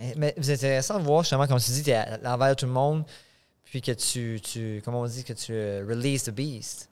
Eh, 0.00 0.14
Mais 0.16 0.34
c'est 0.40 0.54
intéressant 0.54 0.98
de 0.98 1.04
voir 1.04 1.22
justement, 1.22 1.46
comme 1.46 1.58
tu 1.60 1.70
dis, 1.70 1.82
tu 1.82 1.90
es 1.90 1.94
à 1.94 2.18
l'envers 2.18 2.50
de 2.50 2.54
tout 2.54 2.66
le 2.66 2.72
monde, 2.72 3.04
puis 3.64 3.80
que 3.80 3.92
tu, 3.92 4.40
tu 4.42 4.82
comment 4.84 5.00
on 5.00 5.06
dit, 5.06 5.24
que 5.24 5.32
tu 5.32 5.52
euh, 5.54 5.84
release 5.88 6.24
the 6.24 6.30
beast. 6.30 6.89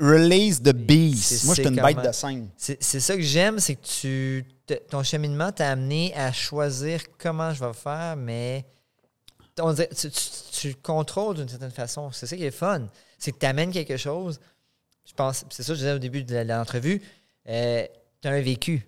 Release 0.00 0.62
the 0.62 0.72
beast. 0.72 1.24
C'est- 1.24 1.44
Moi, 1.46 1.54
je 1.56 1.62
suis 1.62 1.68
une 1.70 1.76
bête 1.82 2.06
de 2.06 2.12
scène. 2.12 2.48
C'est 2.56 2.82
c'est 2.82 3.00
ça 3.00 3.16
que 3.16 3.22
j'aime, 3.22 3.58
c'est 3.58 3.74
que 3.74 3.84
tu 3.86 4.44
te- 4.66 4.74
ton 4.74 5.02
cheminement 5.02 5.50
t'a 5.50 5.70
amené 5.70 6.14
à 6.14 6.32
choisir 6.32 7.00
comment 7.18 7.52
je 7.52 7.64
vais 7.64 7.72
faire, 7.72 8.14
mais 8.16 8.64
on 9.60 9.72
dirait- 9.72 9.88
tu, 9.88 10.08
tu, 10.10 10.20
tu 10.52 10.68
le 10.68 10.74
contrôles 10.74 11.36
d'une 11.36 11.48
certaine 11.48 11.72
façon. 11.72 12.12
C'est 12.12 12.26
ça 12.26 12.36
qui 12.36 12.44
est 12.44 12.50
fun. 12.52 12.86
C'est 13.18 13.32
que 13.32 13.38
tu 13.38 13.46
amènes 13.46 13.72
quelque 13.72 13.96
chose. 13.96 14.38
Je 15.04 15.12
pense, 15.14 15.44
c'est 15.50 15.62
ça 15.64 15.72
que 15.72 15.74
je 15.74 15.80
disais 15.80 15.92
au 15.94 15.98
début 15.98 16.22
de 16.22 16.36
l'entrevue, 16.36 17.00
tu 17.44 17.52
as 17.52 17.88
un 18.24 18.40
vécu. 18.40 18.86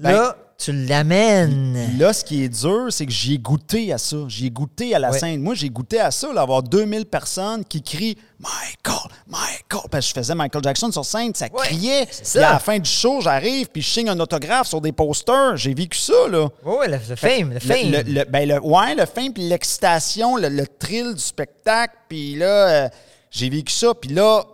Là, 0.00 0.36
tu 0.56 0.72
l'amènes. 0.72 1.98
Là, 1.98 2.12
ce 2.12 2.24
qui 2.24 2.44
est 2.44 2.48
dur, 2.48 2.86
c'est 2.90 3.06
que 3.06 3.12
j'y 3.12 3.34
ai 3.34 3.38
goûté 3.38 3.92
à 3.92 3.98
ça. 3.98 4.16
J'y 4.28 4.46
ai 4.46 4.50
goûté 4.50 4.94
à 4.94 4.98
la 4.98 5.10
Ouais. 5.10 5.18
scène. 5.18 5.40
Moi, 5.42 5.54
j'ai 5.54 5.68
goûté 5.68 5.98
à 6.00 6.10
ça, 6.10 6.32
là, 6.32 6.42
avoir 6.42 6.62
2000 6.62 7.06
personnes 7.06 7.64
qui 7.64 7.82
crient 7.82 8.16
Michael, 8.38 9.10
Michael. 9.26 9.88
Parce 9.90 10.06
que 10.06 10.08
je 10.10 10.14
faisais 10.14 10.34
Michael 10.34 10.62
Jackson 10.62 10.90
sur 10.92 11.04
scène, 11.04 11.34
ça 11.34 11.46
Ouais, 11.52 11.66
criait. 11.66 12.06
ça. 12.10 12.48
à 12.50 12.52
la 12.54 12.58
fin 12.60 12.78
du 12.78 12.88
show, 12.88 13.20
j'arrive, 13.20 13.68
puis 13.68 13.82
je 13.82 13.88
signe 13.90 14.08
un 14.08 14.18
autographe 14.20 14.68
sur 14.68 14.80
des 14.80 14.92
posters. 14.92 15.56
J'ai 15.56 15.74
vécu 15.74 15.98
ça, 15.98 16.28
là. 16.30 16.48
Oui, 16.64 16.74
ouais, 16.78 16.88
le, 16.88 16.98
le 17.08 17.16
fame, 17.16 17.48
le 17.48 17.54
Le- 17.54 17.60
fame. 17.60 17.90
Le, 17.90 18.02
le- 18.02 18.24
ben, 18.24 18.48
le- 18.48 18.60
ouais, 18.60 18.94
le 18.94 19.06
fame, 19.06 19.32
puis 19.32 19.48
l'excitation, 19.48 20.36
le, 20.36 20.48
le 20.48 20.66
thrill 20.66 21.14
du 21.14 21.20
spectacle. 21.22 21.94
Puis 22.08 22.36
là, 22.36 22.46
euh, 22.84 22.88
j'ai 23.30 23.48
vécu 23.50 23.72
ça. 23.72 23.92
Puis 23.94 24.10
là, 24.10 24.44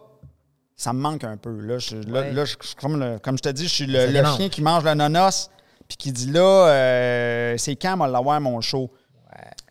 ça 0.80 0.92
me 0.92 1.00
manque 1.00 1.24
un 1.24 1.36
peu. 1.36 1.50
Là, 1.60 1.78
je, 1.78 1.96
là, 1.96 2.20
Ouais. 2.20 2.32
là, 2.32 2.44
je- 2.44 2.56
je- 2.62 2.74
comme, 2.74 2.98
le- 2.98 3.18
comme 3.18 3.36
je 3.36 3.42
te 3.42 3.48
dis, 3.50 3.64
je 3.68 3.74
suis 3.74 3.86
le, 3.86 4.24
chien 4.36 4.48
qui 4.48 4.62
mange 4.62 4.82
le 4.84 4.94
nonos, 4.94 5.50
puis 5.88 5.96
qui 5.98 6.12
dit 6.12 6.30
là, 6.30 6.68
euh, 6.68 7.54
c'est 7.58 7.76
quand 7.76 7.96
moi 7.96 8.08
l'avoir 8.08 8.40
mon 8.40 8.60
show? 8.60 8.90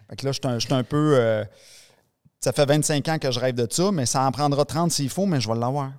Fait 0.09 0.15
que 0.15 0.25
là, 0.25 0.31
je 0.31 0.59
suis 0.59 0.73
un, 0.73 0.83
peu. 0.83 1.13
euh, 1.17 1.43
ça 2.39 2.51
fait 2.51 2.65
25 2.65 3.07
ans 3.09 3.17
que 3.19 3.31
je 3.31 3.39
rêve 3.39 3.55
de 3.55 3.67
ça, 3.71 3.91
mais 3.91 4.05
ça 4.05 4.23
en 4.25 4.31
prendra 4.31 4.65
30 4.65 4.91
s'il 4.91 5.09
faut, 5.09 5.25
mais 5.25 5.39
je 5.41 5.47
vais 5.47 5.57
l'avoir. 5.57 5.91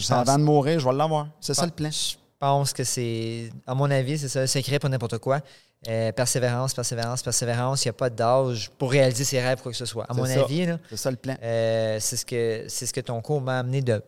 Ça, 0.00 0.20
avant 0.20 0.38
de 0.38 0.42
mourir, 0.44 0.78
je 0.80 0.84
vais 0.88 0.94
l'avoir. 0.94 1.28
C'est 1.40 1.54
ça 1.54 1.64
le 1.64 1.72
plan. 1.72 1.90
Je 1.90 2.16
pense 2.38 2.72
que 2.72 2.84
c'est, 2.84 3.50
à 3.66 3.74
mon 3.74 3.90
avis, 3.90 4.18
c'est 4.18 4.28
ça, 4.28 4.40
le 4.40 4.46
secret 4.46 4.78
pour 4.78 4.90
n'importe 4.90 5.18
quoi. 5.18 5.40
Euh, 5.88 6.12
persévérance, 6.12 6.74
persévérance, 6.74 7.22
persévérance. 7.22 7.84
Il 7.84 7.88
n'y 7.88 7.90
a 7.90 7.94
pas 7.94 8.10
d'âge 8.10 8.70
pour 8.78 8.90
réaliser 8.90 9.24
ses 9.24 9.40
rêves, 9.40 9.60
quoi 9.62 9.72
que 9.72 9.78
ce 9.78 9.84
soit. 9.86 10.04
À 10.08 10.14
mon 10.14 10.24
ça. 10.26 10.42
avis, 10.42 10.68
C'est 10.90 10.96
ça 10.96 11.10
le 11.10 11.16
plan. 11.16 11.34
euh, 11.42 11.96
c'est 12.00 12.16
ce 12.16 12.24
que 12.26 12.64
c'est 12.68 12.86
ce 12.86 12.92
que 12.92 13.00
ton 13.00 13.20
cours 13.20 13.40
m'a 13.40 13.58
amené 13.60 13.80
de. 13.82 14.00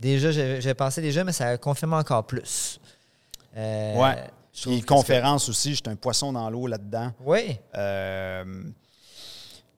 Déjà, 0.00 0.32
j'avais 0.32 0.74
pensé 0.74 1.00
déjà, 1.02 1.22
mais 1.24 1.32
ça 1.32 1.46
a 1.48 1.58
confirmé 1.58 1.94
encore 1.96 2.26
plus. 2.26 2.80
Euh, 3.56 3.94
Ouais. 4.00 4.16
Puis 4.62 4.80
que 4.80 4.86
conférence 4.86 5.48
aussi, 5.48 5.74
j'étais 5.74 5.90
un 5.90 5.96
poisson 5.96 6.32
dans 6.32 6.48
l'eau 6.50 6.66
là-dedans. 6.66 7.12
Oui. 7.24 7.56
Euh, 7.76 8.44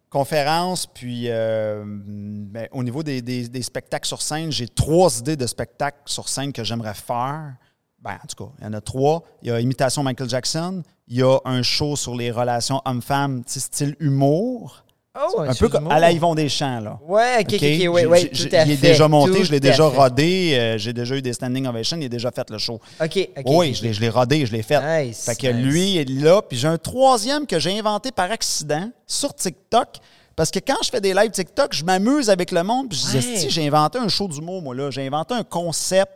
conférence, 0.08 0.86
puis 0.86 1.24
euh, 1.28 1.82
ben, 1.86 2.68
au 2.72 2.82
niveau 2.82 3.02
des, 3.02 3.22
des- 3.22 3.48
des 3.48 3.62
spectacles 3.62 4.06
sur 4.08 4.20
scène, 4.22 4.50
j'ai 4.52 4.68
trois 4.68 5.18
idées 5.18 5.36
de 5.36 5.46
spectacles 5.46 5.98
sur 6.06 6.28
scène 6.28 6.52
que 6.52 6.64
j'aimerais 6.64 6.94
faire. 6.94 7.54
Ben, 8.00 8.18
en 8.22 8.26
tout 8.26 8.44
cas, 8.44 8.52
il 8.58 8.64
y 8.64 8.66
en 8.66 8.72
a 8.72 8.80
trois. 8.80 9.22
Il 9.42 9.48
y 9.48 9.50
a 9.50 9.60
Imitation 9.60 10.02
Michael 10.02 10.28
Jackson, 10.28 10.82
il 11.06 11.18
y 11.18 11.22
a 11.22 11.38
un 11.44 11.62
show 11.62 11.94
sur 11.96 12.14
les 12.16 12.30
relations 12.30 12.80
hommes-femmes, 12.84 13.42
style 13.46 13.96
humour. 14.00 14.84
Oh, 15.14 15.40
un 15.42 15.52
peu 15.54 15.68
comme 15.68 15.90
à 15.92 15.98
la 16.00 16.10
Yvon 16.10 16.34
Deschamps, 16.34 16.80
là. 16.80 16.98
Ouais, 17.06 17.40
ok, 17.40 17.46
ok, 17.48 17.52
OK? 17.52 17.62
ok, 17.62 17.94
ouais, 17.94 18.06
ouais, 18.06 18.28
tout 18.30 18.48
à 18.50 18.64
Il 18.64 18.70
est 18.72 18.76
fait, 18.76 18.88
déjà 18.88 19.08
monté, 19.08 19.32
tout 19.40 19.44
je 19.44 19.50
l'ai 19.52 19.60
déjà 19.60 19.90
fait. 19.90 19.96
rodé, 19.96 20.54
euh, 20.54 20.78
j'ai 20.78 20.94
déjà 20.94 21.14
eu 21.16 21.20
des 21.20 21.34
standing 21.34 21.66
ovations, 21.66 21.98
il 22.00 22.06
a 22.06 22.08
déjà 22.08 22.30
fait 22.30 22.48
le 22.48 22.56
show. 22.56 22.80
Ok, 22.98 23.28
ok. 23.36 23.44
oui, 23.44 23.74
je 23.74 23.82
l'ai- 23.82 23.92
je 23.92 24.00
l'ai 24.00 24.08
rodé, 24.08 24.46
je 24.46 24.52
l'ai 24.52 24.62
fait. 24.62 25.04
Nice, 25.04 25.26
fait 25.26 25.36
que 25.36 25.46
nice. 25.48 25.66
lui 25.66 25.96
est 25.98 26.08
là. 26.08 26.40
Puis 26.40 26.56
j'ai 26.56 26.68
un 26.68 26.78
troisième 26.78 27.46
que 27.46 27.58
j'ai 27.58 27.78
inventé 27.78 28.10
par 28.10 28.30
accident 28.30 28.88
sur 29.06 29.34
TikTok. 29.34 29.88
Parce 30.34 30.50
que 30.50 30.60
quand 30.60 30.78
je 30.82 30.88
fais 30.88 31.02
des 31.02 31.12
lives 31.12 31.30
TikTok, 31.30 31.74
je 31.74 31.84
m'amuse 31.84 32.30
avec 32.30 32.50
le 32.50 32.62
monde. 32.62 32.88
Puis 32.88 32.98
je 32.98 33.18
disais, 33.18 33.36
si 33.36 33.50
j'ai 33.50 33.66
inventé 33.66 33.98
un 33.98 34.08
show 34.08 34.26
d'humour, 34.28 34.62
moi, 34.62 34.74
là. 34.74 34.90
J'ai 34.90 35.06
inventé 35.06 35.34
un 35.34 35.44
concept. 35.44 36.10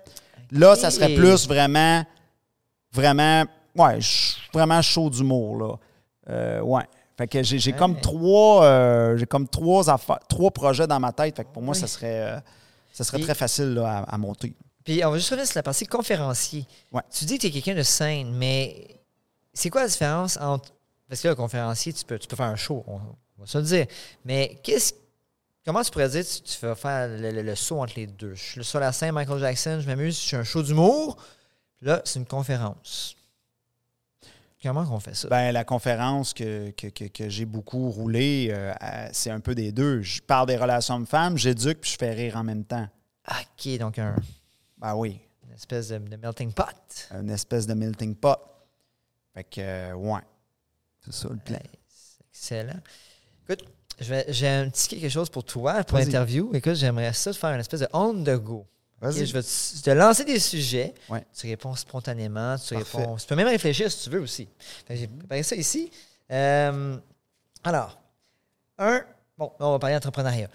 Là, 0.50 0.74
ça 0.74 0.90
serait 0.90 1.14
plus 1.14 1.46
vraiment, 1.46 2.02
vraiment, 2.92 3.44
ouais, 3.76 3.98
vraiment 4.54 4.80
show 4.80 5.10
d'humour, 5.10 5.58
là. 5.58 5.74
Euh, 6.30 6.60
ouais. 6.62 6.84
Fait 7.16 7.26
que 7.26 7.42
j'ai 7.42 7.72
Ouais. 7.72 7.78
comme 7.78 7.98
trois, 8.00 8.64
euh, 8.64 9.16
j'ai 9.16 9.26
comme 9.26 9.48
trois 9.48 9.88
affaires, 9.88 10.18
trois 10.28 10.50
projets 10.50 10.86
dans 10.86 11.00
ma 11.00 11.12
tête. 11.12 11.36
Fait 11.36 11.44
que 11.44 11.50
pour 11.50 11.62
moi, 11.62 11.74
ça 11.74 11.86
serait, 11.86 12.20
euh, 12.36 12.40
ça 12.92 13.04
serait 13.04 13.18
Puis- 13.18 13.24
très 13.24 13.34
facile 13.34 13.72
là, 13.74 13.98
à, 14.06 14.14
à 14.14 14.18
monter. 14.18 14.54
Puis 14.84 15.02
on 15.04 15.10
va 15.10 15.16
juste 15.16 15.30
revenir 15.30 15.46
sur 15.48 15.56
la 15.58 15.62
partie 15.62 15.86
conférencier. 15.86 16.66
Ouais. 16.92 17.02
Tu 17.10 17.24
dis 17.24 17.36
que 17.38 17.42
tu 17.42 17.46
es 17.48 17.50
quelqu'un 17.50 17.74
de 17.74 17.82
scène, 17.82 18.32
mais 18.34 18.86
c'est 19.54 19.70
quoi 19.70 19.82
la 19.82 19.88
différence 19.88 20.36
entre. 20.36 20.70
Parce 21.08 21.20
que 21.22 21.28
là, 21.28 21.32
le 21.32 21.36
conférencier, 21.36 21.92
tu 21.92 22.04
peux, 22.04 22.18
tu 22.18 22.28
peux 22.28 22.36
faire 22.36 22.46
un 22.46 22.56
show, 22.56 22.84
on, 22.86 22.94
on 22.96 23.40
va 23.40 23.46
se 23.46 23.58
le 23.58 23.64
dire. 23.64 23.86
Mais 24.24 24.58
qu'est-ce. 24.62 24.92
Comment 25.64 25.82
tu 25.82 25.90
pourrais 25.90 26.08
dire 26.10 26.24
tu, 26.24 26.40
tu 26.42 26.64
vas 26.64 26.76
faire 26.76 27.08
le, 27.08 27.30
le- 27.32 27.42
le 27.42 27.54
saut 27.56 27.80
entre 27.80 27.94
les 27.96 28.06
deux? 28.06 28.34
Je 28.34 28.42
suis 28.42 28.64
sur 28.64 28.78
la 28.78 28.92
scène 28.92 29.12
Michael 29.12 29.40
Jackson, 29.40 29.78
je 29.80 29.86
m'amuse, 29.86 30.14
je 30.14 30.20
suis 30.26 30.36
un 30.36 30.44
show 30.44 30.62
d'humour. 30.62 31.16
Là, 31.80 32.02
c'est 32.04 32.20
une 32.20 32.26
conférence. 32.26 33.15
Comment 34.66 34.84
qu'on 34.84 34.98
fait 35.00 35.14
ça? 35.14 35.28
Ben, 35.28 35.52
la 35.52 35.64
conférence 35.64 36.34
que, 36.34 36.70
que, 36.70 36.88
que- 36.88 37.04
que 37.04 37.28
j'ai 37.28 37.44
beaucoup 37.44 37.90
roulée, 37.90 38.48
euh, 38.50 38.72
c'est 39.12 39.30
un 39.30 39.38
peu 39.40 39.54
des 39.54 39.70
deux. 39.70 40.02
Je 40.02 40.20
parle 40.20 40.46
des 40.48 40.56
relations 40.56 40.94
hommes-femmes, 40.96 41.38
j'éduque 41.38 41.80
puis 41.82 41.90
je 41.92 41.96
fais 41.96 42.12
rire 42.12 42.36
en 42.36 42.42
même 42.44 42.64
temps. 42.64 42.88
OK, 43.30 43.78
donc 43.78 43.98
un, 43.98 44.16
Ben 44.78 44.94
oui, 44.96 45.20
une 45.46 45.52
espèce 45.54 45.88
de, 45.88 45.98
de 45.98 46.16
melting 46.16 46.52
pot. 46.52 46.64
une 47.12 47.30
espèce 47.30 47.66
de 47.66 47.74
melting 47.74 48.14
pot. 48.16 48.38
Fait 49.34 49.44
que, 49.44 49.60
euh, 49.60 49.92
ouais, 49.94 50.20
c'est 51.04 51.12
ça 51.14 51.28
le 51.28 51.36
plan. 51.36 51.58
Excellent. 52.32 52.80
Écoute, 53.48 53.64
j'ai 54.00 54.48
un 54.48 54.68
petit 54.68 54.88
quelque 54.88 55.08
chose 55.08 55.30
pour 55.30 55.44
toi, 55.44 55.84
pour 55.84 55.98
l'interview. 55.98 56.50
Écoute, 56.54 56.74
j'aimerais 56.74 57.12
ça 57.12 57.32
te 57.32 57.36
faire 57.36 57.50
une 57.50 57.60
espèce 57.60 57.80
de 57.80 57.88
on 57.92 58.12
the 58.24 58.30
go. 58.36 58.66
Je 59.02 59.32
vais 59.32 59.42
te, 59.42 59.90
lancer 59.90 60.24
des 60.24 60.38
sujets. 60.40 60.94
Ouais. 61.08 61.24
Tu 61.38 61.46
réponds 61.46 61.74
spontanément. 61.74 62.56
Tu, 62.56 62.74
Parfait. 62.74 62.98
réponds, 62.98 63.16
tu 63.16 63.26
peux 63.26 63.34
même 63.34 63.48
réfléchir 63.48 63.90
si 63.90 64.04
tu 64.04 64.10
veux 64.10 64.20
aussi. 64.20 64.48
J'ai 64.88 65.06
préparé 65.06 65.42
ça 65.42 65.54
ici. 65.54 65.90
Euh, 66.30 66.96
alors, 67.62 67.98
un. 68.78 69.02
Bon, 69.36 69.52
on 69.60 69.72
va 69.72 69.78
parler 69.78 69.96
d'entrepreneuriat. 69.96 70.48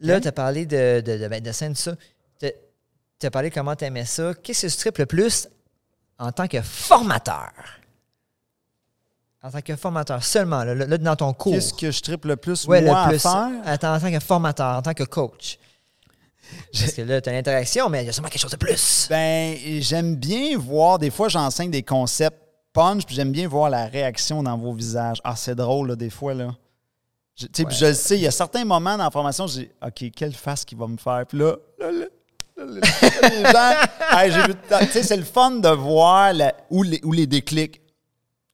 Là, 0.00 0.20
tu 0.20 0.26
as 0.26 0.32
parlé 0.32 0.66
de, 0.66 1.00
de, 1.00 1.18
de, 1.18 1.28
ben, 1.28 1.40
de 1.40 1.52
scène, 1.52 1.76
ça. 1.76 1.92
Tu 2.40 3.26
as 3.26 3.30
parlé 3.30 3.50
de 3.50 3.54
comment 3.54 3.76
tu 3.76 3.84
aimais 3.84 4.04
ça. 4.04 4.34
Qu'est-ce 4.34 4.66
que 4.66 4.72
tu 4.72 4.76
tripes 4.78 4.98
le 4.98 5.06
plus 5.06 5.48
en 6.18 6.32
tant 6.32 6.48
que 6.48 6.60
formateur? 6.60 7.52
En 9.40 9.50
tant 9.52 9.60
que 9.60 9.76
formateur 9.76 10.24
seulement, 10.24 10.64
là, 10.64 10.74
là, 10.74 10.98
dans 10.98 11.14
ton 11.14 11.32
cours. 11.32 11.52
Qu'est-ce 11.52 11.72
que 11.74 11.92
je 11.92 12.00
triple 12.00 12.28
le 12.28 12.36
plus, 12.36 12.66
Ouais, 12.66 12.82
moi, 12.82 13.04
le 13.04 13.10
plus. 13.10 13.26
à 13.26 13.50
faire? 13.50 13.90
En 13.92 13.98
tant 14.00 14.10
que 14.10 14.18
formateur, 14.18 14.76
en 14.76 14.82
tant 14.82 14.94
que 14.94 15.04
coach. 15.04 15.58
Parce 16.72 16.92
que 16.92 17.02
là, 17.02 17.20
tu 17.20 17.28
as 17.28 17.32
l'interaction, 17.32 17.88
mais 17.88 18.02
il 18.02 18.06
y 18.06 18.08
a 18.08 18.12
sûrement 18.12 18.28
quelque 18.28 18.40
chose 18.40 18.50
de 18.50 18.56
plus. 18.56 19.06
Ben, 19.10 19.56
j'aime 19.80 20.16
bien 20.16 20.56
voir, 20.58 20.98
des 20.98 21.10
fois, 21.10 21.28
j'enseigne 21.28 21.70
des 21.70 21.82
concepts 21.82 22.38
punch, 22.72 23.04
puis 23.04 23.14
j'aime 23.14 23.32
bien 23.32 23.46
voir 23.48 23.68
la 23.68 23.86
réaction 23.86 24.42
dans 24.42 24.56
vos 24.56 24.72
visages. 24.72 25.18
Ah, 25.24 25.36
c'est 25.36 25.54
drôle, 25.54 25.88
là, 25.88 25.96
des 25.96 26.08
fois, 26.10 26.32
là. 26.34 26.54
Je, 27.36 27.46
tu 27.46 27.50
sais, 27.54 27.64
puis 27.64 27.76
je 27.76 27.86
le 27.86 27.94
sais, 27.94 28.16
il 28.16 28.22
y 28.22 28.26
a 28.26 28.30
certains 28.30 28.64
moments 28.64 28.96
dans 28.96 29.04
la 29.04 29.10
formation, 29.10 29.46
je 29.46 29.60
dis, 29.60 29.70
OK, 29.86 30.04
quelle 30.14 30.32
face 30.32 30.64
qu'il 30.64 30.78
va 30.78 30.86
me 30.86 30.96
faire? 30.96 31.24
Puis 31.26 31.38
là, 31.38 31.56
là, 31.78 31.90
là, 31.90 32.04
là, 33.52 33.88
Hey, 34.12 34.32
c'est 35.02 35.16
le 35.16 35.22
fun 35.24 35.52
de 35.52 35.68
voir 35.68 36.32
la- 36.32 36.54
où, 36.70 36.82
les, 36.82 37.00
où 37.04 37.12
les 37.12 37.26
déclics. 37.26 37.80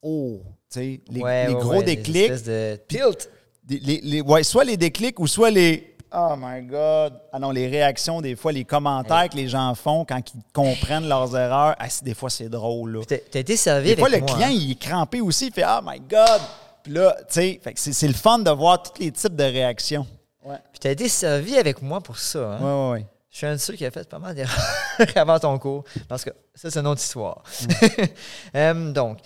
Oh, 0.03 0.41
tu 0.71 0.79
sais, 0.81 1.01
les, 1.11 1.21
Ouais, 1.21 1.49
les 1.49 1.55
ouais, 1.55 1.61
gros 1.61 1.79
ouais, 1.79 1.83
déclics. 1.85 2.45
de 2.45 2.79
tilt. 2.89 3.31
Les- 3.69 4.01
les- 4.03 4.21
ouais, 4.23 4.43
soit 4.45 4.65
les 4.65 4.77
déclics 4.77 5.19
ou 5.21 5.27
soit 5.27 5.51
les 5.51 5.97
Oh 6.13 6.35
my 6.39 6.63
God! 6.63 7.21
Ah 7.33 7.39
non, 7.39 7.51
les 7.51 7.69
réactions, 7.69 8.21
des 8.21 8.35
fois, 8.35 8.51
les 8.53 8.65
commentaires 8.65 9.29
que 9.29 9.37
les 9.37 9.49
gens 9.49 9.75
font 9.75 10.05
quand 10.05 10.21
ils 10.35 10.41
comprennent 10.53 11.07
leurs 11.09 11.37
erreurs, 11.37 11.75
ah, 11.79 11.87
des 12.03 12.15
fois, 12.15 12.31
c'est 12.31 12.49
drôle. 12.49 12.93
Là. 12.97 13.01
Tu 13.07 13.15
as 13.37 13.41
été 13.41 13.57
servi 13.57 13.87
Des 13.89 13.93
avec 13.93 14.01
fois, 14.01 14.09
le 14.09 14.19
moi, 14.19 14.27
client, 14.35 14.49
hein. 14.49 14.53
il 14.53 14.71
est 14.73 14.81
crampé 14.81 15.21
aussi, 15.21 15.49
il 15.49 15.53
fait 15.53 15.65
Oh 15.67 15.81
my 15.85 16.01
God! 16.01 16.41
Puis 16.83 16.93
là, 16.95 17.15
tu 17.29 17.35
sais, 17.35 17.61
c'est 17.75 17.93
c'est 17.93 18.09
le 18.09 18.15
fun 18.15 18.39
de 18.39 18.51
voir 18.51 18.83
tous 18.83 19.01
les 19.03 19.13
types 19.13 19.37
de 19.37 19.45
réactions. 19.45 20.07
Ouais, 20.45 20.57
Puis 20.73 20.81
tu 20.81 20.89
as 20.89 20.93
été 20.93 21.09
servi 21.09 21.59
avec 21.59 21.83
moi 21.83 22.01
pour 22.01 22.17
ça. 22.19 22.39
hein. 22.55 22.59
ouais, 22.61 22.91
ouais. 22.91 23.01
ouais. 23.01 23.07
Je 23.31 23.37
suis 23.37 23.47
un 23.47 23.53
de 23.53 23.59
ceux 23.59 23.75
qui 23.75 23.85
a 23.85 23.91
fait 23.91 24.09
pas 24.09 24.19
mal 24.19 24.35
d'erreurs 24.35 24.59
avant 25.17 25.39
ton 25.39 25.59
cours, 25.59 25.85
parce 26.09 26.25
que 26.25 26.31
ça, 26.55 26.71
c'est 26.71 26.81
une 26.81 26.87
autre 26.87 27.03
histoire. 27.03 27.43
Euh, 28.55 28.93
donc, 28.93 29.19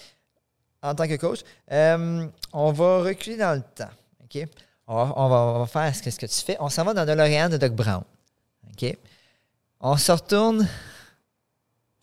en 0.82 0.94
tant 0.96 1.06
que 1.06 1.14
coach, 1.14 1.40
euh, 1.70 2.26
on 2.52 2.72
va 2.72 3.02
reculer 3.02 3.36
dans 3.36 3.54
le 3.54 3.62
temps. 3.62 3.90
OK? 4.24 4.48
On 4.86 4.96
va, 4.96 5.12
on 5.16 5.28
va, 5.28 5.36
on 5.36 5.58
va 5.60 5.66
faire 5.66 5.94
ce 5.94 6.02
que, 6.02 6.10
ce 6.10 6.18
que 6.18 6.26
tu 6.26 6.40
fais. 6.44 6.56
On 6.60 6.68
s'en 6.68 6.84
va 6.84 6.92
dans 6.94 7.06
DeLorean 7.06 7.48
de 7.48 7.56
Doc 7.56 7.72
Brown. 7.72 8.02
OK? 8.70 8.96
On 9.80 9.96
se 9.96 10.12
retourne 10.12 10.68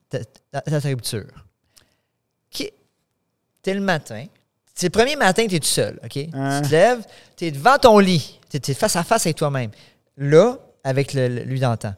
ta, 0.10 0.20
ta, 0.24 0.80
rupture. 0.80 1.28
OK? 2.54 2.72
T'es 3.62 3.74
le 3.74 3.82
matin. 3.82 4.26
C'est 4.74 4.88
le 4.88 4.92
premier 4.92 5.16
matin 5.16 5.44
que 5.44 5.50
tu 5.50 5.56
es 5.56 5.60
tout 5.60 5.66
seul. 5.68 6.00
OK? 6.04 6.18
Hein? 6.34 6.62
Tu 6.62 6.68
te 6.70 6.72
lèves, 6.72 7.06
tu 7.36 7.46
es 7.46 7.52
devant 7.52 7.78
ton 7.78 8.00
lit. 8.00 8.40
Tu 8.50 8.58
es, 8.58 8.74
face 8.74 8.96
à 8.96 9.04
face 9.04 9.26
avec 9.26 9.38
toi-même. 9.38 9.72
Là, 10.18 10.58
avec 10.84 11.14
le, 11.14 11.28
le- 11.28 11.44
lui 11.44 11.60
dans 11.60 11.76
temps. 11.78 11.96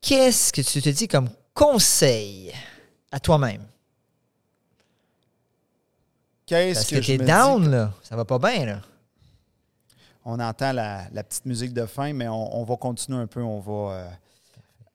Qu'est-ce 0.00 0.52
que 0.52 0.60
tu 0.60 0.82
te 0.82 0.88
dis 0.90 1.08
comme 1.08 1.30
conseil 1.54 2.52
à 3.10 3.20
toi-même? 3.20 3.62
Qu'est-ce 6.46 6.86
que, 6.90 6.96
que, 7.00 7.06
t'es 7.06 7.18
me 7.18 7.24
down, 7.26 7.62
dis? 7.64 7.70
là. 7.70 7.92
Ça 8.02 8.16
va 8.16 8.24
pas 8.24 8.38
bien, 8.38 8.66
là. 8.66 8.80
On 10.24 10.40
entend 10.40 10.72
la, 10.72 11.06
la 11.12 11.22
petite 11.22 11.44
musique 11.44 11.72
de 11.74 11.84
fin, 11.86 12.12
mais 12.12 12.28
on, 12.28 12.56
on 12.60 12.64
va 12.64 12.76
continuer 12.76 13.18
un 13.18 13.26
peu. 13.26 13.42
On 13.42 13.60
va. 13.60 13.92
euh, 13.92 14.10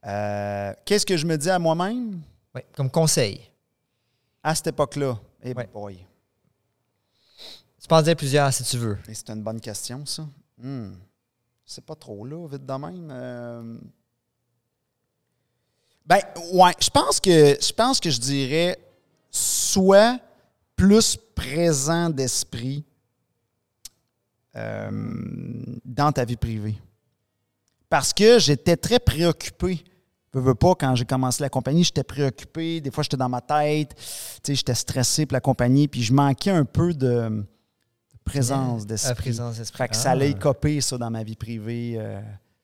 euh, 0.07 0.73
Qu'est-ce 0.85 1.05
que 1.05 1.17
je 1.17 1.25
me 1.25 1.37
dis 1.37 1.49
à 1.49 1.59
moi-même? 1.59 2.21
Ouais, 2.55 2.65
comme 2.75 2.89
conseil. 2.89 3.41
à 4.41 4.55
cette 4.55 4.67
époque-là? 4.67 5.19
Eh 5.43 5.53
Ouais. 5.53 5.67
boy. 5.71 6.05
Tu 7.81 7.87
peux 7.87 7.95
en 7.95 8.01
dire 8.01 8.15
plusieurs 8.15 8.51
si 8.53 8.63
tu 8.63 8.77
veux. 8.77 8.97
Et 9.07 9.13
c'est 9.13 9.29
une 9.29 9.43
bonne 9.43 9.61
question, 9.61 10.05
ça. 10.05 10.25
Hmm. 10.57 10.93
C'est 11.65 11.85
pas 11.85 11.95
trop 11.95 12.25
là, 12.25 12.47
vite 12.47 12.65
de 12.65 12.73
même. 12.73 13.09
Euh, 13.11 13.77
Ben, 16.05 16.21
ouais, 16.53 16.73
je 16.81 16.89
pense 16.89 17.19
que 17.19 17.55
je 17.61 17.71
pense 17.73 17.99
que 17.99 18.09
je 18.09 18.19
dirais 18.19 18.79
soit 19.29 20.19
plus 20.75 21.15
présent 21.35 22.09
d'esprit 22.09 22.83
euh, 24.59 24.91
dans 25.85 26.11
ta 26.11 26.25
vie 26.25 26.35
privée. 26.37 26.75
Parce 27.89 28.13
que 28.13 28.37
j'étais 28.39 28.77
très 28.77 28.99
préoccupé. 28.99 29.83
Je 30.33 30.39
veux 30.39 30.53
pas, 30.53 30.75
quand 30.75 30.93
j'ai 30.95 31.05
commencé 31.05 31.41
la 31.41 31.49
compagnie, 31.49 31.83
j'étais 31.83 32.03
préoccupé. 32.03 32.81
Des 32.81 32.91
fois, 32.91 33.01
j'étais 33.03 33.17
dans 33.17 33.29
ma 33.29 33.41
tête. 33.41 33.95
J'étais 34.47 34.75
stressé 34.75 35.25
pour 35.25 35.33
la 35.33 35.41
compagnie. 35.41 35.87
Puis 35.87 36.03
je 36.03 36.13
manquais 36.13 36.51
un 36.51 36.65
peu 36.65 36.93
de 36.93 37.43
présence 38.23 38.85
d'esprit. 38.85 39.15
présence 39.15 39.57
d'esprit. 39.57 39.77
Fait 39.79 39.87
que 39.89 39.95
ça 39.95 40.09
Ah. 40.09 40.11
allait 40.11 40.35
copier 40.35 40.81
ça 40.81 40.99
dans 40.99 41.09
ma 41.09 41.23
vie 41.23 41.35
privée. 41.35 41.95
euh, 41.97 42.19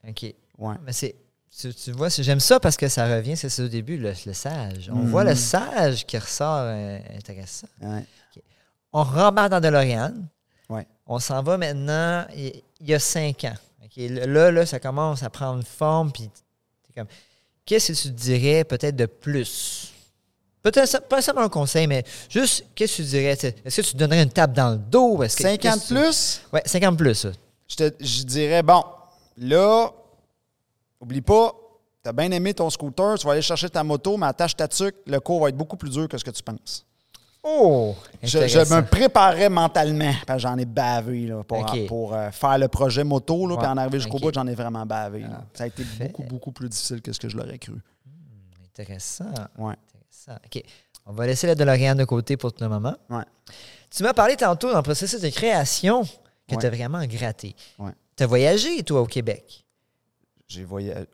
OK. 0.08 0.24
ouais. 0.60 0.76
Mais 0.86 0.93
c'est. 0.93 1.16
Tu, 1.58 1.74
tu 1.74 1.91
vois, 1.93 2.10
j'aime 2.10 2.41
ça 2.41 2.60
parce 2.60 2.76
que 2.76 2.88
ça 2.89 3.08
revient, 3.08 3.38
c'est 3.38 3.62
au 3.64 3.68
début, 3.70 3.98
le, 3.98 4.12
le 4.26 4.34
sage. 4.34 4.91
On 4.93 5.06
voit 5.06 5.24
le 5.24 5.36
sage 5.36 6.06
qui 6.06 6.18
ressort 6.18 6.58
euh, 6.66 7.00
intéressant. 7.18 7.68
ouais. 7.82 8.06
On 8.91 9.04
rembarque 9.04 9.52
dans 9.52 9.62
DeLorean. 9.62 10.14
On 11.08 11.20
s'en 11.20 11.41
va 11.43 11.58
maintenant, 11.58 12.26
il 12.36 12.62
y 12.82 12.93
a 12.93 12.99
cinq 12.99 13.43
ans. 13.45 13.53
Là, 13.97 14.51
là, 14.51 14.66
ça 14.66 14.80
commence 14.80 15.24
à 15.24 15.30
prendre 15.30 15.64
forme. 15.64 16.12
Puis 16.12 16.30
t'es 16.88 16.93
comme, 16.99 17.08
qu'est-ce 17.66 17.93
que 17.93 17.97
tu 18.08 18.10
dirais 18.12 18.64
peut-être 18.64 18.95
de 18.95 19.06
plus? 19.06 19.91
Peut-être 20.62 20.88
ça- 20.88 20.99
pas 21.01 21.22
seulement 21.22 21.41
un 21.41 21.49
conseil, 21.49 21.86
mais 21.88 22.03
juste, 22.30 22.66
qu'est-ce 22.74 22.97
que 22.97 23.01
tu 23.03 23.08
dirais? 23.10 23.38
Est-ce 23.64 23.82
que 23.82 23.88
tu 23.88 23.95
donnerais 23.95 24.24
une 24.24 24.32
tape 24.32 24.53
dans 24.53 24.72
le 24.72 24.78
dos? 24.78 25.18
Que- 25.20 25.28
50 25.28 25.60
qu'est-ce 25.62 25.80
que 25.80 25.88
tu- 25.88 25.93
plus, 25.93 26.41
Ouais, 26.51 26.64
50 26.66 26.97
plus. 26.97 27.28
je, 27.68 27.76
te, 27.76 27.91
je 27.99 28.24
dirais, 28.24 28.64
bon, 28.64 28.84
là, 29.38 29.91
oublie 30.99 31.22
pas, 31.22 31.53
tu 32.03 32.10
as 32.10 32.14
bien 32.14 32.32
aimé 32.32 32.53
ton 32.53 32.70
scooter, 32.72 33.18
tu 33.20 33.28
vas 33.28 33.34
aller 33.34 33.41
chercher 33.43 33.70
ta 33.70 33.84
moto, 33.84 34.18
mais 34.18 34.26
attache 34.26 34.56
ta 34.56 34.68
tuque, 34.68 34.95
le 35.06 35.20
cours 35.20 35.41
va 35.41 35.49
être 35.49 35.58
beaucoup 35.58 35.78
plus 35.78 35.91
dur 35.91 36.08
que 36.10 36.18
ce 36.18 36.24
que 36.24 36.32
tu 36.32 36.41
penses. 36.41 36.84
Oh! 37.48 37.96
Je, 38.24 38.28
je 38.28 38.38
intéressant. 38.39 38.78
me 38.78 38.82
préparais 38.88 39.50
mentalement, 39.50 40.12
parce 40.26 40.41
que 40.41 40.50
j'en 40.50 40.58
ai 40.58 40.66
bavé 40.66 41.28
là, 41.28 41.43
pour, 41.43 41.64
pour 41.88 42.14
euh, 42.16 42.32
faire 42.32 42.58
le 42.58 42.68
projet 42.68 43.04
moto, 43.04 43.46
là, 43.48 43.56
puis 43.58 43.68
en 43.68 43.78
arriver 43.78 44.00
jusqu'au 44.00 44.18
bout, 44.18 44.34
j'en 44.34 44.48
ai 44.48 44.56
vraiment 44.56 44.84
bavé. 44.86 45.24
Ah, 45.32 45.43
ça 45.54 45.66
a 45.66 45.68
été 45.68 45.84
beaucoup, 46.00 46.24
beaucoup 46.24 46.52
plus 46.52 46.68
difficile 46.70 47.02
que 47.04 47.14
ce 47.14 47.20
que 47.20 47.30
je 47.30 47.38
l'aurais 47.38 47.60
cru. 47.60 47.76
Intéressant. 48.66 49.26
Ouais. 49.58 49.76
Intéressant. 49.93 50.39
OK. 50.46 50.64
On 51.06 51.12
va 51.14 51.28
laisser 51.28 51.46
la 51.46 51.54
DeLorean 51.54 51.93
de 51.96 52.04
côté 52.04 52.36
pour 52.36 52.52
le 52.60 52.68
moment. 52.68 52.96
Ouais. 53.12 53.24
Tu 53.91 54.02
m'as 54.02 54.14
parlé 54.14 54.36
tantôt 54.36 54.72
dans 54.72 54.78
le 54.78 54.84
processus 54.84 55.22
de 55.22 55.30
création 55.30 56.04
que 56.04 56.56
Ouais. 56.56 56.58
tu 56.60 56.66
as 56.66 56.70
vraiment 56.72 57.06
gratté. 57.06 57.56
Ouais. 57.78 57.91
Tu 58.18 58.24
as 58.24 58.28
voyagé, 58.28 58.82
toi, 58.84 59.02
au 59.02 59.06
Québec? 59.06 59.64
J'ai 60.48 60.64
voyagé. 60.64 61.06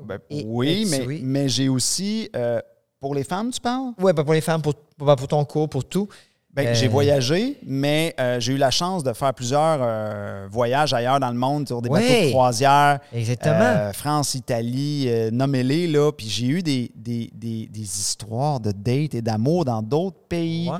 ben, 0.00 0.18
Et- 0.28 0.44
oui, 0.46 0.82
et- 0.82 0.90
mais, 0.90 1.06
oui? 1.06 1.20
mais 1.24 1.48
j'ai 1.48 1.68
aussi. 1.70 2.28
euh, 2.36 2.60
pour 3.04 3.14
les 3.14 3.24
femmes, 3.24 3.50
tu 3.50 3.60
parles? 3.60 3.92
Oui, 4.00 4.12
pas 4.14 4.24
pour 4.24 4.32
les 4.32 4.40
femmes, 4.40 4.62
pour, 4.62 4.74
pour, 4.96 5.14
pour 5.14 5.28
ton 5.28 5.44
cours, 5.44 5.68
pour 5.68 5.84
tout. 5.84 6.08
Ben, 6.54 6.68
Euh, 6.68 6.74
J'ai 6.74 6.86
voyagé, 6.88 7.58
mais 7.66 8.14
euh, 8.20 8.38
j'ai 8.38 8.52
eu 8.52 8.56
la 8.56 8.70
chance 8.70 9.02
de 9.02 9.12
faire 9.12 9.34
plusieurs 9.34 9.78
euh, 9.82 10.46
voyages 10.50 10.94
ailleurs 10.94 11.18
dans 11.20 11.28
le 11.30 11.36
monde, 11.36 11.66
sur 11.66 11.82
des 11.82 11.88
bateaux 11.90 12.06
de 12.06 12.30
croisière. 12.30 13.00
Exactement. 13.12 13.58
euh, 13.60 13.92
France, 13.92 14.34
Italie, 14.36 15.06
euh, 15.08 15.30
nommez-les, 15.32 15.88
là. 15.88 16.12
Puis 16.12 16.28
j'ai 16.28 16.46
eu 16.46 16.62
des, 16.62 16.92
des, 16.94 17.28
des, 17.34 17.66
des 17.66 17.80
histoires 17.82 18.60
de 18.60 18.70
dates 18.70 19.14
et 19.16 19.20
d'amour 19.20 19.64
dans 19.64 19.82
d'autres 19.82 20.16
pays. 20.28 20.68
Wow. 20.70 20.76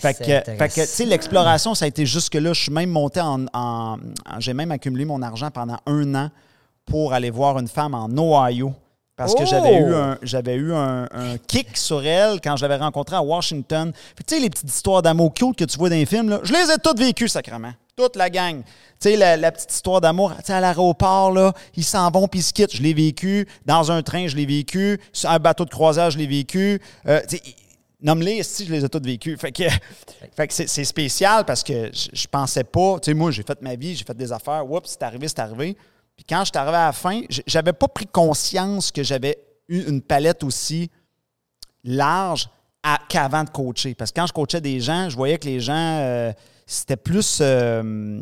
Fait 0.00 0.14
que, 0.14 0.24
fait 0.58 0.68
que, 0.68 0.80
tu 0.80 0.86
sais, 0.88 1.04
l'exploration, 1.06 1.74
ça 1.76 1.84
a 1.84 1.88
été 1.88 2.04
jusque-là. 2.04 2.52
Je 2.52 2.60
suis 2.64 2.72
même 2.72 2.90
monté 2.90 3.20
en. 3.20 3.46
en- 3.54 3.96
en- 3.96 4.40
J'ai 4.40 4.52
même 4.54 4.72
accumulé 4.72 5.04
mon 5.04 5.22
argent 5.22 5.50
pendant 5.52 5.78
un 5.86 6.14
an 6.16 6.30
pour 6.84 7.12
aller 7.12 7.30
voir 7.30 7.58
une 7.60 7.68
femme 7.68 7.94
en 7.94 8.08
Ohio. 8.08 8.72
Parce 9.20 9.34
que 9.34 9.42
Oh! 9.42 9.46
j'avais 9.46 9.76
eu, 9.76 9.94
un, 9.94 10.18
j'avais 10.22 10.54
eu 10.54 10.72
un, 10.72 11.02
un 11.12 11.36
kick 11.46 11.76
sur 11.76 12.02
elle 12.04 12.40
quand 12.40 12.56
je 12.56 12.62
l'avais 12.66 12.82
rencontrée 12.82 13.16
à 13.16 13.22
Washington. 13.22 13.92
Tu 14.16 14.34
sais, 14.34 14.40
les 14.40 14.48
petites 14.48 14.70
histoires 14.70 15.02
d'amour 15.02 15.34
cute 15.34 15.56
que 15.56 15.64
tu 15.64 15.76
vois 15.76 15.90
dans 15.90 15.96
les 15.96 16.06
films, 16.06 16.30
là, 16.30 16.40
je 16.42 16.52
les 16.54 16.70
ai 16.72 16.78
toutes 16.82 16.98
vécues, 16.98 17.28
sacrément. 17.28 17.72
Toute 17.96 18.16
la 18.16 18.30
gang. 18.30 18.62
Tu 18.62 19.10
sais, 19.10 19.16
la, 19.16 19.36
la 19.36 19.52
petite 19.52 19.70
histoire 19.72 20.00
d'amour, 20.00 20.32
tu 20.38 20.44
sais, 20.46 20.54
à 20.54 20.60
l'aéroport, 20.60 21.32
là, 21.32 21.52
ils 21.76 21.84
s'en 21.84 22.10
vont 22.10 22.28
puis 22.28 22.40
ils 22.40 22.42
se 22.42 22.52
quittent. 22.54 22.74
Je 22.74 22.82
l'ai 22.82 22.94
vécu. 22.94 23.46
Dans 23.66 23.92
un 23.92 24.02
train, 24.02 24.26
je 24.26 24.36
l'ai 24.36 24.46
vécu. 24.46 24.98
Sur 25.12 25.28
un 25.28 25.38
bateau 25.38 25.66
de 25.66 25.70
croisière, 25.70 26.10
je 26.10 26.16
l'ai 26.16 26.26
vécu. 26.26 26.80
Euh, 27.06 27.20
Nomme-les, 28.02 28.42
si 28.42 28.64
je 28.64 28.72
les 28.72 28.82
ai 28.82 28.88
toutes 28.88 29.04
vécues. 29.04 29.36
Fait 29.36 29.52
que, 29.52 29.64
fait 30.34 30.48
que 30.48 30.54
c'est, 30.54 30.66
c'est 30.66 30.84
spécial 30.84 31.44
parce 31.44 31.62
que 31.62 31.90
je, 31.92 32.08
je 32.14 32.26
pensais 32.26 32.64
pas. 32.64 32.98
Tu 33.00 33.10
sais, 33.10 33.14
moi, 33.14 33.30
j'ai 33.30 33.42
fait 33.42 33.60
ma 33.60 33.74
vie, 33.74 33.94
j'ai 33.94 34.04
fait 34.04 34.16
des 34.16 34.32
affaires. 34.32 34.64
Oups, 34.70 34.88
c'est 34.88 35.02
arrivé, 35.02 35.28
c'est 35.28 35.40
arrivé. 35.40 35.76
Puis 36.20 36.26
quand 36.28 36.44
je 36.44 36.50
suis 36.50 36.58
arrivé 36.58 36.76
à 36.76 36.86
la 36.88 36.92
fin, 36.92 37.22
j'avais 37.46 37.72
pas 37.72 37.88
pris 37.88 38.04
conscience 38.04 38.92
que 38.92 39.02
j'avais 39.02 39.38
eu 39.70 39.88
une 39.88 40.02
palette 40.02 40.44
aussi 40.44 40.90
large 41.82 42.46
qu'avant 43.08 43.42
de 43.42 43.48
coacher. 43.48 43.94
Parce 43.94 44.10
que 44.10 44.20
quand 44.20 44.26
je 44.26 44.32
coachais 44.34 44.60
des 44.60 44.80
gens, 44.80 45.08
je 45.08 45.16
voyais 45.16 45.38
que 45.38 45.46
les 45.46 45.60
gens, 45.60 45.72
euh, 45.74 46.30
c'était 46.66 46.98
plus. 46.98 47.38
euh, 47.40 48.20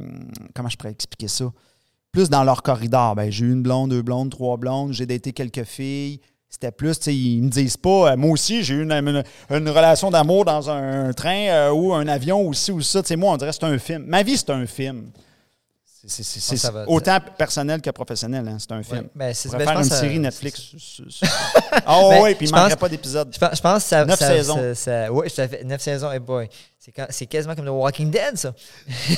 comment 0.55 0.69
je 0.69 0.77
pourrais 0.77 0.93
expliquer 0.93 1.27
ça? 1.27 1.47
Plus 2.13 2.31
dans 2.31 2.45
leur 2.45 2.63
corridor. 2.63 3.17
Ben, 3.17 3.33
j'ai 3.33 3.47
eu 3.47 3.53
une 3.53 3.65
blonde, 3.65 3.91
deux 3.91 4.03
blondes, 4.03 4.31
trois 4.31 4.57
blondes, 4.59 4.93
j'ai 4.93 5.05
daté 5.05 5.33
quelques 5.33 5.65
filles. 5.65 6.21
C'était 6.49 6.71
plus, 6.71 7.01
tu 7.01 7.05
sais, 7.07 7.17
ils 7.17 7.43
me 7.43 7.51
disent 7.51 7.77
pas, 7.77 8.13
euh, 8.13 8.17
moi 8.17 8.31
aussi, 8.31 8.63
j'ai 8.63 8.75
eu 8.75 8.83
une, 8.85 9.25
relation 9.51 10.13
d'amour 10.13 10.45
dans 10.45 10.71
un 10.71 11.13
train 11.15 11.73
ou 11.73 11.93
un 11.95 12.07
avion 12.07 12.47
aussi 12.47 12.71
ou 12.71 12.81
ça. 12.81 13.03
Tu 13.03 13.17
moi, 13.17 13.33
on 13.33 13.37
dirait 13.39 13.51
que 13.51 13.57
c'est 13.57 13.65
un 13.65 13.79
film. 13.79 14.05
Ma 14.07 14.23
vie, 14.23 14.37
c'est 14.37 14.51
un 14.51 14.67
film. 14.67 15.11
C'est- 16.07 16.65
Ah, 16.67 16.85
autant 16.87 17.19
personnel 17.37 17.81
que 17.81 17.91
professionnel. 17.91 18.47
hein, 18.47 18.57
c'est 18.59 18.71
un 18.73 18.83
film. 18.83 18.99
Ouais. 19.03 19.11
Ben, 19.15 19.35
c'est- 19.35 19.49
faire 19.49 19.79
une 19.79 19.85
ça- 19.85 20.01
série 20.01 20.19
Netflix. 20.19 20.63
Ah 21.85 22.01
Ben, 22.11 22.23
oui, 22.23 22.35
puis 22.35 22.47
il 22.47 22.53
ne 22.53 22.57
manquerait 22.59 22.77
pas 22.77 22.89
d'épisodes. 22.89 23.29
Je 23.33 23.39
pense, 23.39 23.57
je 23.57 23.61
pense 23.63 23.83
que 23.83 23.89
ça. 23.89 24.05
Neuf 24.05 24.19
ça- 24.19 24.29
saisons. 24.29 24.75
ça- 24.75 25.09
ça 25.29 25.49
fait 25.49 25.65
neuf 25.65 25.81
saisons, 25.81 26.13
et 26.13 26.19
boy. 26.19 26.49
C'est, 27.11 27.27
quasiment 27.27 27.55
comme 27.55 27.67
The 27.67 27.71
Walking 27.71 28.11
Dead, 28.11 28.37
ça. 28.37 28.55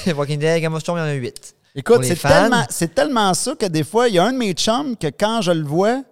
Walking 0.17 0.39
Dead, 0.41 0.61
Game 0.63 0.75
of 0.75 0.83
Thrones, 0.83 0.99
il 0.99 1.01
y 1.01 1.05
en 1.05 1.09
a 1.09 1.13
huit. 1.13 1.55
Écoute, 1.75 2.03
c'est 2.05 2.17
tellement, 2.17 2.65
tellement 2.95 3.35
ça 3.35 3.55
que 3.55 3.67
des 3.67 3.85
fois, 3.85 4.09
il 4.09 4.15
y 4.15 4.19
a 4.19 4.25
un 4.25 4.33
de 4.33 4.39
mes 4.39 4.53
chums 4.55 4.97
que 4.97 5.07
quand 5.09 5.41
je 5.43 5.53
le 5.53 5.63
vois, 5.65 6.03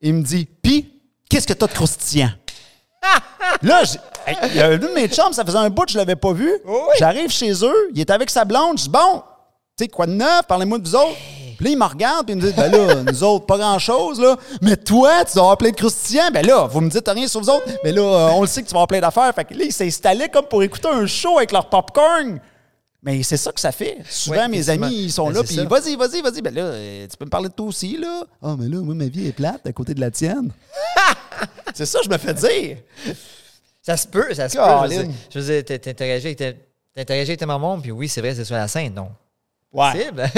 il 0.00 0.14
me 0.14 0.22
dit 0.22 0.46
Pis, 0.46 0.90
qu'est-ce 1.28 1.46
que 1.46 1.52
t'as 1.52 1.66
de 1.66 1.72
croustillant 1.72 2.30
Là, 3.62 3.82
il 4.50 4.56
y 4.56 4.60
a 4.60 4.68
un 4.68 4.78
de 4.78 4.88
mes 4.88 5.08
chums, 5.08 5.32
ça 5.32 5.44
faisait 5.44 5.58
un 5.58 5.68
bout 5.68 5.84
que 5.84 5.92
je 5.92 5.98
l'avais 5.98 6.16
pas 6.16 6.32
vu. 6.32 6.50
Oh 6.66 6.86
oui. 6.88 6.94
J'arrive 6.98 7.30
chez 7.30 7.52
eux, 7.64 7.90
il 7.92 8.00
est 8.00 8.08
avec 8.10 8.30
sa 8.30 8.44
blonde, 8.46 8.78
je 8.78 8.84
dis 8.84 8.88
Bon, 8.88 9.22
tu 9.76 9.84
sais, 9.84 9.88
quoi 9.88 10.06
de 10.06 10.12
neuf? 10.12 10.42
Parlez-moi 10.46 10.78
de 10.78 10.86
vous 10.88 10.94
autres. 10.94 11.16
Puis 11.56 11.66
là, 11.66 11.70
il 11.72 11.78
me 11.78 11.84
regarde, 11.84 12.26
puis 12.26 12.34
il 12.34 12.42
me 12.42 12.46
dit 12.48 12.52
Ben 12.56 12.70
là, 12.70 13.02
nous 13.12 13.22
autres, 13.24 13.46
pas 13.46 13.58
grand-chose, 13.58 14.20
là. 14.20 14.36
Mais 14.62 14.76
toi, 14.76 15.24
tu 15.24 15.34
dois 15.34 15.42
avoir 15.42 15.58
plein 15.58 15.70
de 15.70 15.76
croustillants. 15.76 16.30
Ben 16.32 16.46
là, 16.46 16.66
vous 16.66 16.80
me 16.80 16.88
dites 16.90 17.08
rien 17.08 17.26
sur 17.26 17.40
vous 17.40 17.50
autres. 17.50 17.66
Mais 17.82 17.92
là, 17.92 18.02
euh, 18.02 18.28
on 18.34 18.42
le 18.42 18.46
sait 18.46 18.62
que 18.62 18.68
tu 18.68 18.72
vas 18.72 18.78
avoir 18.78 18.88
plein 18.88 19.00
d'affaires. 19.00 19.32
Fait 19.34 19.44
que 19.44 19.54
là, 19.54 19.64
il 19.64 19.72
s'est 19.72 19.86
installé 19.86 20.28
comme 20.28 20.46
pour 20.46 20.62
écouter 20.62 20.88
un 20.88 21.06
show 21.06 21.38
avec 21.38 21.52
leur 21.52 21.68
popcorn. 21.68 22.40
Mais 23.02 23.22
c'est 23.22 23.36
ça 23.36 23.52
que 23.52 23.60
ça 23.60 23.70
fait. 23.72 23.98
Souvent, 24.08 24.36
Ouais, 24.36 24.48
mes 24.48 24.70
amis, 24.70 25.04
ils 25.04 25.12
sont 25.12 25.26
Ben, 25.26 25.34
là, 25.34 25.42
puis 25.42 25.56
vas-y, 25.56 25.96
vas-y, 25.96 26.22
vas-y. 26.22 26.40
Ben 26.40 26.54
là, 26.54 26.62
euh, 26.62 27.06
tu 27.08 27.16
peux 27.16 27.24
me 27.26 27.30
parler 27.30 27.48
de 27.48 27.54
toi 27.54 27.66
aussi, 27.66 27.96
là. 27.98 28.24
Ah, 28.42 28.56
mais 28.58 28.66
là, 28.68 28.80
moi, 28.80 28.94
ma 28.94 29.06
vie 29.06 29.26
est 29.28 29.32
plate 29.32 29.66
à 29.66 29.72
côté 29.72 29.92
de 29.94 30.00
la 30.00 30.10
tienne. 30.10 30.50
c'est 31.74 31.84
ça, 31.86 31.98
je 32.04 32.08
me 32.08 32.16
fais 32.16 32.32
dire. 32.34 32.78
Ça 33.82 33.96
se 33.96 34.06
peut, 34.08 34.32
ça 34.34 34.48
se 34.48 34.56
peut. 34.56 35.08
Je 35.30 35.38
veux 35.38 35.62
dire- 35.62 35.80
t'interagis 35.80 36.28
avec, 36.28 37.10
avec 37.10 37.38
ta 37.38 37.46
maman, 37.46 37.78
puis 37.78 37.90
oui, 37.90 38.08
c'est 38.08 38.22
vrai, 38.22 38.34
c'est 38.34 38.44
sur 38.44 38.54
la 38.54 38.68
scène, 38.68 38.94
non? 38.94 39.08
Ouais. 39.74 39.92
possible. 40.10 40.30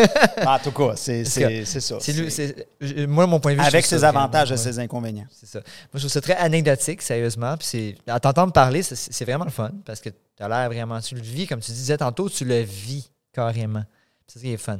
En 0.46 0.58
tout 0.58 0.72
cas, 0.72 0.96
c'est 0.96 1.24
ça. 1.24 1.98
C'est 2.00 2.66
euh, 2.82 3.06
moi, 3.06 3.26
mon 3.26 3.38
point 3.38 3.52
de 3.54 3.60
vue. 3.60 3.66
Avec 3.66 3.84
ses 3.86 4.02
avantages 4.02 4.50
et 4.50 4.56
ses 4.56 4.78
inconvénients. 4.78 5.26
C'est 5.30 5.46
ça. 5.46 5.58
Moi, 5.60 5.66
je 5.94 5.98
trouve 6.00 6.10
ça 6.10 6.20
très 6.20 6.36
anecdotique, 6.36 7.02
sérieusement. 7.02 7.56
Puis 7.56 7.66
c'est, 7.68 7.94
à 8.06 8.18
t'entendre 8.18 8.52
parler, 8.52 8.82
c'est, 8.82 8.96
c'est 8.96 9.24
vraiment 9.24 9.44
le 9.44 9.50
fun 9.50 9.70
parce 9.84 10.00
que 10.00 10.08
tu 10.08 10.42
as 10.42 10.48
l'air 10.48 10.66
vraiment. 10.68 10.98
Tu 11.00 11.14
le 11.14 11.20
vis, 11.20 11.46
comme 11.46 11.60
tu 11.60 11.70
disais 11.70 11.96
tantôt, 11.98 12.28
tu 12.30 12.44
le 12.44 12.60
vis 12.60 13.10
carrément. 13.32 13.84
C'est 14.26 14.38
ça 14.38 14.42
qui 14.44 14.52
est 14.52 14.56
fun. 14.56 14.78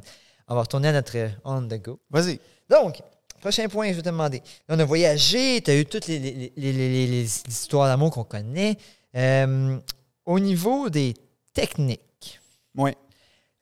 On 0.49 0.55
va 0.55 0.63
retourner 0.63 0.89
à 0.89 0.93
notre 0.93 1.17
euh, 1.17 1.29
on 1.45 1.63
the 1.63 1.81
go. 1.83 2.01
Vas-y. 2.11 2.41
Donc, 2.71 3.01
prochain 3.41 3.69
point, 3.69 3.89
je 3.91 3.95
vais 3.95 4.03
te 4.03 4.07
demander. 4.09 4.39
Là, 4.69 4.77
on 4.77 4.79
a 4.79 4.85
voyagé, 4.85 5.61
tu 5.61 5.71
as 5.71 5.77
eu 5.77 5.85
toutes 5.85 6.07
les, 6.07 6.19
les- 6.19 6.33
les- 6.57 6.73
les- 6.73 6.73
les- 6.73 7.07
les 7.07 7.25
histoires 7.49 7.89
d'amour 7.89 8.11
qu'on 8.11 8.25
connaît. 8.25 8.77
Euh, 9.15 9.77
au 10.25 10.39
niveau 10.41 10.89
des 10.89 11.15
techniques, 11.55 12.41
Oui. 12.77 12.93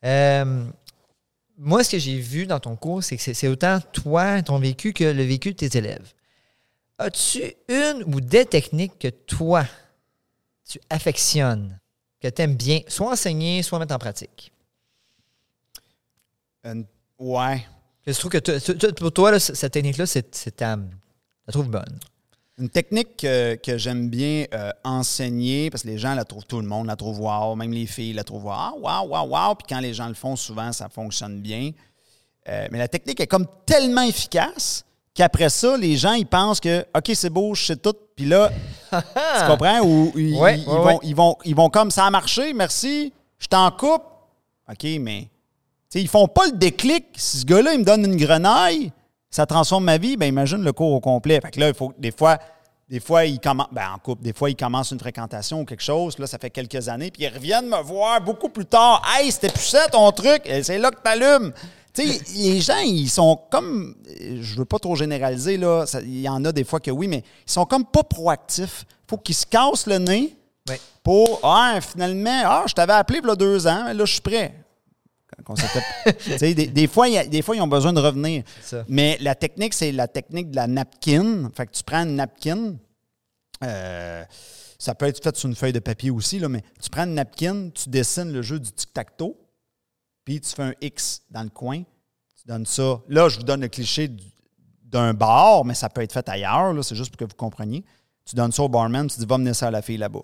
euh, 0.03 0.65
moi, 1.57 1.83
ce 1.83 1.91
que 1.91 1.99
j'ai 1.99 2.19
vu 2.19 2.45
dans 2.45 2.59
ton 2.59 2.75
cours, 2.75 3.03
c'est 3.03 3.17
que 3.17 3.33
c'est, 3.33 3.47
autant 3.47 3.79
toi, 3.93 4.41
ton 4.41 4.59
vécu, 4.59 4.93
que 4.93 5.03
le 5.03 5.23
vécu 5.23 5.53
de 5.53 5.57
tes 5.57 5.77
élèves. 5.77 6.13
As-tu 6.97 7.53
une 7.67 8.03
ou 8.05 8.21
des 8.21 8.45
techniques 8.45 8.99
que 8.99 9.07
toi, 9.07 9.65
tu 10.67 10.79
affectionnes, 10.89 11.79
que 12.21 12.27
tu 12.27 12.41
aimes 12.41 12.55
bien, 12.55 12.81
soit 12.87 13.11
enseigner, 13.11 13.63
soit 13.63 13.79
mettre 13.79 13.95
en 13.95 13.99
pratique? 13.99 14.51
Euh, 16.65 16.83
ouais. 17.19 17.65
Je 18.07 18.13
trouve 18.13 18.31
que 18.31 18.91
pour 18.91 19.11
toi, 19.11 19.31
là, 19.31 19.39
cette 19.39 19.73
technique-là, 19.73 20.05
c'est, 20.05 20.35
c'est 20.35 20.57
ta, 20.57 20.75
je 20.75 20.81
la 21.47 21.51
trouve 21.51 21.69
bonne. 21.69 21.99
Une 22.57 22.69
technique 22.69 23.17
que, 23.17 23.55
que 23.55 23.77
j'aime 23.77 24.09
bien 24.09 24.45
euh, 24.53 24.71
enseigner, 24.85 25.69
parce 25.69 25.83
que 25.83 25.89
les 25.89 25.97
gens 25.97 26.15
la 26.15 26.23
trouvent, 26.23 26.45
tout 26.45 26.61
le 26.61 26.67
monde 26.67 26.87
la 26.87 26.95
trouve 26.95 27.19
wow, 27.19 27.55
même 27.55 27.73
les 27.73 27.85
filles 27.85 28.13
la 28.13 28.23
trouvent 28.23 28.45
wow, 28.45 28.79
wow, 28.79 29.07
wow, 29.07 29.27
wow. 29.27 29.55
Puis 29.55 29.67
quand 29.67 29.81
les 29.81 29.93
gens 29.93 30.07
le 30.07 30.13
font, 30.13 30.35
souvent, 30.37 30.71
ça 30.71 30.87
fonctionne 30.87 31.41
bien. 31.41 31.71
Euh, 32.47 32.67
mais 32.71 32.77
la 32.77 32.87
technique 32.87 33.19
est 33.19 33.27
comme 33.27 33.47
tellement 33.65 34.03
efficace 34.03 34.85
qu'après 35.13 35.49
ça, 35.49 35.75
les 35.77 35.97
gens, 35.97 36.13
ils 36.13 36.27
pensent 36.27 36.59
que, 36.59 36.85
OK, 36.95 37.11
c'est 37.13 37.29
beau, 37.29 37.55
je 37.55 37.65
sais 37.65 37.75
tout. 37.75 37.95
Puis 38.15 38.25
là, 38.25 38.49
tu 38.91 39.47
comprends? 39.47 39.81
Ou 39.81 40.11
ils, 40.15 40.35
Ouais, 40.37 40.59
ils 40.59 40.67
ouais, 40.67 40.75
vont, 40.75 40.85
ouais. 40.85 40.99
ils, 41.03 41.15
vont, 41.15 41.37
ils 41.43 41.55
vont 41.55 41.69
comme 41.69 41.91
ça 41.91 42.05
a 42.05 42.09
marché, 42.09 42.53
merci, 42.53 43.11
je 43.39 43.47
t'en 43.47 43.69
coupe. 43.71 44.03
OK, 44.69 44.83
mais 44.99 45.21
tu 45.21 45.27
sais, 45.89 46.01
ils 46.01 46.07
font 46.07 46.27
pas 46.27 46.45
le 46.47 46.53
déclic. 46.53 47.05
Si 47.15 47.39
ce 47.39 47.45
gars-là, 47.45 47.73
il 47.73 47.79
me 47.79 47.85
donne 47.85 48.05
une 48.05 48.15
grenaille, 48.17 48.91
ça 49.35 49.45
transforme 49.45 49.83
ma 49.85 49.97
vie, 49.97 50.17
ben 50.17 50.25
imagine 50.27 50.63
le 50.63 50.71
cours 50.73 50.93
au 50.93 50.99
complet. 50.99 51.39
Fait 51.41 51.51
que 51.51 51.59
là, 51.59 51.67
il 51.69 51.73
faut 51.73 51.93
des 51.97 52.11
fois, 52.11 52.37
des 52.89 52.99
fois, 52.99 53.25
ils 53.25 53.39
commencent, 53.39 53.67
ben 53.71 53.89
en 53.95 53.97
couple, 53.99 54.23
des 54.23 54.33
fois, 54.33 54.49
ils 54.49 54.55
commencent 54.55 54.91
une 54.91 54.99
fréquentation 54.99 55.61
ou 55.61 55.65
quelque 55.65 55.83
chose, 55.83 56.17
là, 56.19 56.27
ça 56.27 56.37
fait 56.37 56.49
quelques 56.51 56.87
années, 56.87 57.11
puis 57.11 57.23
ils 57.23 57.29
reviennent 57.33 57.67
me 57.67 57.81
voir 57.81 58.21
beaucoup 58.21 58.49
plus 58.49 58.65
tard. 58.65 59.01
Hey, 59.17 59.31
c'était 59.31 59.49
plus 59.49 59.63
ça 59.65 59.87
ton 59.87 60.11
truc, 60.11 60.41
Et 60.45 60.63
c'est 60.63 60.77
là 60.77 60.91
que 60.91 61.01
t'allumes. 61.01 61.51
Tu 61.93 62.07
sais, 62.07 62.21
les 62.35 62.61
gens, 62.61 62.77
ils 62.83 63.09
sont 63.09 63.39
comme, 63.49 63.95
je 64.19 64.55
veux 64.55 64.65
pas 64.65 64.79
trop 64.79 64.95
généraliser, 64.95 65.57
là, 65.57 65.85
ça- 65.85 66.01
il 66.01 66.21
y 66.21 66.29
en 66.29 66.43
a 66.45 66.51
des 66.51 66.63
fois 66.63 66.79
que 66.79 66.91
oui, 66.91 67.07
mais 67.07 67.23
ils 67.47 67.51
sont 67.51 67.65
comme 67.65 67.85
pas 67.85 68.03
proactifs. 68.03 68.85
faut 69.09 69.17
qu'ils 69.17 69.35
se 69.35 69.45
cassent 69.45 69.87
le 69.87 69.97
nez 69.97 70.35
pour, 71.03 71.39
ah, 71.43 71.79
finalement, 71.81 72.41
ah, 72.45 72.63
je 72.67 72.73
t'avais 72.73 72.93
appelé 72.93 73.19
il 73.23 73.27
y 73.27 73.31
a 73.31 73.35
deux 73.35 73.67
ans, 73.67 73.85
là, 73.93 74.05
je 74.05 74.11
suis 74.13 74.21
prêt. 74.21 74.53
Qu'on 74.53 74.53
s'était- 74.53 74.61
Tu 75.23 75.24
sais, 75.24 75.24
des, 76.53 76.67
des 76.67 76.87
fois, 76.87 77.07
il 77.07 77.13
y 77.13 77.17
a- 77.17 77.25
des 77.27 77.41
fois, 77.41 77.55
ils 77.55 77.61
ont 77.61 77.67
besoin 77.67 77.93
de 77.93 77.99
revenir. 77.99 78.43
Mais 78.87 79.17
la 79.21 79.35
technique, 79.35 79.73
c'est 79.73 79.91
la 79.91 80.07
technique 80.07 80.51
de 80.51 80.55
la 80.55 80.67
napkin. 80.67 81.49
Fait 81.55 81.65
que 81.67 81.71
tu 81.71 81.83
prends 81.83 82.03
une 82.03 82.15
napkin. 82.15 82.75
euh, 83.63 84.23
ça 84.77 84.93
peut 84.93 85.05
être 85.05 85.23
fait 85.23 85.35
sur 85.35 85.47
une 85.49 85.55
feuille 85.55 85.71
de 85.73 85.79
papier 85.79 86.11
aussi, 86.11 86.37
là, 86.39 86.49
mais 86.49 86.61
tu 86.81 86.89
prends 86.89 87.05
une 87.05 87.13
napkin, 87.15 87.69
tu 87.73 87.89
dessines 87.89 88.31
le 88.31 88.41
jeu 88.41 88.59
du 88.59 88.71
tic-tac-toe, 88.71 89.35
puis 90.25 90.41
tu 90.41 90.49
fais 90.53 90.63
un 90.63 90.73
X 90.81 91.21
dans 91.31 91.43
le 91.43 91.49
coin. 91.49 91.81
Tu 91.81 92.47
donnes 92.47 92.65
ça. 92.65 92.99
Là, 93.07 93.29
je 93.29 93.37
vous 93.37 93.43
donne 93.43 93.61
le 93.61 93.69
cliché 93.69 94.07
du- 94.09 94.23
d'un 94.83 95.13
bar, 95.13 95.63
mais 95.65 95.73
ça 95.73 95.89
peut 95.89 96.01
être 96.01 96.11
fait 96.13 96.27
ailleurs. 96.29 96.73
C'est 96.83 96.95
juste 96.95 97.09
pour 97.11 97.17
que 97.17 97.25
vous 97.25 97.37
compreniez. 97.37 97.83
Tu 98.25 98.35
donnes 98.35 98.51
ça 98.51 98.63
au 98.63 98.69
barman, 98.69 99.07
tu 99.07 99.17
dis 99.19 99.25
va 99.25 99.37
mener 99.37 99.53
ça 99.53 99.67
à 99.67 99.71
la 99.71 99.81
fille 99.81 99.97
là-bas. 99.97 100.21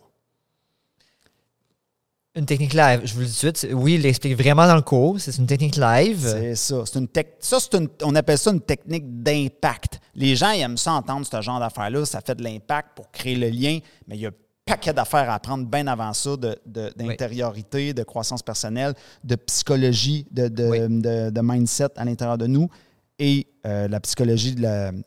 Une 2.34 2.45
technique 2.45 2.73
live, 2.73 3.01
je 3.03 3.13
vous 3.13 3.19
le 3.19 3.25
dis 3.25 3.38
tout 3.38 3.51
de 3.51 3.57
suite. 3.57 3.73
Oui, 3.73 3.95
il 3.95 4.01
l'explique 4.03 4.38
vraiment 4.38 4.65
dans 4.65 4.75
le 4.77 4.82
cours. 4.82 5.19
C'est 5.19 5.36
une 5.38 5.45
technique 5.47 5.75
live. 5.75 6.19
C'est 6.21 6.55
ça. 6.55 6.84
C'est 6.86 6.97
une 6.99 7.07
tec- 7.09 7.36
ça, 7.39 7.57
c'est 7.59 7.75
une, 7.77 7.89
on 8.03 8.15
appelle 8.15 8.38
ça 8.38 8.51
une 8.51 8.61
technique 8.61 9.21
d'impact. 9.21 9.99
Les 10.15 10.38
gens 10.38 10.51
ils 10.51 10.61
aiment 10.61 10.77
ça 10.77 10.93
entendre 10.93 11.25
ce 11.29 11.41
genre 11.41 11.59
d'affaires-là. 11.59 12.05
Ça 12.05 12.21
fait 12.21 12.36
de 12.36 12.43
l'impact 12.43 12.91
pour 12.95 13.11
créer 13.11 13.36
le 13.36 13.49
lien, 13.49 13.79
mais 14.07 14.15
il 14.15 14.21
y 14.21 14.25
a 14.25 14.29
un 14.29 14.34
paquet 14.65 14.93
d'affaires 14.93 15.29
à 15.29 15.34
apprendre 15.34 15.65
bien 15.65 15.88
avant 15.88 16.13
ça, 16.13 16.38
de- 16.38 16.57
de- 16.65 16.93
d'intériorité, 16.95 17.93
de, 17.93 18.03
croissance 18.03 18.41
personnelle, 18.41 18.93
de 19.25 19.36
psychologie, 19.36 20.25
de, 20.32 20.47
de, 20.47 20.63
Oui. 20.69 20.79
de- 20.79 21.32
de 21.32 21.41
mindset 21.43 21.89
à 21.97 22.05
l'intérieur 22.05 22.38
de 22.38 22.47
nous 22.47 22.69
et 23.19 23.45
euh, 23.65 23.89
la 23.89 23.99
psychologie 23.99 24.55
de 24.55 24.61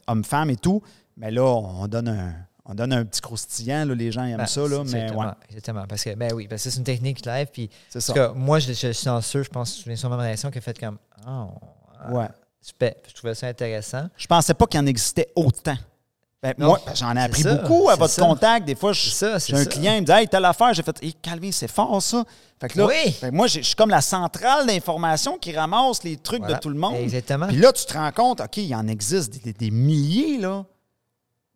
l'homme-femme 0.07 0.51
et 0.51 0.57
tout. 0.57 0.83
Mais 1.17 1.31
là, 1.31 1.43
on 1.45 1.87
donne 1.89 2.09
un, 2.09 2.35
on 2.67 2.75
donne 2.75 2.93
un 2.93 3.05
petit 3.05 3.21
croustillant. 3.21 3.85
là. 3.85 3.95
les 3.95 4.11
gens 4.13 4.25
aiment 4.25 4.39
Ben, 4.39 4.47
ça, 4.47 4.61
là, 4.63 4.79
mais 4.79 4.83
exactement, 5.01 5.21
ouais, 5.21 5.33
exactement. 5.49 5.85
Parce 5.89 6.05
que, 6.05 6.15
ben 6.15 6.33
oui, 6.35 6.49
parce 6.49 6.65
que 6.65 6.71
c'est 6.71 6.79
une 6.79 6.85
technique 6.85 7.25
live. 7.27 7.49
Puis, 7.53 7.69
c'est 7.91 7.99
en 7.99 8.01
ça. 8.01 8.13
cas, 8.15 8.33
moi, 8.35 8.59
je, 8.59 8.69
je 8.69 8.73
suis 8.73 8.95
chanceux, 8.95 9.43
je 9.43 9.51
pense, 9.51 9.73
je 9.75 9.79
me 9.79 9.83
souviens 9.83 9.97
sur 9.97 10.11
ma 10.11 10.17
réaction 10.17 10.51
qui 10.51 10.59
a 10.59 10.61
fait 10.61 10.79
comme, 10.79 10.99
oh, 11.29 11.49
Ouais. 12.11 12.29
super. 12.61 12.93
Je 13.09 13.15
trouvais 13.15 13.35
ça 13.35 13.47
intéressant. 13.49 14.09
Je 14.17 14.27
pensais 14.27 14.55
pas 14.55 14.67
qu'il 14.67 14.81
en 14.81 14.87
existait 14.87 15.29
autant. 15.37 15.77
Ben, 16.43 16.53
Non, 16.59 16.67
moi, 16.67 16.81
j'en 16.95 17.17
ai 17.17 17.21
appris 17.23 17.41
ça, 17.41 17.55
beaucoup 17.55 17.89
à 17.89 17.97
votre 17.97 18.13
ça. 18.13 18.21
contact. 18.21 18.67
Des 18.67 18.75
fois, 18.75 18.93
j'ai 18.93 19.11
un 19.55 19.65
client, 19.65 19.95
il 19.95 20.03
me 20.03 20.07
dit 20.07 20.13
Hey, 20.13 20.29
telle 20.29 20.45
affaire. 20.45 20.75
J'ai 20.75 20.83
fait 20.83 21.03
Hey, 21.03 21.15
Calvin, 21.15 21.51
c'est 21.51 21.71
fort 21.71 22.03
ça. 22.03 22.23
Fait 22.61 22.69
que 22.69 22.77
là, 22.79 22.87
Oui. 22.87 23.13
fait 23.13 23.31
que 23.31 23.35
moi, 23.35 23.47
je 23.47 23.61
suis 23.61 23.75
comme 23.75 23.89
la 23.89 24.03
centrale 24.03 24.67
d'information 24.67 25.39
qui 25.39 25.57
ramasse 25.57 26.03
les 26.05 26.19
trucs 26.19 26.41
Voilà. 26.41 26.57
de 26.57 26.61
tout 26.61 26.69
le 26.69 26.75
monde. 26.79 26.97
Exactement. 26.97 27.47
Puis 27.49 27.57
là, 27.57 27.73
tu 27.73 27.87
te 27.87 27.95
rends 27.95 28.13
compte, 28.13 28.43
OK, 28.43 28.59
il 28.59 28.75
en 28.75 28.87
existe 28.89 29.33
des, 29.33 29.39
des- 29.39 29.53
des 29.55 29.71
milliers, 29.71 30.37
là. 30.39 30.67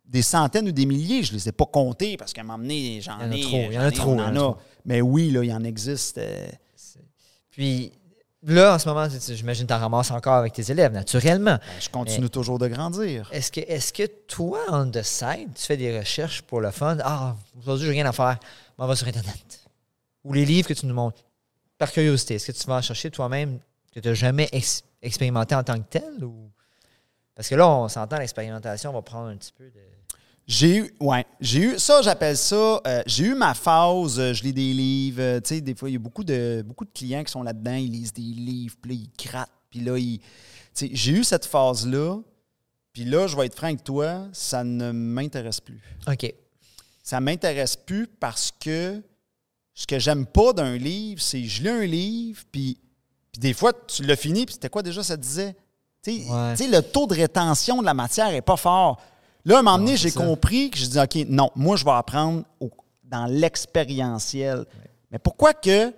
Des 0.09 0.21
centaines 0.23 0.67
ou 0.67 0.71
des 0.71 0.85
milliers. 0.87 1.21
Je 1.23 1.31
ne 1.33 1.37
les 1.37 1.49
ai 1.49 1.51
pas 1.51 1.65
comptés 1.67 2.17
parce 2.17 2.33
qu'à 2.33 2.41
un 2.41 2.43
moment 2.43 2.57
donné, 2.57 2.99
j'en 2.99 3.19
ai. 3.31 3.41
trop, 3.41 3.57
il 3.69 3.73
y 3.73 3.77
en 3.77 3.81
a 3.81 3.91
trop, 3.91 4.13
il 4.15 4.17
y 4.17 4.21
en 4.21 4.27
a 4.27 4.31
trop. 4.53 4.57
Mais 4.85 5.01
oui, 5.01 5.29
là, 5.31 5.43
il 5.43 5.53
en 5.53 5.63
existe. 5.63 6.17
euh, 6.17 6.47
Puis, 7.51 7.91
là, 8.43 8.75
en 8.75 8.79
ce 8.79 8.87
moment, 8.89 9.07
j'imagine 9.09 9.65
que 9.65 9.71
tu 9.71 9.73
en 9.75 9.79
ramasses 9.79 10.11
encore 10.11 10.35
avec 10.35 10.53
tes 10.53 10.71
élèves, 10.71 10.93
naturellement. 10.93 11.57
ben, 11.57 11.61
je 11.79 11.89
continue 11.89 12.29
toujours 12.29 12.57
de 12.57 12.67
grandir. 12.67 13.29
Est-ce 13.31 13.51
que, 13.51 13.59
est 13.59 13.91
que 13.91 14.07
toi, 14.27 14.59
on 14.69 14.89
the 14.89 15.03
side, 15.03 15.49
tu 15.55 15.63
fais 15.63 15.77
des 15.77 15.99
recherches 15.99 16.41
pour 16.41 16.61
le 16.61 16.71
fun? 16.71 16.97
Ah, 17.03 17.35
aujourd'hui, 17.59 17.85
j'ai 17.85 17.91
rien 17.91 18.05
à 18.07 18.11
faire. 18.13 18.39
On 18.77 18.87
va 18.87 18.95
sur 18.95 19.07
Internet. 19.07 19.61
Ou 20.23 20.33
les 20.33 20.45
livres 20.45 20.67
que 20.67 20.73
tu 20.73 20.85
nous 20.85 20.93
montres. 20.95 21.23
Par 21.77 21.91
curiosité, 21.91 22.35
est-ce 22.35 22.51
que 22.51 22.57
tu 22.57 22.65
vas 22.65 22.75
en 22.75 22.81
chercher 22.81 23.11
toi-même 23.11 23.59
que 23.93 23.99
tu 23.99 24.07
n'as 24.07 24.13
jamais 24.13 24.49
ex- 24.51 24.83
expérimenté 25.01 25.53
en 25.55 25.63
tant 25.63 25.77
que 25.77 25.87
tel? 25.89 26.23
Ou... 26.23 26.49
Parce 27.39 27.47
que 27.47 27.55
là, 27.55 27.69
on 27.69 27.87
s'entend, 27.87 28.17
l'expérimentation 28.17 28.91
va 28.91 29.01
prendre 29.01 29.29
un 29.29 29.37
petit 29.37 29.53
peu 29.53 29.63
de. 29.63 29.79
J'ai 30.45 30.75
eu, 30.75 30.93
ouais, 30.99 31.25
j'ai 31.39 31.59
eu, 31.61 31.79
ça, 31.79 32.01
j'appelle 32.01 32.35
ça, 32.35 32.81
euh, 32.85 33.01
j'ai 33.05 33.27
eu 33.27 33.33
ma 33.33 33.53
phase, 33.53 34.19
euh, 34.19 34.33
je 34.33 34.43
lis 34.43 34.51
des 34.51 34.73
livres, 34.73 35.21
euh, 35.21 35.39
tu 35.39 35.55
sais, 35.55 35.61
des 35.61 35.73
fois, 35.73 35.89
il 35.89 35.93
y 35.93 35.95
a 35.95 35.99
beaucoup 35.99 36.25
de, 36.25 36.61
beaucoup 36.67 36.83
de 36.83 36.91
clients 36.93 37.23
qui 37.23 37.31
sont 37.31 37.41
là-dedans, 37.41 37.75
ils 37.75 37.91
lisent 37.91 38.11
des 38.11 38.23
livres, 38.23 38.75
puis 38.81 38.91
là, 38.91 39.01
ils 39.01 39.25
grattent, 39.25 39.51
puis 39.69 39.79
là, 39.79 39.97
ils, 39.97 40.19
tu 40.19 40.25
sais, 40.73 40.89
j'ai 40.91 41.13
eu 41.13 41.23
cette 41.23 41.45
phase-là, 41.45 42.19
puis 42.91 43.05
là, 43.05 43.25
je 43.27 43.37
vais 43.37 43.45
être 43.45 43.55
franc 43.55 43.67
avec 43.67 43.85
toi, 43.85 44.27
ça 44.33 44.65
ne 44.65 44.91
m'intéresse 44.91 45.61
plus. 45.61 45.79
OK. 46.09 46.33
Ça 47.01 47.21
m'intéresse 47.21 47.77
plus 47.77 48.07
parce 48.07 48.51
que 48.51 49.01
ce 49.73 49.87
que 49.87 49.97
j'aime 49.97 50.25
pas 50.25 50.51
d'un 50.51 50.75
livre, 50.75 51.21
c'est 51.21 51.45
je 51.45 51.63
lis 51.63 51.69
un 51.69 51.85
livre, 51.85 52.43
puis, 52.51 52.77
puis 53.31 53.39
des 53.39 53.53
fois, 53.53 53.71
tu 53.71 54.03
l'as 54.03 54.17
fini, 54.17 54.45
puis 54.45 54.55
c'était 54.55 54.67
quoi 54.67 54.83
déjà, 54.83 55.03
ça 55.03 55.15
disait? 55.15 55.55
Ouais. 56.29 56.55
le 56.67 56.81
taux 56.81 57.07
de 57.07 57.15
rétention 57.15 57.79
de 57.81 57.85
la 57.85 57.93
matière 57.93 58.29
est 58.33 58.41
pas 58.41 58.57
fort. 58.57 58.99
Là, 59.45 59.57
à 59.57 59.59
un 59.59 59.61
moment 59.63 59.77
donné, 59.77 59.95
j'ai 59.97 60.11
compris 60.11 60.69
que 60.69 60.77
je 60.77 60.85
dis, 60.85 60.99
OK, 60.99 61.15
non, 61.29 61.49
moi, 61.55 61.75
je 61.77 61.85
vais 61.85 61.91
apprendre 61.91 62.43
au- 62.59 62.69
dans 63.03 63.25
l'expérientiel. 63.25 64.65
Mais 65.11 65.19
pourquoi 65.19 65.53
que 65.53 65.93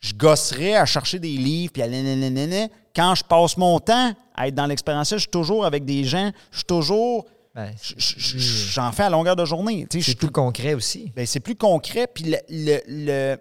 je 0.00 0.14
gosserais 0.14 0.74
à 0.74 0.84
chercher 0.86 1.18
des 1.18 1.36
livres, 1.36 1.72
puis 1.72 1.82
à 1.82 1.88
nananana, 1.88 2.68
quand 2.94 3.14
je 3.14 3.24
passe 3.24 3.56
mon 3.56 3.78
temps 3.78 4.12
à 4.34 4.48
être 4.48 4.54
dans 4.54 4.66
l'expérientiel, 4.66 5.18
je 5.18 5.22
suis 5.24 5.30
toujours 5.30 5.64
avec 5.64 5.84
des 5.84 6.04
gens, 6.04 6.30
je 6.50 6.56
suis 6.58 6.64
toujours... 6.66 7.26
Ben, 7.54 7.72
je- 7.82 7.94
J'en 8.38 8.92
fais 8.92 9.04
à 9.04 9.10
longueur 9.10 9.34
de 9.36 9.44
journée. 9.46 9.86
C'est 9.90 10.00
suis 10.02 10.14
plus 10.14 10.30
concret 10.30 10.74
aussi. 10.74 11.10
ben, 11.16 11.24
c'est 11.24 11.40
plus 11.40 11.56
concret. 11.56 12.06
Puis 12.06 12.24
le, 12.24 12.36
le, 12.50 12.80
le- 12.86 13.36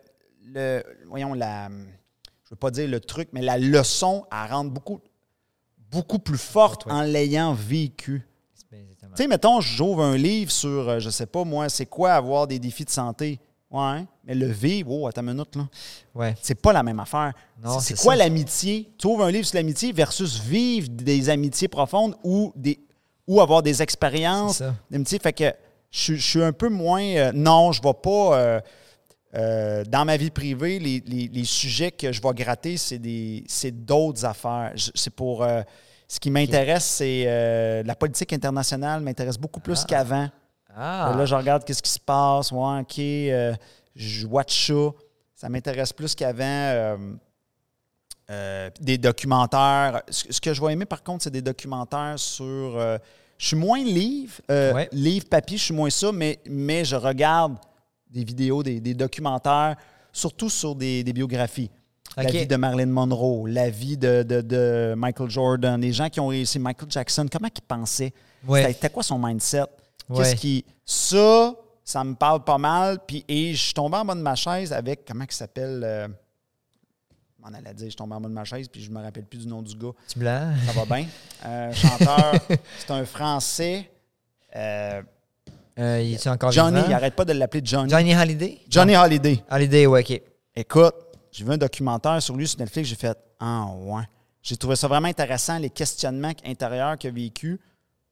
le- 0.54 0.84
voyons, 1.10 1.34
la, 1.34 1.68
je 1.70 2.50
veux 2.52 2.56
pas 2.56 2.72
dire 2.72 2.88
le 2.88 3.02
truc, 3.02 3.28
mais 3.34 3.42
la 3.42 3.58
leçon, 3.58 4.26
elle 4.32 4.52
rentre 4.54 4.72
beaucoup, 4.72 5.02
beaucoup 5.92 6.20
plus 6.20 6.38
forte 6.38 6.86
Ouais. 6.86 6.92
en 6.92 7.02
l'ayant 7.02 7.54
vécu. 7.54 8.28
Tu 8.72 8.78
sais, 9.24 9.28
mettons, 9.28 9.62
j'ouvre 9.62 10.04
un 10.04 10.18
livre 10.18 10.52
sur, 10.52 10.90
euh, 10.90 11.00
je 11.00 11.10
sais 11.10 11.26
pas 11.26 11.44
moi, 11.46 11.70
c'est 11.70 11.86
quoi 11.86 12.14
avoir 12.14 12.48
des 12.48 12.60
défis 12.60 12.84
de 12.84 12.90
santé? 12.90 13.40
Ouais, 13.72 14.06
mais 14.26 14.36
le 14.36 14.48
vivre, 14.48 14.92
oh, 14.92 15.08
attends 15.08 15.22
une 15.22 15.34
minute, 15.34 15.56
là. 15.56 15.68
Ouais. 16.14 16.36
C'est 16.42 16.56
pas 16.62 16.74
la 16.74 16.84
même 16.84 17.00
affaire. 17.00 17.34
C'est 17.80 17.98
quoi 17.98 18.16
l'amitié? 18.16 18.90
Tu 18.98 19.08
ouvres 19.08 19.24
un 19.26 19.32
livre 19.32 19.46
sur 19.46 19.56
l'amitié 19.58 19.92
versus 19.94 20.40
vivre 20.40 20.90
des 20.90 21.30
amitiés 21.30 21.68
profondes 21.68 22.16
ou, 22.24 22.52
des, 22.56 22.80
ou 23.28 23.40
avoir 23.42 23.64
des 23.64 23.82
expériences 23.82 24.62
d'amitié. 24.92 25.20
Fait 25.20 25.34
que 25.34 25.54
je, 25.92 26.00
suis- 26.00 26.18
je 26.18 26.28
suis 26.30 26.44
un 26.44 26.52
peu 26.54 26.70
moins. 26.70 27.04
euh, 27.04 27.32
non, 27.34 27.72
je 27.72 27.82
ne 27.82 27.88
vais 27.88 27.94
pas. 27.94 28.38
euh, 28.38 28.60
euh, 29.36 29.84
dans 29.86 30.06
ma 30.06 30.16
vie 30.18 30.30
privée, 30.32 30.80
les, 30.80 31.02
les- 31.06 31.28
les 31.28 31.44
sujets 31.46 31.92
que 31.92 32.12
je 32.12 32.22
vais 32.22 32.34
gratter, 32.34 32.78
c'est 32.78 33.72
d'autres 33.72 34.24
affaires. 34.26 34.74
C'est 34.96 35.14
pour. 35.14 35.44
euh, 35.44 35.62
ce 36.08 36.20
qui 36.20 36.30
m'intéresse, 36.30 36.86
c'est 36.86 37.24
euh, 37.28 37.82
la 37.84 37.96
politique 37.96 38.32
internationale 38.32 39.02
m'intéresse 39.02 39.38
beaucoup 39.40 39.60
plus 39.60 39.82
Ah. 39.84 39.88
qu'avant. 39.88 40.30
Ah, 40.78 41.14
Là, 41.18 41.26
je 41.26 41.34
regarde 41.36 41.64
qu'est-ce 41.64 41.82
qui 41.82 41.90
se 41.92 42.00
passe. 42.00 42.52
Ouais, 42.52 42.80
OK. 42.82 42.96
je 43.96 44.28
watch 44.28 44.68
ça. 44.68 44.92
Ça 45.36 45.50
m'intéresse 45.50 45.92
plus 45.94 46.14
qu'avant. 46.16 46.98
des 48.82 48.98
documentaires. 48.98 50.02
Ce, 50.10 50.40
que 50.42 50.54
je 50.54 50.62
vais 50.62 50.74
aimer, 50.74 50.86
par 50.86 51.04
contre, 51.04 51.24
c'est 51.24 51.32
des 51.32 51.42
documentaires 51.42 52.18
sur. 52.18 52.80
je 53.38 53.48
suis 53.48 53.56
moins 53.56 53.84
livre, 53.84 54.34
Ouais. 54.50 54.90
livre, 54.92 55.26
papier, 55.30 55.58
je 55.58 55.64
suis 55.64 55.74
moins 55.74 55.90
ça, 55.90 56.12
mais, 56.12 56.40
mais 56.50 56.86
je 56.86 56.96
regarde 56.96 57.56
des 58.10 58.24
vidéos, 58.24 58.64
des, 58.64 58.80
des 58.80 58.94
documentaires, 58.94 59.76
surtout 60.12 60.50
sur 60.50 60.76
des, 60.76 61.04
des 61.04 61.14
biographies. 61.14 61.70
La 62.18 62.24
vie 62.30 62.48
de 62.48 62.56
Marilyn 62.56 62.86
Monroe, 62.86 63.48
la 63.48 63.70
vie 63.70 63.98
de, 63.98 64.24
de- 64.24 64.40
de 64.42 64.94
Michael 64.96 65.30
Jordan, 65.30 65.82
les 65.82 65.92
gens 65.92 66.10
qui 66.10 66.20
ont 66.22 66.28
réussi, 66.28 66.60
Michael 66.60 66.90
Jackson, 66.90 67.26
comment 67.30 67.50
ils 67.54 67.62
pensaient? 67.62 68.14
Ouais. 68.48 68.72
C'était- 68.74 68.90
quoi 68.90 69.04
son 69.04 69.20
mindset? 69.20 69.64
Ouais. 70.08 70.18
Qu'est-ce 70.24 70.36
qui. 70.36 70.64
Ça, 70.86 71.54
ça 71.84 72.04
me 72.04 72.14
parle 72.16 72.44
pas 72.44 72.58
mal. 72.58 73.00
Puis, 73.06 73.26
et 73.28 73.54
je 73.54 73.62
suis 73.62 73.74
tombé 73.74 73.98
en 73.98 74.06
bas 74.06 74.16
de 74.16 74.22
ma 74.22 74.36
chaise 74.36 74.72
avec. 74.72 75.04
Comment 75.06 75.26
il 75.30 75.34
s'appelle? 75.34 75.82
Euh, 75.84 76.08
je 76.08 77.42
m'en 77.44 77.48
allais 77.58 77.74
dire, 77.74 77.86
je 77.86 77.90
suis 77.90 77.96
tombé 77.96 78.16
en 78.16 78.22
bas 78.22 78.30
de 78.30 78.34
ma 78.34 78.46
chaise, 78.46 78.68
puis 78.70 78.82
je 78.82 78.92
me 78.92 79.02
rappelle 79.02 79.26
plus 79.26 79.40
du 79.40 79.48
nom 79.48 79.62
du 79.62 79.76
gars. 79.76 79.92
Petit 80.08 80.20
blanc. 80.20 80.54
Ça 80.68 80.72
va 80.72 80.86
bien? 80.86 81.08
Euh, 81.46 81.74
chanteur, 81.74 82.34
c'est 82.80 82.92
un 82.92 83.04
Français. 83.04 83.90
Euh, 84.56 85.02
Euh, 85.78 86.02
il 86.02 86.14
est 86.14 86.28
encore 86.28 86.52
Johnny, 86.52 86.76
vivant? 86.78 86.88
il 86.90 86.94
arrête 86.94 87.16
pas 87.16 87.26
de 87.26 87.34
l'appeler 87.34 87.62
Johnny. 87.66 87.90
Johnny 87.90 88.14
Halliday? 88.14 88.60
Johnny 88.70 88.94
Non. 88.94 89.02
Holiday. 89.02 89.44
Halliday, 89.50 89.86
ouais, 89.88 90.02
OK. 90.10 90.22
Écoute, 90.56 90.96
j'ai 91.32 91.44
vu 91.44 91.52
un 91.52 91.58
documentaire 91.58 92.22
sur 92.22 92.36
lui 92.36 92.48
sur 92.48 92.60
Netflix, 92.60 92.88
j'ai 92.90 92.96
fait 92.96 93.18
Ah, 93.40 93.66
ouais. 93.76 94.04
J'ai 94.42 94.56
trouvé 94.56 94.76
ça 94.76 94.88
vraiment 94.88 95.08
intéressant, 95.08 95.58
les 95.58 95.70
questionnements 95.70 96.32
intérieurs 96.46 96.98
qu'il 96.98 97.10
a 97.10 97.14
vécu. 97.14 97.60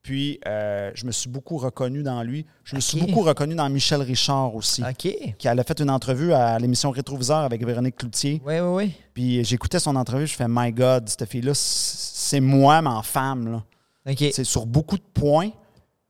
Puis, 0.02 0.38
euh, 0.46 0.92
je 0.96 1.06
me 1.06 1.14
suis 1.14 1.30
beaucoup 1.30 1.58
reconnu 1.58 2.04
dans 2.04 2.22
lui. 2.24 2.46
Je 2.66 2.76
me 2.76 2.82
suis 2.82 3.00
Ok. 3.02 3.08
beaucoup 3.08 3.22
reconnu 3.22 3.56
dans 3.56 3.70
Michel 3.70 4.02
Richard 4.02 4.54
aussi, 4.54 4.84
OK. 4.84 4.98
qui 5.38 5.48
elle 5.48 5.58
a 5.58 5.64
fait 5.64 5.80
une 5.80 5.90
entrevue 5.90 6.34
à 6.34 6.60
l'émission 6.60 6.92
Rétroviseur 6.92 7.38
avec 7.38 7.66
Véronique 7.66 7.96
Cloutier. 7.96 8.42
Oui, 8.46 8.60
oui, 8.60 8.68
oui. 8.86 8.94
Puis, 9.14 9.46
j'écoutais 9.46 9.80
son 9.80 9.96
entrevue, 9.96 10.28
je 10.28 10.34
fais 10.36 10.48
My 10.50 10.74
God, 10.74 11.08
cette 11.08 11.30
fille-là, 11.30 11.54
c'est 11.56 12.42
moi, 12.42 12.82
mais 12.82 12.90
en 12.90 13.02
femme. 13.04 13.50
Là. 13.50 13.64
OK. 14.12 14.26
C'est 14.34 14.44
sur 14.44 14.66
beaucoup 14.66 14.98
de 14.98 15.04
points. 15.14 15.52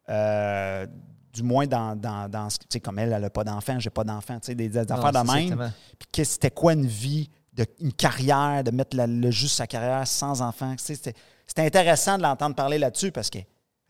euh, 0.09 0.87
du 1.33 1.43
moins 1.43 1.65
dans, 1.65 1.95
dans, 1.95 2.29
dans 2.29 2.49
ce- 2.49 2.59
tu 2.59 2.65
sais, 2.69 2.79
comme 2.79 2.99
elle, 2.99 3.11
elle 3.11 3.21
n'a 3.21 3.29
pas 3.29 3.43
d'enfant, 3.43 3.79
j'ai 3.79 3.89
pas 3.89 4.03
d'enfant, 4.03 4.35
tu 4.35 4.47
sais, 4.47 4.55
des, 4.55 4.69
des 4.69 4.77
affaires 4.77 4.97
de 5.11 5.17
même. 5.17 5.25
exactement. 5.43 5.71
Puis 5.99 6.07
qu'est-ce- 6.11 6.33
c'était 6.33 6.51
quoi 6.51 6.73
une 6.73 6.85
vie, 6.85 7.29
de, 7.53 7.65
une 7.79 7.93
carrière, 7.93 8.63
de 8.63 8.71
mettre 8.71 8.95
la- 8.95 9.07
le 9.07 9.31
juste 9.31 9.55
sa 9.57 9.67
carrière 9.67 10.07
sans 10.07 10.41
enfant. 10.41 10.75
Tu 10.77 10.95
sais, 10.95 11.13
C'était 11.45 11.61
intéressant 11.61 12.17
de 12.17 12.23
l'entendre 12.23 12.55
parler 12.55 12.77
là-dessus 12.77 13.11
parce 13.11 13.29
qu'elle 13.29 13.45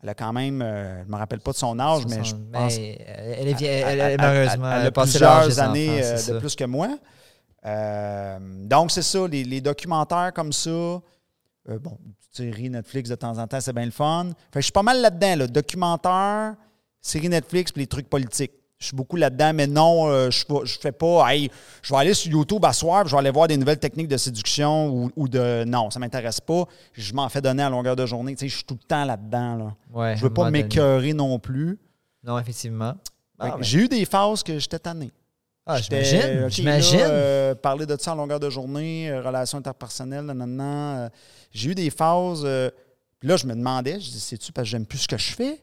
a 0.06 0.14
quand 0.14 0.32
même, 0.32 0.60
euh, 0.60 1.00
je 1.02 1.06
ne 1.06 1.12
me 1.12 1.16
rappelle 1.16 1.40
pas 1.40 1.52
de 1.52 1.56
son 1.56 1.78
âge, 1.78 2.02
mais 2.06 2.24
je 2.24 2.34
pense 2.52 2.76
elle 3.38 3.48
est, 3.48 3.54
vie- 3.54 3.64
elle, 3.66 3.82
elle- 3.88 4.00
elle- 4.00 4.10
elle- 4.12 4.16
malheureusement, 4.20 4.70
elle 4.72 4.80
elle 4.80 4.86
a 4.86 4.90
plusieurs 5.02 5.60
années 5.60 5.88
enfants, 6.00 6.08
euh, 6.12 6.16
de 6.34 6.38
plus 6.40 6.56
que 6.56 6.64
moi. 6.64 6.88
Euh, 7.66 8.38
donc, 8.66 8.90
c'est 8.90 9.02
ça, 9.02 9.26
les, 9.28 9.44
les 9.44 9.60
documentaires 9.60 10.32
comme 10.34 10.52
ça. 10.52 10.70
bon, 10.70 11.96
séries 12.32 12.68
Netflix 12.68 13.08
de 13.08 13.14
temps 13.14 13.38
en 13.38 13.46
temps, 13.46 13.60
c'est 13.60 13.72
bien 13.72 13.86
le 13.86 13.90
fun. 13.90 14.26
Fait 14.26 14.54
que 14.54 14.60
je 14.60 14.64
suis 14.64 14.72
pas 14.72 14.82
mal 14.82 15.00
là-dedans, 15.00 15.36
là, 15.36 15.46
documentaires, 15.46 16.54
séries 17.06 17.28
Netflix 17.28 17.70
puis 17.72 17.82
les 17.82 17.86
trucs 17.86 18.08
politiques. 18.08 18.52
Je 18.78 18.86
suis 18.86 18.96
beaucoup 18.96 19.16
là-dedans, 19.16 19.52
mais 19.54 19.66
non, 19.66 20.08
euh, 20.08 20.30
je 20.30 20.44
ne 20.52 20.66
fais 20.66 20.92
pas, 20.92 21.32
hey, 21.32 21.48
je 21.80 21.94
vais 21.94 22.00
aller 22.00 22.12
sur 22.12 22.30
YouTube 22.32 22.62
à 22.64 22.72
soir, 22.72 23.06
je 23.06 23.12
vais 23.12 23.18
aller 23.18 23.30
voir 23.30 23.46
des 23.46 23.56
nouvelles 23.56 23.78
techniques 23.78 24.08
de 24.08 24.16
séduction 24.16 24.88
ou, 24.88 25.10
ou 25.16 25.28
de. 25.28 25.64
Non, 25.64 25.90
ça 25.90 25.98
ne 26.00 26.04
m'intéresse 26.04 26.40
pas. 26.40 26.64
Je 26.92 27.14
m'en 27.14 27.28
fais 27.28 27.40
donner 27.40 27.62
à 27.62 27.70
longueur 27.70 27.94
de 27.96 28.04
journée. 28.04 28.34
Tu 28.34 28.40
sais, 28.40 28.48
je 28.48 28.56
suis 28.56 28.64
tout 28.64 28.76
le 28.80 28.86
temps 28.86 29.04
là-dedans. 29.04 29.56
Là. 29.56 29.74
Ouais, 29.92 30.16
Je 30.16 30.22
veux 30.22 30.28
à 30.28 30.30
un 30.32 30.34
pas 30.34 30.50
m'écœurer 30.50 31.12
non 31.14 31.38
plus. 31.38 31.78
Non, 32.24 32.38
effectivement. 32.38 32.94
Ah, 33.38 33.56
J'ai 33.60 33.78
eu 33.80 33.88
des 33.88 34.04
phases 34.04 34.42
que 34.42 34.58
j'étais 34.58 34.78
tanné. 34.80 35.10
ah, 35.66 35.80
J'étais, 35.80 36.04
j'imagine. 36.04 36.48
J'imagine. 36.50 37.00
euh, 37.04 37.54
parler 37.54 37.86
de 37.86 37.96
ça 37.98 38.12
en 38.12 38.16
longueur 38.16 38.40
de 38.40 38.50
journée, 38.50 39.08
euh, 39.10 39.22
relations 39.22 39.58
interpersonnelles, 39.58 40.24
nanana, 40.26 40.98
euh, 41.04 41.08
J'ai 41.52 41.70
eu 41.70 41.74
des 41.74 41.90
phases. 41.90 42.42
euh, 42.44 42.70
là, 43.22 43.36
je 43.36 43.46
me 43.46 43.54
demandais, 43.54 43.98
je 44.00 44.10
dis, 44.10 44.20
c'est-tu 44.20 44.52
parce 44.52 44.66
que 44.66 44.70
j'aime 44.70 44.84
plus 44.86 44.98
ce 44.98 45.08
que 45.08 45.16
je 45.16 45.32
fais? 45.32 45.62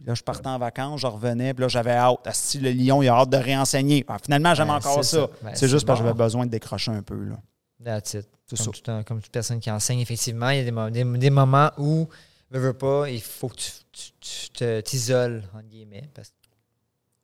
Puis 0.00 0.06
là, 0.08 0.14
je 0.14 0.22
partais 0.22 0.48
en 0.48 0.58
vacances, 0.58 1.00
je 1.02 1.06
revenais, 1.06 1.52
puis 1.52 1.60
là, 1.62 1.68
j'avais 1.68 1.92
hâte. 1.92 2.26
Asti, 2.26 2.58
le 2.58 2.70
lion, 2.72 3.02
il 3.02 3.08
a 3.08 3.14
hâte 3.16 3.28
de 3.30 3.36
réenseigner. 3.36 4.02
Ah, 4.08 4.16
finalement, 4.22 4.54
j'aime 4.54 4.68
Ben, 4.68 4.74
encore 4.76 5.04
ça. 5.04 5.20
ça. 5.20 5.26
Ben, 5.42 5.50
c'est 5.50 5.56
c'est 5.60 5.68
juste 5.68 5.86
parce 5.86 6.00
que 6.00 6.06
j'avais 6.06 6.16
besoin 6.16 6.46
de 6.46 6.50
décrocher 6.50 6.90
un 6.90 7.02
peu. 7.02 7.16
Là. 7.22 7.36
That's 7.84 8.14
it. 8.14 8.28
C'est 8.46 8.56
Comme, 8.56 8.64
ça. 8.74 8.80
tout 8.82 8.90
un- 8.90 9.02
comme 9.02 9.20
toute 9.20 9.30
personne 9.32 9.60
qui 9.60 9.70
enseigne, 9.70 10.00
effectivement, 10.00 10.48
il 10.50 10.56
y 10.58 10.60
a 10.60 10.64
des, 10.64 10.70
mo- 10.72 10.90
des, 10.90 11.04
des 11.04 11.30
moments 11.30 11.70
où, 11.78 12.08
veux, 12.50 12.58
veux 12.60 12.72
pas, 12.72 13.08
il 13.10 13.20
faut 13.20 13.48
que 13.48 13.56
tu, 13.56 14.82
t'isoles, 14.82 15.42
entre 15.54 15.68
guillemets. 15.68 16.08
Parce 16.14 16.32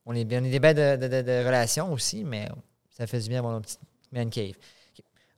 qu'on 0.04 0.14
est 0.14 0.24
bien, 0.24 0.42
on 0.42 0.44
est 0.44 0.50
des 0.50 0.60
belles 0.60 0.76
de, 1.00 1.06
de- 1.08 1.14
de- 1.16 1.22
de 1.22 1.44
relations 1.46 1.92
aussi, 1.92 2.24
mais 2.24 2.48
ça 2.96 3.06
fait 3.06 3.20
du 3.20 3.28
bien 3.28 3.38
avoir 3.38 3.54
un 3.54 3.60
petit 3.60 3.76
man 4.12 4.28
cave. 4.30 4.54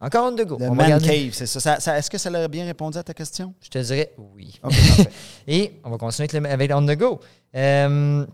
Encore 0.00 0.32
on 0.32 0.36
the 0.36 0.44
go. 0.46 0.56
Le 0.58 0.66
On 0.66 0.68
va 0.70 0.74
man 0.74 0.86
regarder- 0.86 1.06
cave, 1.08 1.32
c'est 1.32 1.46
ça. 1.46 1.58
Ça- 1.60 1.80
ça- 1.80 1.98
Est-ce 1.98 2.08
que 2.08 2.18
ça 2.18 2.30
aurait 2.30 2.48
bien 2.48 2.64
répondu 2.64 2.96
à 2.98 3.02
ta 3.02 3.14
question? 3.14 3.52
Je 3.60 3.68
te 3.68 3.78
dirais 3.78 4.12
oui. 4.16 4.60
Et 5.48 5.72
on 5.84 5.90
va 5.90 5.98
continuer 5.98 6.28
avec, 6.30 6.40
le- 6.44 6.50
avec 6.50 6.70
On 6.72 6.86
the 6.86 6.96
Go. 6.96 7.20
Euh, 7.56 8.24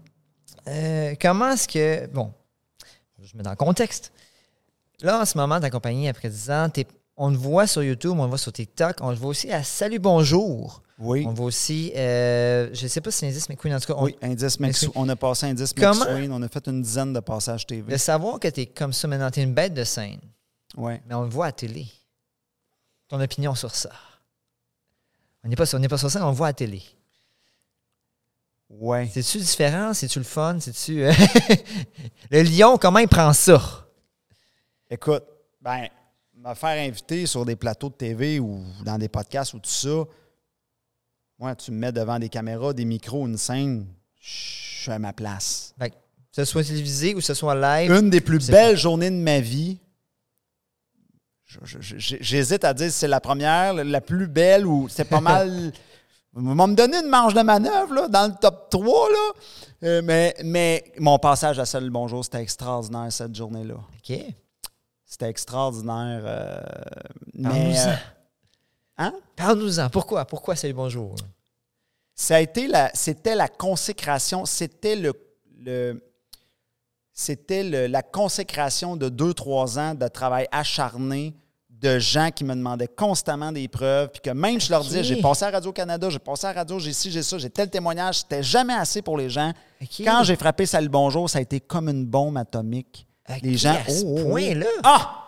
euh, 0.68 1.14
comment 1.20 1.50
est-ce 1.52 1.66
que. 1.68 2.06
Bon, 2.08 2.32
je 3.22 3.36
mets 3.36 3.42
dans 3.42 3.50
le 3.50 3.56
contexte. 3.56 4.12
Là, 5.00 5.20
en 5.20 5.24
ce 5.24 5.36
moment, 5.38 5.58
ta 5.60 5.70
compagnie, 5.70 6.08
après 6.08 6.28
10 6.28 6.50
ans, 6.50 6.68
on 7.16 7.30
le 7.30 7.36
voit 7.36 7.66
sur 7.66 7.82
YouTube, 7.82 8.12
on 8.18 8.22
le 8.24 8.28
voit 8.28 8.38
sur 8.38 8.52
TikTok, 8.52 8.96
on 9.00 9.10
le 9.10 9.16
voit 9.16 9.30
aussi 9.30 9.50
à 9.50 9.62
Salut 9.62 9.98
Bonjour. 9.98 10.82
Oui. 10.98 11.24
On 11.26 11.30
le 11.30 11.34
voit 11.34 11.46
aussi, 11.46 11.92
euh, 11.96 12.68
je 12.72 12.84
ne 12.84 12.88
sais 12.88 13.00
pas 13.00 13.10
si 13.10 13.18
c'est 13.18 13.26
Indice 13.26 13.48
McQueen, 13.48 13.74
en 13.74 13.80
tout 13.80 13.92
cas, 13.92 13.98
on- 13.98 14.04
Oui, 14.04 14.16
Indice 14.22 14.60
McSween. 14.60 14.92
On 14.94 15.08
a 15.08 15.16
passé 15.16 15.46
Indice 15.46 15.72
Comment- 15.72 15.92
McSween. 16.04 16.30
On 16.30 16.40
a 16.42 16.48
fait 16.48 16.66
une 16.68 16.82
dizaine 16.82 17.12
de 17.12 17.20
passages 17.20 17.66
TV. 17.66 17.90
de 17.92 17.96
savoir 17.96 18.38
que 18.38 18.48
tu 18.48 18.60
es 18.60 18.66
comme 18.66 18.92
ça 18.92 19.08
maintenant, 19.08 19.30
tu 19.30 19.40
es 19.40 19.42
une 19.42 19.54
bête 19.54 19.74
de 19.74 19.82
scène, 19.82 20.20
Oui. 20.76 20.94
mais 21.06 21.14
on 21.14 21.22
le 21.22 21.28
voit 21.28 21.46
à 21.46 21.52
télé. 21.52 21.86
Ton 23.08 23.20
opinion 23.20 23.54
sur 23.54 23.74
ça. 23.74 23.92
On 25.44 25.48
n'est 25.48 25.56
pas, 25.56 25.72
on 25.74 25.80
pas 25.82 25.98
sur 25.98 26.10
ça, 26.10 26.24
on 26.26 26.30
le 26.30 26.36
voit 26.36 26.48
à 26.48 26.52
télé. 26.52 26.82
Oui. 28.70 29.08
C'est-tu 29.12 29.38
différent? 29.38 29.92
C'est-tu 29.94 30.18
le 30.18 30.24
fun? 30.24 30.58
C'est-tu. 30.58 31.04
euh, 31.04 31.12
le 32.30 32.42
lion, 32.42 32.78
comment 32.78 32.98
il 32.98 33.08
prend 33.08 33.32
ça? 33.32 33.86
Écoute, 34.90 35.24
ben, 35.60 35.88
me 36.34 36.54
faire 36.54 36.82
inviter 36.88 37.26
sur 37.26 37.44
des 37.44 37.56
plateaux 37.56 37.90
de 37.90 37.94
TV 37.94 38.40
ou 38.40 38.64
dans 38.84 38.98
des 38.98 39.08
podcasts 39.08 39.54
ou 39.54 39.58
tout 39.58 39.70
ça, 39.70 40.04
moi, 41.38 41.54
tu 41.56 41.70
me 41.72 41.78
mets 41.78 41.92
devant 41.92 42.18
des 42.18 42.28
caméras, 42.28 42.72
des 42.72 42.84
micros, 42.84 43.26
une 43.26 43.36
scène, 43.36 43.86
je 44.20 44.82
suis 44.82 44.90
à 44.92 44.98
ma 44.98 45.12
place. 45.12 45.74
Fait 45.78 45.90
que, 45.90 45.96
ce 46.32 46.44
soit 46.44 46.64
télévisé 46.64 47.14
ou 47.14 47.18
que 47.18 47.24
ce 47.24 47.34
soit 47.34 47.54
live. 47.54 47.90
Une 47.92 48.10
des 48.10 48.20
plus 48.20 48.48
belles 48.50 48.76
journées 48.76 49.10
de 49.10 49.16
ma 49.16 49.40
vie, 49.40 49.78
j'hésite 51.46 52.64
à 52.64 52.74
dire 52.74 52.90
si 52.90 52.98
c'est 52.98 53.08
la 53.08 53.20
première, 53.20 53.74
la 53.74 54.00
plus 54.00 54.26
belle 54.26 54.66
ou 54.66 54.88
c'est 54.88 55.04
pas 55.04 55.20
mal. 55.20 55.72
Va 56.32 56.66
me 56.66 56.74
donner 56.74 56.98
une 56.98 57.08
marge 57.08 57.34
de 57.34 57.42
manœuvre 57.42 57.94
là, 57.94 58.08
dans 58.08 58.26
le 58.26 58.34
top 58.40 58.68
3. 58.70 59.08
Là. 59.10 59.32
Euh, 59.84 60.02
mais, 60.02 60.34
mais 60.42 60.82
mon 60.98 61.16
passage 61.18 61.60
à 61.60 61.64
Salut 61.64 61.90
Bonjour, 61.90 62.24
c'était 62.24 62.40
extraordinaire 62.42 63.12
cette 63.12 63.34
journée-là. 63.36 63.74
OK. 63.74 64.18
C'était 65.04 65.28
extraordinaire. 65.28 66.22
euh, 66.24 66.60
mais 67.34 67.42
Parle-nous-en. 67.44 67.88
euh, 67.88 67.94
hein? 68.98 69.14
Parle-nous-en. 69.36 69.90
Pourquoi? 69.90 70.24
Pourquoi 70.24 70.56
salut 70.56 70.74
bonjour? 70.74 71.14
ça 72.16 72.36
a 72.36 72.40
été 72.40 72.66
la, 72.68 72.90
c'était 72.94 73.34
la 73.34 73.46
consécration, 73.48 74.44
c'était 74.44 74.94
le, 74.96 75.12
le- 75.58 76.00
c'était 77.14 77.62
la 77.88 78.02
consécration 78.02 78.96
de 78.96 79.08
deux, 79.08 79.32
trois 79.32 79.78
ans 79.78 79.94
de 79.94 80.08
travail 80.08 80.48
acharné 80.50 81.34
de 81.70 81.98
gens 81.98 82.30
qui 82.30 82.44
me 82.44 82.54
demandaient 82.54 82.88
constamment 82.88 83.52
des 83.52 83.68
preuves, 83.68 84.08
puis 84.08 84.20
que 84.22 84.30
même 84.30 84.60
je 84.60 84.70
leur 84.70 84.82
disais, 84.82 85.04
j'ai 85.04 85.20
passé 85.20 85.44
à 85.44 85.50
Radio-Canada, 85.50 86.08
j'ai 86.10 86.18
passé 86.18 86.46
à 86.46 86.52
Radio, 86.52 86.78
j'ai 86.78 86.92
ci, 86.92 87.10
j'ai 87.10 87.22
ça, 87.22 87.38
j'ai 87.38 87.50
tel 87.50 87.68
témoignage, 87.68 88.20
c'était 88.20 88.42
jamais 88.42 88.74
assez 88.74 89.02
pour 89.02 89.16
les 89.16 89.30
gens. 89.30 89.52
Quand 89.98 90.24
j'ai 90.24 90.36
frappé 90.36 90.66
Salut 90.66 90.88
Bonjour, 90.88 91.28
ça 91.28 91.38
a 91.38 91.42
été 91.42 91.60
comme 91.60 91.88
une 91.88 92.06
bombe 92.06 92.36
atomique. 92.36 93.06
Les 93.42 93.56
gens, 93.56 93.74
à 93.74 93.90
ce 93.90 94.02
oh, 94.04 94.16
oh, 94.16 94.20
oh. 94.20 94.28
point-là? 94.30 94.66
Ah! 94.82 95.20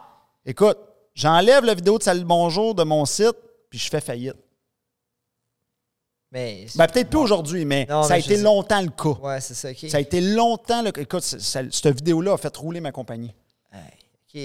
Écoute, 0.44 0.78
j'enlève 1.14 1.64
la 1.64 1.74
vidéo 1.74 1.98
de 1.98 2.02
Salut 2.02 2.24
Bonjour 2.24 2.74
de 2.74 2.84
mon 2.84 3.04
site, 3.04 3.36
puis 3.68 3.78
je 3.78 3.88
fais 3.88 4.00
faillite. 4.00 4.36
Mais. 6.36 6.66
Ben, 6.74 6.86
peut-être 6.86 7.08
plus 7.08 7.18
aujourd'hui, 7.18 7.64
mais 7.64 7.86
Non, 7.88 8.02
ça 8.02 8.14
a 8.14 8.18
été 8.18 8.36
longtemps 8.36 8.82
le 8.82 8.90
cas. 8.90 9.18
ouais, 9.26 9.40
c'est 9.40 9.54
ça. 9.54 9.70
Ça 9.88 9.96
a 9.96 10.00
été 10.00 10.20
longtemps. 10.20 10.82
le- 10.82 10.92
Écoute, 11.00 11.22
c- 11.22 11.38
ça- 11.40 11.62
cette 11.70 11.96
vidéo-là 11.96 12.34
a 12.34 12.36
fait 12.36 12.54
rouler 12.54 12.80
ma 12.80 12.92
compagnie. 12.92 13.34
OK. 13.74 14.42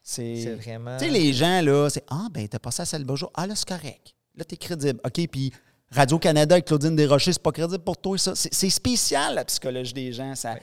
C'est. 0.00 0.54
Vraiment. 0.54 0.96
Tu 0.96 1.06
sais, 1.06 1.10
les 1.10 1.32
gens, 1.32 1.60
là, 1.60 1.88
c'est 1.90 2.04
Ah, 2.08 2.28
ben, 2.30 2.46
t'as 2.46 2.60
passé 2.60 2.82
à 2.82 2.84
Salut 2.84 3.04
Bonjour. 3.04 3.32
Ah, 3.34 3.48
là, 3.48 3.54
c'est 3.56 3.66
correct. 3.68 4.14
Là, 4.36 4.44
t'es 4.44 4.56
crédible. 4.56 5.00
OK, 5.04 5.26
puis 5.28 5.52
Radio-Canada 5.90 6.54
avec 6.54 6.66
Claudine 6.66 6.94
Desrochers, 6.94 7.32
c'est 7.32 7.42
pas 7.42 7.50
crédible 7.50 7.82
pour 7.82 7.96
toi, 7.98 8.16
ça. 8.16 8.32
C'est 8.36 8.70
spécial, 8.70 9.34
la 9.34 9.44
psychologie 9.44 9.92
des 9.94 10.12
gens. 10.12 10.34
Ça... 10.36 10.54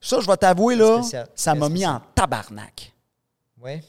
Ça, 0.00 0.18
je 0.20 0.26
vais 0.26 0.36
t'avouer, 0.38 0.74
là, 0.74 0.98
Spécial. 1.02 1.28
ça 1.36 1.54
m'a 1.54 1.68
mis 1.68 1.86
en 1.86 2.00
tabarnak. 2.16 2.92
Ouais. 3.62 3.80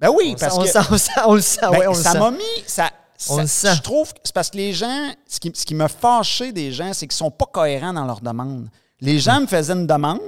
Ben 0.00 0.10
oui, 0.10 0.32
On, 0.34 0.38
parce 0.40 0.58
que 0.58 0.66
sent, 0.66 0.78
on, 0.88 0.92
le 0.92 0.98
sent, 0.98 1.10
on 1.26 1.34
le 1.34 1.40
sent, 1.42 1.60
ben, 1.62 1.78
ouais, 1.78 1.86
on 1.86 1.90
le 1.92 1.96
ça 2.02 2.14
m'a 2.18 2.30
mis. 2.32 2.42
Ça, 2.66 2.90
On 3.28 3.36
ça- 3.36 3.42
le 3.42 3.48
sent. 3.48 3.74
Je 3.76 3.82
trouve 3.82 4.12
que 4.12 4.20
c'est 4.24 4.34
parce 4.34 4.50
que 4.50 4.56
les 4.56 4.72
gens, 4.72 5.12
ce 5.28 5.38
qui, 5.40 5.52
ce 5.54 5.66
qui 5.66 5.74
m'a 5.74 5.88
fâché 5.88 6.52
des 6.52 6.72
gens, 6.72 6.92
c'est 6.94 7.06
qu'ils 7.06 7.16
sont 7.16 7.30
pas 7.30 7.46
cohérents 7.46 7.92
dans 7.92 8.04
leurs 8.06 8.20
demandes. 8.20 8.68
Les 9.00 9.18
gens 9.18 9.40
me 9.40 9.46
faisaient 9.46 9.72
une 9.74 9.86
demande, 9.86 10.20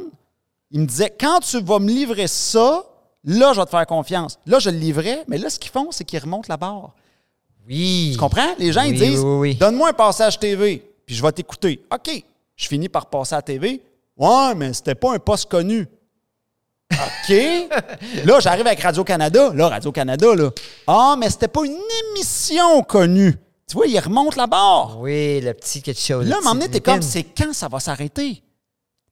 ils 0.71 0.81
me 0.81 0.87
disaient 0.87 1.15
quand 1.19 1.41
tu 1.41 1.61
vas 1.63 1.79
me 1.79 1.89
livrer 1.89 2.27
ça, 2.27 2.83
là, 3.25 3.53
je 3.55 3.61
vais 3.61 3.65
te 3.67 3.71
faire 3.71 3.87
confiance. 3.87 4.39
Là, 4.47 4.59
je 4.59 4.71
le 4.71 4.77
livrais, 4.79 5.25
mais 5.29 5.39
là, 5.39 5.49
ce 5.51 5.59
qu'ils 5.59 5.71
font, 5.71 5.89
c'est 5.91 6.05
qu'ils 6.05 6.19
remontent 6.21 6.47
la 6.49 6.57
barre. 6.57 6.93
Oui. 7.69 8.11
Tu 8.13 8.19
comprends? 8.19 8.55
Les 8.59 8.73
gens, 8.73 8.83
ils 8.83 8.99
disent 8.99 9.21
oui, 9.21 9.25
oui, 9.25 9.39
oui. 9.51 9.55
Donne-moi 9.55 9.91
un 9.91 9.95
passage 9.95 10.39
TV, 10.39 10.83
puis 11.07 11.15
je 11.15 11.23
vais 11.23 11.33
t'écouter. 11.33 11.85
OK. 11.93 12.25
Je 12.57 12.67
finis 12.69 12.89
par 12.89 13.07
passer 13.07 13.35
à 13.35 13.39
la 13.39 13.43
TV. 13.43 13.83
Ouais, 14.17 14.55
mais 14.57 14.73
c'était 14.73 14.95
pas 14.95 15.15
un 15.15 15.19
poste 15.19 15.51
connu. 15.51 15.87
OK. 16.93 18.25
là, 18.25 18.41
j'arrive 18.41 18.67
avec 18.67 18.81
Radio-Canada. 18.81 19.51
Là, 19.55 19.69
Radio-Canada, 19.69 20.35
là. 20.35 20.51
Ah, 20.87 21.17
mais 21.19 21.31
c'était 21.31 21.49
pas 21.49 21.65
une 21.65 21.79
émission 22.15 22.83
connue. 22.83 23.35
Tu 23.69 23.75
vois, 23.77 23.87
ils 23.87 23.99
remontent 23.99 24.37
la 24.37 24.47
barre. 24.47 24.99
Oui, 25.01 25.41
le 25.41 25.55
petit 25.55 25.81
quelque 25.83 26.01
chose. 26.01 26.29
Là, 26.29 26.37
petit 26.43 26.71
t'es 26.71 26.81
comme, 26.81 27.03
c'est 27.03 27.25
quand 27.25 27.53
ça 27.55 27.69
va 27.69 27.81
s'arrêter? 27.81 28.43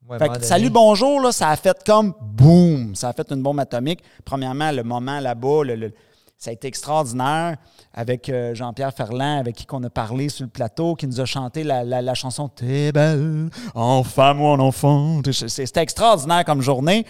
Ouais, 0.08 0.18
Fait 0.18 0.28
que, 0.28 0.44
salut, 0.44 0.70
bonjour, 0.70 1.20
là, 1.20 1.32
ça 1.32 1.48
a 1.50 1.56
fait 1.56 1.76
comme 1.86 2.14
boum. 2.20 2.94
Ça 2.96 3.08
a 3.08 3.12
fait 3.12 3.30
une 3.30 3.42
bombe 3.42 3.60
atomique. 3.60 4.00
Premièrement, 4.24 4.70
le 4.72 4.82
moment 4.82 5.20
là-bas, 5.20 5.62
le- 5.64 5.76
le- 5.76 5.92
ça 6.36 6.50
a 6.50 6.52
été 6.52 6.66
extraordinaire 6.68 7.56
avec 7.94 8.28
euh, 8.28 8.54
Jean-Pierre 8.54 8.92
Ferland, 8.94 9.38
avec 9.38 9.56
qui 9.56 9.66
on 9.72 9.82
a 9.84 9.90
parlé 9.90 10.28
sur 10.30 10.44
le 10.44 10.50
plateau, 10.50 10.94
qui 10.96 11.06
nous 11.06 11.20
a 11.20 11.26
chanté 11.26 11.62
la, 11.64 11.84
la- 11.84 12.02
la 12.02 12.14
chanson 12.14 12.48
T'es 12.48 12.92
belle, 12.92 13.50
en 13.74 14.02
femme 14.02 14.40
ou 14.40 14.46
en 14.46 14.58
enfant. 14.58 15.20
C'était 15.32 15.82
extraordinaire 15.82 16.44
comme 16.44 16.60
journée. 16.62 17.06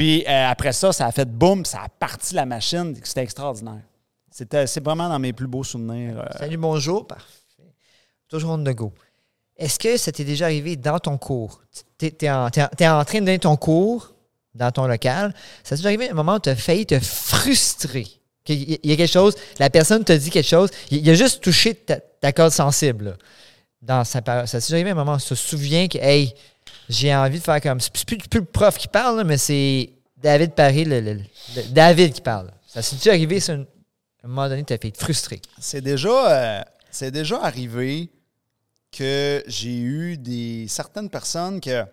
Puis 0.00 0.24
euh, 0.26 0.48
après 0.48 0.72
ça, 0.72 0.94
ça 0.94 1.04
a 1.08 1.12
fait 1.12 1.28
boum, 1.28 1.62
ça 1.66 1.82
a 1.82 1.88
parti 1.90 2.34
la 2.34 2.46
machine. 2.46 2.96
C'était 3.04 3.20
extraordinaire. 3.20 3.82
C'était, 4.30 4.66
c'est 4.66 4.82
vraiment 4.82 5.10
dans 5.10 5.18
mes 5.18 5.34
plus 5.34 5.46
beaux 5.46 5.62
souvenirs. 5.62 6.18
euh, 6.20 6.38
Salut, 6.38 6.56
bonjour. 6.56 7.06
Parfait. 7.06 7.26
Toujours 8.26 8.52
on 8.52 8.64
the 8.64 8.70
go. 8.74 8.94
Est-ce 9.58 9.78
que 9.78 9.98
ça 9.98 10.10
t'est 10.10 10.24
déjà 10.24 10.46
arrivé 10.46 10.76
dans 10.76 10.98
ton 10.98 11.18
cours? 11.18 11.60
Tu 11.98 12.06
es, 12.06 12.30
en, 12.30 12.46
en- 12.46 12.48
en 12.48 13.04
train 13.04 13.20
de 13.20 13.26
donner 13.26 13.38
ton 13.38 13.56
cours 13.56 14.14
dans 14.54 14.72
ton 14.72 14.86
local. 14.86 15.34
Ça 15.62 15.76
t'est 15.76 15.82
déjà 15.82 15.88
arrivé 15.90 16.08
un 16.08 16.14
moment 16.14 16.36
où 16.36 16.40
tu 16.40 16.48
as 16.48 16.56
failli 16.56 16.86
te 16.86 16.98
frustrer? 16.98 18.06
Il 18.48 18.78
y 18.82 18.92
a 18.94 18.96
quelque 18.96 19.06
chose, 19.12 19.34
la 19.58 19.68
personne 19.68 20.02
te 20.02 20.14
dit 20.14 20.30
quelque 20.30 20.48
chose, 20.48 20.70
il, 20.90 21.10
a 21.10 21.14
juste 21.14 21.42
touché 21.42 21.74
ta, 21.74 22.32
corde 22.32 22.52
sensible. 22.52 23.18
dans 23.82 24.02
sa. 24.04 24.22
Ça 24.46 24.60
t'est 24.62 24.72
arrivé 24.72 24.92
un 24.92 24.94
moment 24.94 25.16
où 25.16 25.20
tu 25.20 25.28
te 25.28 25.34
souviens 25.34 25.88
que, 25.88 25.98
hey, 25.98 26.32
j'ai 26.90 27.14
envie 27.14 27.38
de 27.38 27.44
faire 27.44 27.60
comme. 27.60 27.80
C'est 27.80 27.92
plus, 27.92 28.04
plus 28.18 28.40
le 28.40 28.44
prof 28.44 28.76
qui 28.76 28.88
parle, 28.88 29.16
là, 29.18 29.24
mais 29.24 29.38
c'est 29.38 29.90
David 30.16 30.52
Paris, 30.54 30.84
le, 30.84 31.00
le- 31.00 31.14
le- 31.14 31.62
David 31.70 32.12
qui 32.12 32.20
parle. 32.20 32.50
Ça 32.66 32.82
s'est 32.82 32.96
déjà 32.96 33.10
arrivé, 33.12 33.40
ça, 33.40 33.54
un 33.54 33.64
un 34.22 34.28
moment 34.28 34.48
donné, 34.50 34.62
tu 34.64 34.72
as 34.74 34.78
fait 34.78 34.90
te 34.90 34.98
frustrer. 34.98 35.40
C'est 35.58 35.80
déjà, 35.80 36.58
euh, 36.60 36.62
c'est 36.90 37.10
déjà 37.10 37.42
arrivé 37.42 38.10
que 38.92 39.42
j'ai 39.46 39.78
eu 39.78 40.18
des 40.18 40.66
certaines 40.68 41.08
personnes 41.08 41.58
que 41.60 41.84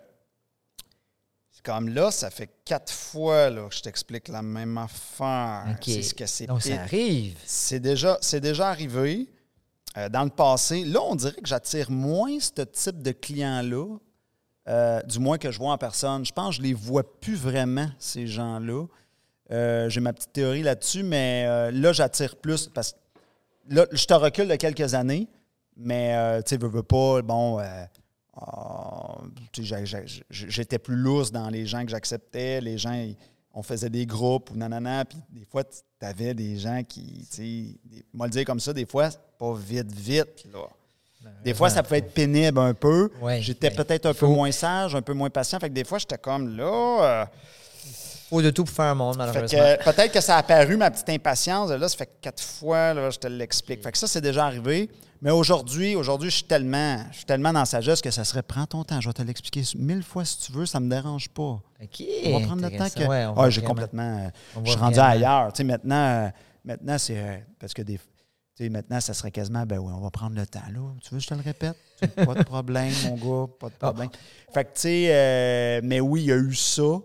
c'est 1.51 1.63
comme 1.63 1.87
là, 1.89 2.11
ça 2.11 2.29
fait 2.29 2.49
quatre 2.65 2.91
fois 2.91 3.49
là, 3.49 3.67
que 3.69 3.75
je 3.75 3.81
t'explique 3.81 4.27
la 4.27 4.41
même 4.41 4.77
affaire. 4.77 5.77
C'est 5.81 6.01
ce 6.01 6.13
que 6.13 6.25
c'est. 6.25 6.47
Donc, 6.47 6.61
pire. 6.61 6.75
ça 6.75 6.81
arrive. 6.81 7.37
C'est 7.45 7.79
déjà, 7.79 8.17
c'est 8.21 8.41
déjà 8.41 8.69
arrivé 8.69 9.27
euh, 9.97 10.09
dans 10.09 10.23
le 10.25 10.29
passé. 10.29 10.83
Là, 10.83 10.99
on 11.03 11.15
dirait 11.15 11.31
que 11.41 11.47
j'attire 11.47 11.89
moins 11.89 12.37
ce 12.39 12.61
type 12.63 13.01
de 13.01 13.11
clients-là, 13.11 13.97
euh, 14.67 15.01
du 15.03 15.19
moins 15.19 15.37
que 15.37 15.51
je 15.51 15.59
vois 15.59 15.71
en 15.71 15.77
personne. 15.77 16.25
Je 16.25 16.33
pense 16.33 16.57
que 16.57 16.63
je 16.63 16.67
les 16.67 16.73
vois 16.73 17.03
plus 17.19 17.35
vraiment, 17.35 17.87
ces 17.99 18.27
gens-là. 18.27 18.85
Euh, 19.51 19.89
J'ai 19.89 20.01
ma 20.01 20.11
petite 20.11 20.33
théorie 20.33 20.63
là-dessus, 20.63 21.03
mais 21.03 21.45
euh, 21.47 21.71
là, 21.71 21.93
j'attire 21.93 22.35
plus 22.35 22.67
parce 22.67 22.93
que 22.93 22.97
là, 23.69 23.85
je 23.91 24.05
te 24.05 24.13
recule 24.13 24.47
de 24.47 24.55
quelques 24.55 24.93
années, 24.93 25.27
mais 25.77 26.41
tu 26.43 26.49
sais, 26.49 26.57
veux, 26.57 26.67
veux 26.67 26.83
pas, 26.83 27.21
bon, 27.21 27.59
ah, 28.39 29.17
j'étais 30.29 30.79
plus 30.79 30.95
lousse 30.95 31.31
dans 31.31 31.49
les 31.49 31.65
gens 31.65 31.83
que 31.83 31.91
j'acceptais. 31.91 32.59
Les 32.61 32.77
gens, 32.77 33.07
on 33.53 33.63
faisait 33.63 33.89
des 33.89 34.05
groupes 34.05 34.51
ou 34.51 34.55
nanana, 34.55 35.05
puis 35.05 35.19
des 35.29 35.45
fois, 35.45 35.63
tu 35.63 35.81
avais 36.01 36.33
des 36.33 36.57
gens 36.57 36.83
qui, 36.83 37.25
tu 37.31 37.35
sais, 37.35 38.03
moi 38.13 38.27
le 38.27 38.31
dire 38.31 38.45
comme 38.45 38.59
ça, 38.59 38.73
des 38.73 38.85
fois, 38.85 39.09
pas 39.37 39.53
vite, 39.53 39.91
vite, 39.93 40.45
là. 40.51 40.67
Des 41.43 41.53
fois, 41.53 41.69
ça 41.69 41.83
pouvait 41.83 41.99
être 41.99 42.13
pénible 42.13 42.59
un 42.59 42.73
peu. 42.73 43.09
Ouais, 43.21 43.41
J'étais 43.41 43.71
peut-être 43.71 44.05
un 44.05 44.13
peu 44.13 44.27
moins 44.27 44.51
sage, 44.51 44.95
un 44.95 45.01
peu 45.01 45.13
moins 45.13 45.29
patient. 45.29 45.59
Fait 45.59 45.69
que 45.69 45.73
des 45.73 45.83
fois, 45.83 45.97
j'étais 45.97 46.17
comme 46.17 46.55
là. 46.55 46.63
euh, 47.23 47.25
Faut 48.29 48.41
de 48.41 48.49
tout 48.49 48.63
pour 48.65 48.73
faire 48.73 48.85
un 48.85 48.95
monde, 48.95 49.15
malheureusement. 49.17 49.47
peut-être 49.85 50.11
que 50.11 50.21
ça 50.21 50.35
a 50.35 50.39
apparu, 50.39 50.77
ma 50.77 50.91
petite 50.91 51.09
impatience. 51.09 51.69
Là, 51.71 51.87
ça 51.89 51.97
fait 51.97 52.09
quatre 52.21 52.41
fois, 52.43 52.93
là, 52.93 53.09
je 53.09 53.17
te 53.17 53.27
l'explique. 53.27 53.81
Fait 53.83 53.91
que 53.91 53.97
ça, 53.97 54.07
c'est 54.07 54.21
déjà 54.21 54.45
arrivé. 54.45 54.89
Mais 55.21 55.31
aujourd'hui, 55.31 55.95
aujourd'hui, 55.95 56.29
je 56.29 56.35
suis 56.35 56.43
tellement, 56.45 56.99
je 57.11 57.17
suis 57.17 57.25
tellement 57.25 57.51
dans 57.51 57.59
la 57.61 57.65
sagesse 57.65 58.01
que 58.01 58.11
ça 58.11 58.23
serait 58.23 58.43
prends 58.43 58.67
ton 58.67 58.83
temps, 58.83 59.01
je 59.01 59.09
vais 59.09 59.13
te 59.13 59.23
l'expliquer 59.23 59.63
mille 59.75 60.03
fois 60.03 60.23
si 60.23 60.37
tu 60.39 60.51
veux, 60.51 60.67
ça 60.67 60.79
me 60.79 60.87
dérange 60.89 61.27
pas. 61.29 61.41
OK. 61.81 62.03
On 62.25 62.39
va 62.39 62.45
prendre 62.45 62.61
le 62.61 62.77
temps 62.77 62.89
que. 62.89 62.99
Ouais, 63.07 63.25
va 63.33 63.49
j'ai 63.49 63.61
complètement. 63.63 64.17
euh, 64.27 64.29
je 64.63 64.69
suis 64.69 64.79
rendu 64.79 64.99
ailleurs. 64.99 65.51
Tu 65.53 65.57
sais, 65.57 65.63
maintenant, 65.63 65.95
euh, 65.95 66.29
maintenant 66.63 66.97
c'est. 66.99 67.17
euh, 67.17 67.37
parce 67.59 67.73
que 67.73 67.81
des. 67.81 67.99
Maintenant, 68.59 68.99
ça 68.99 69.13
serait 69.13 69.31
quasiment, 69.31 69.65
ben 69.65 69.77
oui, 69.77 69.91
on 69.95 69.99
va 70.01 70.09
prendre 70.09 70.35
le 70.35 70.45
temps. 70.47 70.61
Là, 70.73 70.93
tu 71.01 71.09
veux 71.11 71.17
que 71.17 71.23
je 71.23 71.27
te 71.27 71.33
le 71.35 71.41
répète? 71.41 71.75
Pas 72.15 72.33
de 72.33 72.43
problème, 72.43 72.91
mon 73.05 73.15
gars, 73.15 73.51
pas 73.59 73.69
de 73.69 73.73
Ah. 73.81 73.87
problème. 73.91 74.09
Fait 74.53 74.63
que, 74.65 74.69
tu 74.73 74.81
sais, 74.81 75.07
euh, 75.11 75.81
mais 75.83 75.99
oui, 75.99 76.21
il 76.23 76.25
y 76.27 76.31
a 76.31 76.37
eu 76.37 76.53
ça. 76.55 76.99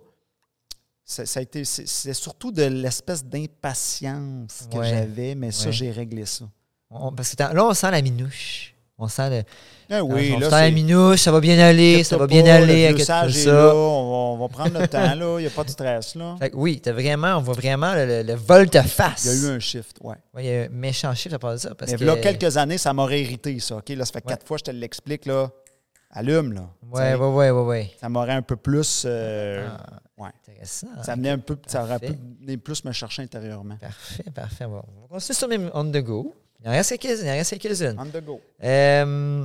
Ça, 1.04 1.26
ça 1.26 1.40
a 1.40 1.42
été, 1.42 1.64
c'est 1.64 2.14
surtout 2.14 2.52
de 2.52 2.62
l'espèce 2.62 3.24
d'impatience 3.24 4.66
que 4.70 4.78
Ouais. 4.78 4.88
j'avais, 4.88 5.34
mais 5.34 5.50
ça, 5.50 5.66
Ouais. 5.66 5.72
j'ai 5.72 5.90
réglé 5.90 6.24
ça. 6.26 6.46
On- 6.90 7.12
parce 7.12 7.34
que 7.34 7.42
là, 7.42 7.64
on 7.66 7.74
sent 7.74 7.90
la 7.90 8.00
minouche. 8.02 8.71
On 9.02 9.08
sent 9.08 9.30
le. 9.30 10.00
Oui, 10.02 10.30
là, 10.30 10.36
sent 10.46 10.50
la 10.50 10.58
c'est- 10.66 10.70
minouche, 10.70 11.20
ça 11.20 11.32
va 11.32 11.40
bien 11.40 11.58
aller, 11.58 12.02
ça 12.04 12.16
va 12.16 12.26
bien 12.26 12.42
pas, 12.42 12.54
aller, 12.54 12.88
Le 12.92 12.98
est 13.00 13.04
ça. 13.04 13.26
là, 13.52 13.74
on 13.74 14.10
va, 14.10 14.16
on 14.16 14.36
va 14.38 14.48
prendre 14.48 14.78
le 14.80 14.88
temps, 14.88 15.14
là. 15.14 15.36
Il 15.38 15.42
n'y 15.42 15.46
a 15.46 15.50
pas 15.50 15.64
de 15.64 15.70
stress, 15.70 16.14
là. 16.14 16.36
Fait 16.38 16.50
que 16.50 16.56
oui, 16.56 16.80
t'as 16.80 16.92
vraiment, 16.92 17.36
on 17.36 17.40
voit 17.40 17.54
vraiment 17.54 17.94
le, 17.94 18.06
le, 18.06 18.22
le 18.22 18.34
volte-face. 18.34 19.24
Il 19.26 19.42
y 19.42 19.44
a 19.46 19.48
eu 19.48 19.56
un 19.56 19.58
shift, 19.58 19.98
ouais. 20.02 20.16
Ouais, 20.32 20.44
il 20.44 20.46
y 20.46 20.50
a 20.50 20.62
eu 20.62 20.66
un 20.66 20.68
méchant 20.70 21.14
chiffre 21.14 21.34
à 21.34 21.38
part 21.38 21.52
de 21.52 21.58
ça. 21.58 21.74
Parce 21.74 21.92
Mais 21.92 21.98
que, 21.98 22.04
là, 22.04 22.16
quelques 22.16 22.56
années, 22.56 22.78
ça 22.78 22.92
m'aurait 22.94 23.20
irrité, 23.20 23.58
ça. 23.60 23.76
OK, 23.76 23.88
là, 23.90 24.04
ça 24.06 24.12
fait 24.12 24.24
Ouais. 24.24 24.30
quatre 24.32 24.46
fois 24.46 24.56
que 24.56 24.62
je 24.66 24.70
te 24.72 24.76
l'explique, 24.76 25.26
là. 25.26 25.50
Allume, 26.14 26.52
là. 26.52 26.68
Ouais, 26.90 27.14
ouais, 27.14 27.50
ouais, 27.50 27.62
ouais. 27.62 27.90
Ça 28.00 28.08
m'aurait 28.08 28.32
un 28.32 28.42
peu 28.42 28.56
plus. 28.56 29.04
euh, 29.06 29.66
Ah, 29.68 30.22
ouais. 30.22 30.28
Intéressant. 30.48 30.86
Ça 31.02 31.14
venait 31.14 31.30
un 31.30 31.38
peu. 31.38 31.56
Ça 31.66 31.82
aurait 31.84 31.98
pu 31.98 32.58
plus 32.58 32.84
me 32.84 32.92
chercher 32.92 33.22
intérieurement. 33.22 33.76
Parfait, 33.80 34.24
parfait. 34.34 34.66
Bon, 34.66 34.82
on 34.96 35.02
va 35.02 35.08
continuer 35.08 35.34
sur 35.34 35.48
mes 35.48 35.58
on 35.72 35.84
the 35.90 35.96
go. 36.02 36.34
Il 36.64 36.68
en 36.68 36.72
reste 36.72 36.98
quelques-unes. 36.98 37.26
Il 37.26 37.30
en 37.30 37.34
reste 37.34 37.58
quelques-unes. 37.58 37.96
On 37.98 38.06
the 38.06 38.24
go. 38.24 38.40
Euh, 38.62 39.44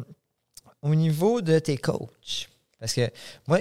au 0.81 0.95
niveau 0.95 1.41
de 1.41 1.59
tes 1.59 1.77
coachs, 1.77 2.49
parce 2.79 2.93
que 2.93 3.09
moi, 3.47 3.59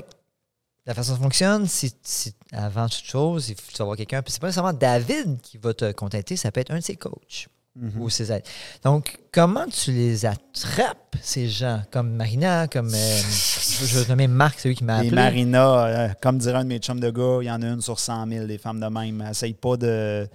la 0.84 0.94
façon 0.94 1.12
dont 1.12 1.16
ça 1.18 1.22
fonctionne, 1.22 1.66
c'est- 1.66 2.34
avant 2.52 2.88
toute 2.88 3.04
chose, 3.04 3.48
il 3.48 3.56
faut 3.56 3.62
que 3.68 3.72
tu 3.72 3.78
vas 3.78 3.84
voir 3.86 3.96
quelqu'un. 3.96 4.22
Puis 4.22 4.32
c'est 4.32 4.40
pas 4.40 4.46
nécessairement 4.48 4.72
David 4.72 5.40
qui 5.40 5.58
va 5.58 5.74
te 5.74 5.90
contacter, 5.92 6.36
ça 6.36 6.52
peut 6.52 6.60
être 6.60 6.70
un 6.70 6.78
de 6.78 6.84
ses 6.84 6.96
coachs 6.96 7.48
Mhm. 7.74 8.00
ou 8.00 8.08
ses 8.08 8.32
aides. 8.32 8.44
Donc, 8.84 9.18
comment 9.32 9.66
tu 9.66 9.92
les 9.92 10.24
attrapes, 10.24 11.16
ces 11.20 11.48
gens, 11.48 11.82
comme 11.90 12.10
Marina, 12.10 12.68
comme. 12.68 12.88
euh, 12.94 13.18
je 13.18 13.98
vais 13.98 14.08
nommer 14.08 14.28
Marc, 14.28 14.60
c'est 14.60 14.68
lui 14.68 14.76
qui 14.76 14.84
m'a 14.84 14.96
Et 15.02 15.08
appelé. 15.08 15.14
Marina, 15.14 15.84
euh, 15.86 16.08
comme 16.22 16.38
dirait 16.38 16.58
un 16.58 16.64
de 16.64 16.68
mes 16.68 16.78
chums 16.78 17.00
de 17.00 17.10
gars, 17.10 17.38
il 17.42 17.46
y 17.46 17.50
en 17.50 17.60
a 17.62 17.66
une 17.66 17.80
sur 17.82 17.98
100 17.98 18.26
000, 18.28 18.46
des 18.46 18.56
femmes 18.58 18.80
de 18.80 18.86
même. 18.86 19.26
Essaye 19.30 19.54
pas 19.54 19.76
de. 19.76 20.28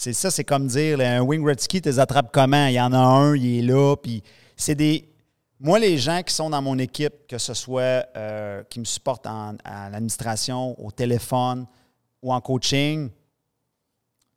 C'est 0.00 0.12
ça, 0.12 0.30
c'est 0.30 0.44
comme 0.44 0.68
dire, 0.68 0.96
là, 0.96 1.18
un 1.18 1.22
wing 1.22 1.42
Gretzky, 1.42 1.82
tu 1.82 1.88
les 1.88 1.98
attrapes 1.98 2.30
comment? 2.32 2.68
Il 2.68 2.74
y 2.74 2.80
en 2.80 2.92
a 2.92 2.98
un, 2.98 3.34
il 3.34 3.58
est 3.58 3.62
là, 3.62 3.96
puis 3.96 4.22
c'est 4.56 4.76
des. 4.76 5.12
Moi, 5.58 5.80
les 5.80 5.98
gens 5.98 6.22
qui 6.22 6.32
sont 6.32 6.48
dans 6.48 6.62
mon 6.62 6.78
équipe, 6.78 7.26
que 7.26 7.36
ce 7.36 7.52
soit 7.52 8.06
euh, 8.16 8.62
qui 8.70 8.78
me 8.78 8.84
supportent 8.84 9.26
en, 9.26 9.56
à 9.64 9.90
l'administration, 9.90 10.80
au 10.80 10.92
téléphone 10.92 11.66
ou 12.22 12.32
en 12.32 12.40
coaching, 12.40 13.10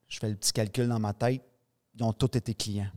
je 0.07 0.17
fais 0.17 0.29
le 0.29 0.35
petit 0.35 0.51
calcul 0.51 0.87
dans 0.87 0.97
ma 0.97 1.13
tête, 1.13 1.43
ils 1.93 2.03
ont 2.03 2.11
tous 2.11 2.35
été 2.35 2.55
clients. 2.55 2.89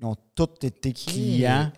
Ils 0.00 0.06
ont 0.06 0.16
tous 0.34 0.66
été 0.66 0.92
clients. 0.92 1.70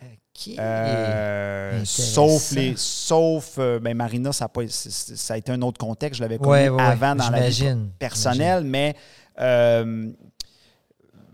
Euh, 0.58 1.82
sauf 1.84 2.52
les 2.52 2.74
sauf 2.76 3.56
euh, 3.58 3.78
ben 3.78 3.94
Marina 3.96 4.32
ça 4.32 4.46
a, 4.46 4.48
pas- 4.48 4.62
ça 4.68 5.34
a 5.34 5.36
été 5.36 5.52
un 5.52 5.60
autre 5.62 5.78
contexte. 5.78 6.18
Je 6.18 6.22
l'avais 6.22 6.38
connu 6.38 6.50
Ouais, 6.50 6.68
avant 6.82 7.14
dans 7.14 7.28
la 7.30 7.48
vie 7.48 7.76
personnelle 7.98 8.64
mais 8.64 8.94
euh, 9.38 10.08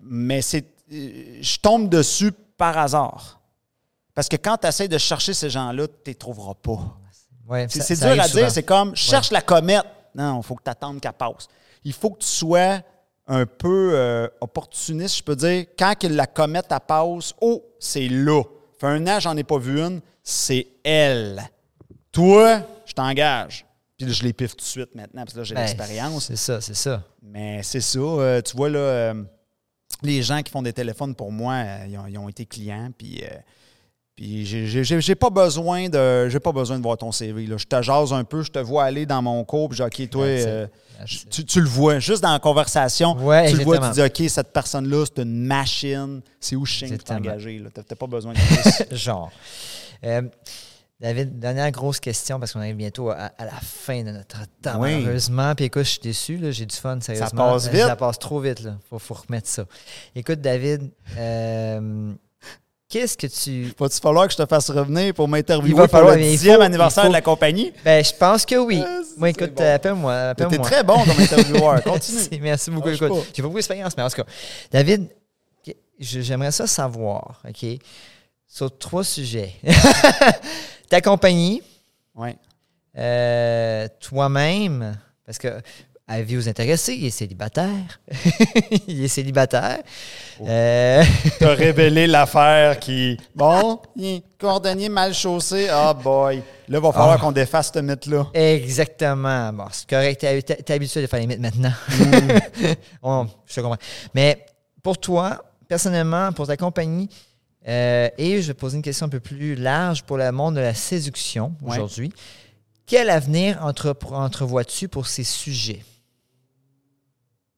mais 0.02 0.42
c'est 0.42 0.64
je 0.90 1.58
tombe 1.58 1.88
dessus 1.88 2.32
par 2.56 2.78
hasard. 2.78 3.40
Parce 4.14 4.28
que 4.28 4.36
quand 4.36 4.56
tu 4.56 4.66
essaies 4.66 4.88
de 4.88 4.98
chercher 4.98 5.34
ces 5.34 5.50
gens-là 5.50 5.86
tu 5.86 5.92
ne 5.92 6.06
les 6.06 6.14
trouveras 6.14 6.54
pas. 6.54 6.96
Ouais, 7.48 7.66
c'est 7.68 7.94
dur 7.96 8.20
à 8.20 8.28
dire 8.28 8.50
c'est 8.50 8.62
comme 8.64 8.96
cherche 8.96 9.30
la 9.30 9.42
comète. 9.42 9.84
Non 10.14 10.40
il 10.40 10.42
faut 10.44 10.54
que 10.56 10.64
tu 10.64 10.70
attendes 10.70 11.00
qu'elle 11.00 11.12
passe. 11.12 11.46
Il 11.84 11.92
faut 11.92 12.10
que 12.10 12.20
tu 12.20 12.26
sois 12.28 12.80
un 13.28 13.44
peu 13.46 13.90
euh, 13.94 14.26
opportuniste 14.40 15.18
je 15.18 15.22
peux 15.22 15.36
dire. 15.36 15.66
Quand 15.78 15.94
la 16.04 16.26
comète 16.26 16.66
elle 16.70 16.80
passe 16.80 17.34
oh 17.40 17.62
c'est 17.78 18.08
là 18.08 18.42
fait 18.78 18.86
un 18.86 19.06
an 19.06 19.20
j'en 19.20 19.36
ai 19.36 19.44
pas 19.44 19.58
vu 19.58 19.80
une 19.80 20.00
c'est 20.22 20.66
elle 20.84 21.42
Toi, 22.12 22.62
je 22.84 22.92
t'engage. 22.92 23.64
Puis 23.96 24.06
là, 24.06 24.12
je 24.12 24.22
les 24.24 24.32
piffe 24.32 24.52
tout 24.56 24.64
de 24.64 24.68
suite 24.68 24.94
maintenant, 24.94 25.22
parce 25.22 25.32
que 25.32 25.38
là, 25.38 25.44
j'ai 25.44 25.54
Ben, 25.54 25.62
l'expérience. 25.62 26.26
C'est 26.26 26.36
ça, 26.36 26.60
c'est 26.60 26.74
ça. 26.74 27.02
Mais 27.22 27.62
c'est 27.62 27.80
ça. 27.80 27.98
euh, 27.98 28.42
tu 28.42 28.56
vois, 28.56 28.68
là, 28.68 28.78
euh, 28.78 29.24
les 30.02 30.22
gens 30.22 30.42
qui 30.42 30.50
font 30.50 30.62
des 30.62 30.72
téléphones 30.72 31.14
pour 31.14 31.32
moi, 31.32 31.54
euh, 31.54 31.86
ils, 31.88 31.96
ont, 31.98 32.06
ils 32.06 32.18
ont 32.18 32.28
été 32.28 32.44
clients. 32.44 32.90
Puis, 32.96 33.22
puis 34.16 34.46
j'ai- 34.46 35.14
pas 35.14 35.30
besoin 35.30 35.88
de 35.88 36.28
j'ai 36.28 36.40
pas 36.40 36.52
besoin 36.52 36.78
de 36.78 36.82
voir 36.82 36.96
ton 36.96 37.12
CV. 37.12 37.46
Là. 37.46 37.56
Je 37.58 37.66
te 37.66 37.82
jase 37.82 38.12
un 38.12 38.24
peu, 38.24 38.42
je 38.42 38.50
te 38.50 38.58
vois 38.58 38.84
aller 38.84 39.04
dans 39.06 39.20
mon 39.22 39.44
cours, 39.44 39.68
puis 39.68 39.82
OK, 39.82 40.08
toi, 40.10 40.24
euh, 40.24 40.66
tu, 41.30 41.44
tu 41.44 41.60
le 41.60 41.68
vois, 41.68 41.98
juste 41.98 42.22
dans 42.22 42.32
la 42.32 42.38
conversation. 42.38 43.14
Ouais, 43.18 43.50
tu 43.50 43.58
le 43.58 43.64
vois, 43.64 43.78
tu 43.78 43.90
dis, 43.90 44.02
OK, 44.02 44.30
cette 44.30 44.52
personne-là, 44.52 45.04
c'est 45.04 45.22
une 45.22 45.44
machine. 45.46 46.22
C'est 46.40 46.56
où 46.56 46.60
pour 46.64 46.68
Exactement. 46.82 47.18
t'engager. 47.20 47.58
là? 47.58 47.68
T'as 47.72 47.94
pas 47.94 48.06
besoin 48.06 48.32
de 48.32 48.38
plus. 48.38 48.96
Genre. 48.96 49.30
Euh, 50.04 50.22
David, 50.98 51.38
dernière 51.38 51.70
grosse 51.72 52.00
question 52.00 52.40
parce 52.40 52.54
qu'on 52.54 52.60
arrive 52.60 52.76
bientôt 52.76 53.10
à, 53.10 53.30
à 53.36 53.44
la 53.44 53.60
fin 53.62 54.02
de 54.02 54.12
notre 54.12 54.38
temps, 54.62 54.80
Oui. 54.80 54.94
malheureusement. 54.94 55.54
Puis 55.54 55.66
écoute, 55.66 55.82
je 55.84 55.90
suis 55.90 56.00
déçu, 56.00 56.38
là, 56.38 56.50
j'ai 56.52 56.64
du 56.64 56.74
fun, 56.74 56.98
sérieusement. 57.02 57.52
passe 57.52 57.66
Euh, 57.66 57.70
vite. 57.70 57.82
Ça 57.82 57.96
passe 57.96 58.18
trop 58.18 58.40
vite, 58.40 58.62
là. 58.62 58.78
Faut, 58.88 58.98
faut 58.98 59.12
remettre 59.12 59.46
ça. 59.46 59.66
Écoute, 60.14 60.40
David, 60.40 60.90
euh, 61.18 62.12
qu'est-ce 62.88 63.16
que 63.16 63.26
tu. 63.26 63.72
Va-tu 63.78 63.98
falloir 64.00 64.26
que 64.26 64.32
je 64.32 64.38
te 64.38 64.46
fasse 64.46 64.70
revenir 64.70 65.12
pour 65.14 65.28
m'interviewer 65.28 65.82
pour 65.82 65.90
falloir, 65.90 66.14
le 66.14 66.20
mais 66.20 66.32
il 66.32 66.38
10e 66.38 66.54
faut- 66.56 66.60
anniversaire 66.62 67.02
faut- 67.04 67.08
de 67.08 67.12
la 67.14 67.20
compagnie? 67.22 67.72
Ben, 67.84 68.04
je 68.04 68.12
pense 68.14 68.44
que 68.46 68.54
oui. 68.56 68.82
Ah, 68.84 69.00
Moi, 69.16 69.30
écoute, 69.30 69.54
bon. 69.54 69.74
appelle-moi. 69.74 70.34
T'es 70.34 70.58
très 70.58 70.82
bon 70.84 70.98
comme 71.04 71.20
intervieweur. 71.20 71.82
Continue. 71.84 72.40
Merci, 72.40 72.70
beaucoup. 72.70 72.88
Écoute, 72.90 73.12
j'ai 73.34 73.42
pas 73.42 73.48
beaucoup 73.48 73.56
d'expérience, 73.56 73.96
mais 73.96 74.02
en 74.02 74.08
tout 74.10 74.16
cas, 74.16 74.26
David, 74.70 75.08
j'aimerais 75.98 76.52
ça 76.52 76.66
savoir, 76.66 77.40
OK, 77.48 77.66
sur 78.46 78.76
trois 78.78 79.04
sujets. 79.04 79.52
Ta 80.88 81.00
compagnie, 81.00 81.62
Ouais. 82.14 82.36
euh, 82.96 83.88
toi-même, 84.00 84.96
parce 85.24 85.38
que 85.38 85.48
avis 86.08 86.36
aux 86.36 86.48
intéressés, 86.48 86.94
il 86.94 87.06
est 87.06 87.10
célibataire. 87.10 88.00
il 88.86 89.02
est 89.04 89.08
célibataire. 89.08 89.78
Oh. 90.40 90.46
Euh, 90.48 91.02
T'as 91.38 91.54
révélé 91.54 92.06
l'affaire 92.06 92.78
qui. 92.78 93.18
Bon, 93.34 93.80
il 93.96 94.22
cordonnier 94.38 94.88
mal 94.88 95.12
chaussé. 95.14 95.68
Ah, 95.70 95.92
boy. 95.94 96.42
Là, 96.68 96.80
va 96.80 96.92
falloir 96.92 97.16
Ah. 97.16 97.18
qu'on 97.18 97.32
défasse 97.32 97.70
ce 97.74 97.78
mythe-là. 97.80 98.26
exactement. 98.34 99.52
Bon, 99.52 99.64
c'est 99.72 99.88
correct. 99.88 100.20
T'es 100.20 100.42
t'es- 100.42 100.72
habitué 100.72 101.02
de 101.02 101.06
faire 101.06 101.20
les 101.20 101.26
mythes 101.26 101.40
maintenant. 101.40 101.72
On- 103.02 103.26
je 103.46 103.54
te 103.54 103.60
comprends. 103.60 103.78
Mais 104.14 104.44
pour 104.82 104.98
toi, 104.98 105.42
personnellement, 105.68 106.32
pour 106.32 106.46
ta 106.46 106.56
compagnie, 106.56 107.08
euh, 107.68 108.08
et 108.16 108.40
je 108.42 108.48
vais 108.48 108.54
poser 108.54 108.76
une 108.76 108.82
question 108.82 109.06
un 109.06 109.08
peu 109.10 109.18
plus 109.20 109.56
large 109.56 110.02
pour 110.04 110.16
le 110.18 110.30
monde 110.30 110.54
de 110.54 110.60
la 110.60 110.74
séduction 110.74 111.52
Ouais. 111.62 111.72
aujourd'hui. 111.74 112.12
Quel 112.86 113.10
avenir 113.10 113.58
entre, 113.64 113.96
entrevois-tu 114.12 114.86
pour 114.88 115.08
ces 115.08 115.24
sujets? 115.24 115.82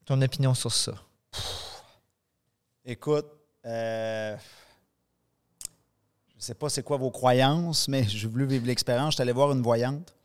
Ton 0.09 0.22
opinion 0.22 0.55
sur 0.55 0.72
ça? 0.72 0.93
Écoute, 2.82 3.26
euh, 3.66 4.35
je 6.35 6.43
sais 6.43 6.55
pas 6.55 6.70
c'est 6.70 6.82
quoi 6.82 6.97
vos 6.97 7.10
croyances, 7.10 7.89
mais 7.89 8.05
j'ai 8.09 8.26
voulu 8.26 8.47
vivre 8.47 8.66
l'expérience. 8.66 9.12
J'étais 9.12 9.24
allé 9.24 9.32
voir 9.32 9.52
une 9.52 9.60
voyante, 9.60 10.16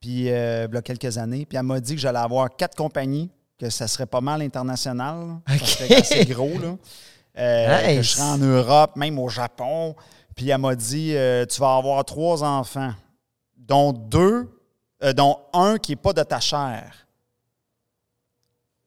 puis 0.00 0.28
euh, 0.32 0.66
il 0.68 0.74
y 0.74 0.76
a 0.76 0.82
quelques 0.82 1.16
années, 1.16 1.46
puis 1.46 1.56
elle 1.56 1.62
m'a 1.62 1.78
dit 1.78 1.94
que 1.94 2.00
j'allais 2.00 2.18
avoir 2.18 2.56
quatre 2.56 2.76
compagnies, 2.76 3.30
que 3.56 3.70
ça 3.70 3.86
serait 3.86 4.06
pas 4.06 4.20
mal 4.20 4.42
international, 4.42 5.28
là. 5.28 5.58
ça 5.58 5.64
serait 5.64 5.94
assez 5.94 6.24
gros, 6.24 6.58
là. 6.58 6.76
Euh, 7.38 7.96
Que 7.96 8.02
je 8.02 8.10
serais 8.10 8.22
en 8.24 8.38
Europe, 8.38 8.96
même 8.96 9.20
au 9.20 9.28
Japon. 9.28 9.94
Puis 10.34 10.48
elle 10.48 10.58
m'a 10.58 10.74
dit 10.74 11.14
Tu 11.48 11.60
vas 11.60 11.76
avoir 11.76 12.04
trois 12.04 12.42
enfants, 12.42 12.94
dont 13.56 13.92
deux, 13.92 14.50
dont 15.14 15.38
un 15.52 15.78
qui 15.78 15.92
n'est 15.92 16.02
pas 16.02 16.12
de 16.12 16.24
ta 16.24 16.40
chair. 16.40 17.03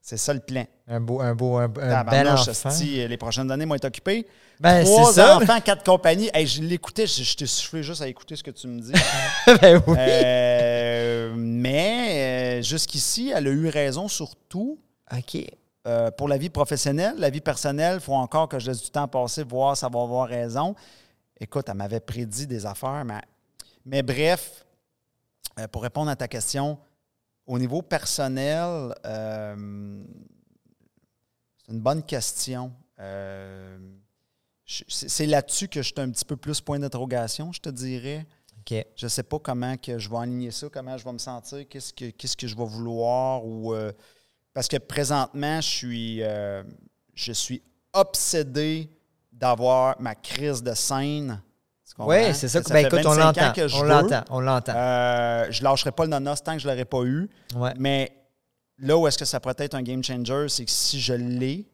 C'est 0.07 0.15
ça 0.15 0.33
le 0.33 0.39
plan. 0.39 0.63
Un 0.87 1.01
beau, 1.01 1.19
un 1.19 1.35
beau, 1.35 1.57
un, 1.57 1.65
un 1.65 2.03
bel 2.05 2.29
enfant. 2.29 2.69
les 2.81 3.17
prochaines 3.17 3.51
années 3.51 3.65
vont 3.65 3.75
être 3.75 3.83
occupées. 3.83 4.25
Ben, 4.57 4.85
Trois 4.85 5.07
c'est 5.11 5.19
ça. 5.19 5.35
enfants, 5.35 5.59
quatre 5.59 5.83
compagnies. 5.83 6.29
Hey, 6.33 6.47
je 6.47 6.63
l'écoutais, 6.63 7.05
je, 7.05 7.23
je 7.23 7.35
t'ai 7.35 7.45
soufflé 7.45 7.83
juste 7.83 8.01
à 8.01 8.07
écouter 8.07 8.37
ce 8.37 8.41
que 8.41 8.51
tu 8.51 8.67
me 8.67 8.79
dis. 8.79 8.93
ben 9.61 9.83
oui. 9.85 9.95
Euh, 9.99 11.33
mais 11.35 12.59
euh, 12.59 12.61
jusqu'ici, 12.61 13.33
elle 13.35 13.47
a 13.47 13.49
eu 13.49 13.67
raison 13.67 14.07
sur 14.07 14.33
tout. 14.47 14.79
OK. 15.11 15.43
Euh, 15.85 16.09
pour 16.11 16.29
la 16.29 16.37
vie 16.37 16.49
professionnelle, 16.49 17.15
la 17.17 17.29
vie 17.29 17.41
personnelle, 17.41 17.95
il 17.95 18.01
faut 18.01 18.13
encore 18.13 18.47
que 18.47 18.59
je 18.59 18.67
laisse 18.67 18.81
du 18.81 18.89
temps 18.89 19.09
passer, 19.09 19.43
voir 19.43 19.75
si 19.75 19.83
elle 19.83 19.91
va 19.91 20.01
avoir 20.01 20.29
raison. 20.29 20.73
Écoute, 21.37 21.65
elle 21.67 21.75
m'avait 21.75 21.99
prédit 21.99 22.47
des 22.47 22.65
affaires, 22.65 23.03
mais, 23.03 23.19
mais 23.85 24.03
bref, 24.03 24.65
pour 25.69 25.83
répondre 25.83 26.09
à 26.09 26.15
ta 26.15 26.29
question, 26.29 26.77
au 27.47 27.57
niveau 27.57 27.81
personnel, 27.81 28.93
euh, 29.05 30.03
c'est 31.57 31.71
une 31.71 31.79
bonne 31.79 32.03
question. 32.03 32.73
Euh, 32.99 33.77
c'est 34.65 35.25
là-dessus 35.25 35.69
que 35.69 35.81
je 35.81 35.87
suis 35.87 36.01
un 36.01 36.11
petit 36.11 36.25
peu 36.25 36.35
plus 36.35 36.59
point 36.59 36.77
d'interrogation, 36.77 37.53
je 37.53 37.61
te 37.61 37.69
dirais. 37.69 38.27
Je 38.69 39.05
ne 39.05 39.07
sais 39.07 39.23
pas 39.23 39.39
comment 39.39 39.77
que 39.77 39.97
je 39.97 40.09
vais 40.09 40.17
aligner 40.17 40.51
ça, 40.51 40.67
comment 40.69 40.97
je 40.97 41.05
vais 41.05 41.13
me 41.13 41.17
sentir, 41.17 41.65
qu'est-ce 41.69 41.93
que, 41.93 42.09
qu'est-ce 42.09 42.35
que 42.35 42.47
je 42.47 42.55
vais 42.55 42.65
vouloir. 42.65 43.45
ou 43.45 43.73
euh, 43.73 43.93
Parce 44.53 44.67
que 44.67 44.75
présentement, 44.75 45.61
je 45.61 45.67
suis, 45.67 46.19
je 47.13 47.31
suis 47.31 47.63
obsédé 47.93 48.89
d'avoir 49.31 49.99
ma 50.01 50.15
crise 50.15 50.61
de 50.61 50.73
scène. 50.73 51.41
Tu? 51.97 52.03
Oui, 52.05 52.33
c'est 52.33 52.47
ça. 52.47 52.61
Ça 52.61 52.73
ben, 52.73 52.81
fait 52.81 52.87
écoute, 52.87 53.05
on 53.05 53.15
25 53.15 53.21
ans 53.21 53.25
l'entend. 53.25 53.53
que 53.53 53.67
je 53.67 53.75
On 53.77 53.83
l'entend. 53.83 54.23
On 54.29 54.39
l'entend. 54.39 54.73
Euh, 54.75 55.47
je 55.49 55.63
lâcherai 55.63 55.91
pas 55.91 56.03
le 56.03 56.09
nonos 56.11 56.35
tant 56.43 56.53
que 56.53 56.59
je 56.59 56.67
ne 56.67 56.73
l'aurai 56.73 56.85
pas 56.85 57.01
eu. 57.03 57.29
ouais. 57.55 57.73
Mais 57.77 58.11
là 58.79 58.97
où 58.97 59.07
est-ce 59.07 59.17
que 59.17 59.25
ça 59.25 59.39
pourrait 59.39 59.55
être 59.57 59.75
un 59.75 59.81
game 59.81 60.03
changer, 60.03 60.47
c'est 60.49 60.65
que 60.65 60.71
si 60.71 60.99
je 60.99 61.13
l'ai, 61.13 61.65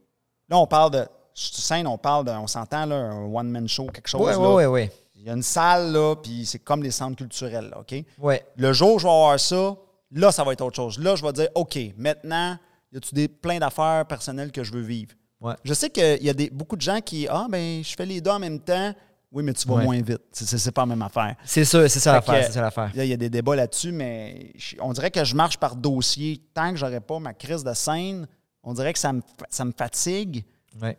là, 0.49 0.57
on 0.57 0.67
parle 0.67 0.91
de. 0.91 1.05
Sur 1.33 1.63
scène, 1.63 1.87
on 1.87 1.97
parle 1.97 2.25
de. 2.25 2.31
On 2.31 2.47
s'entend, 2.47 2.85
là, 2.85 2.95
un 2.95 3.25
one-man 3.25 3.67
show, 3.67 3.87
quelque 3.87 4.07
chose. 4.07 4.21
Oui, 4.21 4.33
oui, 4.37 4.65
oui, 4.65 4.89
Il 5.15 5.23
y 5.23 5.29
a 5.29 5.33
une 5.33 5.41
salle, 5.41 5.91
là, 5.91 6.15
puis 6.15 6.45
c'est 6.45 6.59
comme 6.59 6.83
les 6.83 6.91
centres 6.91 7.17
culturels, 7.17 7.69
là, 7.69 7.79
OK? 7.79 7.95
oui. 8.19 8.35
Le 8.55 8.71
jour 8.71 8.95
où 8.95 8.99
je 8.99 9.05
vais 9.05 9.11
avoir 9.11 9.39
ça, 9.39 9.75
là, 10.11 10.31
ça 10.31 10.43
va 10.43 10.53
être 10.53 10.61
autre 10.61 10.75
chose. 10.75 10.99
Là, 10.99 11.15
je 11.15 11.23
vais 11.25 11.33
dire, 11.33 11.49
OK, 11.55 11.77
maintenant, 11.97 12.55
y 12.91 12.97
a-tu 12.97 13.15
des 13.15 13.27
plein 13.27 13.57
d'affaires 13.57 14.05
personnelles 14.05 14.51
que 14.51 14.63
je 14.63 14.71
veux 14.71 14.81
vivre? 14.81 15.13
Ouais. 15.41 15.55
Je 15.63 15.73
sais 15.73 15.89
qu'il 15.89 16.23
y 16.23 16.29
a 16.29 16.33
des, 16.33 16.49
beaucoup 16.51 16.75
de 16.75 16.81
gens 16.81 17.01
qui, 17.01 17.27
ah, 17.27 17.47
ben, 17.49 17.83
je 17.83 17.95
fais 17.95 18.05
les 18.05 18.21
deux 18.21 18.31
en 18.31 18.39
même 18.39 18.59
temps. 18.59 18.93
Oui, 19.33 19.41
mais 19.43 19.53
tu 19.53 19.67
vas 19.67 19.75
Ouais. 19.75 19.83
moins 19.83 20.01
vite. 20.01 20.21
C'est- 20.31 20.71
pas 20.71 20.83
la 20.83 20.85
même 20.85 21.01
affaire. 21.01 21.35
C'est 21.43 21.65
ça, 21.65 21.89
c'est 21.89 21.99
ça 21.99 22.13
l'affaire. 22.13 22.91
il 22.95 23.05
y 23.05 23.13
a 23.13 23.17
des 23.17 23.29
débats 23.31 23.55
là-dessus, 23.55 23.91
mais 23.91 24.51
je- 24.55 24.75
on 24.79 24.93
dirait 24.93 25.09
que 25.09 25.23
je 25.25 25.35
marche 25.35 25.57
par 25.57 25.75
dossier. 25.75 26.39
Tant 26.53 26.69
que 26.71 26.77
j'aurai 26.77 26.99
pas 27.01 27.17
ma 27.19 27.33
crise 27.33 27.63
de 27.63 27.73
scène, 27.73 28.27
on 28.61 28.73
dirait 28.73 28.93
que 28.93 28.99
ça 28.99 29.11
me, 29.11 29.21
fa- 29.21 29.47
ça 29.49 29.65
me 29.65 29.71
fatigue. 29.75 30.45
Ouais. 30.81 30.97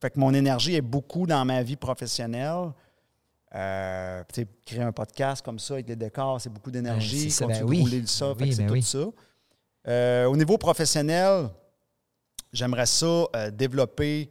Fait 0.00 0.10
que 0.10 0.18
mon 0.18 0.32
énergie 0.34 0.74
est 0.74 0.80
beaucoup 0.82 1.26
dans 1.26 1.44
ma 1.44 1.62
vie 1.62 1.76
professionnelle. 1.76 2.72
Euh, 3.54 4.22
tu 4.32 4.40
sais, 4.42 4.48
créer 4.66 4.82
un 4.82 4.92
podcast 4.92 5.44
comme 5.44 5.58
ça 5.58 5.74
avec 5.74 5.88
les 5.88 5.96
décors, 5.96 6.40
c'est 6.40 6.50
beaucoup 6.50 6.70
d'énergie. 6.70 7.24
Ben, 7.24 7.30
c'est 7.30 7.46
ben 7.46 7.62
oui. 7.64 8.04
ça, 8.06 8.32
oui, 8.32 8.52
c'est 8.52 8.66
tout 8.66 8.72
oui. 8.72 8.82
ça. 8.82 9.04
Euh, 9.86 10.24
au 10.26 10.36
niveau 10.36 10.58
professionnel, 10.58 11.48
j'aimerais 12.52 12.86
ça 12.86 13.06
euh, 13.36 13.50
développer. 13.50 14.30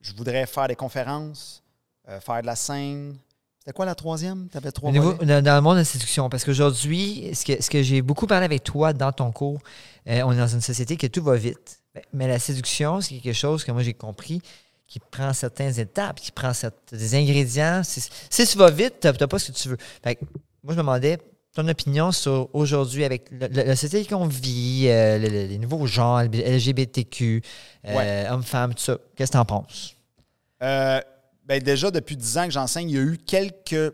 Je 0.00 0.12
voudrais 0.14 0.46
faire 0.46 0.68
des 0.68 0.76
conférences, 0.76 1.62
euh, 2.08 2.20
faire 2.20 2.40
de 2.40 2.46
la 2.46 2.56
scène. 2.56 3.16
C'était 3.58 3.72
quoi 3.72 3.84
la 3.84 3.94
troisième? 3.94 4.48
Tu 4.50 4.56
avais 4.56 4.72
trois 4.72 4.92
niveau, 4.92 5.14
dans, 5.14 5.42
dans 5.42 5.54
le 5.54 5.60
monde 5.60 5.74
de 5.74 5.80
la 5.80 5.84
séduction, 5.84 6.28
parce 6.30 6.44
qu'aujourd'hui, 6.44 7.30
ce 7.34 7.44
que, 7.44 7.62
ce 7.62 7.68
que 7.68 7.82
j'ai 7.82 8.00
beaucoup 8.00 8.26
parlé 8.26 8.44
avec 8.44 8.64
toi 8.64 8.92
dans 8.92 9.12
ton 9.12 9.32
cours, 9.32 9.60
euh, 10.08 10.22
on 10.24 10.32
est 10.32 10.38
dans 10.38 10.46
une 10.46 10.60
société 10.60 10.96
que 10.96 11.06
tout 11.06 11.22
va 11.22 11.36
vite. 11.36 11.82
Mais 12.12 12.28
la 12.28 12.38
séduction, 12.38 13.00
c'est 13.00 13.18
quelque 13.18 13.34
chose 13.34 13.64
que 13.64 13.72
moi 13.72 13.82
j'ai 13.82 13.94
compris 13.94 14.40
qui 14.86 15.00
prend 15.00 15.32
certaines 15.34 15.78
étapes, 15.78 16.18
qui 16.18 16.32
prend 16.32 16.52
des 16.92 17.14
ingrédients. 17.14 17.82
Si, 17.84 18.08
si 18.30 18.46
tu 18.46 18.56
vas 18.56 18.70
vite, 18.70 19.00
tu 19.00 19.06
n'as 19.06 19.26
pas 19.26 19.38
ce 19.38 19.52
que 19.52 19.56
tu 19.56 19.68
veux. 19.68 19.76
Fait 20.02 20.14
que 20.14 20.24
moi, 20.62 20.72
je 20.72 20.76
me 20.76 20.82
demandais 20.82 21.18
ton 21.58 21.66
opinion 21.66 22.12
sur 22.12 22.48
aujourd'hui, 22.52 23.04
avec 23.04 23.28
le- 23.32 23.48
le- 23.48 23.64
la 23.64 23.74
société 23.74 24.08
qu'on 24.08 24.26
vit, 24.26 24.84
euh, 24.86 25.18
le- 25.18 25.28
le- 25.28 25.46
les 25.46 25.58
nouveaux 25.58 25.86
genres, 25.88 26.20
LGBTQ, 26.22 27.42
euh, 27.84 28.30
hommes-femmes, 28.30 28.74
tout 28.74 28.82
ça. 28.82 28.96
Qu'est-ce 29.16 29.32
que 29.32 29.36
tu 29.36 29.40
en 29.40 29.44
penses? 29.44 29.96
Euh, 30.62 31.00
ben 31.44 31.60
déjà, 31.60 31.90
depuis 31.90 32.16
10 32.16 32.38
ans 32.38 32.44
que 32.44 32.52
j'enseigne, 32.52 32.90
il 32.90 32.94
y 32.96 32.98
a 32.98 33.02
eu 33.02 33.18
quelques. 33.18 33.92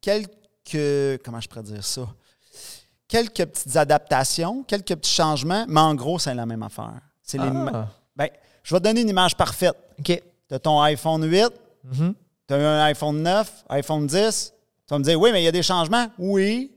quelques. 0.00 1.22
Comment 1.24 1.40
je 1.40 1.48
pourrais 1.48 1.62
dire 1.64 1.84
ça? 1.84 2.08
Quelques 3.06 3.44
petites 3.44 3.76
adaptations, 3.76 4.62
quelques 4.62 4.94
petits 4.96 5.10
changements, 5.12 5.64
mais 5.68 5.80
en 5.80 5.94
gros, 5.94 6.18
c'est 6.18 6.34
la 6.34 6.46
même 6.46 6.62
affaire. 6.62 7.00
C'est 7.22 7.36
les 7.38 7.48
Ah, 7.48 7.88
ben, 8.16 8.28
je 8.62 8.74
vais 8.74 8.80
te 8.80 8.84
donner 8.84 9.00
une 9.02 9.08
image 9.08 9.36
parfaite. 9.36 9.74
OK. 9.98 10.04
Tu 10.48 10.54
as 10.54 10.58
ton 10.58 10.80
iPhone 10.80 11.22
8, 11.28 11.52
Mhm. 11.84 12.14
tu 12.46 12.54
as 12.54 12.56
un 12.56 12.84
iPhone 12.84 13.20
9, 13.22 13.50
iPhone 13.70 14.06
10. 14.06 14.52
Tu 14.86 14.94
vas 14.94 14.98
me 14.98 15.04
dire, 15.04 15.20
oui, 15.20 15.30
mais 15.32 15.42
il 15.42 15.44
y 15.44 15.48
a 15.48 15.52
des 15.52 15.62
changements? 15.62 16.06
Oui. 16.18 16.72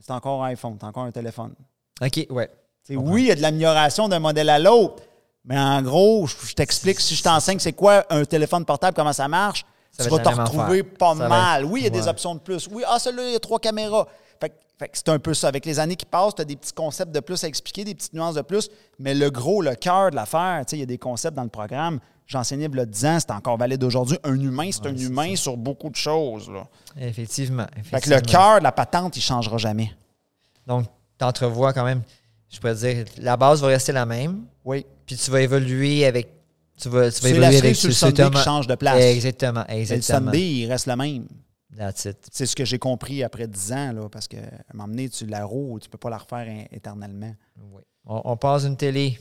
C'est 0.00 0.12
encore 0.12 0.44
un 0.44 0.48
iPhone, 0.48 0.76
c'est 0.80 0.86
encore 0.86 1.04
un 1.04 1.10
téléphone. 1.10 1.54
OK, 2.00 2.26
ouais. 2.30 2.50
Oui, 2.90 3.22
il 3.24 3.26
y 3.26 3.30
a 3.32 3.34
de 3.34 3.42
l'amélioration 3.42 4.08
d'un 4.08 4.18
modèle 4.18 4.48
à 4.48 4.58
l'autre. 4.58 5.02
Mais 5.44 5.58
en 5.58 5.82
gros, 5.82 6.26
je, 6.26 6.34
je 6.46 6.54
t'explique, 6.54 7.00
si 7.00 7.14
je 7.14 7.22
t'enseigne 7.22 7.58
c'est 7.58 7.72
quoi 7.72 8.04
un 8.10 8.24
téléphone 8.24 8.64
portable, 8.64 8.94
comment 8.96 9.12
ça 9.12 9.28
marche, 9.28 9.64
Ça 9.90 10.04
tu 10.04 10.10
va 10.10 10.16
vas 10.18 10.22
te 10.22 10.28
retrouver 10.40 10.82
pas 10.82 11.14
Ça 11.14 11.28
mal. 11.28 11.64
Oui, 11.64 11.80
il 11.80 11.84
y 11.84 11.86
a 11.86 11.90
des 11.90 12.06
options 12.08 12.34
de 12.34 12.40
plus. 12.40 12.68
Oui, 12.70 12.82
ah, 12.86 12.98
celui-là, 12.98 13.24
il 13.28 13.32
y 13.32 13.36
a 13.36 13.40
trois 13.40 13.58
caméras. 13.58 14.06
Fait, 14.40 14.50
que- 14.50 14.54
fait 14.78 14.90
c'est 14.92 15.08
un 15.08 15.18
peu 15.18 15.34
ça. 15.34 15.48
Avec 15.48 15.64
les 15.66 15.78
années 15.80 15.96
qui 15.96 16.04
passent, 16.06 16.34
tu 16.34 16.42
as 16.42 16.44
des 16.44 16.56
petits 16.56 16.72
concepts 16.72 17.12
de 17.12 17.20
plus 17.20 17.42
à 17.44 17.48
expliquer, 17.48 17.84
des 17.84 17.94
petites 17.94 18.12
nuances 18.14 18.34
de 18.36 18.42
plus. 18.42 18.68
Mais 18.98 19.14
le 19.14 19.30
gros, 19.30 19.62
le 19.62 19.74
cœur 19.74 20.10
de 20.10 20.16
l'affaire, 20.16 20.62
tu 20.66 20.70
sais, 20.70 20.76
il 20.76 20.80
y 20.80 20.82
a 20.82 20.86
des 20.86 20.98
concepts 20.98 21.34
dans 21.36 21.42
le 21.44 21.48
programme. 21.48 21.98
J'enseignais 22.28 22.66
il 22.70 22.76
y 22.76 22.80
a 22.80 22.84
10 22.84 23.06
ans, 23.06 23.18
c'est 23.20 23.30
encore 23.30 23.56
valide 23.56 23.82
aujourd'hui. 23.82 24.18
Un 24.22 24.38
humain, 24.38 24.68
c'est 24.70 24.86
un 24.86 24.94
humain 24.94 25.34
sur 25.34 25.56
beaucoup 25.56 25.88
de 25.88 25.96
choses. 25.96 26.50
Là. 26.50 26.68
Effectivement. 27.00 27.66
Fait 27.82 28.02
que 28.02 28.10
le 28.10 28.20
cœur 28.20 28.58
de 28.58 28.64
la 28.64 28.72
patente, 28.72 29.16
il 29.16 29.20
ne 29.20 29.22
changera 29.22 29.56
jamais. 29.56 29.90
Donc, 30.66 30.84
tu 31.18 31.24
entrevois 31.24 31.72
quand 31.72 31.84
même, 31.84 32.02
je 32.50 32.58
pourrais 32.60 32.74
dire, 32.74 33.06
la 33.16 33.38
base 33.38 33.62
va 33.62 33.68
rester 33.68 33.92
la 33.92 34.04
même, 34.04 34.44
Oui. 34.62 34.84
puis 35.06 35.16
tu 35.16 35.30
vas 35.30 35.40
évoluer 35.40 36.04
avec. 36.04 36.28
Tu 36.76 36.90
vas, 36.90 37.10
tu 37.10 37.22
vas 37.22 37.28
la 37.30 37.50
évoluer 37.50 37.50
cerise 37.50 37.64
avec 37.64 37.76
sur 37.76 37.88
le 37.88 37.94
Sunday 37.94 38.30
qui 38.30 38.44
change 38.44 38.66
de 38.66 38.74
place. 38.74 39.02
Exactement, 39.02 39.64
Mais 39.66 39.74
le 39.76 39.80
exactement. 39.80 40.18
Sunday, 40.30 40.46
il 40.50 40.66
reste 40.70 40.86
le 40.86 40.96
même. 40.96 41.26
C'est 41.94 42.46
ce 42.46 42.54
que 42.54 42.64
j'ai 42.66 42.78
compris 42.78 43.24
après 43.24 43.46
10 43.48 43.72
ans, 43.72 43.92
là, 43.92 44.08
parce 44.10 44.28
qu'à 44.28 44.36
un 44.38 44.76
moment 44.76 44.88
donné, 44.88 45.08
tu 45.08 45.24
la 45.24 45.46
roues, 45.46 45.78
tu 45.80 45.88
peux 45.88 45.96
pas 45.98 46.10
la 46.10 46.18
refaire 46.18 46.46
éternellement. 46.70 47.34
Oui. 47.72 47.82
On, 48.04 48.20
on 48.24 48.36
passe 48.36 48.64
d'une 48.64 48.76
télé, 48.76 49.18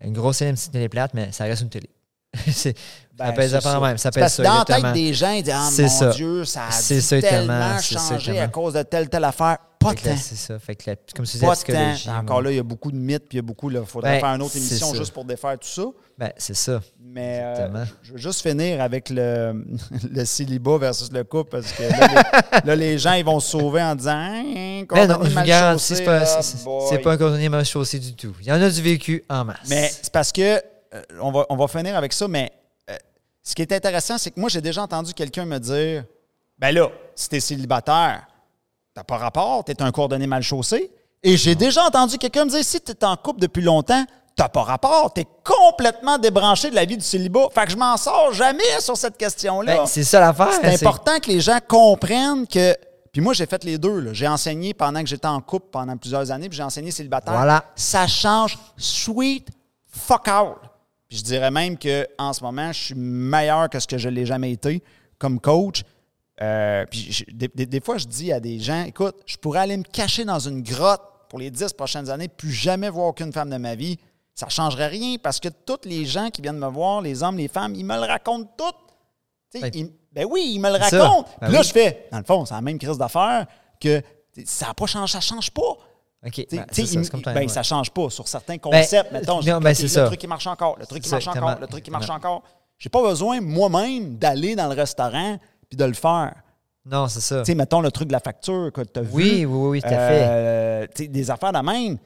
une 0.00 0.12
grosse 0.12 0.38
télé, 0.38 0.50
une 0.50 0.56
petite 0.56 0.72
télé 0.72 0.88
plate, 0.88 1.14
mais 1.14 1.32
ça 1.32 1.44
reste 1.44 1.62
une 1.62 1.68
télé. 1.68 1.90
C'est- 2.52 2.76
Ben, 3.16 3.26
ça 3.26 3.32
pèse 3.32 3.58
ça 3.60 3.78
même. 3.80 3.96
Ça 3.96 4.10
pèse 4.10 4.32
ça. 4.32 4.42
dans 4.42 4.58
la 4.58 4.64
tête 4.64 4.92
des 4.92 5.14
gens, 5.14 5.30
ils 5.30 5.42
disent 5.44 5.54
Ah 5.56 5.68
C'est 5.70 5.82
mon 5.84 5.88
ça. 5.88 6.08
Dieu, 6.10 6.44
ça 6.44 6.66
a 6.66 6.70
ça, 6.72 7.20
tellement 7.20 7.78
changé 7.80 8.40
à 8.40 8.48
cause 8.48 8.72
de 8.74 8.82
telle, 8.82 9.08
telle 9.08 9.22
affaire. 9.24 9.58
Pas 9.78 9.92
temps. 9.94 10.16
C'est 10.18 10.34
ça. 10.34 10.58
Fait 10.58 10.74
que 10.74 10.90
la- 10.90 10.96
comme 11.14 11.24
tu 11.26 11.32
disais, 11.32 11.46
Pas 11.46 11.54
psychologie. 11.54 12.08
Encore 12.10 12.42
là, 12.42 12.50
il 12.50 12.56
y 12.56 12.58
a 12.58 12.62
beaucoup 12.64 12.90
de 12.90 12.96
mythes, 12.96 13.28
puis 13.28 13.36
il 13.36 13.36
y 13.36 13.38
a 13.38 13.42
beaucoup. 13.42 13.70
Il 13.70 13.84
faudrait 13.86 14.14
Ben, 14.14 14.20
faire 14.20 14.30
une 14.30 14.42
autre 14.42 14.56
émission 14.56 14.90
ça. 14.90 14.96
juste 14.96 15.12
pour 15.12 15.24
défaire 15.26 15.56
tout 15.58 15.68
ça. 15.68 15.84
Ben, 16.18 16.32
c'est 16.38 16.56
ça. 16.56 16.80
Mais 17.00 17.40
euh, 17.44 17.50
Exactement. 17.52 17.84
je 18.02 18.12
veux 18.12 18.18
juste 18.18 18.40
finir 18.42 18.80
avec 18.80 19.10
le, 19.10 19.64
le 20.10 20.24
célibat 20.24 20.78
versus 20.78 21.12
le 21.12 21.22
couple 21.22 21.50
parce 21.60 21.70
que 21.72 21.82
là, 21.82 22.08
les, 22.08 22.60
là, 22.68 22.76
les 22.76 22.98
gens 22.98 23.12
ils 23.12 23.24
vont 23.24 23.38
se 23.38 23.50
sauver 23.50 23.82
en 23.82 23.94
disant 23.94 24.10
Hein, 24.16 24.42
Mais 24.54 24.86
cordonnier 24.88 25.34
non, 25.34 25.40
je 25.40 25.46
garantis, 25.46 25.84
c'est 25.96 26.04
pas, 26.04 26.22
ah, 26.24 26.98
pas 26.98 27.12
un 27.12 27.16
cordonnier 27.16 27.48
mal 27.48 27.64
chaussé 27.64 27.98
du 28.00 28.14
tout. 28.14 28.34
Il 28.40 28.46
y 28.48 28.52
en 28.52 28.60
a 28.60 28.68
du 28.70 28.82
vécu 28.82 29.22
en 29.28 29.44
masse. 29.44 29.58
Mais 29.68 29.88
c'est 30.02 30.12
parce 30.12 30.32
que, 30.32 30.60
euh, 30.94 31.02
on, 31.20 31.32
va, 31.32 31.46
on 31.48 31.56
va 31.56 31.68
finir 31.68 31.96
avec 31.96 32.12
ça, 32.12 32.28
mais 32.28 32.52
euh, 32.90 32.96
ce 33.42 33.54
qui 33.54 33.62
est 33.62 33.72
intéressant, 33.72 34.18
c'est 34.18 34.30
que 34.30 34.40
moi, 34.40 34.48
j'ai 34.48 34.60
déjà 34.60 34.82
entendu 34.82 35.12
quelqu'un 35.12 35.44
me 35.44 35.58
dire 35.58 36.04
Ben 36.58 36.72
là, 36.74 36.88
si 37.14 37.28
t'es 37.28 37.40
célibataire, 37.40 38.26
t'as 38.94 39.04
pas 39.04 39.16
rapport, 39.16 39.64
t'es 39.64 39.80
un 39.82 39.90
cordonnier 39.90 40.26
mal 40.26 40.42
chaussé. 40.42 40.90
Et 41.22 41.36
j'ai 41.36 41.54
déjà 41.54 41.84
entendu 41.84 42.18
quelqu'un 42.18 42.44
me 42.44 42.50
dire 42.50 42.64
Si 42.64 42.80
t'es 42.80 43.04
en 43.04 43.16
couple 43.16 43.40
depuis 43.40 43.62
longtemps, 43.62 44.04
t'as 44.36 44.48
pas 44.48 44.62
rapport, 44.62 45.12
t'es 45.12 45.26
complètement 45.42 46.18
débranché 46.18 46.70
de 46.70 46.74
la 46.74 46.84
vie 46.84 46.96
du 46.96 47.04
célibat. 47.04 47.48
Fait 47.52 47.64
que 47.64 47.72
je 47.72 47.76
m'en 47.76 47.96
sors 47.96 48.32
jamais 48.32 48.80
sur 48.80 48.96
cette 48.96 49.16
question-là. 49.16 49.76
Ben, 49.78 49.86
c'est 49.86 50.04
ça 50.04 50.20
l'affaire. 50.20 50.50
C'est 50.60 50.86
important 50.86 51.18
que 51.18 51.28
les 51.28 51.40
gens 51.40 51.58
comprennent 51.66 52.46
que. 52.46 52.76
Puis 53.12 53.20
moi, 53.20 53.32
j'ai 53.32 53.46
fait 53.46 53.62
les 53.62 53.78
deux. 53.78 54.12
J'ai 54.12 54.26
enseigné 54.26 54.74
pendant 54.74 55.00
que 55.00 55.06
j'étais 55.06 55.28
en 55.28 55.40
couple 55.40 55.66
pendant 55.70 55.96
plusieurs 55.96 56.32
années, 56.32 56.48
puis 56.48 56.56
j'ai 56.56 56.64
enseigné 56.64 56.90
célibataire. 56.90 57.32
Voilà. 57.32 57.64
Ça 57.76 58.08
change 58.08 58.58
sweet 58.76 59.48
fuck 59.94 60.28
out. 60.28 60.56
Puis 61.08 61.18
je 61.18 61.22
dirais 61.24 61.50
même 61.50 61.76
qu'en 61.78 62.32
ce 62.32 62.42
moment, 62.42 62.72
je 62.72 62.82
suis 62.84 62.94
meilleur 62.94 63.68
que 63.70 63.78
ce 63.78 63.86
que 63.86 63.98
je 63.98 64.08
l'ai 64.08 64.26
jamais 64.26 64.52
été 64.52 64.82
comme 65.18 65.40
coach. 65.40 65.82
Euh, 66.42 66.84
puis 66.90 67.12
je- 67.12 67.24
des, 67.32 67.48
des- 67.48 67.66
des 67.66 67.80
fois, 67.80 67.96
je 67.98 68.06
dis 68.06 68.32
à 68.32 68.40
des 68.40 68.58
gens 68.58 68.82
écoute, 68.84 69.16
je 69.26 69.36
pourrais 69.36 69.60
aller 69.60 69.76
me 69.76 69.84
cacher 69.84 70.24
dans 70.24 70.38
une 70.40 70.62
grotte 70.62 71.02
pour 71.28 71.38
les 71.38 71.50
dix 71.50 71.72
prochaines 71.72 72.10
années, 72.10 72.28
plus 72.28 72.52
jamais 72.52 72.88
voir 72.88 73.06
aucune 73.08 73.32
femme 73.32 73.50
de 73.50 73.56
ma 73.56 73.74
vie. 73.74 73.98
Ça 74.34 74.46
ne 74.46 74.50
changerait 74.50 74.88
rien 74.88 75.16
parce 75.22 75.38
que 75.38 75.48
tous 75.48 75.80
les 75.84 76.04
gens 76.06 76.30
qui 76.30 76.42
viennent 76.42 76.58
me 76.58 76.66
voir, 76.68 77.00
les 77.02 77.22
hommes, 77.22 77.36
les 77.38 77.46
femmes, 77.48 77.74
ils 77.76 77.84
me 77.84 77.94
le 77.94 78.00
racontent 78.06 78.50
tout. 78.58 78.64
Tu 79.52 79.60
sais, 79.60 79.70
Ben, 79.70 79.70
ils- 79.74 79.92
ben 80.12 80.26
oui, 80.28 80.52
ils 80.54 80.58
me 80.60 80.68
le 80.70 80.78
racontent. 80.78 81.22
Ben 81.40 81.46
Puis 81.46 81.52
là, 81.52 81.60
oui. 81.60 81.66
je 81.66 81.72
fais, 81.72 82.08
dans 82.10 82.18
le 82.18 82.24
fond, 82.24 82.44
c'est 82.44 82.54
la 82.54 82.60
même 82.60 82.78
crise 82.78 82.98
d'affaires 82.98 83.46
que 83.80 84.02
ça 84.44 84.66
n'a 84.68 84.74
pas 84.74 84.86
changé, 84.86 85.12
ça 85.12 85.20
change 85.20 85.52
pas. 85.52 85.76
OK. 86.26 86.46
Ben, 86.50 86.64
ça, 86.70 86.82
il- 86.82 87.10
comme 87.10 87.20
ben, 87.20 87.48
ça 87.48 87.62
change 87.62 87.90
pas 87.90 88.08
sur 88.10 88.26
certains 88.28 88.58
concepts. 88.58 89.12
mettons, 89.12 89.40
je 89.40 89.50
non, 89.50 89.60
ben, 89.60 89.74
le 89.78 90.06
truc 90.06 90.18
qui 90.20 90.26
marche 90.26 90.46
encore, 90.46 90.76
le 90.78 90.86
truc 90.86 91.02
qui 91.02 91.10
marche 91.10 91.24
exactement, 91.26 91.50
encore, 91.50 91.60
le 91.60 91.66
truc 91.66 91.84
qui 91.84 91.90
marche 91.90 92.08
encore. 92.10 92.42
J'ai 92.78 92.88
pas 92.88 93.02
besoin 93.02 93.40
moi-même 93.40 94.16
d'aller 94.16 94.56
dans 94.56 94.66
le 94.68 94.74
restaurant 94.74 95.38
puis 95.68 95.76
de 95.76 95.84
le 95.84 95.92
faire. 95.92 96.34
Non, 96.86 97.08
c'est 97.08 97.20
ça. 97.20 97.38
Tu 97.40 97.46
sais, 97.46 97.54
mettons 97.54 97.80
le 97.80 97.90
truc 97.90 98.08
de 98.08 98.12
la 98.12 98.20
facture 98.20 98.70
que 98.72 98.82
tu 98.82 98.98
as 98.98 99.02
vu. 99.02 99.10
Oui, 99.12 99.44
oui, 99.44 99.44
oui, 99.46 99.68
oui, 99.68 99.80
tout 99.80 99.86
à 99.88 99.90
fait. 99.90 100.22
Euh, 100.26 100.86
des 100.98 101.30
affaires 101.30 101.52
de 101.52 101.58
même. 101.58 101.96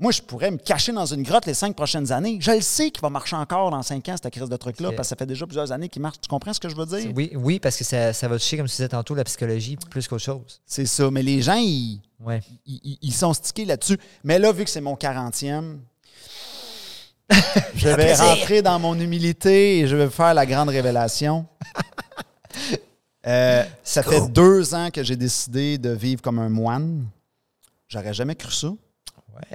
Moi, 0.00 0.12
je 0.12 0.22
pourrais 0.22 0.52
me 0.52 0.58
cacher 0.58 0.92
dans 0.92 1.06
une 1.06 1.24
grotte 1.24 1.46
les 1.46 1.54
cinq 1.54 1.74
prochaines 1.74 2.12
années. 2.12 2.38
Je 2.40 2.52
le 2.52 2.60
sais 2.60 2.90
qu'il 2.92 3.00
va 3.02 3.10
marcher 3.10 3.34
encore 3.34 3.72
dans 3.72 3.82
cinq 3.82 4.08
ans, 4.08 4.14
cette 4.22 4.32
crise 4.32 4.48
de 4.48 4.56
truc-là, 4.56 4.90
parce 4.92 5.08
que 5.08 5.10
ça 5.10 5.16
fait 5.16 5.26
déjà 5.26 5.44
plusieurs 5.44 5.72
années 5.72 5.88
qu'il 5.88 6.00
marche. 6.00 6.20
Tu 6.20 6.28
comprends 6.28 6.52
ce 6.52 6.60
que 6.60 6.68
je 6.68 6.76
veux 6.76 6.86
dire? 6.86 7.10
Oui, 7.16 7.32
oui, 7.34 7.58
parce 7.58 7.76
que 7.76 7.82
ça, 7.82 8.12
ça 8.12 8.28
va 8.28 8.38
toucher, 8.38 8.56
comme 8.58 8.66
tu 8.66 8.72
disais 8.76 8.88
tantôt, 8.88 9.16
la 9.16 9.24
psychologie 9.24 9.76
plus 9.90 10.06
qu'autre 10.06 10.22
chose. 10.22 10.60
C'est 10.64 10.86
ça. 10.86 11.10
Mais 11.10 11.22
les 11.24 11.42
gens, 11.42 11.56
ils, 11.56 12.00
Ouais. 12.20 12.40
ils, 12.64 12.80
ils- 12.84 12.98
ils 13.02 13.12
sont 13.12 13.34
stickés 13.34 13.64
là-dessus. 13.64 13.98
Mais 14.22 14.38
là, 14.38 14.52
vu 14.52 14.62
que 14.62 14.70
c'est 14.70 14.80
mon 14.80 14.94
40e, 14.94 15.78
je 17.74 17.88
vais 17.88 18.14
rentrer 18.14 18.62
dans 18.62 18.78
mon 18.78 18.94
humilité 19.00 19.80
et 19.80 19.88
je 19.88 19.96
vais 19.96 20.10
faire 20.10 20.32
la 20.32 20.46
grande 20.46 20.68
révélation. 20.68 21.44
Euh, 23.26 23.64
ça 23.82 24.04
fait 24.04 24.28
deux 24.30 24.74
ans 24.74 24.90
que 24.92 25.02
j'ai 25.02 25.16
décidé 25.16 25.76
de 25.76 25.90
vivre 25.90 26.22
comme 26.22 26.38
un 26.38 26.48
moine. 26.48 27.04
J'aurais 27.88 28.14
jamais 28.14 28.36
cru 28.36 28.52
ça. 28.52 28.68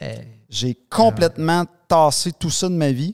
Ouais. 0.01 0.27
J'ai 0.49 0.75
complètement 0.89 1.65
tassé 1.87 2.31
tout 2.31 2.49
ça 2.49 2.67
de 2.69 2.73
ma 2.75 2.91
vie. 2.91 3.13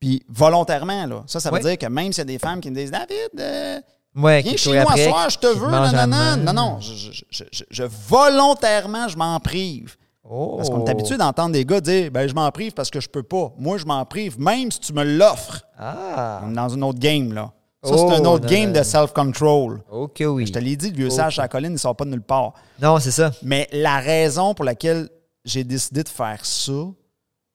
Puis 0.00 0.22
volontairement, 0.28 1.06
là. 1.06 1.22
Ça, 1.26 1.40
ça 1.40 1.50
veut 1.50 1.56
Ouais. 1.56 1.62
dire 1.62 1.78
que 1.78 1.86
même 1.86 2.12
s'il 2.12 2.18
y 2.18 2.22
a 2.22 2.24
des 2.24 2.38
femmes 2.38 2.60
qui 2.60 2.70
me 2.70 2.76
disent 2.76 2.90
David, 2.90 3.30
euh, 3.38 3.80
Ouais, 4.16 4.42
Viens 4.42 4.56
chez 4.56 4.78
après, 4.78 5.08
soir, 5.08 5.28
je 5.28 5.38
te 5.38 5.46
veux. 5.48 5.68
Non, 5.68 5.90
non, 5.90 6.06
non, 6.06 6.36
non, 6.36 6.52
non. 6.52 6.80
Je, 6.80 6.94
je- 6.94 7.24
je- 7.30 7.44
je- 7.50 7.64
je- 7.68 7.82
volontairement, 8.08 9.08
je 9.08 9.16
m'en 9.16 9.38
prive. 9.40 9.96
Oh. 10.22 10.54
Parce 10.56 10.70
qu'on 10.70 10.84
est 10.84 10.90
habitué 10.90 11.16
d'entendre 11.16 11.52
des 11.52 11.64
gars 11.64 11.80
dire 11.80 12.10
ben, 12.12 12.28
je 12.28 12.32
m'en 12.34 12.48
prive 12.52 12.72
parce 12.72 12.90
que 12.90 13.00
je 13.00 13.08
peux 13.08 13.24
pas. 13.24 13.52
Moi, 13.58 13.76
je 13.76 13.84
m'en 13.84 14.04
prive, 14.04 14.38
même 14.40 14.70
si 14.70 14.78
tu 14.80 14.92
me 14.92 15.02
l'offres. 15.02 15.62
Ah. 15.78 16.42
On 16.44 16.50
est 16.52 16.54
dans 16.54 16.68
une 16.68 16.84
autre 16.84 16.98
game, 17.00 17.32
là. 17.32 17.52
Ça, 17.82 17.90
Oh, 17.92 18.08
c'est 18.08 18.14
un 18.16 18.24
autre 18.24 18.44
non, 18.44 18.50
game 18.50 18.72
de 18.72 18.82
self-control. 18.82 19.82
Ok, 19.90 20.22
oui. 20.26 20.46
Je 20.46 20.52
te 20.52 20.58
l'ai 20.58 20.76
dit, 20.76 20.90
le 20.90 20.96
vieux 20.96 21.08
Oh. 21.10 21.14
sage 21.14 21.38
à 21.38 21.42
la 21.42 21.48
colline, 21.48 21.72
il 21.72 21.78
sort 21.78 21.94
pas 21.96 22.04
de 22.06 22.10
nulle 22.10 22.22
part. 22.22 22.54
Non, 22.80 22.98
c'est 23.00 23.10
ça. 23.10 23.30
Mais 23.42 23.68
la 23.72 23.98
raison 23.98 24.54
pour 24.54 24.64
laquelle 24.64 25.08
j'ai 25.44 25.64
décidé 25.64 26.02
de 26.02 26.08
faire 26.08 26.44
ça, 26.44 26.72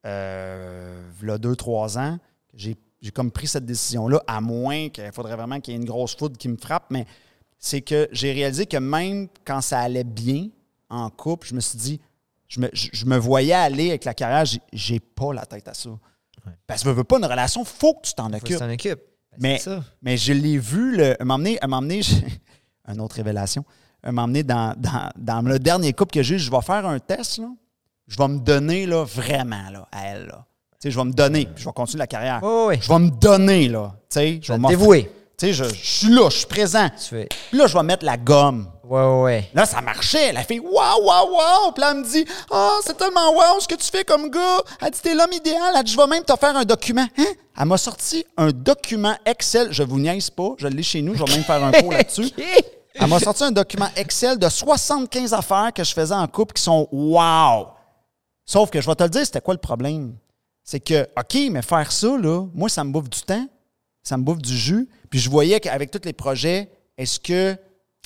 euh, 0.06 1.02
il 1.22 1.28
y 1.28 1.32
a 1.32 1.38
deux, 1.38 1.56
trois 1.56 1.98
ans, 1.98 2.18
j'ai 2.54 2.76
comme 3.14 3.32
pris 3.32 3.48
cette 3.48 3.66
décision-là, 3.66 4.22
à 4.28 4.42
moins 4.42 4.90
qu'il 4.90 5.10
faudrait 5.12 5.36
vraiment 5.36 5.60
qu'il 5.60 5.74
y 5.74 5.78
ait 5.78 5.80
une 5.80 5.86
grosse 5.88 6.16
foudre 6.16 6.38
qui 6.38 6.50
me 6.50 6.58
frappe, 6.58 6.86
mais 6.90 7.06
c'est 7.58 7.82
que 7.82 8.08
j'ai 8.12 8.32
réalisé 8.34 8.66
que 8.66 8.78
même 8.78 9.28
quand 9.46 9.62
ça 9.62 9.80
allait 9.80 10.04
bien 10.04 10.50
en 10.90 11.10
couple, 11.10 11.48
je 11.48 11.56
me 11.56 11.60
suis 11.62 11.78
dit, 11.78 12.02
je 12.48 12.60
me, 12.62 12.70
je- 12.74 12.90
je 12.92 13.06
me 13.06 13.18
voyais 13.18 13.54
aller 13.54 13.90
avec 13.90 14.06
la 14.06 14.14
carrière, 14.14 14.46
j'ai- 14.46 14.62
pas 15.00 15.34
la 15.34 15.46
tête 15.46 15.68
à 15.68 15.74
ça. 15.74 15.90
Parce 16.68 16.82
que 16.84 16.90
veux, 16.90 16.96
veux 16.96 17.04
pas 17.04 17.18
une 17.18 17.26
relation, 17.26 17.64
faut 17.64 17.94
que 17.96 18.08
tu 18.08 18.14
t'en 18.14 18.26
Faut 18.26 18.32
que 18.32 18.36
occupes. 18.38 18.48
tu 18.48 18.58
t'en 18.58 18.70
occupes. 18.72 19.02
Ben, 19.38 19.40
Mais, 19.42 19.60
mais 20.02 20.18
je 20.18 20.34
l'ai 20.34 20.58
vu, 20.58 20.98
le, 20.98 21.16
donné, 21.82 22.02
j'ai- 22.02 22.26
une 22.88 23.00
autre 23.02 23.16
révélation, 23.18 23.64
donné, 24.28 24.44
dans, 24.44 24.74
dans, 24.78 25.10
dans 25.18 25.42
le 25.42 25.60
dernier 25.60 25.94
couple 25.94 26.14
que 26.14 26.24
j'ai, 26.24 26.36
eu, 26.36 26.40
je 26.40 26.50
vais 26.50 26.62
faire 26.62 26.86
un 26.88 27.00
test, 27.00 27.38
là. 27.38 27.50
Je 28.10 28.18
vais 28.18 28.28
me 28.28 28.40
donner 28.40 28.86
là, 28.86 29.06
vraiment 29.06 29.70
là, 29.72 29.88
à 29.92 30.08
elle. 30.08 30.26
Là. 30.26 30.46
Tu 30.72 30.78
sais, 30.80 30.92
je 30.92 30.98
vais 30.98 31.06
me 31.06 31.14
donner, 31.14 31.46
puis 31.46 31.64
je 31.64 31.66
vais 31.66 31.74
continuer 31.74 32.00
la 32.00 32.08
carrière. 32.08 32.40
Oui, 32.42 32.66
oui. 32.68 32.80
Je 32.82 32.88
vais 32.88 33.00
me 33.00 33.10
donner, 33.10 33.70
là. 33.70 33.94
Tu 34.10 34.20
sais, 34.20 34.40
je 34.42 34.52
vais 34.52 34.68
dévouer. 34.68 35.12
Tu 35.38 35.48
sais, 35.48 35.54
je, 35.54 35.64
je 35.64 35.74
suis 35.74 36.10
là, 36.10 36.30
je 36.30 36.38
suis 36.38 36.48
présent. 36.48 36.90
Tu 36.90 37.16
fais. 37.16 37.30
Puis 37.50 37.58
là, 37.58 37.68
je 37.68 37.78
vais 37.78 37.84
mettre 37.84 38.04
la 38.04 38.18
gomme. 38.18 38.68
Ouais, 38.84 39.02
ouais, 39.02 39.22
ouais. 39.22 39.50
Là, 39.54 39.66
ça 39.66 39.82
marchait. 39.82 40.30
Elle 40.30 40.38
a 40.38 40.44
fait 40.44 40.60
Waouh, 40.60 41.06
waouh, 41.06 41.36
waouh. 41.36 41.72
Puis 41.74 41.82
là, 41.82 41.92
elle 41.92 41.98
me 42.00 42.04
dit 42.04 42.26
Ah, 42.50 42.80
c'est 42.84 42.98
tellement 42.98 43.32
wow 43.32 43.60
ce 43.60 43.68
que 43.68 43.76
tu 43.76 43.86
fais 43.86 44.04
comme 44.04 44.30
gars. 44.32 44.58
Elle 44.82 44.90
dit 44.90 45.00
T'es 45.00 45.14
l'homme 45.14 45.32
idéal. 45.32 45.76
Elle 45.78 45.84
dit 45.84 45.92
Je 45.92 45.98
vais 45.98 46.08
même 46.08 46.24
te 46.24 46.36
faire 46.36 46.58
un 46.58 46.66
document. 46.66 47.08
Hein? 47.18 47.26
Elle 47.58 47.66
m'a 47.66 47.78
sorti 47.78 48.26
un 48.36 48.50
document 48.50 49.16
Excel. 49.26 49.68
Je 49.72 49.84
vous 49.84 50.00
niaise 50.00 50.32
pas. 50.32 50.56
Je 50.58 50.68
l'ai 50.68 50.82
chez 50.82 51.04
nous. 51.04 51.14
Je 51.14 51.24
vais 51.24 51.32
même 51.32 51.44
faire 51.44 51.64
un 51.64 51.72
cours 51.72 51.92
là-dessus. 51.92 52.32
Elle 52.96 53.08
m'a 53.08 53.20
sorti 53.20 53.44
un 53.44 53.52
document 53.52 53.88
Excel 53.96 54.38
de 54.40 54.50
75 54.50 55.34
affaires 55.34 55.72
que 55.74 55.84
je 55.84 55.94
faisais 55.94 56.16
en 56.16 56.28
couple 56.28 56.54
qui 56.54 56.64
sont 56.64 56.88
wow. 56.92 57.68
Sauf 58.50 58.72
que 58.72 58.82
je 58.82 58.88
vais 58.90 58.96
te 58.96 59.04
le 59.04 59.10
dire, 59.12 59.24
c'était 59.24 59.42
quoi 59.42 59.54
le 59.54 59.60
problème? 59.60 60.16
C'est 60.64 60.80
que, 60.80 61.04
OK, 61.16 61.38
mais 61.52 61.62
faire 61.62 61.92
ça, 61.92 62.18
là, 62.18 62.48
moi, 62.52 62.68
ça 62.68 62.84
me 62.84 62.92
bouffe 62.92 63.08
du 63.08 63.22
temps, 63.22 63.48
ça 64.02 64.18
me 64.18 64.24
bouffe 64.24 64.40
du 64.40 64.58
jus. 64.58 64.90
Puis 65.12 65.20
je 65.20 65.30
voyais 65.30 65.60
qu'avec 65.60 65.92
tous 65.92 66.02
les 66.04 66.14
projets, 66.14 66.72
est-ce 66.98 67.20
que, 67.20 67.56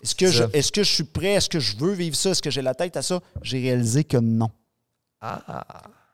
est-ce 0.03 0.13
que, 0.15 0.27
je, 0.27 0.43
est-ce 0.51 0.69
que 0.73 0.83
je 0.83 0.91
suis 0.93 1.05
prêt? 1.05 1.27
Est-ce 1.35 1.47
que 1.47 1.61
je 1.61 1.77
veux 1.77 1.93
vivre 1.93 2.17
ça? 2.17 2.31
Est-ce 2.31 2.41
que 2.41 2.51
j'ai 2.51 2.61
la 2.61 2.73
tête 2.75 2.97
à 2.97 3.01
ça? 3.01 3.21
J'ai 3.41 3.61
réalisé 3.61 4.03
que 4.03 4.17
non. 4.17 4.49
Ah. 5.21 5.63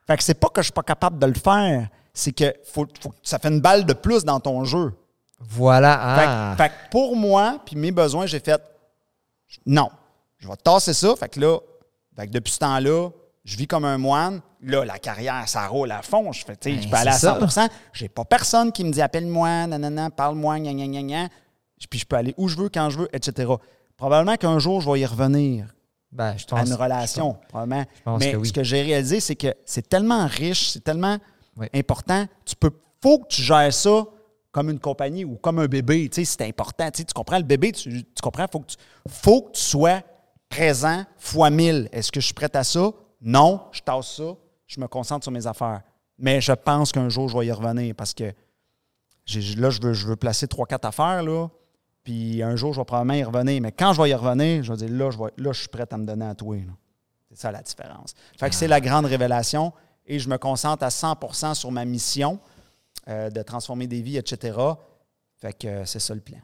Fait 0.06 0.15
que 0.18 0.23
c'est 0.23 0.35
pas 0.35 0.49
que 0.49 0.61
je 0.61 0.65
suis 0.65 0.73
pas 0.73 0.84
capable 0.84 1.18
de 1.18 1.26
le 1.26 1.34
faire, 1.34 1.89
c'est 2.14 2.31
que 2.31 2.53
faut, 2.72 2.85
faut- 3.01 3.14
ça 3.23 3.39
fait 3.39 3.47
une 3.47 3.61
balle 3.61 3.84
de 3.84 3.93
plus 3.93 4.23
dans 4.23 4.39
ton 4.39 4.64
jeu. 4.64 4.93
Voilà. 5.39 5.93
Fait, 6.19 6.26
Ah. 6.27 6.53
que- 6.56 6.64
fait 6.64 6.69
que 6.69 6.91
pour 6.91 7.15
moi, 7.15 7.60
puis 7.65 7.76
mes 7.76 7.91
besoins, 7.91 8.27
j'ai 8.27 8.39
fait 8.39 8.61
non. 9.65 9.89
Je 10.38 10.47
vais 10.47 10.56
tasser 10.57 10.93
ça. 10.93 11.15
Fait 11.15 11.30
que 11.30 11.39
là, 11.39 11.57
fait 12.15 12.27
que 12.27 12.31
depuis 12.31 12.53
ce 12.53 12.60
temps-là, 12.60 13.10
je 13.49 13.57
vis 13.57 13.65
comme 13.65 13.84
un 13.85 13.97
moine. 13.97 14.41
Là, 14.61 14.85
la 14.85 14.99
carrière, 14.99 15.47
ça 15.49 15.65
roule 15.67 15.91
à 15.91 16.03
fond. 16.03 16.31
Je, 16.31 16.45
fais, 16.45 16.55
Ben, 16.63 16.80
je 16.81 16.88
peux 16.88 16.95
aller 16.95 17.09
à 17.09 17.13
c'est 17.13 17.26
ça. 17.26 17.39
100 17.49 17.67
J'ai 17.93 18.07
pas 18.07 18.23
personne 18.23 18.71
qui 18.71 18.84
me 18.84 18.91
dit 18.91 19.01
appelle-moi, 19.01 19.65
nanana, 19.65 20.11
parle-moi, 20.11 20.59
gna, 20.59 20.71
gna, 20.73 20.85
gna, 20.85 21.01
gna. 21.01 21.27
puis 21.89 21.97
je 21.99 22.05
peux 22.05 22.15
aller 22.15 22.35
où 22.38 22.47
je 22.47 22.57
veux, 22.57 22.69
quand 22.69 22.91
je 22.91 22.99
veux, 22.99 23.09
etc. 23.11 23.51
Probablement 23.97 24.35
qu'un 24.35 24.59
jour, 24.59 24.81
je 24.81 24.91
vais 24.91 24.99
y 24.99 25.05
revenir 25.05 25.65
Ben, 26.11 26.35
je 26.38 26.45
à 26.53 26.63
une 26.63 26.73
relation, 26.73 27.38
probablement. 27.47 27.85
je 27.97 28.01
pense 28.03 28.19
Mais 28.19 28.31
que 28.34 28.38
oui. 28.38 28.47
ce 28.47 28.53
que 28.53 28.63
j'ai 28.63 28.84
réalisé, 28.84 29.19
c'est 29.19 29.35
que 29.35 29.55
c'est 29.65 29.89
tellement 29.89 30.27
riche, 30.27 30.69
c'est 30.69 30.84
tellement 30.84 31.17
Oui. 31.57 31.65
important. 31.73 32.27
Tu 32.45 32.55
peux, 32.55 32.71
faut 33.01 33.19
que 33.19 33.27
tu 33.30 33.41
gères 33.41 33.73
ça 33.73 34.03
comme 34.51 34.69
une 34.69 34.80
compagnie 34.80 35.26
ou 35.26 35.38
comme 35.38 35.57
un 35.57 35.65
bébé. 35.67 36.07
Tu 36.09 36.23
sais, 36.23 36.38
c'est 36.38 36.47
important. 36.47 36.89
Tu, 36.91 36.99
sais, 36.99 37.03
tu 37.05 37.13
comprends 37.13 37.38
le 37.38 37.43
bébé, 37.43 37.71
tu, 37.71 38.03
tu 38.03 38.21
comprends? 38.21 38.45
Faut 38.51 38.59
que 38.59 38.67
tu, 38.67 38.77
faut 39.07 39.41
que 39.41 39.51
tu 39.53 39.61
sois 39.61 40.01
présent 40.49 41.03
fois 41.17 41.49
mille. 41.49 41.89
Est-ce 41.91 42.11
que 42.11 42.19
je 42.19 42.26
suis 42.26 42.34
prête 42.35 42.55
à 42.55 42.63
ça? 42.63 42.91
Non, 43.21 43.61
je 43.71 43.81
tasse 43.81 44.15
ça, 44.15 44.35
je 44.67 44.79
me 44.79 44.87
concentre 44.87 45.23
sur 45.23 45.31
mes 45.31 45.45
affaires. 45.47 45.81
Mais 46.17 46.41
je 46.41 46.51
pense 46.51 46.91
qu'un 46.91 47.09
jour, 47.09 47.29
je 47.29 47.37
vais 47.37 47.47
y 47.47 47.51
revenir 47.51 47.95
parce 47.95 48.13
que 48.13 48.33
là, 49.57 49.69
je 49.69 50.05
veux, 50.07 50.15
placer 50.15 50.47
trois, 50.47 50.65
quatre 50.65 50.85
affaires, 50.85 51.23
là. 51.23 51.47
Puis 52.03 52.41
un 52.41 52.55
jour, 52.55 52.73
je 52.73 52.79
vais 52.79 52.85
probablement 52.85 53.13
y 53.13 53.23
revenir. 53.23 53.61
Mais 53.61 53.71
quand 53.71 53.93
je 53.93 54.01
vais 54.01 54.09
y 54.09 54.13
revenir, 54.13 54.63
je 54.63 54.71
vais 54.73 54.77
dire, 54.77 54.89
là, 54.89 55.11
je, 55.11 55.17
vais- 55.17 55.33
là, 55.37 55.51
je 55.51 55.59
suis 55.59 55.67
prête 55.67 55.91
à 55.93 55.97
me 55.97 56.05
donner 56.05 56.25
à 56.25 56.35
toi. 56.35 56.57
C'est 57.29 57.37
ça 57.37 57.51
la 57.51 57.61
différence. 57.61 58.13
Fait 58.37 58.51
c'est 58.53 58.67
la 58.67 58.81
grande 58.81 59.05
révélation. 59.05 59.73
Et 60.05 60.17
je 60.17 60.27
me 60.27 60.37
concentre 60.37 60.83
à 60.83 60.89
100% 60.89 61.53
sur 61.53 61.71
ma 61.71 61.85
mission 61.85 62.39
euh, 63.07 63.29
de 63.29 63.41
transformer 63.43 63.85
des 63.85 64.01
vies, 64.01 64.17
etc. 64.17 64.57
Fait 65.39 65.53
que 65.53 65.67
euh, 65.67 65.85
c'est 65.85 65.99
ça 65.99 66.15
le 66.15 66.21
plan. 66.21 66.39